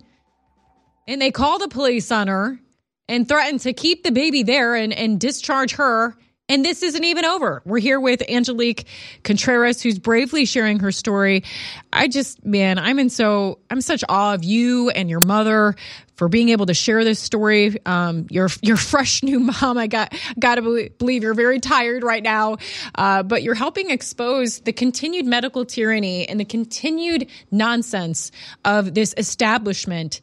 And 1.09 1.21
they 1.21 1.33
called 1.33 1.63
the 1.63 1.69
police 1.69 2.13
on 2.13 2.29
her 2.29 2.61
and 3.09 3.27
threatened 3.29 3.61
to 3.61 3.73
keep 3.73 4.05
the 4.05 4.13
baby 4.13 4.45
there 4.45 4.77
and, 4.77 4.93
and 4.93 5.19
discharge 5.19 5.73
her. 5.73 6.17
And 6.51 6.65
this 6.65 6.83
isn't 6.83 7.05
even 7.05 7.25
over. 7.25 7.63
We're 7.65 7.79
here 7.79 8.01
with 8.01 8.29
Angelique 8.29 8.85
Contreras, 9.23 9.81
who's 9.81 10.01
bravely 10.01 10.45
sharing 10.45 10.81
her 10.81 10.91
story. 10.91 11.45
I 11.93 12.09
just, 12.09 12.45
man, 12.45 12.77
I'm 12.77 12.99
in 12.99 13.09
so, 13.09 13.61
I'm 13.71 13.81
such 13.81 14.03
awe 14.09 14.35
of 14.35 14.43
you 14.43 14.91
and 14.91 15.09
your 15.09 15.21
mother 15.25 15.77
for 16.17 16.29
being 16.29 16.49
able 16.49 16.67
to 16.67 16.75
share 16.75 17.05
this 17.05 17.21
story. 17.21 17.79
Um, 17.87 18.27
you're, 18.31 18.49
you're 18.63 18.77
fresh 18.77 19.23
new 19.23 19.39
mom. 19.39 19.79
I 19.79 19.87
got, 19.87 20.13
got 20.41 20.57
to 20.57 20.91
believe 20.99 21.23
you're 21.23 21.35
very 21.35 21.61
tired 21.61 22.03
right 22.03 22.23
now. 22.23 22.57
Uh, 22.97 23.23
but 23.23 23.45
you're 23.45 23.55
helping 23.55 23.91
expose 23.91 24.59
the 24.59 24.73
continued 24.73 25.27
medical 25.27 25.65
tyranny 25.65 26.29
and 26.29 26.41
the 26.41 26.45
continued 26.45 27.29
nonsense 27.53 28.33
of 28.65 28.93
this 28.93 29.15
establishment 29.17 30.21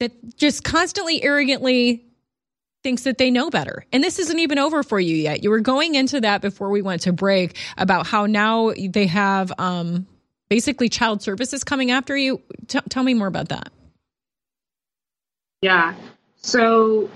that 0.00 0.36
just 0.36 0.64
constantly 0.64 1.22
arrogantly 1.22 2.04
thinks 2.82 3.02
that 3.02 3.18
they 3.18 3.30
know 3.30 3.50
better. 3.50 3.84
And 3.92 4.02
this 4.02 4.18
isn't 4.18 4.38
even 4.38 4.58
over 4.58 4.82
for 4.82 4.98
you 4.98 5.16
yet. 5.16 5.42
You 5.42 5.50
were 5.50 5.60
going 5.60 5.94
into 5.94 6.20
that 6.20 6.42
before 6.42 6.70
we 6.70 6.82
went 6.82 7.02
to 7.02 7.12
break 7.12 7.56
about 7.78 8.06
how 8.06 8.26
now 8.26 8.72
they 8.72 9.06
have 9.06 9.52
um, 9.58 10.06
basically 10.48 10.88
child 10.88 11.22
services 11.22 11.64
coming 11.64 11.90
after 11.90 12.16
you. 12.16 12.42
T- 12.66 12.80
tell 12.88 13.02
me 13.02 13.14
more 13.14 13.28
about 13.28 13.48
that. 13.50 13.70
Yeah. 15.60 15.94
So 16.36 17.08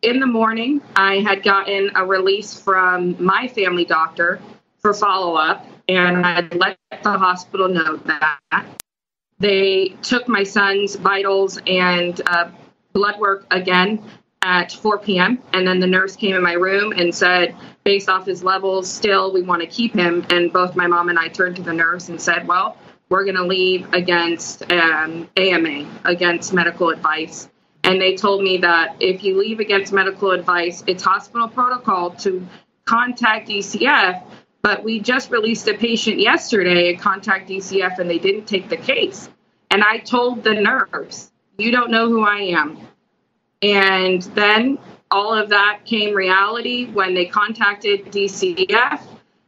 in 0.00 0.18
the 0.18 0.26
morning, 0.26 0.80
I 0.96 1.20
had 1.20 1.42
gotten 1.42 1.90
a 1.94 2.04
release 2.04 2.58
from 2.58 3.22
my 3.22 3.48
family 3.48 3.84
doctor 3.84 4.40
for 4.78 4.94
follow 4.94 5.34
up, 5.34 5.66
and 5.88 6.26
I 6.26 6.40
let 6.52 6.78
the 7.02 7.18
hospital 7.18 7.68
know 7.68 7.96
that. 7.98 8.66
They 9.38 9.96
took 10.02 10.28
my 10.28 10.44
son's 10.44 10.94
vitals 10.94 11.58
and 11.66 12.20
uh, 12.26 12.50
blood 12.92 13.18
work 13.18 13.44
again 13.50 14.02
at 14.42 14.72
4 14.72 14.98
p.m. 14.98 15.38
And 15.52 15.66
then 15.66 15.80
the 15.80 15.86
nurse 15.86 16.16
came 16.16 16.34
in 16.34 16.42
my 16.42 16.54
room 16.54 16.92
and 16.92 17.14
said, 17.14 17.56
based 17.84 18.08
off 18.08 18.26
his 18.26 18.42
levels, 18.42 18.90
still, 18.90 19.32
we 19.32 19.42
want 19.42 19.62
to 19.62 19.66
keep 19.66 19.94
him. 19.94 20.26
And 20.30 20.52
both 20.52 20.76
my 20.76 20.86
mom 20.86 21.08
and 21.08 21.18
I 21.18 21.28
turned 21.28 21.56
to 21.56 21.62
the 21.62 21.72
nurse 21.72 22.08
and 22.08 22.20
said, 22.20 22.46
well, 22.46 22.76
we're 23.08 23.24
going 23.24 23.36
to 23.36 23.46
leave 23.46 23.92
against 23.92 24.70
um, 24.72 25.28
AMA, 25.36 26.00
against 26.04 26.52
medical 26.52 26.90
advice. 26.90 27.48
And 27.84 28.00
they 28.00 28.16
told 28.16 28.42
me 28.42 28.58
that 28.58 28.96
if 29.00 29.22
you 29.24 29.38
leave 29.38 29.60
against 29.60 29.92
medical 29.92 30.30
advice, 30.30 30.82
it's 30.86 31.02
hospital 31.02 31.48
protocol 31.48 32.10
to 32.10 32.46
contact 32.84 33.48
DCF. 33.48 34.22
But 34.62 34.84
we 34.84 35.00
just 35.00 35.30
released 35.30 35.66
a 35.68 35.74
patient 35.74 36.20
yesterday 36.20 36.90
and 36.90 37.00
contact 37.00 37.48
DCF 37.48 37.98
and 37.98 38.08
they 38.08 38.18
didn't 38.18 38.46
take 38.46 38.68
the 38.68 38.76
case. 38.76 39.28
And 39.70 39.82
I 39.82 39.98
told 39.98 40.44
the 40.44 40.54
nurse, 40.54 41.32
you 41.58 41.72
don't 41.72 41.90
know 41.90 42.08
who 42.08 42.22
I 42.22 42.38
am. 42.42 42.78
And 43.62 44.22
then 44.34 44.78
all 45.10 45.34
of 45.34 45.50
that 45.50 45.80
came 45.84 46.14
reality 46.14 46.90
when 46.90 47.14
they 47.14 47.26
contacted 47.26 48.06
DCF 48.06 49.02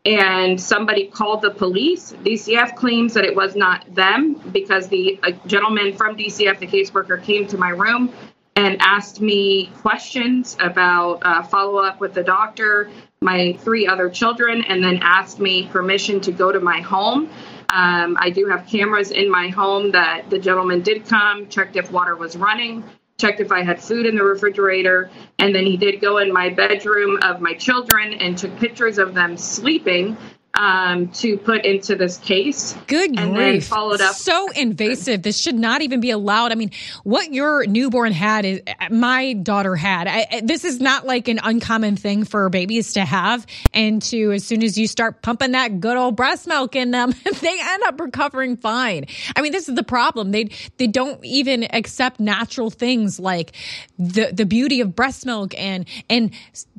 and 0.05 0.61
somebody 0.61 1.07
called 1.07 1.41
the 1.43 1.51
police. 1.51 2.13
DCF 2.13 2.77
claims 2.77 3.15
that 3.15 3.25
it 3.25 3.35
was 3.35 3.57
not 3.57 3.93
them 3.95 4.35
because 4.53 4.89
the 4.89 5.19
gentleman 5.47 5.97
from 5.97 6.17
DCF, 6.17 6.59
the 6.59 6.67
caseworker, 6.67 7.23
came 7.23 7.47
to 7.49 7.57
my 7.57 7.71
room 7.71 8.13
and 8.57 8.81
asked 8.81 9.21
me 9.21 9.67
questions 9.81 10.57
about 10.61 11.21
uh, 11.23 11.43
follow 11.43 11.79
up 11.79 12.01
with 12.01 12.15
the 12.15 12.23
doctor, 12.23 12.91
my 13.21 13.57
three 13.61 13.87
other 13.87 14.09
children, 14.09 14.63
and 14.69 14.85
then 14.85 14.99
asked 15.03 15.41
me 15.41 15.67
permission 15.69 16.21
to 16.21 16.31
go 16.31 16.53
to 16.53 16.61
my 16.61 16.81
home. 16.81 17.29
Um, 17.71 18.17
I 18.21 18.31
do 18.31 18.47
have 18.47 18.67
cameras 18.67 19.11
in 19.11 19.29
my 19.29 19.49
home 19.49 19.91
that 19.93 20.31
the 20.31 20.39
gentleman 20.39 20.83
did 20.83 21.07
come, 21.07 21.49
checked 21.49 21.75
if 21.77 21.91
water 21.91 22.15
was 22.15 22.37
running, 22.37 22.85
checked 23.19 23.41
if 23.41 23.53
I 23.53 23.63
had 23.63 23.83
food 23.83 24.07
in 24.07 24.17
the 24.17 24.25
refrigerator, 24.25 25.11
and 25.39 25.55
then 25.55 25.67
he 25.67 25.77
did 25.77 26.01
go 26.01 26.19
in 26.19 26.33
my 26.33 26.51
bedroom 26.51 27.19
of 27.23 27.41
my 27.41 27.55
children 27.55 28.15
and 28.15 28.37
took 28.37 28.57
pictures 28.59 28.99
of 28.99 29.15
them 29.15 29.37
sleeping 29.37 30.17
um, 30.55 31.09
to 31.09 31.37
put 31.37 31.65
into 31.65 31.97
this 31.97 32.19
case. 32.19 32.77
Good 32.87 33.19
and 33.19 33.35
grief. 33.35 33.37
then 33.37 33.61
followed 33.61 34.01
up. 34.01 34.15
So 34.15 34.51
invasive. 34.51 35.23
This 35.23 35.39
should 35.39 35.57
not 35.57 35.83
even 35.83 36.01
be 36.01 36.11
allowed. 36.11 36.53
I 36.53 36.55
mean, 36.55 36.71
what 37.03 37.33
your 37.33 37.67
newborn 37.67 38.13
had 38.13 38.45
is 38.45 38.63
my 38.91 39.33
daughter 39.33 39.75
had. 39.75 40.07
I, 40.07 40.43
this 40.45 40.65
is 40.65 40.81
not 40.81 41.07
like 41.07 41.27
an 41.27 41.41
uncommon 41.43 41.97
thing 41.97 42.25
for 42.25 42.49
babies 42.51 42.93
to 42.93 43.05
have. 43.05 43.47
And 43.73 44.01
to 44.03 44.33
as 44.33 44.45
soon 44.45 44.63
as 44.63 44.79
you 44.79 44.87
start 44.87 45.23
pumping 45.23 45.53
that 45.53 45.81
good 45.81 45.97
old 45.97 46.15
breast 46.15 46.47
milk 46.47 46.77
in 46.77 46.93
them, 46.93 47.13
they 47.41 47.59
end 47.61 47.83
up 47.85 47.99
recovering 47.99 48.57
fine. 48.57 49.07
I 49.35 49.43
mean, 49.43 49.51
this 49.51 49.69
is 49.69 49.75
the 49.75 49.83
problem. 49.83 50.31
They 50.31 50.51
they 50.77 50.87
don't 50.87 51.25
even 51.25 51.65
accept 51.75 52.21
natural 52.21 52.71
things 52.71 53.19
like 53.19 53.53
the 53.99 54.31
the 54.33 54.47
beauty 54.47 54.81
of 54.81 54.95
breast 54.95 55.27
milk 55.27 55.53
and 55.59 55.89
and 56.09 56.31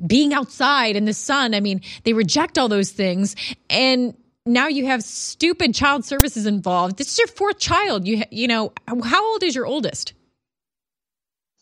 being 0.06 0.32
outside 0.32 0.96
in 0.96 1.04
the 1.04 1.12
sun. 1.12 1.52
I 1.52 1.60
mean, 1.60 1.82
they 2.04 2.14
reject 2.14 2.56
all 2.56 2.68
those 2.68 2.90
things 2.90 3.36
and 3.70 4.14
now 4.44 4.68
you 4.68 4.86
have 4.86 5.02
stupid 5.02 5.74
child 5.74 6.04
services 6.04 6.46
involved. 6.46 6.96
This 6.98 7.10
is 7.12 7.18
your 7.18 7.26
fourth 7.28 7.58
child. 7.58 8.06
You 8.06 8.22
you 8.30 8.46
know 8.48 8.72
how 9.04 9.32
old 9.32 9.42
is 9.42 9.54
your 9.54 9.66
oldest? 9.66 10.12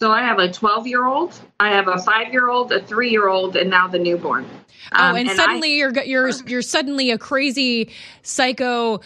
So 0.00 0.10
I 0.10 0.22
have 0.22 0.38
a 0.38 0.50
12 0.52 0.86
year 0.86 1.06
old, 1.06 1.38
I 1.60 1.70
have 1.70 1.88
a 1.88 1.98
five 1.98 2.32
year 2.32 2.48
old, 2.48 2.72
a 2.72 2.80
three 2.80 3.10
year 3.10 3.28
old, 3.28 3.56
and 3.56 3.70
now 3.70 3.86
the 3.86 3.98
newborn. 3.98 4.44
Oh, 4.92 5.02
Um, 5.10 5.16
and, 5.16 5.28
and 5.28 5.36
suddenly 5.36 5.72
I- 5.72 5.76
you're 5.76 6.02
you're 6.04 6.30
you're 6.46 6.62
suddenly 6.62 7.10
a 7.10 7.18
crazy 7.18 7.90
psycho 8.22 9.00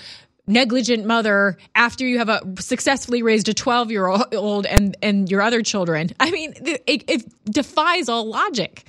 negligent 0.47 1.05
mother 1.05 1.59
after 1.75 2.07
you 2.07 2.19
have 2.19 2.31
a 2.31 2.41
successfully 2.59 3.23
raised 3.23 3.49
a 3.51 3.55
12 3.55 3.91
year 3.91 4.07
old 4.07 4.67
and 4.67 4.97
and 5.03 5.31
your 5.31 5.43
other 5.43 5.63
children. 5.63 6.11
I 6.19 6.31
mean, 6.31 6.55
it, 6.65 7.05
it 7.07 7.25
defies 7.45 8.09
all 8.09 8.25
logic. 8.27 8.85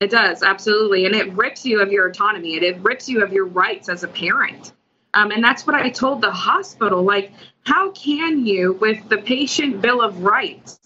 It 0.00 0.10
does, 0.10 0.42
absolutely. 0.42 1.06
And 1.06 1.14
it 1.14 1.32
rips 1.32 1.64
you 1.64 1.80
of 1.80 1.90
your 1.90 2.08
autonomy. 2.08 2.54
It, 2.54 2.62
it 2.62 2.78
rips 2.80 3.08
you 3.08 3.22
of 3.22 3.32
your 3.32 3.46
rights 3.46 3.88
as 3.88 4.02
a 4.02 4.08
parent. 4.08 4.72
Um, 5.14 5.30
and 5.30 5.42
that's 5.42 5.66
what 5.66 5.74
I 5.74 5.88
told 5.88 6.20
the 6.20 6.30
hospital. 6.30 7.02
Like, 7.02 7.32
how 7.64 7.90
can 7.92 8.44
you, 8.44 8.74
with 8.74 9.08
the 9.08 9.16
patient 9.16 9.80
bill 9.80 10.02
of 10.02 10.22
rights, 10.22 10.78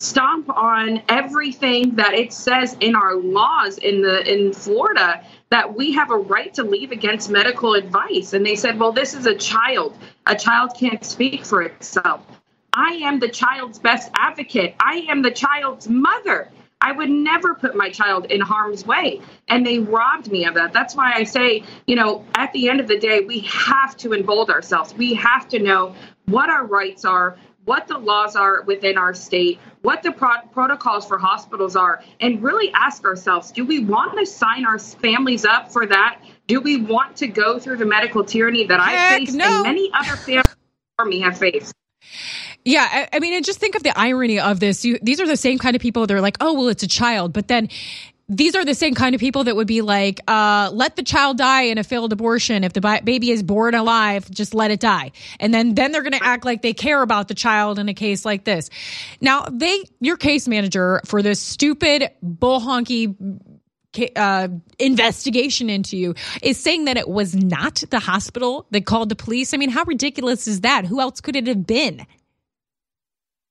stomp 0.00 0.48
on 0.48 1.02
everything 1.08 1.96
that 1.96 2.14
it 2.14 2.32
says 2.32 2.74
in 2.80 2.96
our 2.96 3.14
laws 3.14 3.76
in 3.78 4.00
the 4.00 4.32
in 4.32 4.52
Florida 4.52 5.24
that 5.50 5.76
we 5.76 5.92
have 5.92 6.10
a 6.10 6.16
right 6.16 6.52
to 6.54 6.64
leave 6.64 6.90
against 6.90 7.28
medical 7.28 7.74
advice? 7.74 8.32
And 8.32 8.46
they 8.46 8.56
said, 8.56 8.78
well, 8.80 8.92
this 8.92 9.12
is 9.12 9.26
a 9.26 9.34
child. 9.34 9.98
A 10.26 10.34
child 10.34 10.70
can't 10.74 11.04
speak 11.04 11.44
for 11.44 11.60
itself. 11.60 12.22
I 12.72 12.94
am 13.02 13.20
the 13.20 13.28
child's 13.28 13.78
best 13.78 14.10
advocate. 14.14 14.74
I 14.80 15.04
am 15.10 15.20
the 15.20 15.30
child's 15.30 15.86
mother. 15.86 16.50
I 16.82 16.90
would 16.90 17.08
never 17.08 17.54
put 17.54 17.76
my 17.76 17.90
child 17.90 18.26
in 18.26 18.40
harm's 18.40 18.84
way. 18.84 19.20
And 19.48 19.64
they 19.64 19.78
robbed 19.78 20.30
me 20.30 20.44
of 20.44 20.54
that. 20.54 20.72
That's 20.72 20.96
why 20.96 21.12
I 21.14 21.22
say, 21.22 21.62
you 21.86 21.94
know, 21.94 22.26
at 22.34 22.52
the 22.52 22.68
end 22.68 22.80
of 22.80 22.88
the 22.88 22.98
day, 22.98 23.20
we 23.20 23.40
have 23.40 23.96
to 23.98 24.12
embold 24.12 24.50
ourselves. 24.50 24.92
We 24.92 25.14
have 25.14 25.48
to 25.50 25.60
know 25.60 25.94
what 26.26 26.50
our 26.50 26.66
rights 26.66 27.04
are, 27.04 27.38
what 27.64 27.86
the 27.86 27.96
laws 27.96 28.34
are 28.34 28.62
within 28.62 28.98
our 28.98 29.14
state, 29.14 29.60
what 29.82 30.02
the 30.02 30.10
pro- 30.10 30.42
protocols 30.52 31.06
for 31.06 31.18
hospitals 31.18 31.76
are, 31.76 32.02
and 32.20 32.42
really 32.42 32.72
ask 32.74 33.04
ourselves 33.04 33.52
do 33.52 33.64
we 33.64 33.78
want 33.78 34.18
to 34.18 34.26
sign 34.26 34.66
our 34.66 34.80
families 34.80 35.44
up 35.44 35.70
for 35.70 35.86
that? 35.86 36.20
Do 36.48 36.60
we 36.60 36.82
want 36.82 37.16
to 37.18 37.28
go 37.28 37.60
through 37.60 37.76
the 37.76 37.86
medical 37.86 38.24
tyranny 38.24 38.66
that 38.66 38.80
I 38.80 38.90
Heck 38.90 39.18
faced 39.20 39.34
no. 39.36 39.46
and 39.46 39.62
many 39.62 39.90
other 39.94 40.16
families 40.16 40.56
before 40.96 41.08
me 41.08 41.20
have 41.20 41.38
faced? 41.38 41.72
Yeah, 42.64 42.88
I, 42.90 43.16
I 43.16 43.18
mean, 43.18 43.34
and 43.34 43.44
just 43.44 43.58
think 43.58 43.74
of 43.74 43.82
the 43.82 43.96
irony 43.98 44.38
of 44.38 44.60
this. 44.60 44.84
You, 44.84 44.98
these 45.02 45.20
are 45.20 45.26
the 45.26 45.36
same 45.36 45.58
kind 45.58 45.74
of 45.74 45.82
people 45.82 46.06
They're 46.06 46.20
like, 46.20 46.36
"Oh, 46.40 46.54
well, 46.54 46.68
it's 46.68 46.82
a 46.82 46.88
child," 46.88 47.32
but 47.32 47.48
then 47.48 47.68
these 48.28 48.54
are 48.54 48.64
the 48.64 48.74
same 48.74 48.94
kind 48.94 49.14
of 49.14 49.20
people 49.20 49.44
that 49.44 49.56
would 49.56 49.66
be 49.66 49.82
like, 49.82 50.20
uh, 50.28 50.70
"Let 50.72 50.94
the 50.96 51.02
child 51.02 51.38
die 51.38 51.62
in 51.62 51.78
a 51.78 51.84
failed 51.84 52.12
abortion. 52.12 52.62
If 52.62 52.72
the 52.72 52.80
bi- 52.80 53.00
baby 53.00 53.30
is 53.30 53.42
born 53.42 53.74
alive, 53.74 54.30
just 54.30 54.54
let 54.54 54.70
it 54.70 54.78
die." 54.78 55.10
And 55.40 55.52
then 55.52 55.74
then 55.74 55.90
they're 55.90 56.02
going 56.02 56.12
to 56.12 56.24
act 56.24 56.44
like 56.44 56.62
they 56.62 56.72
care 56.72 57.02
about 57.02 57.28
the 57.28 57.34
child 57.34 57.78
in 57.80 57.88
a 57.88 57.94
case 57.94 58.24
like 58.24 58.44
this. 58.44 58.70
Now, 59.20 59.46
they, 59.50 59.82
your 60.00 60.16
case 60.16 60.46
manager 60.46 61.00
for 61.04 61.20
this 61.20 61.40
stupid 61.40 62.10
bull 62.22 62.60
honky 62.60 63.16
uh, 64.16 64.48
investigation 64.78 65.68
into 65.68 65.96
you 65.96 66.14
is 66.42 66.58
saying 66.58 66.86
that 66.86 66.96
it 66.96 67.08
was 67.08 67.34
not 67.34 67.82
the 67.90 67.98
hospital 67.98 68.66
that 68.70 68.86
called 68.86 69.08
the 69.08 69.16
police. 69.16 69.52
I 69.52 69.56
mean, 69.56 69.70
how 69.70 69.84
ridiculous 69.84 70.46
is 70.48 70.62
that? 70.62 70.86
Who 70.86 71.00
else 71.00 71.20
could 71.20 71.36
it 71.36 71.46
have 71.46 71.66
been? 71.66 72.06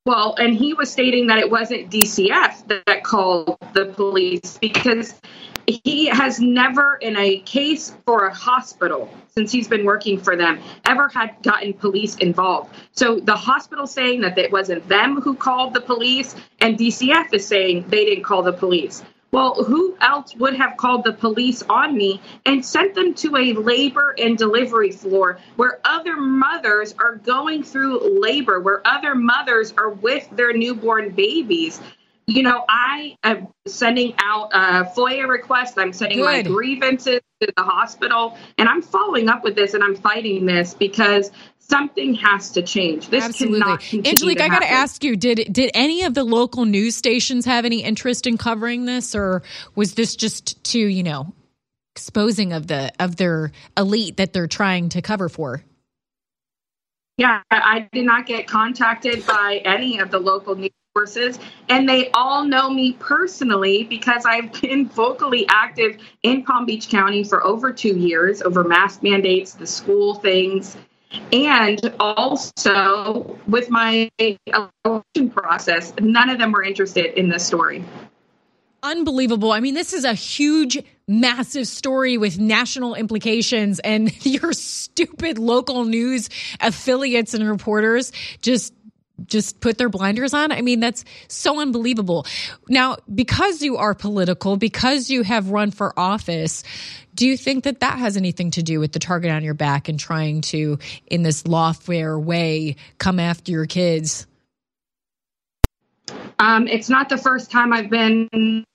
Well, 0.03 0.33
and 0.39 0.55
he 0.55 0.73
was 0.73 0.91
stating 0.91 1.27
that 1.27 1.37
it 1.37 1.51
wasn't 1.51 1.91
DCF 1.91 2.67
that, 2.67 2.85
that 2.87 3.03
called 3.03 3.57
the 3.73 3.85
police 3.85 4.57
because 4.57 5.13
he 5.67 6.07
has 6.07 6.39
never, 6.39 6.95
in 6.95 7.15
a 7.17 7.37
case 7.41 7.95
for 8.03 8.25
a 8.25 8.33
hospital, 8.33 9.13
since 9.27 9.51
he's 9.51 9.67
been 9.67 9.85
working 9.85 10.19
for 10.19 10.35
them, 10.35 10.59
ever 10.85 11.07
had 11.07 11.35
gotten 11.43 11.73
police 11.73 12.15
involved. 12.15 12.73
So 12.93 13.19
the 13.19 13.35
hospital 13.35 13.85
saying 13.85 14.21
that 14.21 14.37
it 14.39 14.51
wasn't 14.51 14.87
them 14.87 15.21
who 15.21 15.35
called 15.35 15.75
the 15.75 15.81
police, 15.81 16.35
and 16.59 16.79
DCF 16.79 17.31
is 17.33 17.45
saying 17.45 17.85
they 17.89 18.05
didn't 18.05 18.23
call 18.23 18.41
the 18.41 18.53
police. 18.53 19.03
Well, 19.31 19.63
who 19.63 19.95
else 20.01 20.35
would 20.35 20.55
have 20.55 20.75
called 20.75 21.05
the 21.05 21.13
police 21.13 21.63
on 21.69 21.95
me 21.95 22.19
and 22.45 22.65
sent 22.65 22.95
them 22.95 23.13
to 23.15 23.37
a 23.37 23.53
labor 23.53 24.13
and 24.17 24.37
delivery 24.37 24.91
floor 24.91 25.39
where 25.55 25.79
other 25.85 26.17
mothers 26.17 26.93
are 26.99 27.15
going 27.15 27.63
through 27.63 28.19
labor, 28.19 28.59
where 28.59 28.85
other 28.85 29.15
mothers 29.15 29.73
are 29.77 29.89
with 29.89 30.27
their 30.31 30.51
newborn 30.51 31.11
babies? 31.11 31.79
You 32.27 32.43
know, 32.43 32.65
I 32.67 33.15
am 33.23 33.47
sending 33.67 34.13
out 34.17 34.49
uh, 34.53 34.83
FOIA 34.95 35.27
requests. 35.27 35.77
I'm 35.77 35.93
sending 35.93 36.21
my 36.21 36.41
grievances 36.41 37.21
to 37.39 37.53
the 37.55 37.63
hospital, 37.63 38.37
and 38.57 38.67
I'm 38.67 38.81
following 38.81 39.29
up 39.29 39.43
with 39.43 39.55
this 39.55 39.73
and 39.73 39.83
I'm 39.83 39.95
fighting 39.95 40.45
this 40.45 40.73
because 40.73 41.31
something 41.71 42.15
has 42.15 42.51
to 42.51 42.61
change. 42.61 43.07
This 43.07 43.37
cannot 43.37 43.79
continue 43.79 44.11
Angelique, 44.11 44.41
I 44.41 44.49
got 44.49 44.59
to 44.59 44.69
ask 44.69 45.03
you 45.03 45.15
did 45.15 45.51
did 45.51 45.71
any 45.73 46.03
of 46.03 46.13
the 46.13 46.23
local 46.23 46.65
news 46.65 46.95
stations 46.95 47.45
have 47.45 47.63
any 47.65 47.81
interest 47.83 48.27
in 48.27 48.37
covering 48.37 48.85
this 48.85 49.15
or 49.15 49.41
was 49.73 49.93
this 49.93 50.15
just 50.15 50.61
to, 50.65 50.79
you 50.79 51.03
know, 51.03 51.33
exposing 51.95 52.51
of 52.51 52.67
the 52.67 52.91
of 52.99 53.15
their 53.15 53.51
elite 53.77 54.17
that 54.17 54.33
they're 54.33 54.47
trying 54.47 54.89
to 54.89 55.01
cover 55.01 55.29
for? 55.29 55.63
Yeah, 57.17 57.41
I 57.49 57.87
did 57.93 58.05
not 58.05 58.25
get 58.25 58.47
contacted 58.47 59.25
by 59.25 59.61
any 59.63 59.99
of 59.99 60.11
the 60.11 60.19
local 60.19 60.55
news 60.55 60.71
sources, 60.93 61.39
and 61.69 61.87
they 61.87 62.09
all 62.11 62.43
know 62.43 62.69
me 62.69 62.93
personally 62.93 63.83
because 63.83 64.25
I've 64.25 64.51
been 64.61 64.89
vocally 64.89 65.45
active 65.47 65.97
in 66.23 66.43
Palm 66.43 66.65
Beach 66.65 66.89
County 66.89 67.23
for 67.23 67.45
over 67.45 67.71
two 67.71 67.97
years 67.97 68.41
over 68.41 68.63
mask 68.65 69.03
mandates, 69.03 69.53
the 69.53 69.67
school 69.67 70.15
things. 70.15 70.75
And 71.33 71.93
also 71.99 73.37
with 73.47 73.69
my 73.69 74.09
election 74.17 75.29
process, 75.29 75.93
none 75.99 76.29
of 76.29 76.37
them 76.37 76.51
were 76.51 76.63
interested 76.63 77.17
in 77.17 77.29
this 77.29 77.45
story. 77.45 77.83
Unbelievable. 78.83 79.51
I 79.51 79.59
mean, 79.59 79.75
this 79.75 79.93
is 79.93 80.05
a 80.05 80.13
huge, 80.13 80.79
massive 81.07 81.67
story 81.67 82.17
with 82.17 82.39
national 82.39 82.95
implications, 82.95 83.79
and 83.79 84.25
your 84.25 84.53
stupid 84.53 85.37
local 85.37 85.85
news 85.85 86.29
affiliates 86.59 87.35
and 87.35 87.47
reporters 87.47 88.11
just 88.41 88.73
just 89.27 89.59
put 89.59 89.77
their 89.77 89.89
blinders 89.89 90.33
on. 90.33 90.51
I 90.51 90.61
mean, 90.61 90.79
that's 90.79 91.03
so 91.27 91.59
unbelievable. 91.59 92.25
Now, 92.67 92.97
because 93.13 93.61
you 93.61 93.77
are 93.77 93.93
political, 93.93 94.57
because 94.57 95.09
you 95.09 95.23
have 95.23 95.49
run 95.49 95.71
for 95.71 95.97
office, 95.97 96.63
do 97.13 97.27
you 97.27 97.37
think 97.37 97.63
that 97.65 97.81
that 97.81 97.99
has 97.99 98.17
anything 98.17 98.51
to 98.51 98.63
do 98.63 98.79
with 98.79 98.93
the 98.93 98.99
target 98.99 99.31
on 99.31 99.43
your 99.43 99.53
back 99.53 99.89
and 99.89 99.99
trying 99.99 100.41
to, 100.41 100.79
in 101.07 101.23
this 101.23 101.43
lawfare 101.43 102.21
way, 102.21 102.75
come 102.97 103.19
after 103.19 103.51
your 103.51 103.65
kids? 103.65 104.27
Um, 106.39 106.67
it's 106.67 106.89
not 106.89 107.09
the 107.09 107.17
first 107.17 107.51
time 107.51 107.73
I've 107.73 107.89
been 107.89 108.65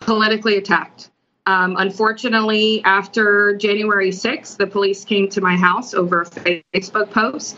politically 0.00 0.56
attacked. 0.56 1.10
Um, 1.46 1.76
unfortunately, 1.78 2.82
after 2.84 3.56
January 3.56 4.10
6th, 4.10 4.56
the 4.56 4.66
police 4.66 5.04
came 5.04 5.28
to 5.30 5.40
my 5.40 5.56
house 5.56 5.94
over 5.94 6.22
a 6.22 6.62
Facebook 6.74 7.10
post 7.12 7.56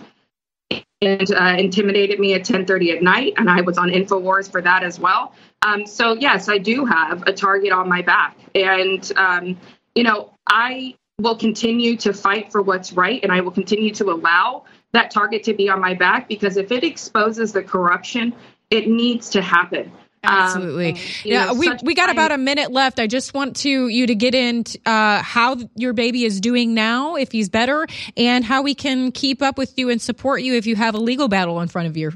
and 1.00 1.32
uh, 1.32 1.56
intimidated 1.58 2.18
me 2.18 2.34
at 2.34 2.42
10:30 2.42 2.96
at 2.96 3.02
night, 3.02 3.34
and 3.36 3.48
I 3.48 3.60
was 3.60 3.78
on 3.78 3.90
Infowars 3.90 4.50
for 4.50 4.60
that 4.62 4.82
as 4.82 4.98
well. 4.98 5.32
Um, 5.62 5.86
so 5.86 6.14
yes, 6.14 6.48
I 6.48 6.58
do 6.58 6.84
have 6.84 7.26
a 7.26 7.32
target 7.32 7.72
on 7.72 7.88
my 7.88 8.02
back, 8.02 8.36
and 8.54 9.10
um, 9.16 9.56
you 9.94 10.02
know 10.02 10.32
I 10.48 10.96
will 11.20 11.36
continue 11.36 11.96
to 11.96 12.12
fight 12.12 12.50
for 12.52 12.62
what's 12.62 12.92
right, 12.92 13.22
and 13.22 13.32
I 13.32 13.40
will 13.40 13.50
continue 13.50 13.92
to 13.94 14.10
allow 14.10 14.64
that 14.92 15.10
target 15.10 15.44
to 15.44 15.54
be 15.54 15.68
on 15.68 15.80
my 15.80 15.94
back 15.94 16.28
because 16.28 16.56
if 16.56 16.72
it 16.72 16.82
exposes 16.84 17.52
the 17.52 17.62
corruption, 17.62 18.34
it 18.70 18.88
needs 18.88 19.30
to 19.30 19.42
happen. 19.42 19.92
Absolutely. 20.24 20.92
Um, 20.92 20.98
yeah, 21.24 21.52
we 21.52 21.70
we 21.82 21.94
got 21.94 22.10
about 22.10 22.32
a 22.32 22.38
minute 22.38 22.72
left. 22.72 22.98
I 22.98 23.06
just 23.06 23.34
want 23.34 23.56
to 23.56 23.88
you 23.88 24.06
to 24.06 24.14
get 24.14 24.34
in 24.34 24.64
uh, 24.84 25.22
how 25.22 25.56
your 25.76 25.92
baby 25.92 26.24
is 26.24 26.40
doing 26.40 26.74
now, 26.74 27.14
if 27.16 27.30
he's 27.30 27.48
better, 27.48 27.86
and 28.16 28.44
how 28.44 28.62
we 28.62 28.74
can 28.74 29.12
keep 29.12 29.42
up 29.42 29.58
with 29.58 29.74
you 29.78 29.90
and 29.90 30.00
support 30.00 30.42
you 30.42 30.54
if 30.54 30.66
you 30.66 30.76
have 30.76 30.94
a 30.94 30.98
legal 30.98 31.28
battle 31.28 31.60
in 31.60 31.68
front 31.68 31.88
of 31.88 31.96
you. 31.96 32.12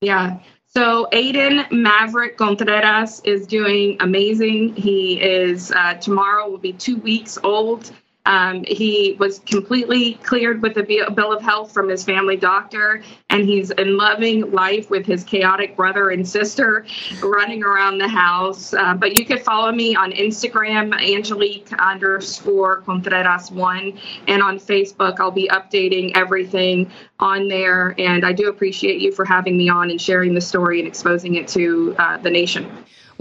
Yeah. 0.00 0.40
So 0.66 1.06
Aiden 1.12 1.70
Maverick 1.70 2.38
Contreras 2.38 3.20
is 3.24 3.46
doing 3.46 3.98
amazing. 4.00 4.74
He 4.74 5.20
is 5.20 5.70
uh, 5.70 5.94
tomorrow 5.94 6.48
will 6.48 6.58
be 6.58 6.72
two 6.72 6.96
weeks 6.96 7.38
old. 7.44 7.92
Um, 8.24 8.64
he 8.64 9.16
was 9.18 9.40
completely 9.40 10.14
cleared 10.14 10.62
with 10.62 10.76
a 10.76 10.82
bill 10.82 11.32
of 11.32 11.42
health 11.42 11.72
from 11.72 11.88
his 11.88 12.04
family 12.04 12.36
doctor, 12.36 13.02
and 13.30 13.44
he's 13.44 13.70
in 13.72 13.96
loving 13.96 14.52
life 14.52 14.90
with 14.90 15.04
his 15.04 15.24
chaotic 15.24 15.76
brother 15.76 16.10
and 16.10 16.26
sister 16.26 16.86
running 17.22 17.64
around 17.64 17.98
the 17.98 18.08
house. 18.08 18.72
Uh, 18.74 18.94
but 18.94 19.18
you 19.18 19.24
could 19.24 19.40
follow 19.40 19.72
me 19.72 19.96
on 19.96 20.12
Instagram, 20.12 20.94
Angelique 20.94 21.72
underscore 21.72 22.82
Contreras 22.82 23.50
one, 23.50 23.98
and 24.28 24.42
on 24.42 24.58
Facebook. 24.58 25.18
I'll 25.18 25.30
be 25.32 25.48
updating 25.48 26.12
everything 26.14 26.90
on 27.18 27.48
there. 27.48 27.94
And 27.98 28.24
I 28.24 28.32
do 28.32 28.48
appreciate 28.48 29.00
you 29.00 29.12
for 29.12 29.24
having 29.24 29.56
me 29.56 29.68
on 29.68 29.90
and 29.90 30.00
sharing 30.00 30.34
the 30.34 30.40
story 30.40 30.78
and 30.78 30.86
exposing 30.86 31.34
it 31.34 31.48
to 31.48 31.94
uh, 31.98 32.18
the 32.18 32.30
nation. 32.30 32.70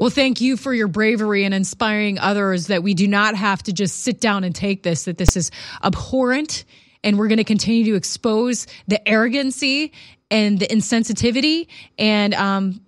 Well, 0.02 0.10
thank 0.10 0.42
you 0.42 0.58
for 0.58 0.74
your 0.74 0.88
bravery 0.88 1.44
and 1.44 1.54
inspiring 1.54 2.18
others 2.18 2.66
that 2.68 2.82
we 2.82 2.96
do 2.96 3.08
not 3.08 3.36
have 3.36 3.62
to 3.62 3.72
just 3.72 4.00
sit 4.00 4.20
down 4.20 4.44
and 4.44 4.56
take 4.56 4.82
this, 4.82 5.04
that 5.04 5.20
this 5.20 5.38
is 5.38 5.52
abhorrent. 5.84 6.66
And 7.04 7.20
we're 7.20 7.28
going 7.28 7.38
to 7.38 7.44
continue 7.44 7.84
to 7.92 7.94
expose 7.94 8.66
the 8.88 9.08
arrogancy 9.08 9.92
and 10.32 10.58
the 10.58 10.66
insensitivity. 10.66 11.68
And 12.00 12.34
um, 12.34 12.82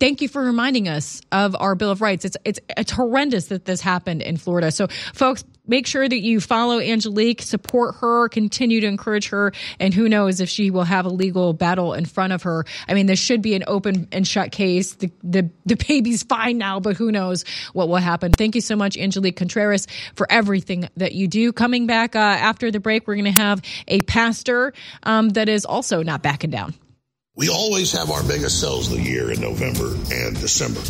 thank 0.00 0.20
you 0.20 0.28
for 0.28 0.42
reminding 0.42 0.88
us 0.88 1.20
of 1.32 1.56
our 1.58 1.74
Bill 1.74 1.90
of 1.90 2.00
Rights. 2.00 2.24
It's, 2.24 2.36
it's, 2.44 2.60
it's 2.76 2.90
horrendous 2.90 3.46
that 3.46 3.64
this 3.64 3.80
happened 3.80 4.22
in 4.22 4.36
Florida. 4.36 4.70
So, 4.70 4.86
folks, 5.14 5.44
make 5.66 5.86
sure 5.86 6.08
that 6.08 6.20
you 6.20 6.40
follow 6.40 6.80
Angelique, 6.80 7.42
support 7.42 7.96
her, 7.96 8.28
continue 8.28 8.80
to 8.80 8.86
encourage 8.86 9.28
her, 9.28 9.52
and 9.80 9.92
who 9.92 10.08
knows 10.08 10.40
if 10.40 10.48
she 10.48 10.70
will 10.70 10.84
have 10.84 11.06
a 11.06 11.08
legal 11.08 11.52
battle 11.52 11.92
in 11.94 12.04
front 12.04 12.32
of 12.32 12.44
her. 12.44 12.64
I 12.88 12.94
mean, 12.94 13.06
this 13.06 13.18
should 13.18 13.42
be 13.42 13.54
an 13.54 13.64
open 13.66 14.08
and 14.12 14.26
shut 14.26 14.52
case. 14.52 14.94
The 14.94 15.10
the, 15.22 15.50
the 15.64 15.76
baby's 15.76 16.22
fine 16.22 16.58
now, 16.58 16.80
but 16.80 16.96
who 16.96 17.10
knows 17.10 17.44
what 17.72 17.88
will 17.88 17.96
happen. 17.96 18.32
Thank 18.32 18.54
you 18.54 18.60
so 18.60 18.76
much, 18.76 18.96
Angelique 18.96 19.36
Contreras, 19.36 19.86
for 20.14 20.26
everything 20.30 20.88
that 20.96 21.12
you 21.12 21.28
do. 21.28 21.52
Coming 21.52 21.86
back 21.86 22.16
uh, 22.16 22.18
after 22.18 22.70
the 22.70 22.80
break, 22.80 23.06
we're 23.06 23.16
going 23.16 23.24
to 23.24 23.30
have 23.30 23.60
a 23.88 24.02
pastor 24.02 24.72
um, 25.02 25.30
that 25.30 25.48
is 25.48 25.64
also 25.64 26.02
not 26.02 26.22
backing 26.22 26.50
down. 26.50 26.74
We 27.36 27.50
always 27.50 27.92
have 27.92 28.10
our 28.10 28.22
biggest 28.22 28.62
sales 28.62 28.90
of 28.90 28.96
the 28.96 29.02
year 29.02 29.30
in 29.30 29.42
November 29.42 29.92
and 30.10 30.34
December. 30.40 30.80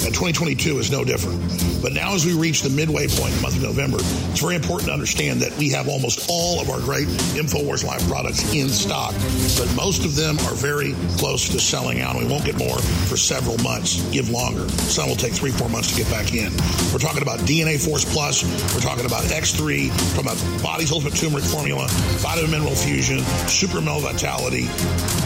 And 0.00 0.16
2022 0.16 0.78
is 0.78 0.90
no 0.90 1.04
different. 1.04 1.38
But 1.82 1.92
now, 1.92 2.14
as 2.14 2.24
we 2.24 2.32
reach 2.32 2.62
the 2.62 2.70
midway 2.70 3.06
point 3.06 3.32
in 3.32 3.36
the 3.36 3.42
month 3.42 3.56
of 3.56 3.62
November, 3.62 3.98
it's 4.00 4.40
very 4.40 4.56
important 4.56 4.88
to 4.88 4.94
understand 4.94 5.42
that 5.42 5.52
we 5.58 5.68
have 5.76 5.88
almost 5.88 6.24
all 6.30 6.58
of 6.58 6.70
our 6.70 6.80
great 6.80 7.06
InfoWars 7.36 7.84
Live 7.84 8.00
products 8.08 8.40
in 8.54 8.70
stock. 8.70 9.12
But 9.60 9.68
most 9.76 10.06
of 10.06 10.16
them 10.16 10.38
are 10.48 10.56
very 10.56 10.94
close 11.20 11.50
to 11.50 11.60
selling 11.60 12.00
out. 12.00 12.16
We 12.16 12.24
won't 12.24 12.46
get 12.46 12.56
more 12.56 12.78
for 13.12 13.18
several 13.18 13.58
months, 13.58 14.00
give 14.08 14.30
longer. 14.30 14.66
Some 14.88 15.10
will 15.10 15.20
take 15.20 15.34
three, 15.34 15.50
four 15.50 15.68
months 15.68 15.92
to 15.92 16.02
get 16.02 16.10
back 16.10 16.32
in. 16.32 16.50
We're 16.96 17.04
talking 17.04 17.20
about 17.20 17.40
DNA 17.40 17.76
Force 17.76 18.08
Plus. 18.08 18.42
We're 18.72 18.80
talking 18.80 19.04
about 19.04 19.24
X3, 19.24 19.92
from 20.16 20.28
a 20.28 20.62
Body's 20.62 20.92
Ultimate 20.92 21.14
Turmeric 21.14 21.44
Formula, 21.44 21.86
Vitamin 22.24 22.50
Mineral 22.52 22.74
Fusion, 22.74 23.20
Super 23.48 23.82
Male 23.82 24.00
Vitality. 24.00 24.64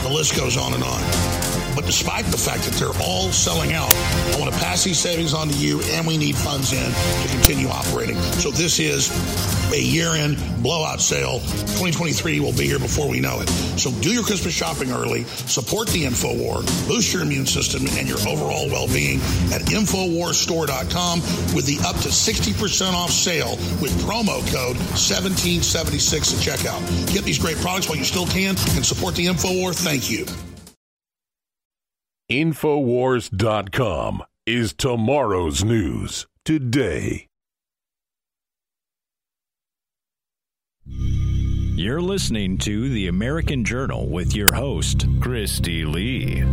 The 0.03 0.11
list 0.11 0.37
goes 0.37 0.57
on 0.57 0.64
and 0.73 0.82
on. 0.82 1.45
But 1.74 1.86
despite 1.86 2.24
the 2.27 2.39
fact 2.39 2.62
that 2.65 2.74
they're 2.74 3.03
all 3.03 3.32
selling 3.32 3.73
out, 3.73 3.93
I 3.93 4.39
want 4.39 4.53
to 4.53 4.61
pass 4.61 4.85
these 4.85 4.99
savings 4.99 5.35
on 5.35 5.49
to 5.49 5.55
you, 5.55 5.81
and 5.91 6.07
we 6.07 6.16
need 6.16 6.36
funds 6.36 6.73
in 6.73 6.93
to 6.93 7.28
continue 7.28 7.69
operating. 7.69 8.16
So 8.39 8.51
this 8.51 8.78
is 8.78 9.11
a 9.73 9.81
year-end 9.81 10.39
blowout 10.62 11.01
sale. 11.01 11.41
2023 11.41 12.39
will 12.41 12.53
be 12.53 12.65
here 12.65 12.78
before 12.78 13.09
we 13.09 13.19
know 13.20 13.41
it. 13.41 13.49
So 13.78 13.91
do 14.01 14.12
your 14.12 14.23
Christmas 14.23 14.55
shopping 14.55 14.93
early, 14.93 15.24
support 15.24 15.89
the 15.89 16.05
InfoWar, 16.05 16.65
boost 16.86 17.12
your 17.12 17.23
immune 17.23 17.47
system 17.47 17.82
and 17.99 18.09
your 18.09 18.19
overall 18.28 18.69
well-being 18.69 19.19
at 19.53 19.62
InfoWarsStore.com 19.62 21.20
with 21.55 21.66
the 21.66 21.78
up 21.86 21.97
to 22.03 22.09
60% 22.09 22.93
off 22.93 23.11
sale 23.11 23.57
with 23.82 23.91
promo 24.03 24.41
code 24.53 24.77
1776 24.95 26.32
at 26.32 26.39
checkout. 26.39 27.12
Get 27.12 27.24
these 27.24 27.39
great 27.39 27.57
products 27.57 27.89
while 27.89 27.99
you 27.99 28.05
still 28.05 28.27
can 28.27 28.51
and 28.51 28.86
support 28.86 29.16
the 29.16 29.27
InfoWar. 29.27 29.74
Thank 29.74 30.11
you. 30.11 30.24
Infowars.com 32.31 34.23
is 34.47 34.73
tomorrow's 34.73 35.63
news 35.63 36.27
today. 36.43 37.29
You're 40.87 42.01
listening 42.01 42.57
to 42.59 42.89
the 42.89 43.09
American 43.09 43.63
Journal 43.63 44.09
with 44.09 44.35
your 44.35 44.55
host, 44.55 45.01
Kristi 45.21 45.85
Leigh. 45.85 46.45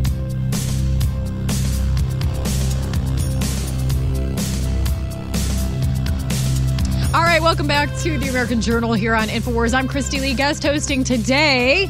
All 7.14 7.23
right, 7.23 7.41
welcome 7.41 7.68
back 7.68 7.88
to 7.99 8.18
the 8.18 8.27
American 8.27 8.60
Journal 8.60 8.91
here 8.91 9.15
on 9.15 9.30
InfoWars. 9.30 9.73
I'm 9.73 9.88
Kristi 9.88 10.19
Leigh, 10.19 10.34
guest 10.34 10.64
hosting 10.64 11.06
today. 11.06 11.89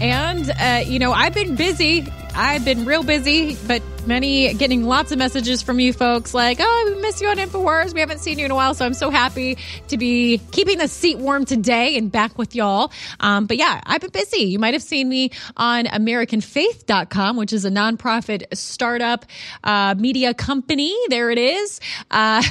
And, 0.00 0.50
uh, 0.58 0.82
you 0.86 0.98
know, 0.98 1.12
I've 1.12 1.34
been 1.34 1.56
busy 1.56 2.10
I've 2.38 2.64
been 2.64 2.84
real 2.84 3.02
busy, 3.02 3.56
but 3.66 3.82
many 4.08 4.54
getting 4.54 4.84
lots 4.84 5.12
of 5.12 5.18
messages 5.18 5.60
from 5.60 5.80
you 5.80 5.92
folks 5.92 6.32
like, 6.32 6.58
oh, 6.60 6.92
we 6.94 7.02
miss 7.02 7.20
you 7.20 7.28
on 7.28 7.36
InfoWars. 7.36 7.92
We 7.92 8.00
haven't 8.00 8.20
seen 8.20 8.38
you 8.38 8.44
in 8.44 8.50
a 8.50 8.54
while. 8.54 8.72
So 8.74 8.86
I'm 8.86 8.94
so 8.94 9.10
happy 9.10 9.58
to 9.88 9.98
be 9.98 10.38
keeping 10.52 10.78
the 10.78 10.88
seat 10.88 11.18
warm 11.18 11.44
today 11.44 11.98
and 11.98 12.10
back 12.10 12.38
with 12.38 12.54
y'all. 12.54 12.92
Um, 13.20 13.46
but 13.46 13.56
yeah, 13.56 13.80
I've 13.84 14.00
been 14.00 14.10
busy. 14.10 14.44
You 14.44 14.58
might 14.58 14.74
have 14.74 14.82
seen 14.82 15.08
me 15.08 15.30
on 15.56 15.84
AmericanFaith.com, 15.84 17.36
which 17.36 17.52
is 17.52 17.64
a 17.64 17.70
nonprofit 17.70 18.44
startup 18.56 19.26
uh, 19.64 19.94
media 19.98 20.32
company. 20.32 20.96
There 21.08 21.30
it 21.30 21.38
is. 21.38 21.80
Uh, 22.10 22.42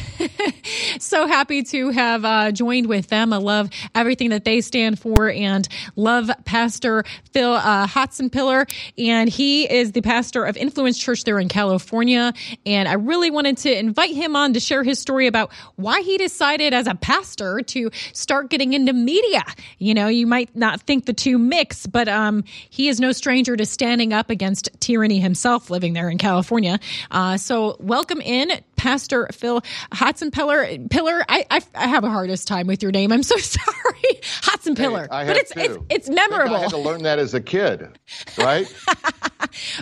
so 1.00 1.28
happy 1.28 1.64
to 1.64 1.90
have 1.92 2.26
uh, 2.26 2.52
joined 2.52 2.88
with 2.88 3.08
them. 3.08 3.32
I 3.32 3.38
love 3.38 3.70
everything 3.96 4.30
that 4.30 4.46
they 4.46 4.62
stand 4.62 5.00
for 5.00 5.32
and 5.32 5.68
love 5.96 6.30
Pastor 6.46 7.04
Phil 7.32 7.54
uh, 7.54 7.88
Pillar. 8.32 8.68
And 8.98 9.30
he 9.30 9.64
is 9.64 9.94
the 9.94 10.02
pastor 10.02 10.44
of 10.44 10.58
Influence 10.58 11.00
Church 11.00 11.24
there 11.24 11.38
there 11.38 11.47
in 11.48 11.49
California. 11.49 12.34
And 12.65 12.88
I 12.88 12.94
really 12.94 13.32
wanted 13.32 13.57
to 13.60 13.78
invite 13.78 14.14
him 14.14 14.36
on 14.36 14.53
to 14.53 14.60
share 14.60 14.84
his 14.84 14.99
story 14.99 15.28
about 15.28 15.52
why 15.76 16.02
he 16.02 16.18
decided 16.18 16.74
as 16.74 16.88
a 16.88 16.95
pastor 16.95 17.61
to 17.61 17.90
start 18.14 18.49
getting 18.49 18.74
into 18.74 18.94
media. 18.94 19.44
You 19.78 19.94
know, 19.94 20.07
you 20.07 20.28
might 20.28 20.56
not 20.56 20.82
think 20.82 21.06
the 21.06 21.14
two 21.14 21.38
mix, 21.38 21.88
but 21.88 22.07
um, 22.07 22.44
he 22.69 22.90
is 22.90 22.99
no 22.99 23.11
stranger 23.11 23.56
to 23.56 23.65
standing 23.65 24.14
up 24.14 24.30
against 24.30 24.69
tyranny 24.80 25.19
himself 25.19 25.69
living 25.69 25.94
there 25.94 26.10
in 26.10 26.18
California. 26.18 26.80
Uh, 27.11 27.38
so 27.38 27.78
welcome 27.80 28.22
in 28.22 28.52
Pastor 28.78 29.28
Phil 29.34 29.62
Hotsenpiller. 29.91 30.90
Pillar, 30.90 31.24
I, 31.28 31.45
I, 31.49 31.62
I 31.76 31.88
have 31.88 32.04
a 32.04 32.10
hardest 32.10 32.48
time 32.48 32.68
with 32.68 32.82
your 32.82 32.91
name. 32.91 33.12
I'm 33.12 33.24
so 33.24 33.36
sorry, 33.38 34.22
Hotsenpiller. 34.41 35.08
I 35.12 35.26
but 35.26 35.38
it's, 35.38 35.52
it's 35.56 35.78
it's 35.90 36.10
I 36.10 36.14
memorable. 36.14 36.58
had 36.58 36.70
to 36.70 36.78
learn 36.78 37.04
that 37.04 37.20
as 37.20 37.34
a 37.34 37.41
kid, 37.41 37.98
right? 38.38 38.74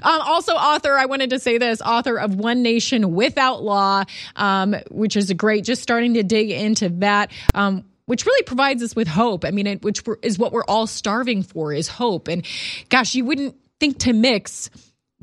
Um, 0.02 0.22
also, 0.22 0.54
author, 0.54 0.94
I 0.94 1.06
wanted 1.06 1.32
to 1.32 1.40
say 1.40 1.58
this 1.58 1.82
author 1.82 2.18
of 2.18 2.36
One 2.36 2.62
Nation 2.62 3.14
Without 3.14 3.64
Law, 3.64 4.04
um, 4.36 4.76
which 4.92 5.16
is 5.16 5.30
a 5.30 5.34
great, 5.34 5.64
just 5.64 5.82
starting 5.82 6.14
to 6.16 6.24
dig 6.24 6.52
into 6.52 6.90
that. 6.90 7.32
Um, 7.54 7.86
which 8.06 8.26
really 8.26 8.44
provides 8.44 8.84
us 8.84 8.96
with 8.96 9.08
hope. 9.08 9.46
I 9.46 9.52
mean, 9.52 9.66
it, 9.66 9.82
which 9.84 10.06
we're, 10.06 10.18
is 10.22 10.38
what 10.38 10.52
we're 10.52 10.66
all 10.66 10.86
starving 10.86 11.42
for 11.42 11.74
is 11.74 11.88
hope. 11.88 12.28
And 12.28 12.46
gosh, 12.90 13.16
you 13.16 13.26
wouldn't 13.26 13.56
think 13.80 14.00
to 14.00 14.14
mix 14.14 14.70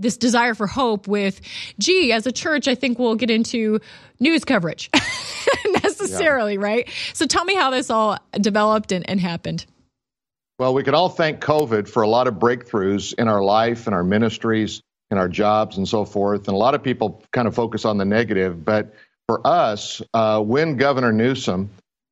this 0.03 0.16
desire 0.16 0.55
for 0.55 0.66
hope 0.66 1.09
with, 1.09 1.41
gee, 1.79 2.12
as 2.12 2.27
a 2.27 2.33
church, 2.33 2.69
I 2.69 2.74
think 2.74 2.99
we'll 2.99 3.15
get 3.15 3.31
into 3.31 3.81
news 4.20 4.45
coverage 4.45 4.91
necessarily, 5.83 6.59
right? 6.59 6.89
So 7.15 7.27
tell 7.27 7.45
me 7.45 7.55
how 7.55 7.70
this 7.70 7.91
all 7.91 8.19
developed 8.35 8.93
and, 8.93 9.09
and 9.09 9.20
happened. 9.20 9.65
Well, 10.59 10.74
we 10.74 10.85
can 10.85 10.95
all 10.95 11.09
thank 11.09 11.41
COVID 11.41 11.89
for 11.89 12.03
a 12.03 12.09
lot 12.09 12.29
of 12.29 12.35
breakthroughs 12.35 13.15
in 13.19 13.29
our 13.29 13.43
life 13.43 13.87
and 13.87 13.95
our 13.95 14.05
ministries 14.05 14.83
and 15.11 15.19
our 15.19 15.29
jobs 15.29 15.77
and 15.77 15.89
so 15.89 16.05
forth. 16.05 16.47
And 16.49 16.55
a 16.55 16.59
lot 16.59 16.74
of 16.74 16.83
people 16.83 17.23
kind 17.33 17.49
of 17.49 17.55
focus 17.55 17.85
on 17.85 17.99
the 17.99 18.05
negative. 18.05 18.65
But 18.65 18.95
for 19.27 19.47
us, 19.47 20.03
uh, 20.15 20.41
when 20.41 20.77
Governor 20.77 21.12
Newsom 21.12 21.70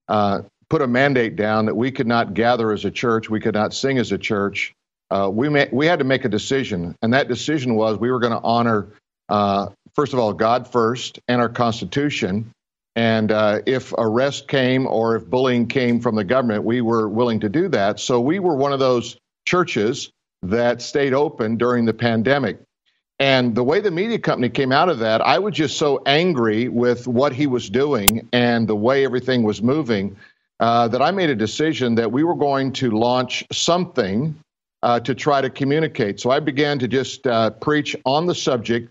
uh, 0.08 0.42
put 0.68 0.82
a 0.82 0.86
mandate 0.86 1.36
down 1.36 1.66
that 1.66 1.76
we 1.76 1.90
could 1.90 2.06
not 2.06 2.34
gather 2.34 2.72
as 2.72 2.84
a 2.84 2.90
church, 2.90 3.30
we 3.30 3.40
could 3.40 3.54
not 3.54 3.74
sing 3.74 3.98
as 3.98 4.12
a 4.12 4.18
church, 4.18 4.74
uh, 5.10 5.30
we, 5.32 5.48
ma- 5.48 5.66
we 5.72 5.86
had 5.86 5.98
to 5.98 6.04
make 6.04 6.24
a 6.24 6.28
decision. 6.28 6.96
And 7.02 7.12
that 7.14 7.28
decision 7.28 7.74
was 7.74 7.98
we 7.98 8.10
were 8.10 8.20
going 8.20 8.32
to 8.32 8.40
honor, 8.40 8.88
uh, 9.28 9.68
first 9.94 10.12
of 10.12 10.18
all, 10.18 10.32
God 10.32 10.68
first 10.68 11.18
and 11.28 11.40
our 11.40 11.48
Constitution. 11.48 12.52
And 12.96 13.30
uh, 13.30 13.60
if 13.66 13.92
arrest 13.96 14.48
came 14.48 14.86
or 14.86 15.16
if 15.16 15.26
bullying 15.26 15.68
came 15.68 16.00
from 16.00 16.16
the 16.16 16.24
government, 16.24 16.64
we 16.64 16.80
were 16.80 17.08
willing 17.08 17.40
to 17.40 17.48
do 17.48 17.68
that. 17.68 18.00
So 18.00 18.20
we 18.20 18.38
were 18.38 18.56
one 18.56 18.72
of 18.72 18.78
those 18.80 19.16
churches 19.46 20.10
that 20.42 20.82
stayed 20.82 21.14
open 21.14 21.56
during 21.56 21.84
the 21.84 21.94
pandemic. 21.94 22.60
And 23.18 23.54
the 23.54 23.62
way 23.62 23.80
the 23.80 23.90
media 23.90 24.18
company 24.18 24.48
came 24.48 24.72
out 24.72 24.88
of 24.88 25.00
that, 25.00 25.20
I 25.20 25.38
was 25.38 25.54
just 25.54 25.76
so 25.76 26.02
angry 26.06 26.68
with 26.68 27.06
what 27.06 27.34
he 27.34 27.46
was 27.46 27.68
doing 27.68 28.26
and 28.32 28.66
the 28.66 28.74
way 28.74 29.04
everything 29.04 29.42
was 29.42 29.60
moving 29.60 30.16
uh, 30.58 30.88
that 30.88 31.02
I 31.02 31.10
made 31.10 31.28
a 31.30 31.34
decision 31.34 31.96
that 31.96 32.12
we 32.12 32.24
were 32.24 32.34
going 32.34 32.72
to 32.74 32.90
launch 32.90 33.44
something 33.52 34.34
uh, 34.82 35.00
to 35.00 35.14
try 35.14 35.40
to 35.40 35.50
communicate. 35.50 36.20
So 36.20 36.30
I 36.30 36.40
began 36.40 36.78
to 36.78 36.88
just 36.88 37.26
uh, 37.26 37.50
preach 37.50 37.96
on 38.04 38.26
the 38.26 38.34
subject 38.34 38.90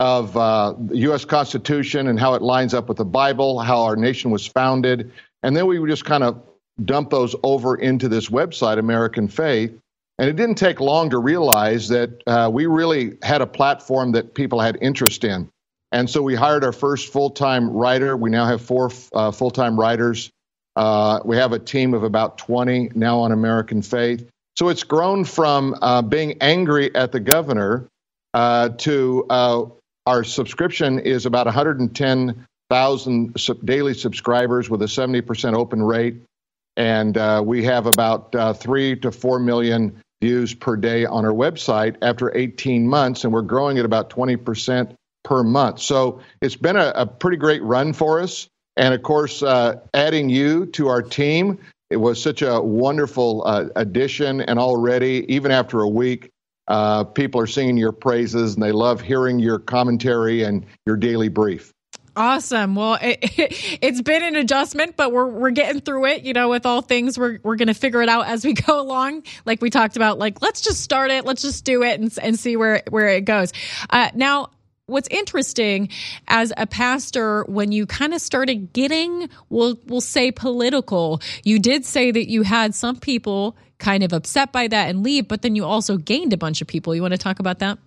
of 0.00 0.36
uh, 0.36 0.74
the 0.78 0.98
U.S. 0.98 1.24
Constitution 1.24 2.08
and 2.08 2.18
how 2.18 2.34
it 2.34 2.42
lines 2.42 2.74
up 2.74 2.88
with 2.88 2.98
the 2.98 3.04
Bible, 3.04 3.58
how 3.58 3.82
our 3.82 3.96
nation 3.96 4.30
was 4.30 4.46
founded. 4.46 5.12
And 5.42 5.56
then 5.56 5.66
we 5.66 5.78
would 5.78 5.90
just 5.90 6.04
kind 6.04 6.22
of 6.22 6.42
dump 6.84 7.10
those 7.10 7.34
over 7.42 7.76
into 7.76 8.08
this 8.08 8.28
website, 8.28 8.78
American 8.78 9.28
Faith. 9.28 9.76
And 10.18 10.28
it 10.28 10.34
didn't 10.36 10.56
take 10.56 10.80
long 10.80 11.10
to 11.10 11.18
realize 11.18 11.88
that 11.88 12.22
uh, 12.26 12.50
we 12.52 12.66
really 12.66 13.18
had 13.22 13.40
a 13.40 13.46
platform 13.46 14.12
that 14.12 14.34
people 14.34 14.60
had 14.60 14.78
interest 14.80 15.24
in. 15.24 15.48
And 15.92 16.10
so 16.10 16.22
we 16.22 16.34
hired 16.34 16.64
our 16.64 16.72
first 16.72 17.12
full 17.12 17.30
time 17.30 17.70
writer. 17.70 18.16
We 18.16 18.30
now 18.30 18.46
have 18.46 18.60
four 18.60 18.90
uh, 19.12 19.30
full 19.30 19.50
time 19.50 19.78
writers. 19.78 20.30
Uh, 20.76 21.20
we 21.24 21.36
have 21.36 21.52
a 21.52 21.58
team 21.58 21.94
of 21.94 22.04
about 22.04 22.38
20 22.38 22.90
now 22.94 23.20
on 23.20 23.32
American 23.32 23.82
Faith. 23.82 24.28
So 24.58 24.70
it's 24.70 24.82
grown 24.82 25.24
from 25.24 25.76
uh, 25.80 26.02
being 26.02 26.38
angry 26.40 26.92
at 26.92 27.12
the 27.12 27.20
governor 27.20 27.86
uh, 28.34 28.70
to 28.70 29.24
uh, 29.30 29.66
our 30.04 30.24
subscription 30.24 30.98
is 30.98 31.26
about 31.26 31.46
110,000 31.46 33.40
sub- 33.40 33.64
daily 33.64 33.94
subscribers 33.94 34.68
with 34.68 34.82
a 34.82 34.86
70% 34.86 35.54
open 35.54 35.80
rate. 35.80 36.16
And 36.76 37.16
uh, 37.16 37.40
we 37.46 37.62
have 37.66 37.86
about 37.86 38.34
uh, 38.34 38.52
three 38.52 38.96
to 38.96 39.12
four 39.12 39.38
million 39.38 40.02
views 40.20 40.54
per 40.54 40.74
day 40.74 41.04
on 41.04 41.24
our 41.24 41.30
website 41.30 41.94
after 42.02 42.36
18 42.36 42.88
months, 42.88 43.22
and 43.22 43.32
we're 43.32 43.42
growing 43.42 43.78
at 43.78 43.84
about 43.84 44.10
20% 44.10 44.92
per 45.22 45.44
month. 45.44 45.78
So 45.78 46.18
it's 46.42 46.56
been 46.56 46.74
a, 46.74 46.92
a 46.96 47.06
pretty 47.06 47.36
great 47.36 47.62
run 47.62 47.92
for 47.92 48.18
us. 48.18 48.48
And 48.76 48.92
of 48.92 49.04
course, 49.04 49.40
uh, 49.40 49.76
adding 49.94 50.28
you 50.28 50.66
to 50.66 50.88
our 50.88 51.02
team, 51.02 51.60
it 51.90 51.96
was 51.96 52.22
such 52.22 52.42
a 52.42 52.60
wonderful 52.60 53.42
uh, 53.46 53.66
addition. 53.76 54.40
And 54.40 54.58
already, 54.58 55.24
even 55.28 55.50
after 55.50 55.80
a 55.80 55.88
week, 55.88 56.30
uh, 56.68 57.04
people 57.04 57.40
are 57.40 57.46
singing 57.46 57.76
your 57.76 57.92
praises 57.92 58.54
and 58.54 58.62
they 58.62 58.72
love 58.72 59.00
hearing 59.00 59.38
your 59.38 59.58
commentary 59.58 60.42
and 60.42 60.66
your 60.86 60.96
daily 60.96 61.28
brief. 61.28 61.72
Awesome. 62.18 62.74
Well, 62.74 62.98
it, 63.02 63.80
has 63.82 64.02
been 64.02 64.24
an 64.24 64.34
adjustment, 64.34 64.96
but 64.96 65.12
we're 65.12 65.28
we're 65.28 65.50
getting 65.50 65.80
through 65.80 66.06
it. 66.06 66.24
You 66.24 66.32
know, 66.32 66.48
with 66.48 66.66
all 66.66 66.82
things, 66.82 67.16
we're 67.16 67.38
we're 67.44 67.54
going 67.54 67.68
to 67.68 67.74
figure 67.74 68.02
it 68.02 68.08
out 68.08 68.26
as 68.26 68.44
we 68.44 68.52
go 68.66 68.80
along. 68.80 69.22
Like 69.46 69.62
we 69.62 69.70
talked 69.70 69.96
about, 69.96 70.18
like 70.18 70.42
let's 70.42 70.60
just 70.60 70.80
start 70.80 71.12
it, 71.12 71.24
let's 71.24 71.42
just 71.42 71.64
do 71.64 71.84
it, 71.84 72.00
and 72.00 72.12
and 72.20 72.38
see 72.38 72.56
where 72.56 72.82
where 72.90 73.08
it 73.08 73.24
goes. 73.24 73.52
Uh, 73.88 74.10
now, 74.14 74.50
what's 74.88 75.08
interesting 75.08 75.88
as 76.28 76.52
a 76.56 76.66
pastor 76.66 77.44
when 77.44 77.72
you 77.72 77.86
kind 77.86 78.14
of 78.14 78.20
started 78.20 78.72
getting 78.72 79.28
we'll 79.50 79.78
we'll 79.86 80.00
say 80.00 80.32
political 80.32 81.20
you 81.44 81.58
did 81.58 81.84
say 81.84 82.10
that 82.10 82.28
you 82.28 82.42
had 82.42 82.74
some 82.74 82.96
people 82.96 83.56
kind 83.78 84.02
of 84.02 84.12
upset 84.12 84.52
by 84.52 84.66
that 84.66 84.88
and 84.88 85.04
leave 85.04 85.28
but 85.28 85.42
then 85.42 85.54
you 85.54 85.64
also 85.64 85.96
gained 85.96 86.32
a 86.32 86.36
bunch 86.36 86.60
of 86.60 86.68
people 86.68 86.94
you 86.94 87.02
want 87.02 87.12
to 87.12 87.18
talk 87.18 87.38
about 87.38 87.60
that 87.60 87.78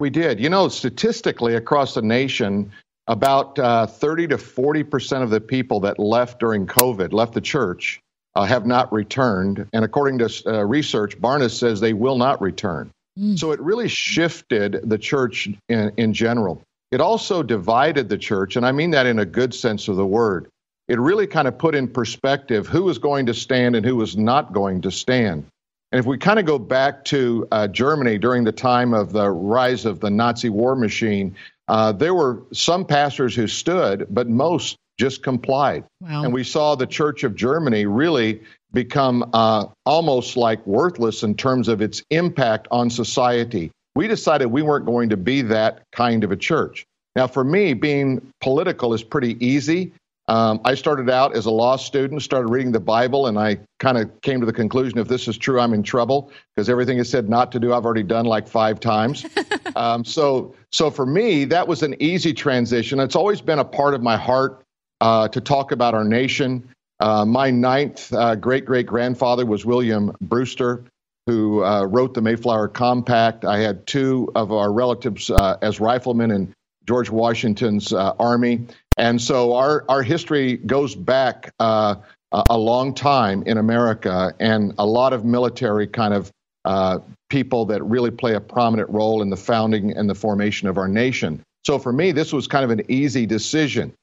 We 0.00 0.10
did. 0.10 0.40
You 0.40 0.48
know, 0.48 0.68
statistically 0.68 1.54
across 1.54 1.94
the 1.94 2.02
nation, 2.02 2.72
about 3.06 3.58
uh, 3.58 3.86
30 3.86 4.28
to 4.28 4.38
40 4.38 4.82
percent 4.84 5.22
of 5.24 5.30
the 5.30 5.40
people 5.40 5.80
that 5.80 5.98
left 5.98 6.40
during 6.40 6.66
COVID, 6.66 7.12
left 7.12 7.34
the 7.34 7.40
church, 7.40 8.00
uh, 8.34 8.44
have 8.44 8.66
not 8.66 8.92
returned. 8.92 9.68
And 9.72 9.84
according 9.84 10.18
to 10.18 10.42
uh, 10.46 10.64
research, 10.64 11.18
Barna 11.20 11.50
says 11.50 11.80
they 11.80 11.92
will 11.92 12.16
not 12.16 12.40
return. 12.40 12.90
So 13.36 13.52
it 13.52 13.60
really 13.60 13.88
shifted 13.88 14.80
the 14.84 14.98
church 14.98 15.48
in, 15.68 15.92
in 15.96 16.14
general. 16.14 16.62
It 16.90 17.00
also 17.00 17.42
divided 17.42 18.08
the 18.08 18.18
church, 18.18 18.56
and 18.56 18.64
I 18.64 18.72
mean 18.72 18.92
that 18.92 19.06
in 19.06 19.18
a 19.18 19.26
good 19.26 19.54
sense 19.54 19.88
of 19.88 19.96
the 19.96 20.06
word. 20.06 20.48
It 20.88 20.98
really 20.98 21.26
kind 21.26 21.46
of 21.46 21.58
put 21.58 21.74
in 21.74 21.88
perspective 21.88 22.66
who 22.66 22.82
was 22.82 22.98
going 22.98 23.26
to 23.26 23.34
stand 23.34 23.76
and 23.76 23.86
who 23.86 23.94
was 23.94 24.16
not 24.16 24.52
going 24.52 24.82
to 24.82 24.90
stand. 24.90 25.46
And 25.92 25.98
if 25.98 26.06
we 26.06 26.18
kind 26.18 26.38
of 26.38 26.46
go 26.46 26.58
back 26.58 27.04
to 27.06 27.46
uh, 27.50 27.68
Germany 27.68 28.18
during 28.18 28.44
the 28.44 28.52
time 28.52 28.94
of 28.94 29.12
the 29.12 29.30
rise 29.30 29.84
of 29.84 30.00
the 30.00 30.10
Nazi 30.10 30.48
war 30.48 30.74
machine, 30.74 31.36
uh, 31.68 31.92
there 31.92 32.14
were 32.14 32.42
some 32.52 32.84
pastors 32.84 33.34
who 33.34 33.46
stood, 33.46 34.06
but 34.10 34.28
most 34.28 34.76
just 34.98 35.22
complied. 35.22 35.84
Wow. 36.00 36.24
And 36.24 36.32
we 36.32 36.44
saw 36.44 36.74
the 36.74 36.86
Church 36.86 37.24
of 37.24 37.34
Germany 37.34 37.86
really 37.86 38.40
become 38.72 39.28
uh, 39.32 39.66
almost 39.86 40.36
like 40.36 40.64
worthless 40.66 41.22
in 41.22 41.34
terms 41.34 41.68
of 41.68 41.80
its 41.80 42.02
impact 42.10 42.68
on 42.70 42.90
society. 42.90 43.70
We 43.94 44.06
decided 44.06 44.46
we 44.46 44.62
weren't 44.62 44.86
going 44.86 45.08
to 45.08 45.16
be 45.16 45.42
that 45.42 45.82
kind 45.92 46.22
of 46.22 46.30
a 46.30 46.36
church. 46.36 46.84
Now, 47.16 47.26
for 47.26 47.42
me, 47.42 47.74
being 47.74 48.32
political 48.40 48.94
is 48.94 49.02
pretty 49.02 49.44
easy. 49.44 49.92
Um, 50.28 50.60
I 50.64 50.76
started 50.76 51.10
out 51.10 51.34
as 51.34 51.46
a 51.46 51.50
law 51.50 51.74
student, 51.74 52.22
started 52.22 52.50
reading 52.50 52.70
the 52.70 52.78
Bible, 52.78 53.26
and 53.26 53.36
I 53.36 53.58
kind 53.80 53.98
of 53.98 54.08
came 54.20 54.38
to 54.38 54.46
the 54.46 54.52
conclusion 54.52 54.98
if 54.98 55.08
this 55.08 55.26
is 55.26 55.36
true, 55.36 55.58
I'm 55.58 55.74
in 55.74 55.82
trouble 55.82 56.30
because 56.54 56.68
everything 56.68 56.98
is 56.98 57.10
said 57.10 57.28
not 57.28 57.50
to 57.50 57.58
do, 57.58 57.74
I've 57.74 57.84
already 57.84 58.04
done 58.04 58.26
like 58.26 58.46
five 58.46 58.78
times. 58.78 59.26
um, 59.74 60.04
so, 60.04 60.54
so 60.70 60.88
for 60.88 61.04
me, 61.04 61.44
that 61.46 61.66
was 61.66 61.82
an 61.82 62.00
easy 62.00 62.32
transition. 62.32 63.00
It's 63.00 63.16
always 63.16 63.40
been 63.40 63.58
a 63.58 63.64
part 63.64 63.92
of 63.92 64.02
my 64.02 64.16
heart 64.16 64.62
uh, 65.00 65.28
to 65.28 65.40
talk 65.40 65.72
about 65.72 65.94
our 65.94 66.04
nation. 66.04 66.68
Uh, 66.98 67.24
my 67.24 67.50
ninth 67.50 68.12
uh, 68.12 68.34
great 68.34 68.64
great 68.64 68.86
grandfather 68.86 69.46
was 69.46 69.64
William 69.64 70.14
Brewster, 70.20 70.84
who 71.26 71.64
uh, 71.64 71.84
wrote 71.84 72.14
the 72.14 72.20
Mayflower 72.20 72.68
Compact. 72.68 73.44
I 73.44 73.58
had 73.58 73.86
two 73.86 74.30
of 74.34 74.52
our 74.52 74.72
relatives 74.72 75.30
uh, 75.30 75.56
as 75.62 75.80
riflemen 75.80 76.30
in 76.30 76.54
George 76.86 77.10
Washington's 77.10 77.92
army. 77.92 78.66
And 78.96 79.20
so 79.20 79.54
our, 79.54 79.84
our 79.88 80.02
history 80.02 80.56
goes 80.56 80.94
back 80.94 81.52
a 81.58 81.98
a 82.32 82.58
long 82.58 82.94
time 82.94 83.42
in 83.44 83.58
America, 83.58 84.34
and 84.38 84.74
a 84.78 84.86
lot 84.86 85.12
of 85.12 85.24
military 85.24 85.86
kind 85.86 86.14
of 86.14 86.30
uh, 86.64 86.98
people 87.28 87.66
that 87.66 87.82
really 87.82 88.10
play 88.10 88.34
a 88.34 88.40
prominent 88.40 88.90
role 88.90 89.22
in 89.22 89.30
the 89.30 89.36
founding 89.36 89.96
and 89.96 90.08
the 90.08 90.14
formation 90.14 90.68
of 90.68 90.78
our 90.78 90.88
nation. 90.88 91.42
So 91.66 91.78
for 91.78 91.92
me, 91.92 92.12
this 92.12 92.32
was 92.32 92.46
kind 92.46 92.64
of 92.64 92.70
an 92.70 92.90
easy 92.90 93.26
decision. 93.26 93.94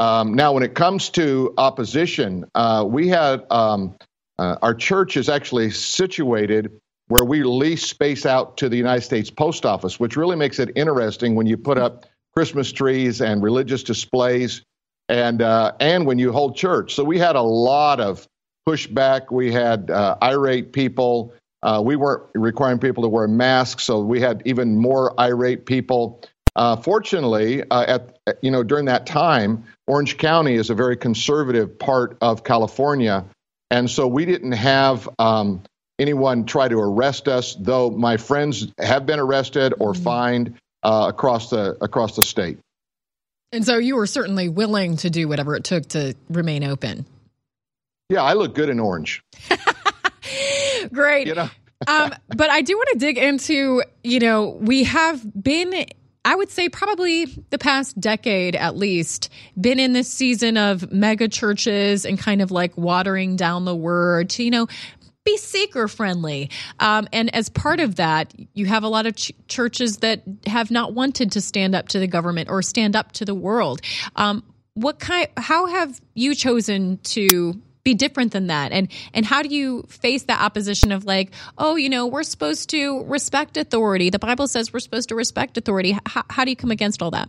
Um, 0.00 0.32
now, 0.32 0.54
when 0.54 0.62
it 0.62 0.74
comes 0.74 1.10
to 1.10 1.52
opposition, 1.58 2.46
uh, 2.54 2.86
we 2.88 3.08
had 3.08 3.44
um, 3.50 3.94
uh, 4.38 4.56
our 4.62 4.72
church 4.74 5.18
is 5.18 5.28
actually 5.28 5.70
situated 5.72 6.72
where 7.08 7.22
we 7.22 7.42
lease 7.42 7.86
space 7.86 8.24
out 8.24 8.56
to 8.56 8.70
the 8.70 8.78
United 8.78 9.02
States 9.02 9.28
Post 9.28 9.66
Office, 9.66 10.00
which 10.00 10.16
really 10.16 10.36
makes 10.36 10.58
it 10.58 10.70
interesting 10.74 11.34
when 11.34 11.46
you 11.46 11.58
put 11.58 11.76
up 11.76 12.06
Christmas 12.34 12.72
trees 12.72 13.20
and 13.20 13.42
religious 13.42 13.82
displays, 13.82 14.62
and 15.10 15.42
uh, 15.42 15.72
and 15.80 16.06
when 16.06 16.18
you 16.18 16.32
hold 16.32 16.56
church. 16.56 16.94
So 16.94 17.04
we 17.04 17.18
had 17.18 17.36
a 17.36 17.42
lot 17.42 18.00
of 18.00 18.26
pushback. 18.66 19.30
We 19.30 19.52
had 19.52 19.90
uh, 19.90 20.16
irate 20.22 20.72
people. 20.72 21.34
Uh, 21.62 21.82
we 21.84 21.96
weren't 21.96 22.22
requiring 22.34 22.78
people 22.78 23.02
to 23.02 23.08
wear 23.10 23.28
masks, 23.28 23.84
so 23.84 24.00
we 24.00 24.18
had 24.18 24.40
even 24.46 24.78
more 24.78 25.12
irate 25.20 25.66
people. 25.66 26.22
Uh, 26.56 26.76
fortunately, 26.76 27.62
uh, 27.70 27.98
at 28.26 28.38
you 28.42 28.50
know 28.50 28.62
during 28.62 28.86
that 28.86 29.06
time, 29.06 29.64
Orange 29.86 30.18
County 30.18 30.54
is 30.54 30.70
a 30.70 30.74
very 30.74 30.96
conservative 30.96 31.78
part 31.78 32.16
of 32.20 32.44
California, 32.44 33.24
and 33.70 33.90
so 33.90 34.06
we 34.06 34.24
didn't 34.24 34.52
have 34.52 35.08
um, 35.18 35.62
anyone 35.98 36.44
try 36.44 36.68
to 36.68 36.78
arrest 36.78 37.28
us. 37.28 37.54
Though 37.54 37.90
my 37.90 38.16
friends 38.16 38.66
have 38.78 39.06
been 39.06 39.20
arrested 39.20 39.74
or 39.78 39.92
mm-hmm. 39.92 40.02
fined 40.02 40.54
uh, 40.82 41.06
across 41.08 41.50
the 41.50 41.76
across 41.80 42.16
the 42.16 42.22
state. 42.22 42.58
And 43.52 43.64
so 43.64 43.78
you 43.78 43.96
were 43.96 44.06
certainly 44.06 44.48
willing 44.48 44.96
to 44.98 45.10
do 45.10 45.26
whatever 45.26 45.56
it 45.56 45.64
took 45.64 45.86
to 45.88 46.14
remain 46.28 46.62
open. 46.62 47.04
Yeah, 48.08 48.22
I 48.22 48.34
look 48.34 48.54
good 48.54 48.68
in 48.68 48.78
orange. 48.78 49.22
Great. 50.92 51.26
You 51.26 51.34
know? 51.34 51.50
um, 51.86 52.14
but 52.28 52.50
I 52.50 52.62
do 52.62 52.76
want 52.76 52.90
to 52.92 52.98
dig 52.98 53.18
into, 53.18 53.82
you 54.04 54.20
know, 54.20 54.58
we 54.60 54.84
have 54.84 55.22
been 55.42 55.86
I 56.24 56.34
would 56.34 56.50
say 56.50 56.68
probably 56.68 57.24
the 57.50 57.58
past 57.58 57.98
decade 57.98 58.54
at 58.54 58.76
least, 58.76 59.30
been 59.58 59.78
in 59.78 59.92
this 59.94 60.12
season 60.12 60.56
of 60.56 60.92
mega 60.92 61.28
churches 61.28 62.04
and 62.04 62.18
kind 62.18 62.42
of 62.42 62.50
like 62.50 62.76
watering 62.76 63.36
down 63.36 63.64
the 63.64 63.74
word 63.74 64.30
to, 64.30 64.44
you 64.44 64.50
know, 64.50 64.66
be 65.24 65.36
seeker 65.36 65.88
friendly. 65.88 66.50
Um, 66.78 67.08
and 67.12 67.34
as 67.34 67.48
part 67.48 67.80
of 67.80 67.96
that, 67.96 68.34
you 68.54 68.66
have 68.66 68.84
a 68.84 68.88
lot 68.88 69.06
of 69.06 69.16
ch- 69.16 69.32
churches 69.48 69.98
that 69.98 70.22
have 70.46 70.70
not 70.70 70.94
wanted 70.94 71.32
to 71.32 71.40
stand 71.40 71.74
up 71.74 71.88
to 71.88 71.98
the 71.98 72.06
government 72.06 72.48
or 72.50 72.62
stand 72.62 72.96
up 72.96 73.12
to 73.12 73.24
the 73.24 73.34
world. 73.34 73.80
Um, 74.16 74.42
what 74.74 74.98
kind? 74.98 75.28
How 75.36 75.66
have 75.66 76.00
you 76.14 76.34
chosen 76.34 76.98
to 76.98 77.60
be 77.90 77.94
different 77.94 78.32
than 78.32 78.46
that. 78.46 78.72
And 78.72 78.88
and 79.12 79.26
how 79.26 79.42
do 79.42 79.48
you 79.48 79.84
face 79.88 80.24
that 80.24 80.40
opposition 80.40 80.92
of 80.92 81.04
like 81.04 81.32
oh 81.58 81.76
you 81.76 81.88
know 81.88 82.06
we're 82.06 82.22
supposed 82.22 82.70
to 82.70 83.04
respect 83.04 83.56
authority. 83.56 84.10
The 84.10 84.18
bible 84.18 84.46
says 84.46 84.72
we're 84.72 84.80
supposed 84.80 85.08
to 85.08 85.16
respect 85.16 85.58
authority. 85.58 85.98
How, 86.06 86.24
how 86.30 86.44
do 86.44 86.50
you 86.50 86.56
come 86.56 86.70
against 86.70 87.02
all 87.02 87.10
that? 87.10 87.28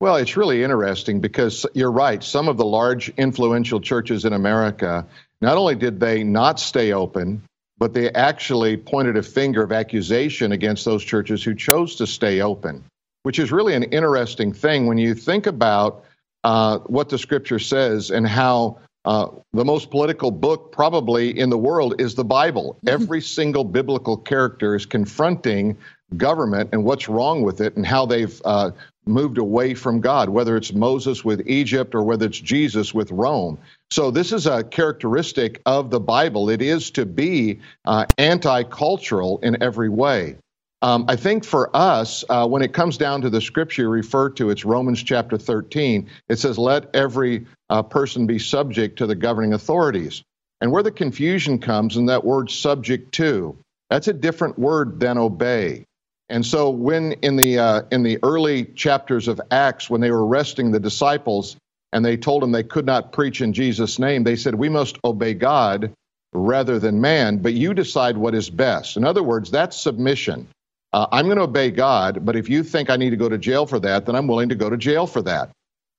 Well 0.00 0.16
it's 0.16 0.36
really 0.36 0.62
interesting 0.62 1.20
because 1.20 1.66
you're 1.74 1.92
right. 1.92 2.22
Some 2.22 2.48
of 2.48 2.56
the 2.56 2.64
large 2.64 3.10
influential 3.10 3.80
churches 3.80 4.24
in 4.24 4.32
america 4.32 5.06
not 5.40 5.56
only 5.58 5.74
did 5.74 6.00
they 6.00 6.24
not 6.24 6.58
stay 6.58 6.92
open 6.92 7.42
but 7.76 7.92
they 7.92 8.10
actually 8.10 8.76
pointed 8.76 9.16
a 9.16 9.22
finger 9.22 9.62
of 9.62 9.72
accusation 9.72 10.52
against 10.52 10.84
those 10.84 11.04
churches 11.04 11.42
who 11.44 11.54
chose 11.54 11.96
to 11.96 12.06
stay 12.06 12.40
open 12.40 12.82
which 13.24 13.38
is 13.38 13.52
really 13.52 13.74
an 13.74 13.82
interesting 13.84 14.52
thing 14.52 14.86
when 14.86 14.98
you 14.98 15.14
think 15.14 15.46
about 15.46 16.04
uh, 16.44 16.78
what 16.80 17.08
the 17.08 17.18
scripture 17.18 17.58
says 17.58 18.10
and 18.10 18.28
how 18.28 18.78
uh, 19.04 19.28
the 19.52 19.64
most 19.64 19.90
political 19.90 20.30
book 20.30 20.72
probably 20.72 21.38
in 21.38 21.50
the 21.50 21.58
world 21.58 22.00
is 22.00 22.14
the 22.14 22.24
Bible. 22.24 22.78
Every 22.86 23.20
single 23.20 23.64
biblical 23.64 24.16
character 24.16 24.74
is 24.74 24.86
confronting 24.86 25.76
government 26.16 26.70
and 26.72 26.84
what's 26.84 27.08
wrong 27.08 27.42
with 27.42 27.60
it 27.60 27.76
and 27.76 27.84
how 27.84 28.06
they've 28.06 28.40
uh, 28.44 28.70
moved 29.06 29.38
away 29.38 29.74
from 29.74 30.00
God, 30.00 30.28
whether 30.28 30.56
it's 30.56 30.72
Moses 30.72 31.24
with 31.24 31.46
Egypt 31.46 31.94
or 31.94 32.02
whether 32.02 32.26
it's 32.26 32.40
Jesus 32.40 32.94
with 32.94 33.10
Rome. 33.10 33.58
So, 33.90 34.10
this 34.10 34.32
is 34.32 34.46
a 34.46 34.64
characteristic 34.64 35.60
of 35.66 35.90
the 35.90 36.00
Bible. 36.00 36.50
It 36.50 36.62
is 36.62 36.90
to 36.92 37.06
be 37.06 37.60
uh, 37.84 38.06
anti 38.16 38.62
cultural 38.64 39.38
in 39.42 39.62
every 39.62 39.88
way. 39.88 40.36
Um, 40.84 41.06
I 41.08 41.16
think 41.16 41.46
for 41.46 41.74
us, 41.74 42.24
uh, 42.28 42.46
when 42.46 42.60
it 42.60 42.74
comes 42.74 42.98
down 42.98 43.22
to 43.22 43.30
the 43.30 43.40
scripture 43.40 43.80
you 43.80 43.88
refer 43.88 44.28
to, 44.32 44.50
it's 44.50 44.66
Romans 44.66 45.02
chapter 45.02 45.38
13. 45.38 46.10
It 46.28 46.38
says, 46.38 46.58
Let 46.58 46.94
every 46.94 47.46
uh, 47.70 47.84
person 47.84 48.26
be 48.26 48.38
subject 48.38 48.98
to 48.98 49.06
the 49.06 49.14
governing 49.14 49.54
authorities. 49.54 50.22
And 50.60 50.70
where 50.70 50.82
the 50.82 50.90
confusion 50.90 51.58
comes 51.58 51.96
in 51.96 52.04
that 52.06 52.22
word 52.22 52.50
subject 52.50 53.12
to, 53.12 53.56
that's 53.88 54.08
a 54.08 54.12
different 54.12 54.58
word 54.58 55.00
than 55.00 55.16
obey. 55.16 55.86
And 56.28 56.44
so, 56.44 56.68
when 56.68 57.12
in 57.12 57.36
the, 57.36 57.60
uh, 57.60 57.82
in 57.90 58.02
the 58.02 58.18
early 58.22 58.66
chapters 58.66 59.26
of 59.26 59.40
Acts, 59.50 59.88
when 59.88 60.02
they 60.02 60.10
were 60.10 60.26
arresting 60.26 60.70
the 60.70 60.80
disciples 60.80 61.56
and 61.94 62.04
they 62.04 62.18
told 62.18 62.42
them 62.42 62.52
they 62.52 62.62
could 62.62 62.84
not 62.84 63.10
preach 63.10 63.40
in 63.40 63.54
Jesus' 63.54 63.98
name, 63.98 64.22
they 64.22 64.36
said, 64.36 64.54
We 64.54 64.68
must 64.68 64.98
obey 65.02 65.32
God 65.32 65.94
rather 66.34 66.78
than 66.78 67.00
man, 67.00 67.38
but 67.38 67.54
you 67.54 67.72
decide 67.72 68.18
what 68.18 68.34
is 68.34 68.50
best. 68.50 68.98
In 68.98 69.04
other 69.04 69.22
words, 69.22 69.50
that's 69.50 69.80
submission. 69.80 70.46
Uh, 70.94 71.08
I'm 71.10 71.24
going 71.24 71.38
to 71.38 71.42
obey 71.42 71.72
God, 71.72 72.24
but 72.24 72.36
if 72.36 72.48
you 72.48 72.62
think 72.62 72.88
I 72.88 72.96
need 72.96 73.10
to 73.10 73.16
go 73.16 73.28
to 73.28 73.36
jail 73.36 73.66
for 73.66 73.80
that, 73.80 74.06
then 74.06 74.14
I'm 74.14 74.28
willing 74.28 74.50
to 74.50 74.54
go 74.54 74.70
to 74.70 74.76
jail 74.76 75.08
for 75.08 75.22
that. 75.22 75.50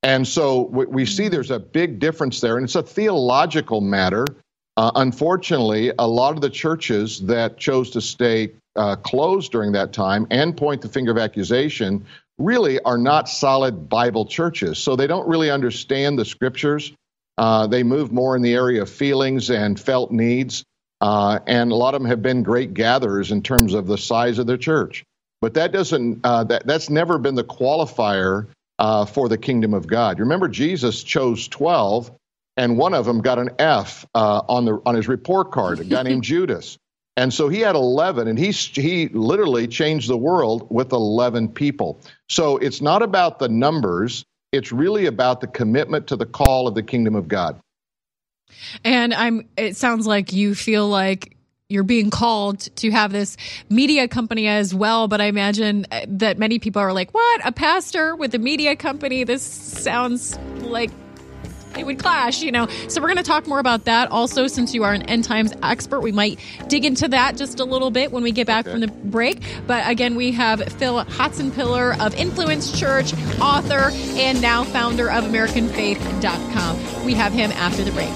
And 0.04 0.26
so 0.26 0.62
we, 0.62 0.86
we 0.86 1.06
see 1.06 1.28
there's 1.28 1.52
a 1.52 1.60
big 1.60 2.00
difference 2.00 2.40
there, 2.40 2.56
and 2.56 2.64
it's 2.64 2.76
a 2.76 2.82
theological 2.82 3.82
matter. 3.82 4.26
Uh, 4.78 4.92
unfortunately, 4.96 5.92
a 6.00 6.08
lot 6.08 6.36
of 6.36 6.42
the 6.42 6.50
churches 6.50 7.20
that 7.24 7.58
chose 7.58 7.92
to 7.92 8.00
stay 8.00 8.54
uh, 8.78 8.96
closed 8.96 9.52
during 9.52 9.74
that 9.74 9.92
time 9.92 10.28
and 10.32 10.56
point 10.56 10.82
the 10.82 10.88
finger 10.88 11.12
of 11.12 11.18
accusation 11.18 12.06
really 12.38 12.80
are 12.84 12.98
not 12.98 13.28
solid 13.28 13.90
Bible 13.90 14.26
churches. 14.26 14.78
So 14.78 14.96
they 14.96 15.08
don't 15.08 15.28
really 15.28 15.52
understand 15.52 16.18
the 16.18 16.26
scriptures. 16.26 16.94
Uh, 17.38 17.68
they 17.68 17.84
move 17.84 18.14
more 18.14 18.38
in 18.38 18.42
the 18.42 18.54
area 18.54 18.82
of 18.82 18.90
feelings 18.90 19.50
and 19.50 19.78
felt 19.78 20.12
needs. 20.12 20.64
Uh, 21.02 21.40
and 21.46 21.72
a 21.72 21.76
lot 21.76 21.94
of 21.94 22.02
them 22.02 22.10
have 22.10 22.22
been 22.22 22.44
great 22.44 22.74
gatherers 22.74 23.32
in 23.32 23.42
terms 23.42 23.74
of 23.74 23.88
the 23.88 23.98
size 23.98 24.40
of 24.40 24.48
their 24.48 24.58
church. 24.58 25.04
But 25.42 25.56
that 25.56 25.72
doesn't, 25.72 26.22
uh, 26.24 26.46
that, 26.46 26.66
that's 26.66 26.90
never 26.90 27.18
been 27.18 27.36
the 27.36 27.44
qualifier 27.44 28.48
uh, 28.80 29.06
for 29.06 29.30
the 29.30 29.38
kingdom 29.38 29.74
of 29.74 29.88
God. 29.88 30.20
Remember, 30.20 30.48
Jesus 30.48 31.04
chose 31.04 31.48
12, 31.48 32.12
and 32.58 32.78
one 32.78 32.94
of 32.94 33.06
them 33.06 33.22
got 33.22 33.40
an 33.40 33.52
F 33.60 34.06
uh, 34.16 34.42
on, 34.48 34.66
the, 34.66 34.82
on 34.86 34.96
his 34.96 35.08
report 35.08 35.52
card, 35.52 35.80
a 35.80 35.84
guy 35.84 36.04
named 36.04 36.24
Judas. 36.26 36.78
And 37.18 37.34
so 37.34 37.48
he 37.48 37.62
had 37.62 37.76
11, 37.76 38.28
and 38.28 38.38
he, 38.38 38.52
he 38.52 39.08
literally 39.08 39.68
changed 39.68 40.10
the 40.10 40.18
world 40.18 40.68
with 40.70 40.92
11 40.92 41.50
people. 41.50 42.02
So 42.30 42.58
it's 42.58 42.82
not 42.82 43.02
about 43.02 43.40
the 43.40 43.48
numbers, 43.48 44.26
it's 44.52 44.72
really 44.72 45.06
about 45.06 45.40
the 45.42 45.48
commitment 45.48 46.08
to 46.08 46.18
the 46.18 46.26
call 46.26 46.68
of 46.68 46.76
the 46.76 46.84
kingdom 46.84 47.16
of 47.16 47.28
God. 47.28 47.60
And 48.84 49.14
I'm 49.14 49.48
it 49.58 49.78
sounds 49.78 50.06
like 50.08 50.34
you 50.34 50.56
feel 50.56 50.88
like 50.88 51.36
you're 51.68 51.84
being 51.84 52.12
called 52.12 52.60
to 52.60 52.92
have 52.92 53.12
this 53.12 53.38
media 53.70 54.08
company 54.08 54.48
as 54.48 54.74
well, 54.74 55.08
but 55.08 55.20
I 55.20 55.26
imagine 55.26 55.88
uh, 55.92 56.02
that 56.08 56.38
many 56.38 56.60
people 56.60 56.82
are 56.82 56.94
like, 56.94 57.14
"What? 57.14 57.42
A 57.44 57.52
pastor 57.52 58.16
with 58.16 58.36
a 58.36 58.40
media 58.40 58.76
company? 58.76 59.24
This 59.24 59.42
sounds 59.42 60.38
like 60.62 60.92
it 61.78 61.86
would 61.86 62.00
clash, 62.00 62.42
you 62.42 62.52
know. 62.52 62.68
So 62.88 63.02
we're 63.02 63.08
going 63.08 63.18
to 63.18 63.24
talk 63.24 63.48
more 63.48 63.60
about 63.60 63.86
that. 63.86 64.12
Also, 64.12 64.48
since 64.48 64.74
you 64.74 64.84
are 64.84 64.94
an 64.94 65.04
end 65.04 65.24
times 65.24 65.54
expert, 65.64 66.02
we 66.02 66.12
might 66.12 66.40
dig 66.68 66.86
into 66.86 67.08
that 67.10 67.38
just 67.38 67.60
a 67.60 67.66
little 67.66 67.92
bit 67.92 68.12
when 68.12 68.24
we 68.24 68.32
get 68.32 68.48
back 68.48 68.66
okay. 68.66 68.72
from 68.72 68.82
the 68.82 68.88
break. 68.88 69.42
But 69.68 69.88
again, 69.90 70.16
we 70.16 70.32
have 70.34 70.62
Phil 70.74 71.04
Hotsenpiller 71.06 72.00
of 72.06 72.16
Influence 72.16 72.78
Church, 72.78 73.14
author, 73.40 73.92
and 74.18 74.42
now 74.42 74.64
founder 74.64 75.10
of 75.10 75.26
AmericanFaith.com. 75.26 77.06
We 77.06 77.14
have 77.14 77.34
him 77.34 77.52
after 77.52 77.84
the 77.84 77.92
break. 77.92 78.10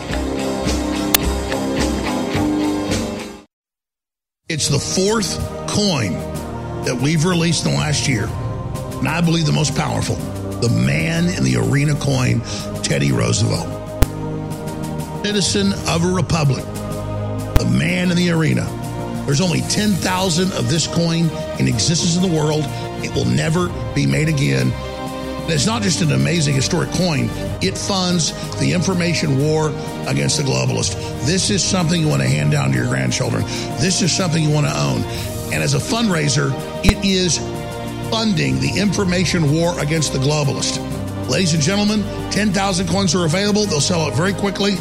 It's 4.47 4.67
the 4.67 4.79
fourth 4.79 5.37
coin 5.67 6.13
that 6.83 6.99
we've 6.99 7.23
released 7.25 7.65
in 7.65 7.71
the 7.73 7.77
last 7.77 8.07
year, 8.07 8.25
and 8.25 9.07
I 9.07 9.21
believe 9.21 9.45
the 9.45 9.51
most 9.51 9.75
powerful 9.75 10.15
the 10.61 10.69
man 10.69 11.27
in 11.27 11.43
the 11.43 11.57
arena 11.57 11.95
coin, 11.95 12.41
Teddy 12.83 13.11
Roosevelt. 13.11 13.67
Citizen 15.25 15.73
of 15.87 16.03
a 16.03 16.07
republic, 16.07 16.63
the 17.57 17.69
man 17.71 18.11
in 18.11 18.17
the 18.17 18.31
arena. 18.31 18.63
There's 19.25 19.41
only 19.41 19.61
10,000 19.61 20.51
of 20.53 20.69
this 20.69 20.87
coin 20.87 21.29
in 21.59 21.67
existence 21.67 22.15
in 22.15 22.21
the 22.21 22.35
world. 22.35 22.63
It 23.03 23.13
will 23.13 23.25
never 23.25 23.69
be 23.93 24.05
made 24.05 24.27
again. 24.27 24.71
And 24.71 25.51
it's 25.51 25.65
not 25.65 25.81
just 25.81 26.01
an 26.01 26.11
amazing 26.11 26.53
historic 26.53 26.91
coin, 26.91 27.29
it 27.61 27.77
funds 27.77 28.33
the 28.59 28.71
information 28.73 29.39
war 29.39 29.69
against 30.07 30.37
the 30.37 30.43
globalist. 30.43 30.93
This 31.25 31.49
is 31.49 31.63
something 31.63 31.99
you 31.99 32.07
want 32.07 32.21
to 32.21 32.27
hand 32.27 32.51
down 32.51 32.71
to 32.71 32.77
your 32.77 32.87
grandchildren. 32.87 33.43
This 33.79 34.01
is 34.01 34.15
something 34.15 34.43
you 34.43 34.51
want 34.51 34.67
to 34.67 34.79
own. 34.79 35.01
And 35.51 35.63
as 35.63 35.73
a 35.73 35.79
fundraiser, 35.79 36.51
it 36.85 37.03
is 37.03 37.39
funding 38.09 38.59
the 38.59 38.79
information 38.79 39.51
war 39.53 39.79
against 39.79 40.13
the 40.13 40.19
globalist. 40.19 40.79
Ladies 41.29 41.53
and 41.53 41.61
gentlemen, 41.61 42.01
10,000 42.31 42.87
coins 42.87 43.13
are 43.13 43.25
available. 43.25 43.65
They'll 43.65 43.81
sell 43.81 44.01
out 44.01 44.15
very 44.15 44.33
quickly. 44.33 44.75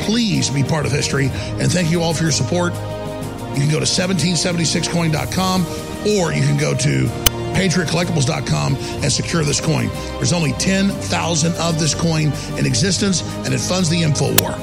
Please 0.00 0.48
be 0.50 0.62
part 0.62 0.86
of 0.86 0.92
history. 0.92 1.26
And 1.60 1.70
thank 1.70 1.90
you 1.90 2.02
all 2.02 2.14
for 2.14 2.22
your 2.22 2.32
support. 2.32 2.72
You 2.72 3.60
can 3.60 3.70
go 3.70 3.78
to 3.78 3.86
1776coin.com 3.86 5.66
or 6.06 6.32
you 6.32 6.40
can 6.40 6.56
go 6.56 6.74
to 6.74 7.06
patriotcollectibles.com 7.52 8.76
and 8.76 9.12
secure 9.12 9.44
this 9.44 9.60
coin. 9.60 9.88
There's 10.16 10.32
only 10.32 10.52
10,000 10.52 11.54
of 11.54 11.78
this 11.78 11.94
coin 11.94 12.32
in 12.58 12.66
existence 12.66 13.22
and 13.44 13.52
it 13.52 13.60
funds 13.60 13.90
the 13.90 14.02
info 14.02 14.34
war. 14.40 14.56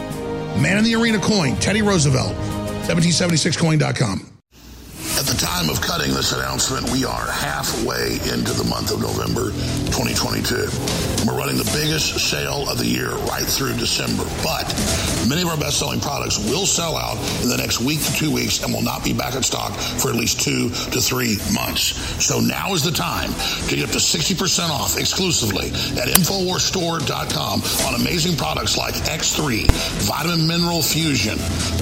Man 0.60 0.80
in 0.80 0.84
the 0.84 0.96
Arena 0.96 1.20
coin, 1.20 1.56
Teddy 1.58 1.84
Roosevelt, 1.84 2.36
1776coin.com. 2.88 4.29
time 5.24 5.70
of 5.70 5.82
cutting 5.82 6.14
this 6.14 6.32
announcement, 6.32 6.90
we 6.92 7.04
are 7.04 7.28
halfway 7.28 8.14
into 8.32 8.54
the 8.54 8.64
month 8.70 8.92
of 8.92 9.02
November 9.02 9.52
2022. 9.92 10.68
We're 11.28 11.38
running 11.38 11.58
the 11.58 11.70
biggest 11.74 12.30
sale 12.30 12.70
of 12.70 12.78
the 12.78 12.86
year 12.86 13.12
right 13.28 13.44
through 13.44 13.76
December, 13.76 14.24
but 14.44 14.68
many 15.28 15.42
of 15.42 15.48
our 15.48 15.58
best 15.58 15.80
selling 15.80 16.00
products 16.00 16.38
will 16.38 16.66
sell 16.66 16.96
out 16.96 17.18
in 17.44 17.50
the 17.50 17.58
next 17.58 17.82
week 17.82 18.04
to 18.04 18.14
two 18.16 18.32
weeks 18.32 18.64
and 18.64 18.74
will 18.74 18.82
not 18.82 19.04
be 19.04 19.14
back 19.14 19.36
in 19.36 19.44
stock 19.44 19.74
for 19.74 20.10
at 20.10 20.16
least 20.16 20.42
two 20.42 20.70
to 20.92 21.02
three 21.02 21.38
months. 21.54 21.96
So 22.24 22.40
now 22.40 22.74
is 22.74 22.84
the 22.84 22.92
time 22.92 23.32
to 23.68 23.76
get 23.76 23.84
up 23.84 23.92
to 23.92 24.00
60% 24.00 24.70
off 24.70 24.98
exclusively 24.98 25.68
at 26.00 26.08
InfoWarsStore.com 26.08 27.62
on 27.88 28.00
amazing 28.00 28.38
products 28.38 28.78
like 28.78 28.96
X3, 28.96 29.66
Vitamin 30.08 30.48
Mineral 30.48 30.82
Fusion, 30.82 31.38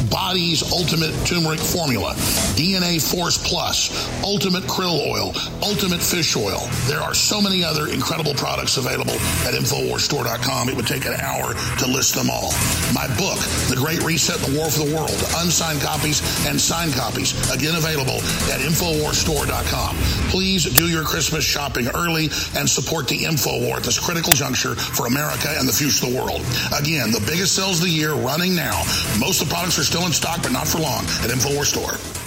Body's 0.10 0.64
Ultimate 0.72 1.14
Turmeric 1.26 1.60
Formula, 1.60 2.14
DNA 2.58 3.02
Force 3.28 3.50
Plus, 3.50 4.24
Ultimate 4.24 4.64
Krill 4.64 5.06
Oil, 5.06 5.36
Ultimate 5.62 6.00
Fish 6.00 6.38
Oil. 6.38 6.64
There 6.88 7.02
are 7.02 7.14
so 7.14 7.42
many 7.42 7.62
other 7.62 7.88
incredible 7.88 8.34
products 8.34 8.78
available 8.78 9.20
at 9.44 9.52
InfoWarsStore.com. 9.52 10.70
It 10.70 10.76
would 10.78 10.88
take 10.88 11.04
an 11.04 11.20
hour 11.20 11.54
to 11.54 11.88
list 11.88 12.16
them 12.16 12.30
all. 12.30 12.56
My 12.96 13.04
book, 13.20 13.36
The 13.68 13.76
Great 13.76 14.02
Reset 14.02 14.40
the 14.40 14.58
War 14.58 14.72
for 14.72 14.88
the 14.88 14.96
World, 14.96 15.20
unsigned 15.44 15.82
copies 15.82 16.24
and 16.48 16.56
signed 16.56 16.94
copies, 16.94 17.36
again 17.52 17.76
available 17.76 18.24
at 18.48 18.64
InfoWarsStore.com. 18.64 19.98
Please 20.32 20.64
do 20.64 20.88
your 20.88 21.04
Christmas 21.04 21.44
shopping 21.44 21.90
early 21.90 22.32
and 22.56 22.64
support 22.64 23.10
the 23.10 23.28
InfoWar 23.28 23.76
at 23.76 23.84
this 23.84 24.00
critical 24.00 24.32
juncture 24.32 24.76
for 24.76 25.08
America 25.08 25.52
and 25.60 25.68
the 25.68 25.74
future 25.74 26.08
of 26.08 26.14
the 26.14 26.18
world. 26.18 26.40
Again, 26.80 27.12
the 27.12 27.24
biggest 27.28 27.56
sales 27.56 27.80
of 27.80 27.88
the 27.88 27.92
year 27.92 28.14
running 28.14 28.56
now. 28.56 28.78
Most 29.20 29.42
of 29.42 29.50
the 29.50 29.54
products 29.54 29.78
are 29.80 29.84
still 29.84 30.06
in 30.06 30.14
stock, 30.14 30.42
but 30.42 30.54
not 30.54 30.66
for 30.66 30.80
long 30.80 31.04
at 31.28 31.28
InfoWar 31.28 31.66
Store. 31.66 32.27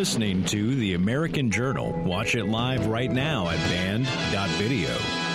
Listening 0.00 0.44
to 0.46 0.74
The 0.76 0.94
American 0.94 1.50
Journal. 1.50 1.92
Watch 1.92 2.34
it 2.34 2.46
live 2.46 2.86
right 2.86 3.12
now 3.12 3.50
at 3.50 3.58
band.video. 3.68 5.29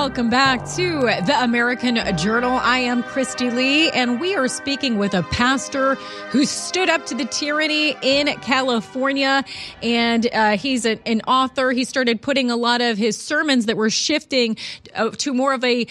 Welcome 0.00 0.30
back 0.30 0.64
to 0.76 1.00
the 1.26 1.34
American 1.42 1.98
Journal. 2.16 2.52
I 2.52 2.78
am 2.78 3.02
Kristi 3.02 3.52
Leigh, 3.52 3.90
and 3.90 4.20
we 4.20 4.36
are 4.36 4.46
speaking 4.46 4.96
with 4.96 5.12
a 5.12 5.24
pastor 5.24 5.96
who 6.30 6.44
stood 6.44 6.88
up 6.88 7.04
to 7.06 7.16
the 7.16 7.24
tyranny 7.24 7.96
in 8.00 8.28
California. 8.40 9.44
And 9.82 10.24
uh, 10.32 10.56
he's 10.56 10.86
a, 10.86 11.00
an 11.04 11.22
author. 11.22 11.72
He 11.72 11.84
started 11.84 12.22
putting 12.22 12.48
a 12.48 12.54
lot 12.56 12.80
of 12.80 12.96
his 12.96 13.20
sermons 13.20 13.66
that 13.66 13.76
were 13.76 13.90
shifting 13.90 14.56
uh, 14.94 15.10
to 15.10 15.34
more 15.34 15.52
of 15.52 15.64
a 15.64 15.88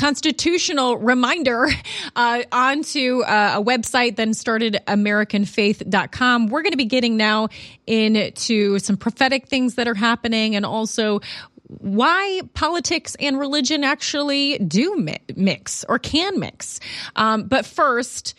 constitutional 0.00 0.96
reminder 0.96 1.68
uh, 2.16 2.42
onto 2.50 3.22
uh, 3.22 3.56
a 3.56 3.62
website, 3.62 4.16
then 4.16 4.32
started 4.32 4.78
AmericanFaith.com. 4.86 6.46
We're 6.46 6.62
going 6.62 6.72
to 6.72 6.78
be 6.78 6.86
getting 6.86 7.18
now 7.18 7.48
into 7.86 8.78
some 8.78 8.96
prophetic 8.96 9.48
things 9.48 9.74
that 9.74 9.86
are 9.86 9.94
happening 9.94 10.56
and 10.56 10.64
also 10.64 11.20
why 11.78 12.40
politics 12.54 13.16
and 13.20 13.38
religion 13.38 13.84
actually 13.84 14.58
do 14.58 14.96
mi- 14.96 15.18
mix 15.36 15.84
or 15.88 15.98
can 15.98 16.38
mix. 16.40 16.80
Um, 17.16 17.44
but 17.44 17.64
first, 17.64 18.34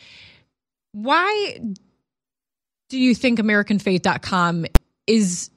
why 0.92 1.60
do 2.90 3.00
you 3.00 3.16
think 3.16 3.40
AmericanFaith.com 3.40 4.66
is 5.08 5.50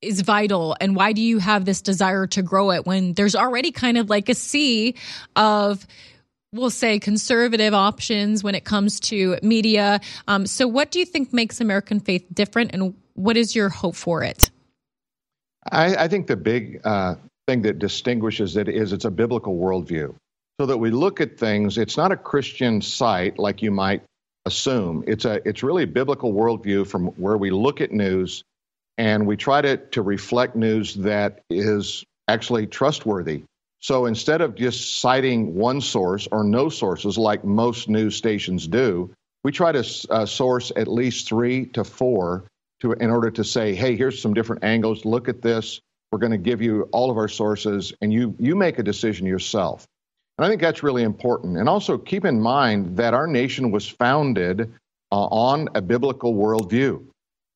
is 0.00 0.22
vital? 0.22 0.74
And 0.80 0.96
why 0.96 1.12
do 1.12 1.20
you 1.20 1.38
have 1.38 1.66
this 1.66 1.82
desire 1.82 2.26
to 2.28 2.40
grow 2.40 2.70
it 2.70 2.86
when 2.86 3.12
there's 3.12 3.36
already 3.36 3.70
kind 3.70 3.98
of 3.98 4.08
like 4.08 4.30
a 4.30 4.34
sea 4.34 4.94
of 5.36 5.86
we'll 6.52 6.70
say 6.70 6.98
conservative 6.98 7.74
options 7.74 8.42
when 8.42 8.54
it 8.54 8.64
comes 8.64 8.98
to 9.00 9.36
media? 9.42 10.00
Um, 10.26 10.46
so 10.46 10.66
what 10.66 10.90
do 10.90 10.98
you 10.98 11.04
think 11.04 11.34
makes 11.34 11.60
american 11.60 12.00
faith 12.00 12.24
different 12.32 12.70
and 12.72 12.94
what 13.12 13.36
is 13.36 13.54
your 13.54 13.68
hope 13.68 13.94
for 13.94 14.22
it 14.22 14.50
I, 15.70 16.04
I 16.04 16.08
think 16.08 16.26
the 16.26 16.36
big 16.36 16.80
uh, 16.84 17.16
thing 17.46 17.62
that 17.62 17.78
distinguishes 17.78 18.56
it 18.56 18.68
is 18.68 18.92
it's 18.92 19.04
a 19.04 19.10
biblical 19.10 19.56
worldview. 19.56 20.14
So 20.60 20.66
that 20.66 20.76
we 20.76 20.90
look 20.90 21.20
at 21.20 21.38
things, 21.38 21.78
it's 21.78 21.96
not 21.96 22.12
a 22.12 22.16
Christian 22.16 22.82
site 22.82 23.38
like 23.38 23.62
you 23.62 23.70
might 23.70 24.02
assume. 24.44 25.04
It's 25.06 25.24
a 25.24 25.40
it's 25.48 25.62
really 25.62 25.84
a 25.84 25.86
biblical 25.86 26.32
worldview 26.32 26.86
from 26.86 27.06
where 27.08 27.36
we 27.36 27.50
look 27.50 27.80
at 27.80 27.92
news 27.92 28.42
and 28.98 29.26
we 29.26 29.36
try 29.36 29.62
to, 29.62 29.78
to 29.78 30.02
reflect 30.02 30.56
news 30.56 30.94
that 30.96 31.40
is 31.48 32.04
actually 32.28 32.66
trustworthy. 32.66 33.44
So 33.80 34.04
instead 34.04 34.42
of 34.42 34.54
just 34.54 35.00
citing 35.00 35.54
one 35.54 35.80
source 35.80 36.28
or 36.30 36.44
no 36.44 36.68
sources 36.68 37.16
like 37.16 37.42
most 37.42 37.88
news 37.88 38.14
stations 38.14 38.66
do, 38.66 39.14
we 39.42 39.52
try 39.52 39.72
to 39.72 39.84
uh, 40.10 40.26
source 40.26 40.70
at 40.76 40.86
least 40.86 41.26
three 41.26 41.64
to 41.66 41.84
four 41.84 42.44
to 42.80 42.92
in 42.92 43.10
order 43.10 43.30
to 43.30 43.44
say, 43.44 43.74
hey, 43.74 43.96
here's 43.96 44.20
some 44.20 44.34
different 44.34 44.64
angles. 44.64 45.04
Look 45.04 45.28
at 45.28 45.42
this. 45.42 45.80
We're 46.12 46.18
going 46.18 46.32
to 46.32 46.38
give 46.38 46.60
you 46.60 46.88
all 46.92 47.10
of 47.10 47.16
our 47.16 47.28
sources, 47.28 47.92
and 48.00 48.12
you 48.12 48.34
you 48.38 48.56
make 48.56 48.78
a 48.78 48.82
decision 48.82 49.26
yourself. 49.26 49.86
And 50.38 50.44
I 50.46 50.48
think 50.48 50.60
that's 50.60 50.82
really 50.82 51.02
important. 51.02 51.58
And 51.58 51.68
also 51.68 51.98
keep 51.98 52.24
in 52.24 52.40
mind 52.40 52.96
that 52.96 53.14
our 53.14 53.26
nation 53.26 53.70
was 53.70 53.86
founded 53.86 54.72
uh, 55.12 55.14
on 55.14 55.68
a 55.74 55.82
biblical 55.82 56.34
worldview. 56.34 57.04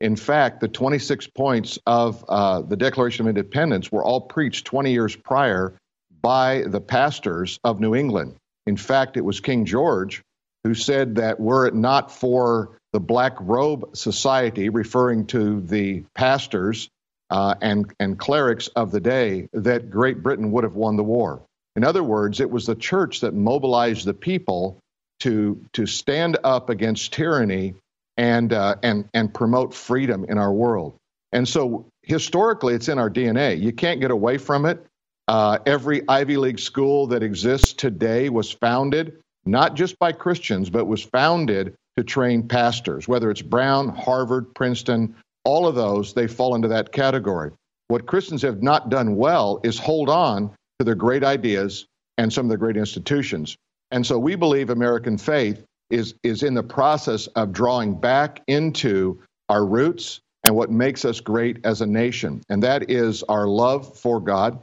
In 0.01 0.17
fact, 0.17 0.61
the 0.61 0.69
26 0.69 1.29
points 1.29 1.79
of 1.87 2.25
uh, 2.29 2.61
the 2.61 2.77
Declaration 2.77 3.25
of 3.25 3.31
Independence 3.31 3.91
were 3.91 4.05
all 4.05 4.21
preached 4.21 4.67
20 4.67 4.93
years 4.93 5.17
prior 5.17 5.79
by 6.21 6.65
the 6.67 6.81
pastors 6.81 7.59
of 7.65 7.81
New 7.81 7.95
England. 7.95 8.37
In 8.67 8.77
fact, 8.77 9.17
it 9.17 9.25
was 9.25 9.41
King 9.41 9.65
George 9.65 10.23
who 10.65 10.75
said 10.75 11.17
that 11.17 11.39
were 11.39 11.67
it 11.67 11.75
not 11.75 12.11
for 12.11 12.79
the 12.93 13.01
Black 13.01 13.37
Robe 13.41 13.97
Society, 13.97 14.71
referring 14.71 15.27
to 15.27 15.61
the 15.61 16.05
pastors 16.15 16.89
uh, 17.31 17.55
and, 17.61 17.93
and 18.01 18.19
clerics 18.19 18.69
of 18.69 18.91
the 18.91 19.01
day, 19.01 19.49
that 19.53 19.91
Great 19.91 20.23
Britain 20.23 20.51
would 20.53 20.65
have 20.65 20.75
won 20.75 20.97
the 20.97 21.05
war. 21.05 21.43
In 21.77 21.85
other 21.85 22.03
words, 22.03 22.41
it 22.41 22.51
was 22.51 22.67
the 22.67 22.75
church 22.75 23.21
that 23.21 23.35
mobilized 23.35 24.07
the 24.07 24.15
people 24.15 24.79
to, 25.21 25.61
to 25.73 25.87
stand 25.87 26.39
up 26.45 26.71
against 26.71 27.13
tyranny 27.13 27.75
and, 28.17 28.53
uh, 28.53 28.77
and, 28.83 29.09
and 29.13 29.35
promote 29.35 29.75
freedom 29.75 30.25
in 30.29 30.39
our 30.39 30.53
world. 30.53 30.95
And 31.33 31.49
so 31.49 31.87
historically, 32.03 32.75
it's 32.75 32.89
in 32.89 32.99
our 32.99 33.11
DNA. 33.11 33.61
You 33.61 33.73
can't 33.73 34.01
get 34.01 34.13
away 34.13 34.39
from 34.39 34.67
it. 34.67 34.87
Uh, 35.27 35.59
every 35.67 36.07
Ivy 36.07 36.37
League 36.37 36.61
school 36.61 37.09
that 37.09 37.23
exists 37.23 37.73
today 37.73 38.29
was 38.29 38.53
founded 38.53 39.21
not 39.47 39.75
just 39.75 39.99
by 39.99 40.13
Christians, 40.13 40.71
but 40.71 40.87
was 40.87 41.03
founded 41.03 41.75
to 41.97 42.05
train 42.05 42.49
pastors, 42.49 43.07
whether 43.07 43.31
it's 43.31 43.43
Brown, 43.43 43.89
Harvard, 43.89 44.55
Princeton, 44.55 45.15
all 45.45 45.67
of 45.67 45.75
those, 45.75 46.15
they 46.15 46.27
fall 46.27 46.55
into 46.55 46.69
that 46.69 46.93
category. 46.93 47.53
What 47.89 48.07
Christians 48.07 48.43
have 48.43 48.63
not 48.63 48.89
done 48.89 49.17
well 49.17 49.61
is 49.63 49.79
hold 49.79 50.09
on 50.09 50.51
to 50.79 50.85
their 50.85 50.95
great 50.95 51.23
ideas 51.23 51.87
and 52.19 52.33
some 52.33 52.47
of 52.47 52.51
the 52.51 52.57
great 52.57 52.77
institutions. 52.77 53.57
And 53.91 54.07
so 54.07 54.19
we 54.19 54.35
believe 54.35 54.71
American 54.71 55.19
faith 55.19 55.65
is, 55.91 56.15
is 56.23 56.43
in 56.43 56.55
the 56.55 56.63
process 56.63 57.27
of 57.29 57.53
drawing 57.53 58.01
back 58.01 58.43
into 58.47 59.21
our 59.49 59.65
roots 59.65 60.21
and 60.45 60.57
what 60.57 60.71
makes 60.71 61.05
us 61.05 61.21
great 61.21 61.65
as 61.65 61.81
a 61.81 61.87
nation. 61.87 62.43
And 62.49 62.63
that 62.63 62.91
is 62.91 63.23
our 63.25 63.47
love 63.47 63.99
for 63.99 64.21
God, 64.21 64.59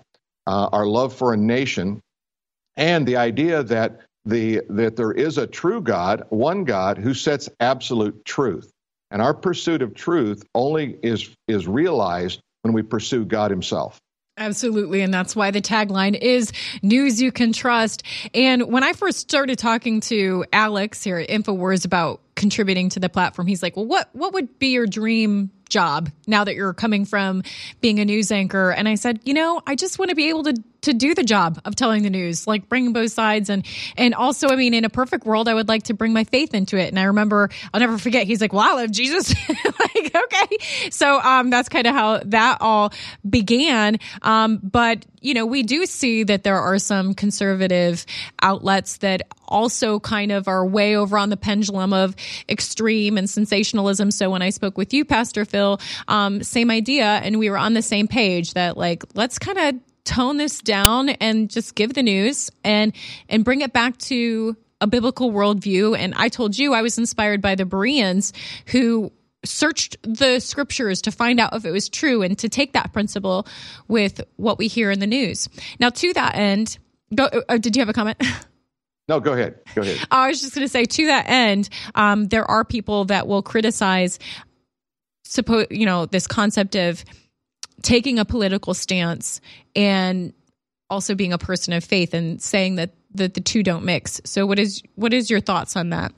uh, 0.48 0.70
our 0.72 0.86
love 0.86 1.14
for 1.14 1.34
a 1.34 1.38
nation, 1.38 2.02
and 2.76 3.08
the 3.08 3.18
idea 3.18 3.64
that 3.64 4.02
the 4.26 4.62
that 4.70 4.96
there 4.96 5.12
is 5.12 5.38
a 5.38 5.48
true 5.48 5.82
God, 5.82 6.26
one 6.30 6.64
God 6.64 6.98
who 6.98 7.14
sets 7.14 7.50
absolute 7.60 8.24
truth. 8.26 8.72
And 9.10 9.22
our 9.22 9.34
pursuit 9.34 9.82
of 9.82 9.94
truth 9.94 10.44
only 10.56 10.98
is 11.04 11.30
is 11.48 11.68
realized 11.68 12.42
when 12.62 12.74
we 12.74 12.82
pursue 12.82 13.26
God 13.26 13.52
himself. 13.52 14.00
Absolutely. 14.38 15.02
And 15.02 15.14
that's 15.14 15.36
why 15.36 15.52
the 15.52 15.62
tagline 15.62 16.18
is 16.18 16.52
news 16.82 17.22
you 17.22 17.32
can 17.32 17.52
trust. 17.54 18.04
And 18.34 18.72
when 18.72 18.84
I 18.84 18.94
first 18.94 19.20
started 19.20 19.60
talking 19.60 20.00
to 20.02 20.46
Alex 20.54 21.04
here 21.04 21.18
at 21.18 21.30
InfoWars 21.30 21.86
about 21.86 22.22
contributing 22.34 22.90
to 22.90 23.00
the 23.00 23.10
platform, 23.10 23.48
he's 23.48 23.62
like, 23.62 23.76
well, 23.76 23.86
what, 23.86 24.10
what 24.14 24.34
would 24.34 24.58
be 24.58 24.70
your 24.70 24.88
dream 24.88 25.52
job 25.70 26.10
now 26.28 26.44
that 26.46 26.56
you're 26.56 26.74
coming 26.74 27.06
from 27.06 27.44
being 27.82 28.00
a 28.00 28.06
news 28.06 28.32
anchor? 28.32 28.72
And 28.72 28.88
I 28.88 28.96
said, 28.96 29.20
you 29.26 29.34
know, 29.34 29.62
I 29.68 29.76
just 29.76 30.00
want 30.00 30.10
to 30.10 30.16
be 30.16 30.30
able 30.30 30.44
to 30.46 30.56
to 30.82 30.94
do 30.94 31.14
the 31.14 31.24
job 31.24 31.62
of 31.66 31.76
telling 31.76 32.04
the 32.04 32.10
news, 32.10 32.48
like 32.48 32.68
bringing 32.68 32.94
both 32.94 33.12
sides. 33.12 33.50
And, 33.50 33.66
and 33.98 34.14
also, 34.14 34.50
I 34.50 34.56
mean, 34.56 34.74
in 34.74 34.86
a 34.86 34.90
perfect 34.90 35.26
world, 35.26 35.48
I 35.48 35.54
would 35.54 35.68
like 35.68 35.84
to 35.84 35.94
bring 35.94 36.14
my 36.14 36.24
faith 36.24 36.54
into 36.54 36.78
it. 36.78 36.90
And 36.90 37.00
I 37.00 37.04
remember, 37.04 37.50
I'll 37.74 37.80
never 37.80 37.98
forget, 37.98 38.28
he's 38.28 38.42
like, 38.42 38.54
well, 38.54 38.68
I 38.68 38.82
love 38.82 38.92
Jesus. 38.92 39.34
like, 39.50 40.16
okay. 40.16 40.58
So, 40.90 41.20
um, 41.20 41.50
that's 41.50 41.70
kind 41.70 41.88
of 41.88 41.94
how 41.94 42.20
that 42.26 42.58
all 42.62 42.94
began. 43.28 44.00
Um, 44.22 44.60
but, 44.64 45.06
you 45.22 45.34
know, 45.34 45.46
we 45.46 45.64
do 45.64 45.86
see 45.86 46.24
that 46.24 46.44
there 46.44 46.60
are 46.60 46.80
some 46.80 47.14
conservative 47.14 48.06
outlets 48.42 48.98
that 48.98 49.22
also 49.48 50.00
kind 50.00 50.32
of 50.32 50.48
are 50.48 50.66
way 50.66 50.96
over 50.96 51.18
on 51.18 51.30
the 51.30 51.38
pendulum 51.38 51.94
of 51.94 52.16
extreme 52.50 53.18
and 53.18 53.30
sensationalism. 53.30 54.10
So 54.10 54.30
when 54.32 54.42
I 54.42 54.50
spoke 54.50 54.78
with 54.78 54.94
you, 54.94 55.06
Pastor 55.06 55.46
Phil, 55.46 55.80
um, 56.08 56.42
same 56.42 56.72
idea. 56.72 57.06
And 57.06 57.38
we 57.38 57.50
were 57.50 57.58
on 57.58 57.74
the 57.74 57.82
same 57.82 58.08
page 58.08 58.54
that 58.54 58.78
like, 58.78 59.04
let's 59.14 59.38
kind 59.38 59.58
of 59.58 59.91
tone 60.04 60.38
this 60.38 60.60
down 60.60 61.10
and 61.10 61.50
just 61.50 61.76
give 61.76 61.94
the 61.94 62.04
news 62.04 62.52
and, 62.64 62.94
and 63.30 63.44
bring 63.44 63.62
it 63.62 63.74
back 63.74 63.98
to 63.98 64.56
a 64.80 64.88
biblical 64.88 65.32
worldview. 65.32 65.98
And 65.98 66.14
I 66.16 66.30
told 66.30 66.58
you 66.58 66.74
I 66.74 66.82
was 66.82 66.98
inspired 66.98 67.42
by 67.42 67.56
the 67.56 67.66
Bereans 67.66 68.34
who 68.68 69.12
searched 69.44 69.98
the 70.04 70.40
scriptures 70.40 71.02
to 71.02 71.12
find 71.12 71.40
out 71.40 71.56
if 71.56 71.66
it 71.66 71.72
was 71.72 71.90
true 71.90 72.22
and 72.22 72.38
to 72.40 72.50
take 72.50 72.74
that 72.74 72.94
principle 72.94 73.48
with 73.88 74.22
what 74.36 74.58
we 74.58 74.68
hear 74.68 74.92
in 74.92 75.00
the 75.00 75.08
news. 75.08 75.50
Now, 75.80 75.90
to 75.90 76.14
that 76.14 76.36
end, 76.36 76.78
go, 77.14 77.30
uh, 77.50 77.58
did 77.58 77.76
you 77.76 77.82
have 77.82 77.90
a 77.90 77.94
comment? 77.94 78.22
No, 79.08 79.20
go 79.20 79.34
ahead. 79.34 79.60
Go 79.76 79.82
ahead. 79.82 80.08
I 80.12 80.30
was 80.30 80.40
just 80.40 80.56
going 80.56 80.64
to 80.64 80.70
say, 80.70 80.86
to 80.86 81.08
that 81.08 81.26
end, 81.28 81.68
um, 81.96 82.28
there 82.28 82.50
are 82.50 82.64
people 82.64 83.04
that 83.06 83.28
will 83.28 83.42
criticize, 83.42 84.20
suppose 85.26 85.68
you 85.70 85.86
know, 85.86 86.06
this 86.06 86.28
concept 86.28 86.76
of 86.76 87.04
taking 87.82 88.20
a 88.20 88.26
political 88.26 88.74
stance 88.74 89.42
and 89.76 90.34
also 90.90 91.16
being 91.16 91.34
a 91.34 91.38
person 91.38 91.74
of 91.74 91.84
faith 91.84 92.14
and 92.14 92.42
saying 92.42 92.76
that 92.76 92.92
that 93.14 93.34
the 93.34 93.42
two 93.42 93.64
don't 93.64 93.84
mix. 93.84 94.22
So, 94.26 94.46
what 94.46 94.60
is 94.60 94.82
what 94.96 95.14
is 95.14 95.30
your 95.30 95.42
thoughts 95.42 95.76
on 95.76 95.90
that? 95.90 96.14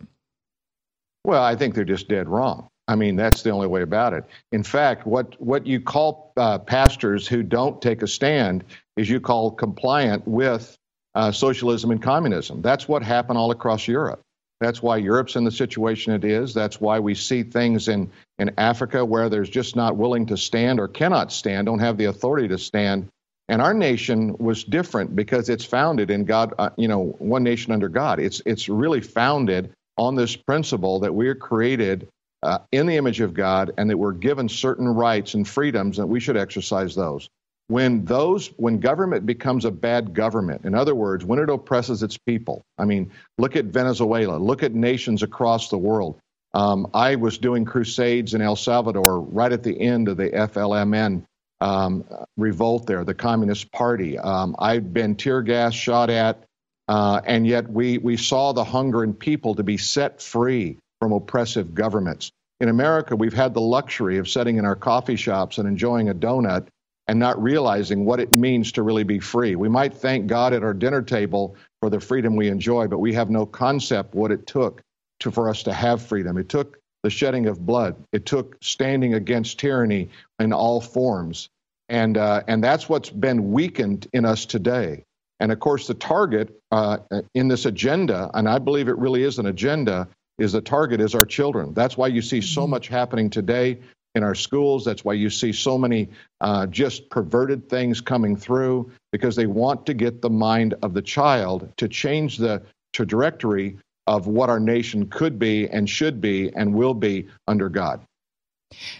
Well, 1.23 1.44
I 1.44 1.56
think 1.56 1.76
they're 1.76 1.85
just 1.85 2.10
dead 2.10 2.27
wrong. 2.27 2.68
I 2.88 2.95
mean, 2.95 3.15
that's 3.15 3.44
the 3.44 3.52
only 3.52 3.68
way 3.68 3.81
about 3.81 4.14
it. 4.14 4.26
In 4.52 4.64
fact, 4.64 5.07
what 5.07 5.40
what 5.41 5.65
you 5.65 5.80
call 5.80 6.34
uh, 6.35 6.60
pastors 6.60 7.27
who 7.27 7.44
don't 7.44 7.81
take 7.81 8.02
a 8.02 8.07
stand 8.07 8.64
is 8.98 9.10
you 9.10 9.22
call 9.22 9.52
compliant 9.52 10.27
with 10.27 10.77
uh, 11.15 11.31
socialism 11.31 11.91
and 11.91 12.02
communism. 12.02 12.61
That's 12.61 12.88
what 12.88 13.03
happened 13.03 13.38
all 13.38 13.52
across 13.52 13.88
Europe. 13.88 14.22
That's 14.64 14.81
why 14.81 14.98
Europe's 14.98 15.35
in 15.35 15.44
the 15.44 15.52
situation 15.52 16.14
it 16.14 16.23
is. 16.23 16.53
That's 16.53 16.80
why 16.80 16.99
we 16.99 17.15
see 17.15 17.44
things 17.44 17.88
in, 17.88 18.11
in 18.40 18.52
Africa 18.57 19.03
where 19.03 19.30
there's 19.30 19.49
just 19.49 19.76
not 19.76 19.98
willing 19.98 20.27
to 20.27 20.38
stand 20.38 20.80
or 20.80 20.88
cannot 20.88 21.31
stand, 21.31 21.65
don't 21.65 21.80
have 21.80 21.98
the 21.98 22.06
authority 22.06 22.48
to 22.49 22.57
stand. 22.57 23.10
And 23.49 23.61
our 23.61 23.73
nation 23.73 24.38
was 24.38 24.64
different 24.64 25.15
because 25.15 25.49
it's 25.49 25.65
founded 25.65 26.10
in 26.10 26.23
God, 26.23 26.53
uh, 26.57 26.69
you 26.77 26.88
know, 26.88 27.15
one 27.19 27.44
nation 27.44 27.73
under 27.73 27.90
God. 27.90 28.19
It's, 28.19 28.41
it's 28.45 28.69
really 28.69 29.02
founded 29.02 29.73
on 29.98 30.15
this 30.15 30.35
principle 30.35 31.02
that 31.02 31.14
we 31.14 31.27
are 31.27 31.35
created 31.35 32.07
uh, 32.41 32.60
in 32.72 32.88
the 32.88 32.98
image 32.98 33.19
of 33.19 33.34
God 33.34 33.73
and 33.77 33.90
that 33.90 33.98
we're 33.98 34.14
given 34.14 34.48
certain 34.48 34.88
rights 34.88 35.34
and 35.34 35.48
freedoms 35.48 35.98
that 35.98 36.07
we 36.07 36.19
should 36.19 36.38
exercise 36.38 36.95
those 36.95 37.30
when 37.68 38.03
those 38.06 38.48
when 38.57 38.80
government 38.80 39.26
becomes 39.26 39.65
a 39.65 39.72
bad 39.72 40.14
government 40.14 40.65
in 40.65 40.76
other 40.76 40.94
words 40.94 41.23
when 41.23 41.40
it 41.40 41.49
oppresses 41.49 42.03
its 42.03 42.18
people 42.18 42.64
i 42.77 42.85
mean 42.85 43.11
look 43.38 43.56
at 43.56 43.65
venezuela 43.65 44.38
look 44.38 44.64
at 44.64 44.73
nations 44.73 45.23
across 45.23 45.69
the 45.69 45.77
world. 45.77 46.19
Um, 46.53 46.88
i 46.94 47.15
was 47.15 47.38
doing 47.38 47.65
crusades 47.65 48.34
in 48.34 48.41
el 48.41 48.56
salvador 48.56 49.22
right 49.22 49.52
at 49.52 49.64
the 49.64 49.80
end 49.80 50.07
of 50.07 50.18
the 50.18 50.30
FMLN 50.30 51.23
um, 51.61 52.03
revolt 52.35 52.85
there 52.85 53.06
the 53.06 53.14
communist 53.14 53.72
party. 53.72 54.19
Um, 54.19 54.56
i've 54.60 54.94
been 54.94 55.15
tear 55.15 55.41
gas 55.41 55.73
shot 55.73 56.10
at 56.10 56.44
uh, 56.90 57.22
and 57.26 57.48
yet 57.48 57.69
we, 57.69 57.98
we 57.98 58.18
saw 58.18 58.52
the 58.52 58.65
hunger 58.65 59.06
in 59.06 59.14
people 59.14 59.56
to 59.56 59.64
be 59.64 59.77
set 59.77 60.22
free 60.22 60.77
from 60.99 61.14
oppressive 61.14 61.73
governments. 61.73 62.30
In 62.60 62.68
america 62.68 63.15
we've 63.15 63.34
had 63.34 63.53
the 63.53 63.61
luxury 63.61 64.18
of 64.18 64.27
sitting 64.27 64.57
in 64.57 64.65
our 64.65 64.76
coffee 64.76 65.15
shops 65.15 65.57
and 65.57 65.68
enjoying 65.68 66.10
a 66.10 66.14
donut 66.14 66.68
and 67.08 67.20
not 67.20 67.42
realizing 67.42 68.06
what 68.06 68.20
it 68.20 68.32
means 68.32 68.72
to 68.74 68.84
really 68.84 69.04
be 69.04 69.20
free. 69.20 69.56
We 69.56 69.70
might 69.70 69.94
thank 69.94 70.28
God 70.28 70.54
at 70.54 70.64
our 70.64 70.74
dinner 70.74 71.02
table 71.02 71.56
for 71.82 71.90
the 71.90 72.00
freedom 72.00 72.36
we 72.36 72.48
enjoy, 72.48 72.88
but 72.88 73.00
we 73.00 73.14
have 73.14 73.30
no 73.30 73.46
concept 73.46 74.16
what 74.16 74.32
it 74.32 74.48
took 74.48 74.82
to, 75.20 75.32
for 75.32 75.50
us 75.50 75.64
to 75.64 75.74
have 75.74 76.02
freedom. 76.02 76.38
It 76.38 76.50
took 76.50 76.80
the 77.04 77.10
shedding 77.10 77.48
of 77.48 77.66
blood. 77.66 77.96
It 78.14 78.26
took 78.26 78.58
standing 78.62 79.14
against 79.14 79.60
tyranny 79.60 80.10
in 80.40 80.54
all 80.54 80.80
forms. 80.80 81.50
And, 81.90 82.18
uh, 82.18 82.44
and 82.48 82.64
that's 82.64 82.88
what's 82.88 83.10
been 83.10 83.52
weakened 83.52 84.08
in 84.14 84.24
us 84.24 84.46
today. 84.46 85.04
And 85.42 85.52
of 85.52 85.60
course, 85.60 85.88
the 85.88 85.94
target 85.94 86.58
uh, 86.72 87.00
in 87.34 87.50
this 87.50 87.66
agenda, 87.66 88.32
and 88.34 88.48
I 88.48 88.60
believe 88.60 88.88
it 88.88 88.98
really 88.98 89.24
is 89.24 89.40
an 89.40 89.48
agenda, 89.48 90.08
is 90.40 90.54
the 90.54 90.62
target 90.62 91.02
is 91.02 91.14
our 91.16 91.26
children. 91.26 91.74
That's 91.74 91.98
why 91.98 92.08
you 92.08 92.22
see 92.22 92.40
so 92.40 92.62
mm-hmm. 92.62 92.72
much 92.72 92.88
happening 92.88 93.30
today 93.30 93.80
in 94.15 94.23
our 94.23 94.35
schools. 94.35 94.85
That's 94.85 95.03
why 95.03 95.14
you 95.14 95.30
see 95.30 95.52
so 95.52 95.77
many 95.77 96.10
uh, 96.41 96.68
just 96.68 97.10
perverted 97.10 97.69
things 97.69 98.02
coming 98.02 98.35
through 98.35 98.91
because 99.11 99.35
they 99.35 99.48
want 99.48 99.85
to 99.88 99.94
get 99.94 100.22
the 100.22 100.30
mind 100.30 100.76
of 100.84 100.94
the 100.94 101.02
child 101.02 101.72
to 101.77 101.88
change 101.88 102.38
the 102.38 102.61
trajectory 102.94 103.77
of 104.06 104.27
what 104.27 104.49
our 104.49 104.60
nation 104.60 105.07
could 105.10 105.40
be 105.40 105.68
and 105.69 105.90
should 105.90 106.22
be 106.22 106.53
and 106.56 106.73
will 106.73 106.94
be 106.94 107.27
under 107.48 107.69
God. 107.69 108.06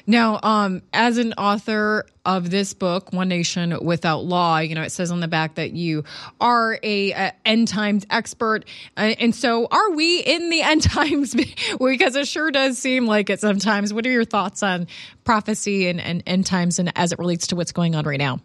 Now, 0.08 0.40
um, 0.44 0.82
as 0.94 1.18
an 1.18 1.34
author 1.34 2.06
of 2.26 2.50
this 2.50 2.74
book, 2.74 3.12
One 3.12 3.30
Nation 3.30 3.78
Without 3.82 4.24
Law, 4.24 4.60
you 4.60 4.76
know, 4.76 4.82
it 4.82 4.92
says 4.92 5.12
on 5.12 5.20
the 5.20 5.28
back 5.28 5.56
that 5.56 5.72
you 5.72 6.04
are 6.40 6.80
a, 6.84 7.12
a 7.12 7.34
end 7.46 7.68
times 7.68 8.06
expert. 8.10 8.66
Uh, 8.96 9.16
and 9.20 9.36
so 9.36 9.68
are 9.70 9.92
we 9.92 10.20
in 10.20 10.50
the 10.50 10.62
end 10.62 10.84
times? 10.90 11.36
because 11.80 12.16
it 12.16 12.28
sure 12.28 12.52
does 12.52 12.78
seem 12.78 13.06
like 13.06 13.30
it 13.30 13.40
sometimes. 13.40 13.94
What 13.94 14.06
are 14.06 14.12
your 14.12 14.26
thoughts 14.26 14.64
on 14.64 14.88
prophecy 15.24 15.88
and, 15.88 16.00
and 16.00 16.24
end 16.26 16.46
times 16.46 16.80
and 16.80 16.92
as 16.98 17.12
it 17.12 17.20
relates 17.20 17.48
to 17.48 17.56
what's 17.56 17.72
going 17.72 17.96
on 17.96 18.06
right 18.06 18.20
now? 18.20 18.40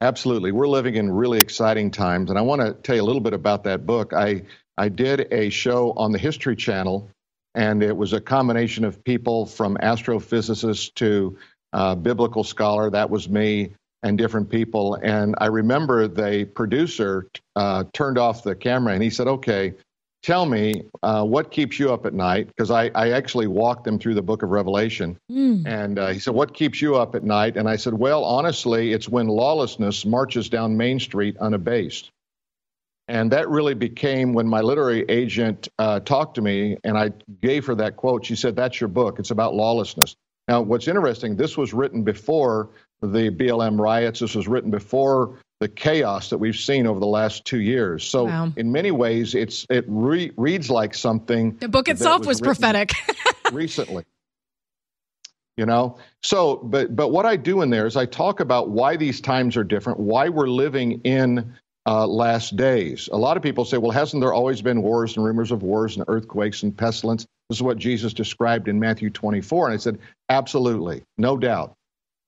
Absolutely. 0.00 0.50
We're 0.50 0.68
living 0.68 0.96
in 0.96 1.12
really 1.12 1.38
exciting 1.38 1.92
times. 1.92 2.28
And 2.28 2.38
I 2.38 2.42
want 2.42 2.60
to 2.60 2.72
tell 2.72 2.96
you 2.96 3.02
a 3.02 3.04
little 3.04 3.20
bit 3.20 3.34
about 3.34 3.64
that 3.64 3.86
book. 3.86 4.12
I, 4.12 4.42
I 4.76 4.88
did 4.88 5.32
a 5.32 5.48
show 5.50 5.92
on 5.92 6.10
the 6.10 6.18
History 6.18 6.56
Channel 6.56 7.08
and 7.54 7.82
it 7.82 7.96
was 7.96 8.12
a 8.12 8.20
combination 8.20 8.84
of 8.84 9.02
people 9.04 9.46
from 9.46 9.76
astrophysicists 9.82 10.94
to 10.94 11.36
uh, 11.72 11.94
biblical 11.94 12.44
scholar. 12.44 12.90
That 12.90 13.10
was 13.10 13.28
me 13.28 13.72
and 14.02 14.18
different 14.18 14.50
people. 14.50 14.94
And 14.96 15.34
I 15.38 15.46
remember 15.46 16.08
the 16.08 16.44
producer 16.44 17.28
uh, 17.56 17.84
turned 17.92 18.18
off 18.18 18.42
the 18.42 18.54
camera 18.54 18.94
and 18.94 19.02
he 19.02 19.10
said, 19.10 19.26
"Okay, 19.26 19.74
tell 20.22 20.46
me 20.46 20.84
uh, 21.02 21.24
what 21.24 21.50
keeps 21.50 21.78
you 21.78 21.92
up 21.92 22.06
at 22.06 22.14
night?" 22.14 22.48
Because 22.48 22.70
I, 22.70 22.90
I, 22.94 23.10
actually 23.10 23.46
walked 23.46 23.84
them 23.84 23.98
through 23.98 24.14
the 24.14 24.22
Book 24.22 24.42
of 24.42 24.50
Revelation, 24.50 25.18
mm. 25.30 25.66
and 25.66 25.98
uh, 25.98 26.08
he 26.08 26.18
said, 26.18 26.34
"What 26.34 26.54
keeps 26.54 26.82
you 26.82 26.96
up 26.96 27.14
at 27.14 27.22
night?" 27.22 27.56
And 27.56 27.68
I 27.68 27.76
said, 27.76 27.94
"Well, 27.94 28.24
honestly, 28.24 28.92
it's 28.92 29.08
when 29.08 29.28
lawlessness 29.28 30.04
marches 30.04 30.48
down 30.48 30.76
Main 30.76 30.98
Street 30.98 31.36
unabased." 31.38 32.10
And 33.08 33.32
that 33.32 33.48
really 33.48 33.74
became 33.74 34.32
when 34.32 34.46
my 34.48 34.60
literary 34.60 35.04
agent 35.08 35.68
uh, 35.78 36.00
talked 36.00 36.36
to 36.36 36.40
me 36.40 36.76
and 36.84 36.96
I 36.96 37.10
gave 37.40 37.66
her 37.66 37.74
that 37.76 37.96
quote. 37.96 38.24
She 38.24 38.36
said, 38.36 38.54
That's 38.56 38.80
your 38.80 38.88
book. 38.88 39.18
It's 39.18 39.30
about 39.30 39.54
lawlessness. 39.54 40.16
Now, 40.48 40.62
what's 40.62 40.88
interesting, 40.88 41.36
this 41.36 41.56
was 41.56 41.72
written 41.72 42.02
before 42.02 42.70
the 43.00 43.30
BLM 43.30 43.78
riots. 43.78 44.20
This 44.20 44.34
was 44.34 44.48
written 44.48 44.70
before 44.70 45.38
the 45.60 45.68
chaos 45.68 46.30
that 46.30 46.38
we've 46.38 46.56
seen 46.56 46.86
over 46.86 46.98
the 46.98 47.06
last 47.06 47.44
two 47.44 47.60
years. 47.60 48.04
So, 48.04 48.24
wow. 48.24 48.52
in 48.56 48.72
many 48.72 48.90
ways, 48.90 49.34
it's 49.34 49.66
it 49.70 49.84
re- 49.88 50.32
reads 50.36 50.70
like 50.70 50.94
something. 50.94 51.56
The 51.56 51.68
book 51.68 51.88
itself 51.88 52.20
was, 52.20 52.40
was 52.40 52.40
prophetic. 52.40 52.92
recently. 53.52 54.04
You 55.56 55.66
know, 55.66 55.98
so 56.22 56.56
but 56.56 56.96
but 56.96 57.08
what 57.08 57.26
I 57.26 57.36
do 57.36 57.60
in 57.60 57.70
there 57.70 57.86
is 57.86 57.96
I 57.96 58.06
talk 58.06 58.40
about 58.40 58.70
why 58.70 58.96
these 58.96 59.20
times 59.20 59.56
are 59.56 59.64
different, 59.64 60.00
why 60.00 60.30
we're 60.30 60.48
living 60.48 61.02
in 61.04 61.54
uh, 61.86 62.06
last 62.06 62.56
days. 62.56 63.08
A 63.12 63.16
lot 63.16 63.36
of 63.36 63.42
people 63.42 63.64
say, 63.64 63.78
well, 63.78 63.90
hasn't 63.90 64.20
there 64.20 64.32
always 64.32 64.62
been 64.62 64.82
wars 64.82 65.16
and 65.16 65.24
rumors 65.24 65.50
of 65.50 65.62
wars 65.62 65.96
and 65.96 66.04
earthquakes 66.08 66.62
and 66.62 66.76
pestilence? 66.76 67.26
This 67.48 67.58
is 67.58 67.62
what 67.62 67.78
Jesus 67.78 68.12
described 68.12 68.68
in 68.68 68.78
Matthew 68.78 69.10
24. 69.10 69.66
And 69.66 69.74
I 69.74 69.78
said, 69.78 69.98
absolutely, 70.28 71.02
no 71.18 71.36
doubt. 71.36 71.74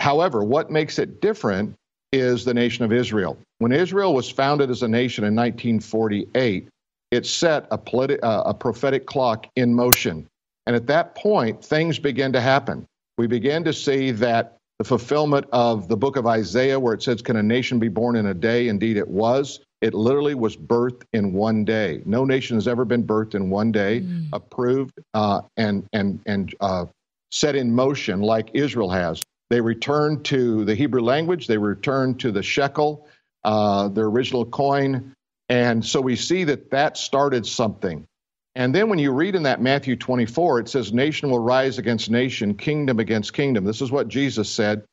However, 0.00 0.44
what 0.44 0.70
makes 0.70 0.98
it 0.98 1.20
different 1.20 1.74
is 2.12 2.44
the 2.44 2.54
nation 2.54 2.84
of 2.84 2.92
Israel. 2.92 3.38
When 3.58 3.72
Israel 3.72 4.14
was 4.14 4.30
founded 4.30 4.70
as 4.70 4.82
a 4.82 4.88
nation 4.88 5.24
in 5.24 5.34
1948, 5.34 6.68
it 7.10 7.26
set 7.26 7.66
a, 7.70 7.78
politi- 7.78 8.22
uh, 8.22 8.42
a 8.46 8.54
prophetic 8.54 9.06
clock 9.06 9.46
in 9.56 9.74
motion. 9.74 10.26
And 10.66 10.74
at 10.74 10.86
that 10.88 11.14
point, 11.14 11.64
things 11.64 11.98
began 11.98 12.32
to 12.32 12.40
happen. 12.40 12.86
We 13.18 13.26
began 13.26 13.64
to 13.64 13.72
see 13.72 14.10
that 14.12 14.56
the 14.78 14.84
fulfillment 14.84 15.46
of 15.52 15.88
the 15.88 15.96
book 15.96 16.16
of 16.16 16.26
Isaiah, 16.26 16.80
where 16.80 16.94
it 16.94 17.02
says, 17.02 17.22
Can 17.22 17.36
a 17.36 17.42
nation 17.42 17.78
be 17.78 17.88
born 17.88 18.16
in 18.16 18.26
a 18.26 18.34
day? 18.34 18.68
Indeed, 18.68 18.96
it 18.96 19.08
was. 19.08 19.60
It 19.80 19.94
literally 19.94 20.34
was 20.34 20.56
birthed 20.56 21.02
in 21.12 21.32
one 21.34 21.64
day. 21.64 22.02
No 22.06 22.24
nation 22.24 22.56
has 22.56 22.68
ever 22.68 22.84
been 22.84 23.04
birthed 23.06 23.34
in 23.34 23.50
one 23.50 23.72
day, 23.72 24.00
mm. 24.00 24.28
approved 24.32 24.98
uh, 25.14 25.42
and 25.56 25.86
and 25.92 26.20
and 26.26 26.54
uh, 26.60 26.86
set 27.30 27.56
in 27.56 27.72
motion 27.74 28.20
like 28.22 28.50
Israel 28.54 28.90
has. 28.90 29.24
They 29.50 29.60
returned 29.60 30.24
to 30.26 30.64
the 30.64 30.74
Hebrew 30.74 31.02
language. 31.02 31.46
They 31.46 31.58
returned 31.58 32.20
to 32.20 32.32
the 32.32 32.42
shekel. 32.42 33.06
uh, 33.44 33.88
their 33.88 34.06
original 34.06 34.44
coin. 34.44 35.14
And 35.48 35.84
so 35.84 36.00
we 36.00 36.16
see 36.16 36.44
that 36.44 36.70
that 36.70 36.96
started 36.96 37.46
something. 37.46 38.06
And 38.56 38.74
then 38.74 38.88
when 38.88 38.98
you 38.98 39.10
read 39.10 39.34
in 39.34 39.42
that 39.44 39.60
Matthew 39.60 39.96
24, 39.96 40.60
it 40.60 40.68
says, 40.68 40.92
Nation 40.92 41.30
will 41.30 41.40
rise 41.40 41.78
against 41.78 42.10
nation, 42.10 42.54
kingdom 42.54 43.00
against 43.00 43.32
kingdom. 43.32 43.64
This 43.64 43.82
is 43.82 43.90
what 43.90 44.08
Jesus 44.08 44.48
said. 44.48 44.84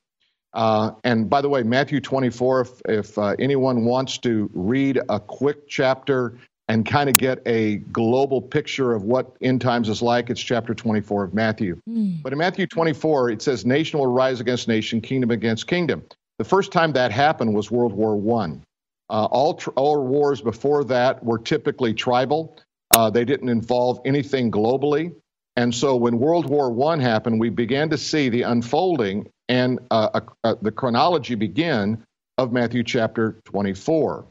Uh, 0.54 0.92
and 1.04 1.30
by 1.30 1.42
the 1.42 1.50
way, 1.50 1.64
Matthew 1.64 2.02
24, 2.02 2.62
if, 2.62 2.82
if 2.88 3.18
uh, 3.18 3.36
anyone 3.40 3.86
wants 3.86 4.18
to 4.20 4.50
read 4.54 5.00
a 5.10 5.20
quick 5.20 5.68
chapter 5.68 6.38
and 6.68 6.86
kind 6.86 7.10
of 7.10 7.16
get 7.16 7.42
a 7.46 7.78
global 7.78 8.42
picture 8.42 8.94
of 8.94 9.04
what 9.04 9.36
end 9.42 9.62
times 9.62 9.90
is 9.90 10.02
like, 10.02 10.30
it's 10.30 10.42
chapter 10.42 10.74
24 10.74 11.26
of 11.26 11.34
Matthew. 11.34 11.80
Mm. 11.88 12.24
But 12.24 12.34
in 12.34 12.40
Matthew 12.40 12.68
24, 12.68 13.30
it 13.30 13.42
says, 13.42 13.66
Nation 13.66 14.00
will 14.00 14.08
rise 14.08 14.40
against 14.40 14.68
nation, 14.68 15.02
kingdom 15.02 15.32
against 15.32 15.68
kingdom. 15.68 16.04
The 16.40 16.46
first 16.46 16.72
time 16.72 16.94
that 16.94 17.12
happened 17.12 17.54
was 17.54 17.70
World 17.70 17.94
War 17.94 18.16
One. 18.16 18.64
Uh, 19.10 19.26
all, 19.26 19.56
tr- 19.56 19.72
all 19.72 20.06
wars 20.06 20.42
before 20.42 20.86
that 20.86 21.24
were 21.24 21.38
typically 21.38 21.94
tribal. 21.94 22.58
Uh, 22.94 23.10
they 23.10 23.26
didn't 23.26 23.50
involve 23.50 24.00
anything 24.06 24.52
globally. 24.52 25.14
And 25.56 25.74
so 25.74 25.96
when 25.96 26.18
World 26.18 26.50
War 26.50 26.92
I 26.92 27.00
happened, 27.02 27.40
we 27.40 27.50
began 27.50 27.90
to 27.90 27.98
see 27.98 28.30
the 28.30 28.44
unfolding 28.44 29.30
and 29.50 29.80
uh, 29.92 30.22
uh, 30.44 30.56
the 30.62 30.72
chronology 30.72 31.36
begin 31.36 32.04
of 32.38 32.52
Matthew 32.54 32.84
chapter 32.84 33.42
24. 33.46 34.26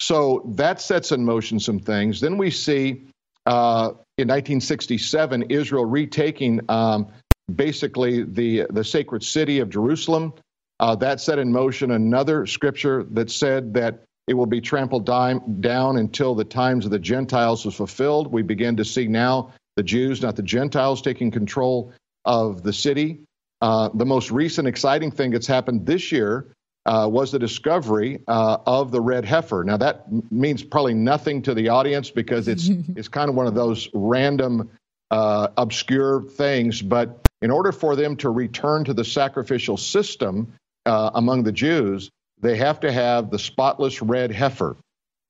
So 0.00 0.52
that 0.56 0.80
sets 0.80 1.12
in 1.12 1.24
motion 1.24 1.60
some 1.60 1.78
things. 1.78 2.20
Then 2.20 2.38
we 2.38 2.50
see 2.50 3.06
uh, 3.46 3.92
in 4.18 4.28
1967 4.28 5.44
Israel 5.50 5.84
retaking 5.84 6.60
um, 6.68 7.08
basically 7.54 8.22
the, 8.22 8.66
the 8.70 8.84
sacred 8.84 9.24
city 9.24 9.60
of 9.60 9.70
Jerusalem. 9.70 10.34
Uh, 10.78 10.94
that 10.96 11.20
set 11.20 11.38
in 11.38 11.52
motion 11.52 11.90
another 11.90 12.46
scripture 12.46 13.04
that 13.10 13.30
said 13.30 13.74
that 13.74 14.04
it 14.30 14.34
will 14.34 14.46
be 14.46 14.60
trampled 14.60 15.04
down 15.06 15.96
until 15.96 16.36
the 16.36 16.44
times 16.44 16.84
of 16.84 16.92
the 16.92 17.00
Gentiles 17.00 17.64
was 17.64 17.74
fulfilled. 17.74 18.30
We 18.30 18.42
begin 18.42 18.76
to 18.76 18.84
see 18.84 19.08
now 19.08 19.52
the 19.74 19.82
Jews, 19.82 20.22
not 20.22 20.36
the 20.36 20.42
Gentiles, 20.44 21.02
taking 21.02 21.32
control 21.32 21.92
of 22.24 22.62
the 22.62 22.72
city. 22.72 23.22
Uh, 23.60 23.88
the 23.92 24.06
most 24.06 24.30
recent 24.30 24.68
exciting 24.68 25.10
thing 25.10 25.32
that's 25.32 25.48
happened 25.48 25.84
this 25.84 26.12
year 26.12 26.54
uh, 26.86 27.08
was 27.10 27.32
the 27.32 27.40
discovery 27.40 28.20
uh, 28.28 28.58
of 28.66 28.92
the 28.92 29.00
red 29.00 29.24
heifer. 29.24 29.64
Now, 29.64 29.78
that 29.78 30.04
means 30.30 30.62
probably 30.62 30.94
nothing 30.94 31.42
to 31.42 31.52
the 31.52 31.70
audience 31.70 32.08
because 32.08 32.46
it's, 32.46 32.68
it's 32.94 33.08
kind 33.08 33.28
of 33.28 33.34
one 33.34 33.48
of 33.48 33.56
those 33.56 33.88
random, 33.92 34.70
uh, 35.10 35.48
obscure 35.56 36.22
things. 36.22 36.80
But 36.80 37.26
in 37.42 37.50
order 37.50 37.72
for 37.72 37.96
them 37.96 38.14
to 38.18 38.30
return 38.30 38.84
to 38.84 38.94
the 38.94 39.04
sacrificial 39.04 39.76
system 39.76 40.52
uh, 40.86 41.10
among 41.14 41.42
the 41.42 41.52
Jews, 41.52 42.10
they 42.40 42.56
have 42.56 42.80
to 42.80 42.92
have 42.92 43.30
the 43.30 43.38
spotless 43.38 44.00
red 44.02 44.32
heifer. 44.32 44.76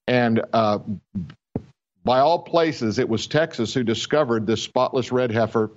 And 0.07 0.43
uh, 0.53 0.79
by 2.05 2.21
all 2.21 2.41
places, 2.41 2.99
it 2.99 3.09
was 3.09 3.27
Texas 3.27 3.75
who 3.75 3.83
discovered 3.83 4.47
this 4.47 4.63
spotless 4.63 5.13
red 5.13 5.31
heifer. 5.31 5.71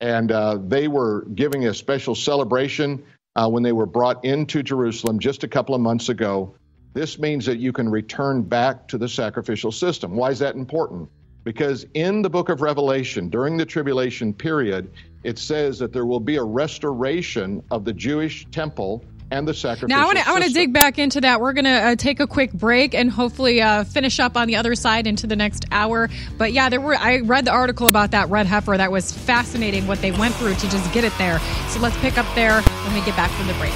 And 0.00 0.30
uh, 0.30 0.58
they 0.66 0.88
were 0.88 1.24
giving 1.34 1.66
a 1.66 1.74
special 1.74 2.14
celebration 2.14 3.02
uh, 3.36 3.48
when 3.48 3.62
they 3.62 3.72
were 3.72 3.86
brought 3.86 4.24
into 4.24 4.62
Jerusalem 4.62 5.18
just 5.18 5.44
a 5.44 5.48
couple 5.48 5.74
of 5.74 5.80
months 5.80 6.08
ago. 6.08 6.54
This 6.94 7.18
means 7.18 7.46
that 7.46 7.58
you 7.58 7.72
can 7.72 7.88
return 7.88 8.42
back 8.42 8.88
to 8.88 8.98
the 8.98 9.08
sacrificial 9.08 9.70
system. 9.70 10.16
Why 10.16 10.30
is 10.30 10.38
that 10.40 10.54
important? 10.54 11.08
Because 11.44 11.86
in 11.94 12.22
the 12.22 12.30
book 12.30 12.48
of 12.48 12.60
Revelation, 12.60 13.28
during 13.28 13.56
the 13.56 13.64
tribulation 13.64 14.34
period, 14.34 14.90
it 15.22 15.38
says 15.38 15.78
that 15.78 15.92
there 15.92 16.06
will 16.06 16.20
be 16.20 16.36
a 16.36 16.42
restoration 16.42 17.62
of 17.70 17.84
the 17.84 17.92
Jewish 17.92 18.46
temple 18.50 19.04
and 19.30 19.46
the 19.46 19.54
sacrificial 19.54 19.88
Now 19.88 20.02
I 20.02 20.06
want 20.06 20.18
to 20.18 20.28
I 20.28 20.32
want 20.32 20.44
to 20.44 20.52
dig 20.52 20.72
back 20.72 20.98
into 20.98 21.20
that. 21.20 21.40
We're 21.40 21.52
going 21.52 21.64
to 21.64 21.70
uh, 21.70 21.96
take 21.96 22.20
a 22.20 22.26
quick 22.26 22.52
break 22.52 22.94
and 22.94 23.10
hopefully 23.10 23.60
uh, 23.60 23.84
finish 23.84 24.20
up 24.20 24.36
on 24.36 24.48
the 24.48 24.56
other 24.56 24.74
side 24.74 25.06
into 25.06 25.26
the 25.26 25.36
next 25.36 25.66
hour. 25.70 26.08
But 26.36 26.52
yeah, 26.52 26.68
there 26.68 26.80
were 26.80 26.96
I 26.96 27.20
read 27.20 27.44
the 27.44 27.50
article 27.50 27.88
about 27.88 28.12
that 28.12 28.28
red 28.30 28.46
heifer. 28.46 28.76
That 28.76 28.90
was 28.90 29.12
fascinating 29.12 29.86
what 29.86 30.00
they 30.00 30.12
went 30.12 30.34
through 30.34 30.54
to 30.54 30.70
just 30.70 30.92
get 30.92 31.04
it 31.04 31.12
there. 31.18 31.40
So 31.68 31.80
let's 31.80 31.96
pick 31.98 32.18
up 32.18 32.26
there 32.34 32.62
when 32.62 32.94
we 32.94 33.04
get 33.04 33.16
back 33.16 33.30
from 33.32 33.46
the 33.46 33.54
break. 33.54 33.72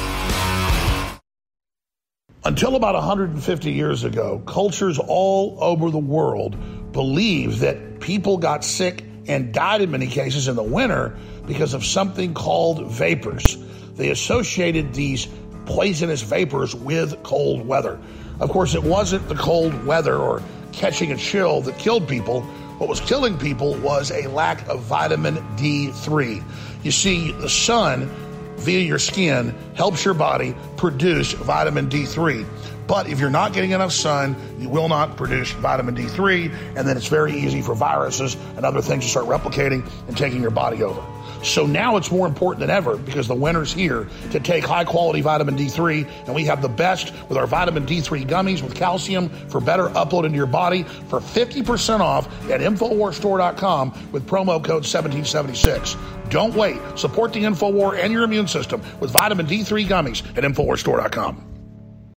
Until 2.44 2.74
about 2.74 2.94
150 2.94 3.70
years 3.70 4.02
ago, 4.02 4.42
cultures 4.46 4.98
all 4.98 5.58
over 5.60 5.90
the 5.90 5.98
world 5.98 6.56
believed 6.92 7.60
that 7.60 8.00
people 8.00 8.36
got 8.36 8.64
sick 8.64 9.04
and 9.28 9.54
died 9.54 9.80
in 9.80 9.92
many 9.92 10.08
cases 10.08 10.48
in 10.48 10.56
the 10.56 10.62
winter 10.62 11.16
because 11.46 11.72
of 11.72 11.84
something 11.84 12.34
called 12.34 12.90
vapors. 12.90 13.56
They 14.02 14.10
associated 14.10 14.94
these 14.94 15.28
poisonous 15.64 16.22
vapors 16.22 16.74
with 16.74 17.22
cold 17.22 17.64
weather. 17.64 18.00
Of 18.40 18.50
course, 18.50 18.74
it 18.74 18.82
wasn't 18.82 19.28
the 19.28 19.36
cold 19.36 19.84
weather 19.84 20.16
or 20.16 20.42
catching 20.72 21.12
a 21.12 21.16
chill 21.16 21.60
that 21.60 21.78
killed 21.78 22.08
people. 22.08 22.40
What 22.78 22.88
was 22.88 22.98
killing 22.98 23.38
people 23.38 23.76
was 23.76 24.10
a 24.10 24.26
lack 24.26 24.66
of 24.66 24.80
vitamin 24.80 25.36
D3. 25.56 26.42
You 26.82 26.90
see, 26.90 27.30
the 27.30 27.48
sun 27.48 28.10
via 28.56 28.80
your 28.80 28.98
skin 28.98 29.54
helps 29.74 30.04
your 30.04 30.14
body 30.14 30.56
produce 30.76 31.30
vitamin 31.34 31.88
D3. 31.88 32.44
But 32.88 33.08
if 33.08 33.20
you're 33.20 33.30
not 33.30 33.52
getting 33.52 33.70
enough 33.70 33.92
sun, 33.92 34.34
you 34.58 34.68
will 34.68 34.88
not 34.88 35.16
produce 35.16 35.52
vitamin 35.52 35.94
D3, 35.94 36.52
and 36.74 36.88
then 36.88 36.96
it's 36.96 37.06
very 37.06 37.34
easy 37.34 37.62
for 37.62 37.76
viruses 37.76 38.36
and 38.56 38.66
other 38.66 38.82
things 38.82 39.04
to 39.04 39.10
start 39.10 39.26
replicating 39.26 39.88
and 40.08 40.16
taking 40.16 40.42
your 40.42 40.50
body 40.50 40.82
over. 40.82 41.00
So 41.42 41.66
now 41.66 41.96
it's 41.96 42.10
more 42.10 42.26
important 42.26 42.60
than 42.60 42.70
ever 42.70 42.96
because 42.96 43.28
the 43.28 43.34
winter's 43.34 43.72
here 43.72 44.08
to 44.30 44.40
take 44.40 44.64
high 44.64 44.84
quality 44.84 45.20
vitamin 45.20 45.56
D3. 45.56 46.26
And 46.26 46.34
we 46.34 46.44
have 46.44 46.62
the 46.62 46.68
best 46.68 47.12
with 47.28 47.36
our 47.36 47.46
vitamin 47.46 47.86
D3 47.86 48.26
gummies 48.26 48.62
with 48.62 48.74
calcium 48.74 49.28
for 49.48 49.60
better 49.60 49.88
upload 49.90 50.24
into 50.24 50.36
your 50.36 50.46
body 50.46 50.82
for 50.82 51.20
50% 51.20 52.00
off 52.00 52.26
at 52.50 52.60
InfoWarsStore.com 52.60 54.10
with 54.12 54.26
promo 54.26 54.62
code 54.62 54.84
1776. 54.84 55.96
Don't 56.30 56.54
wait. 56.54 56.78
Support 56.96 57.32
the 57.32 57.42
InfoWar 57.44 57.98
and 57.98 58.12
your 58.12 58.22
immune 58.22 58.48
system 58.48 58.80
with 59.00 59.10
vitamin 59.10 59.46
D3 59.46 59.86
gummies 59.86 60.26
at 60.36 60.44
InfoWarsStore.com. 60.44 61.51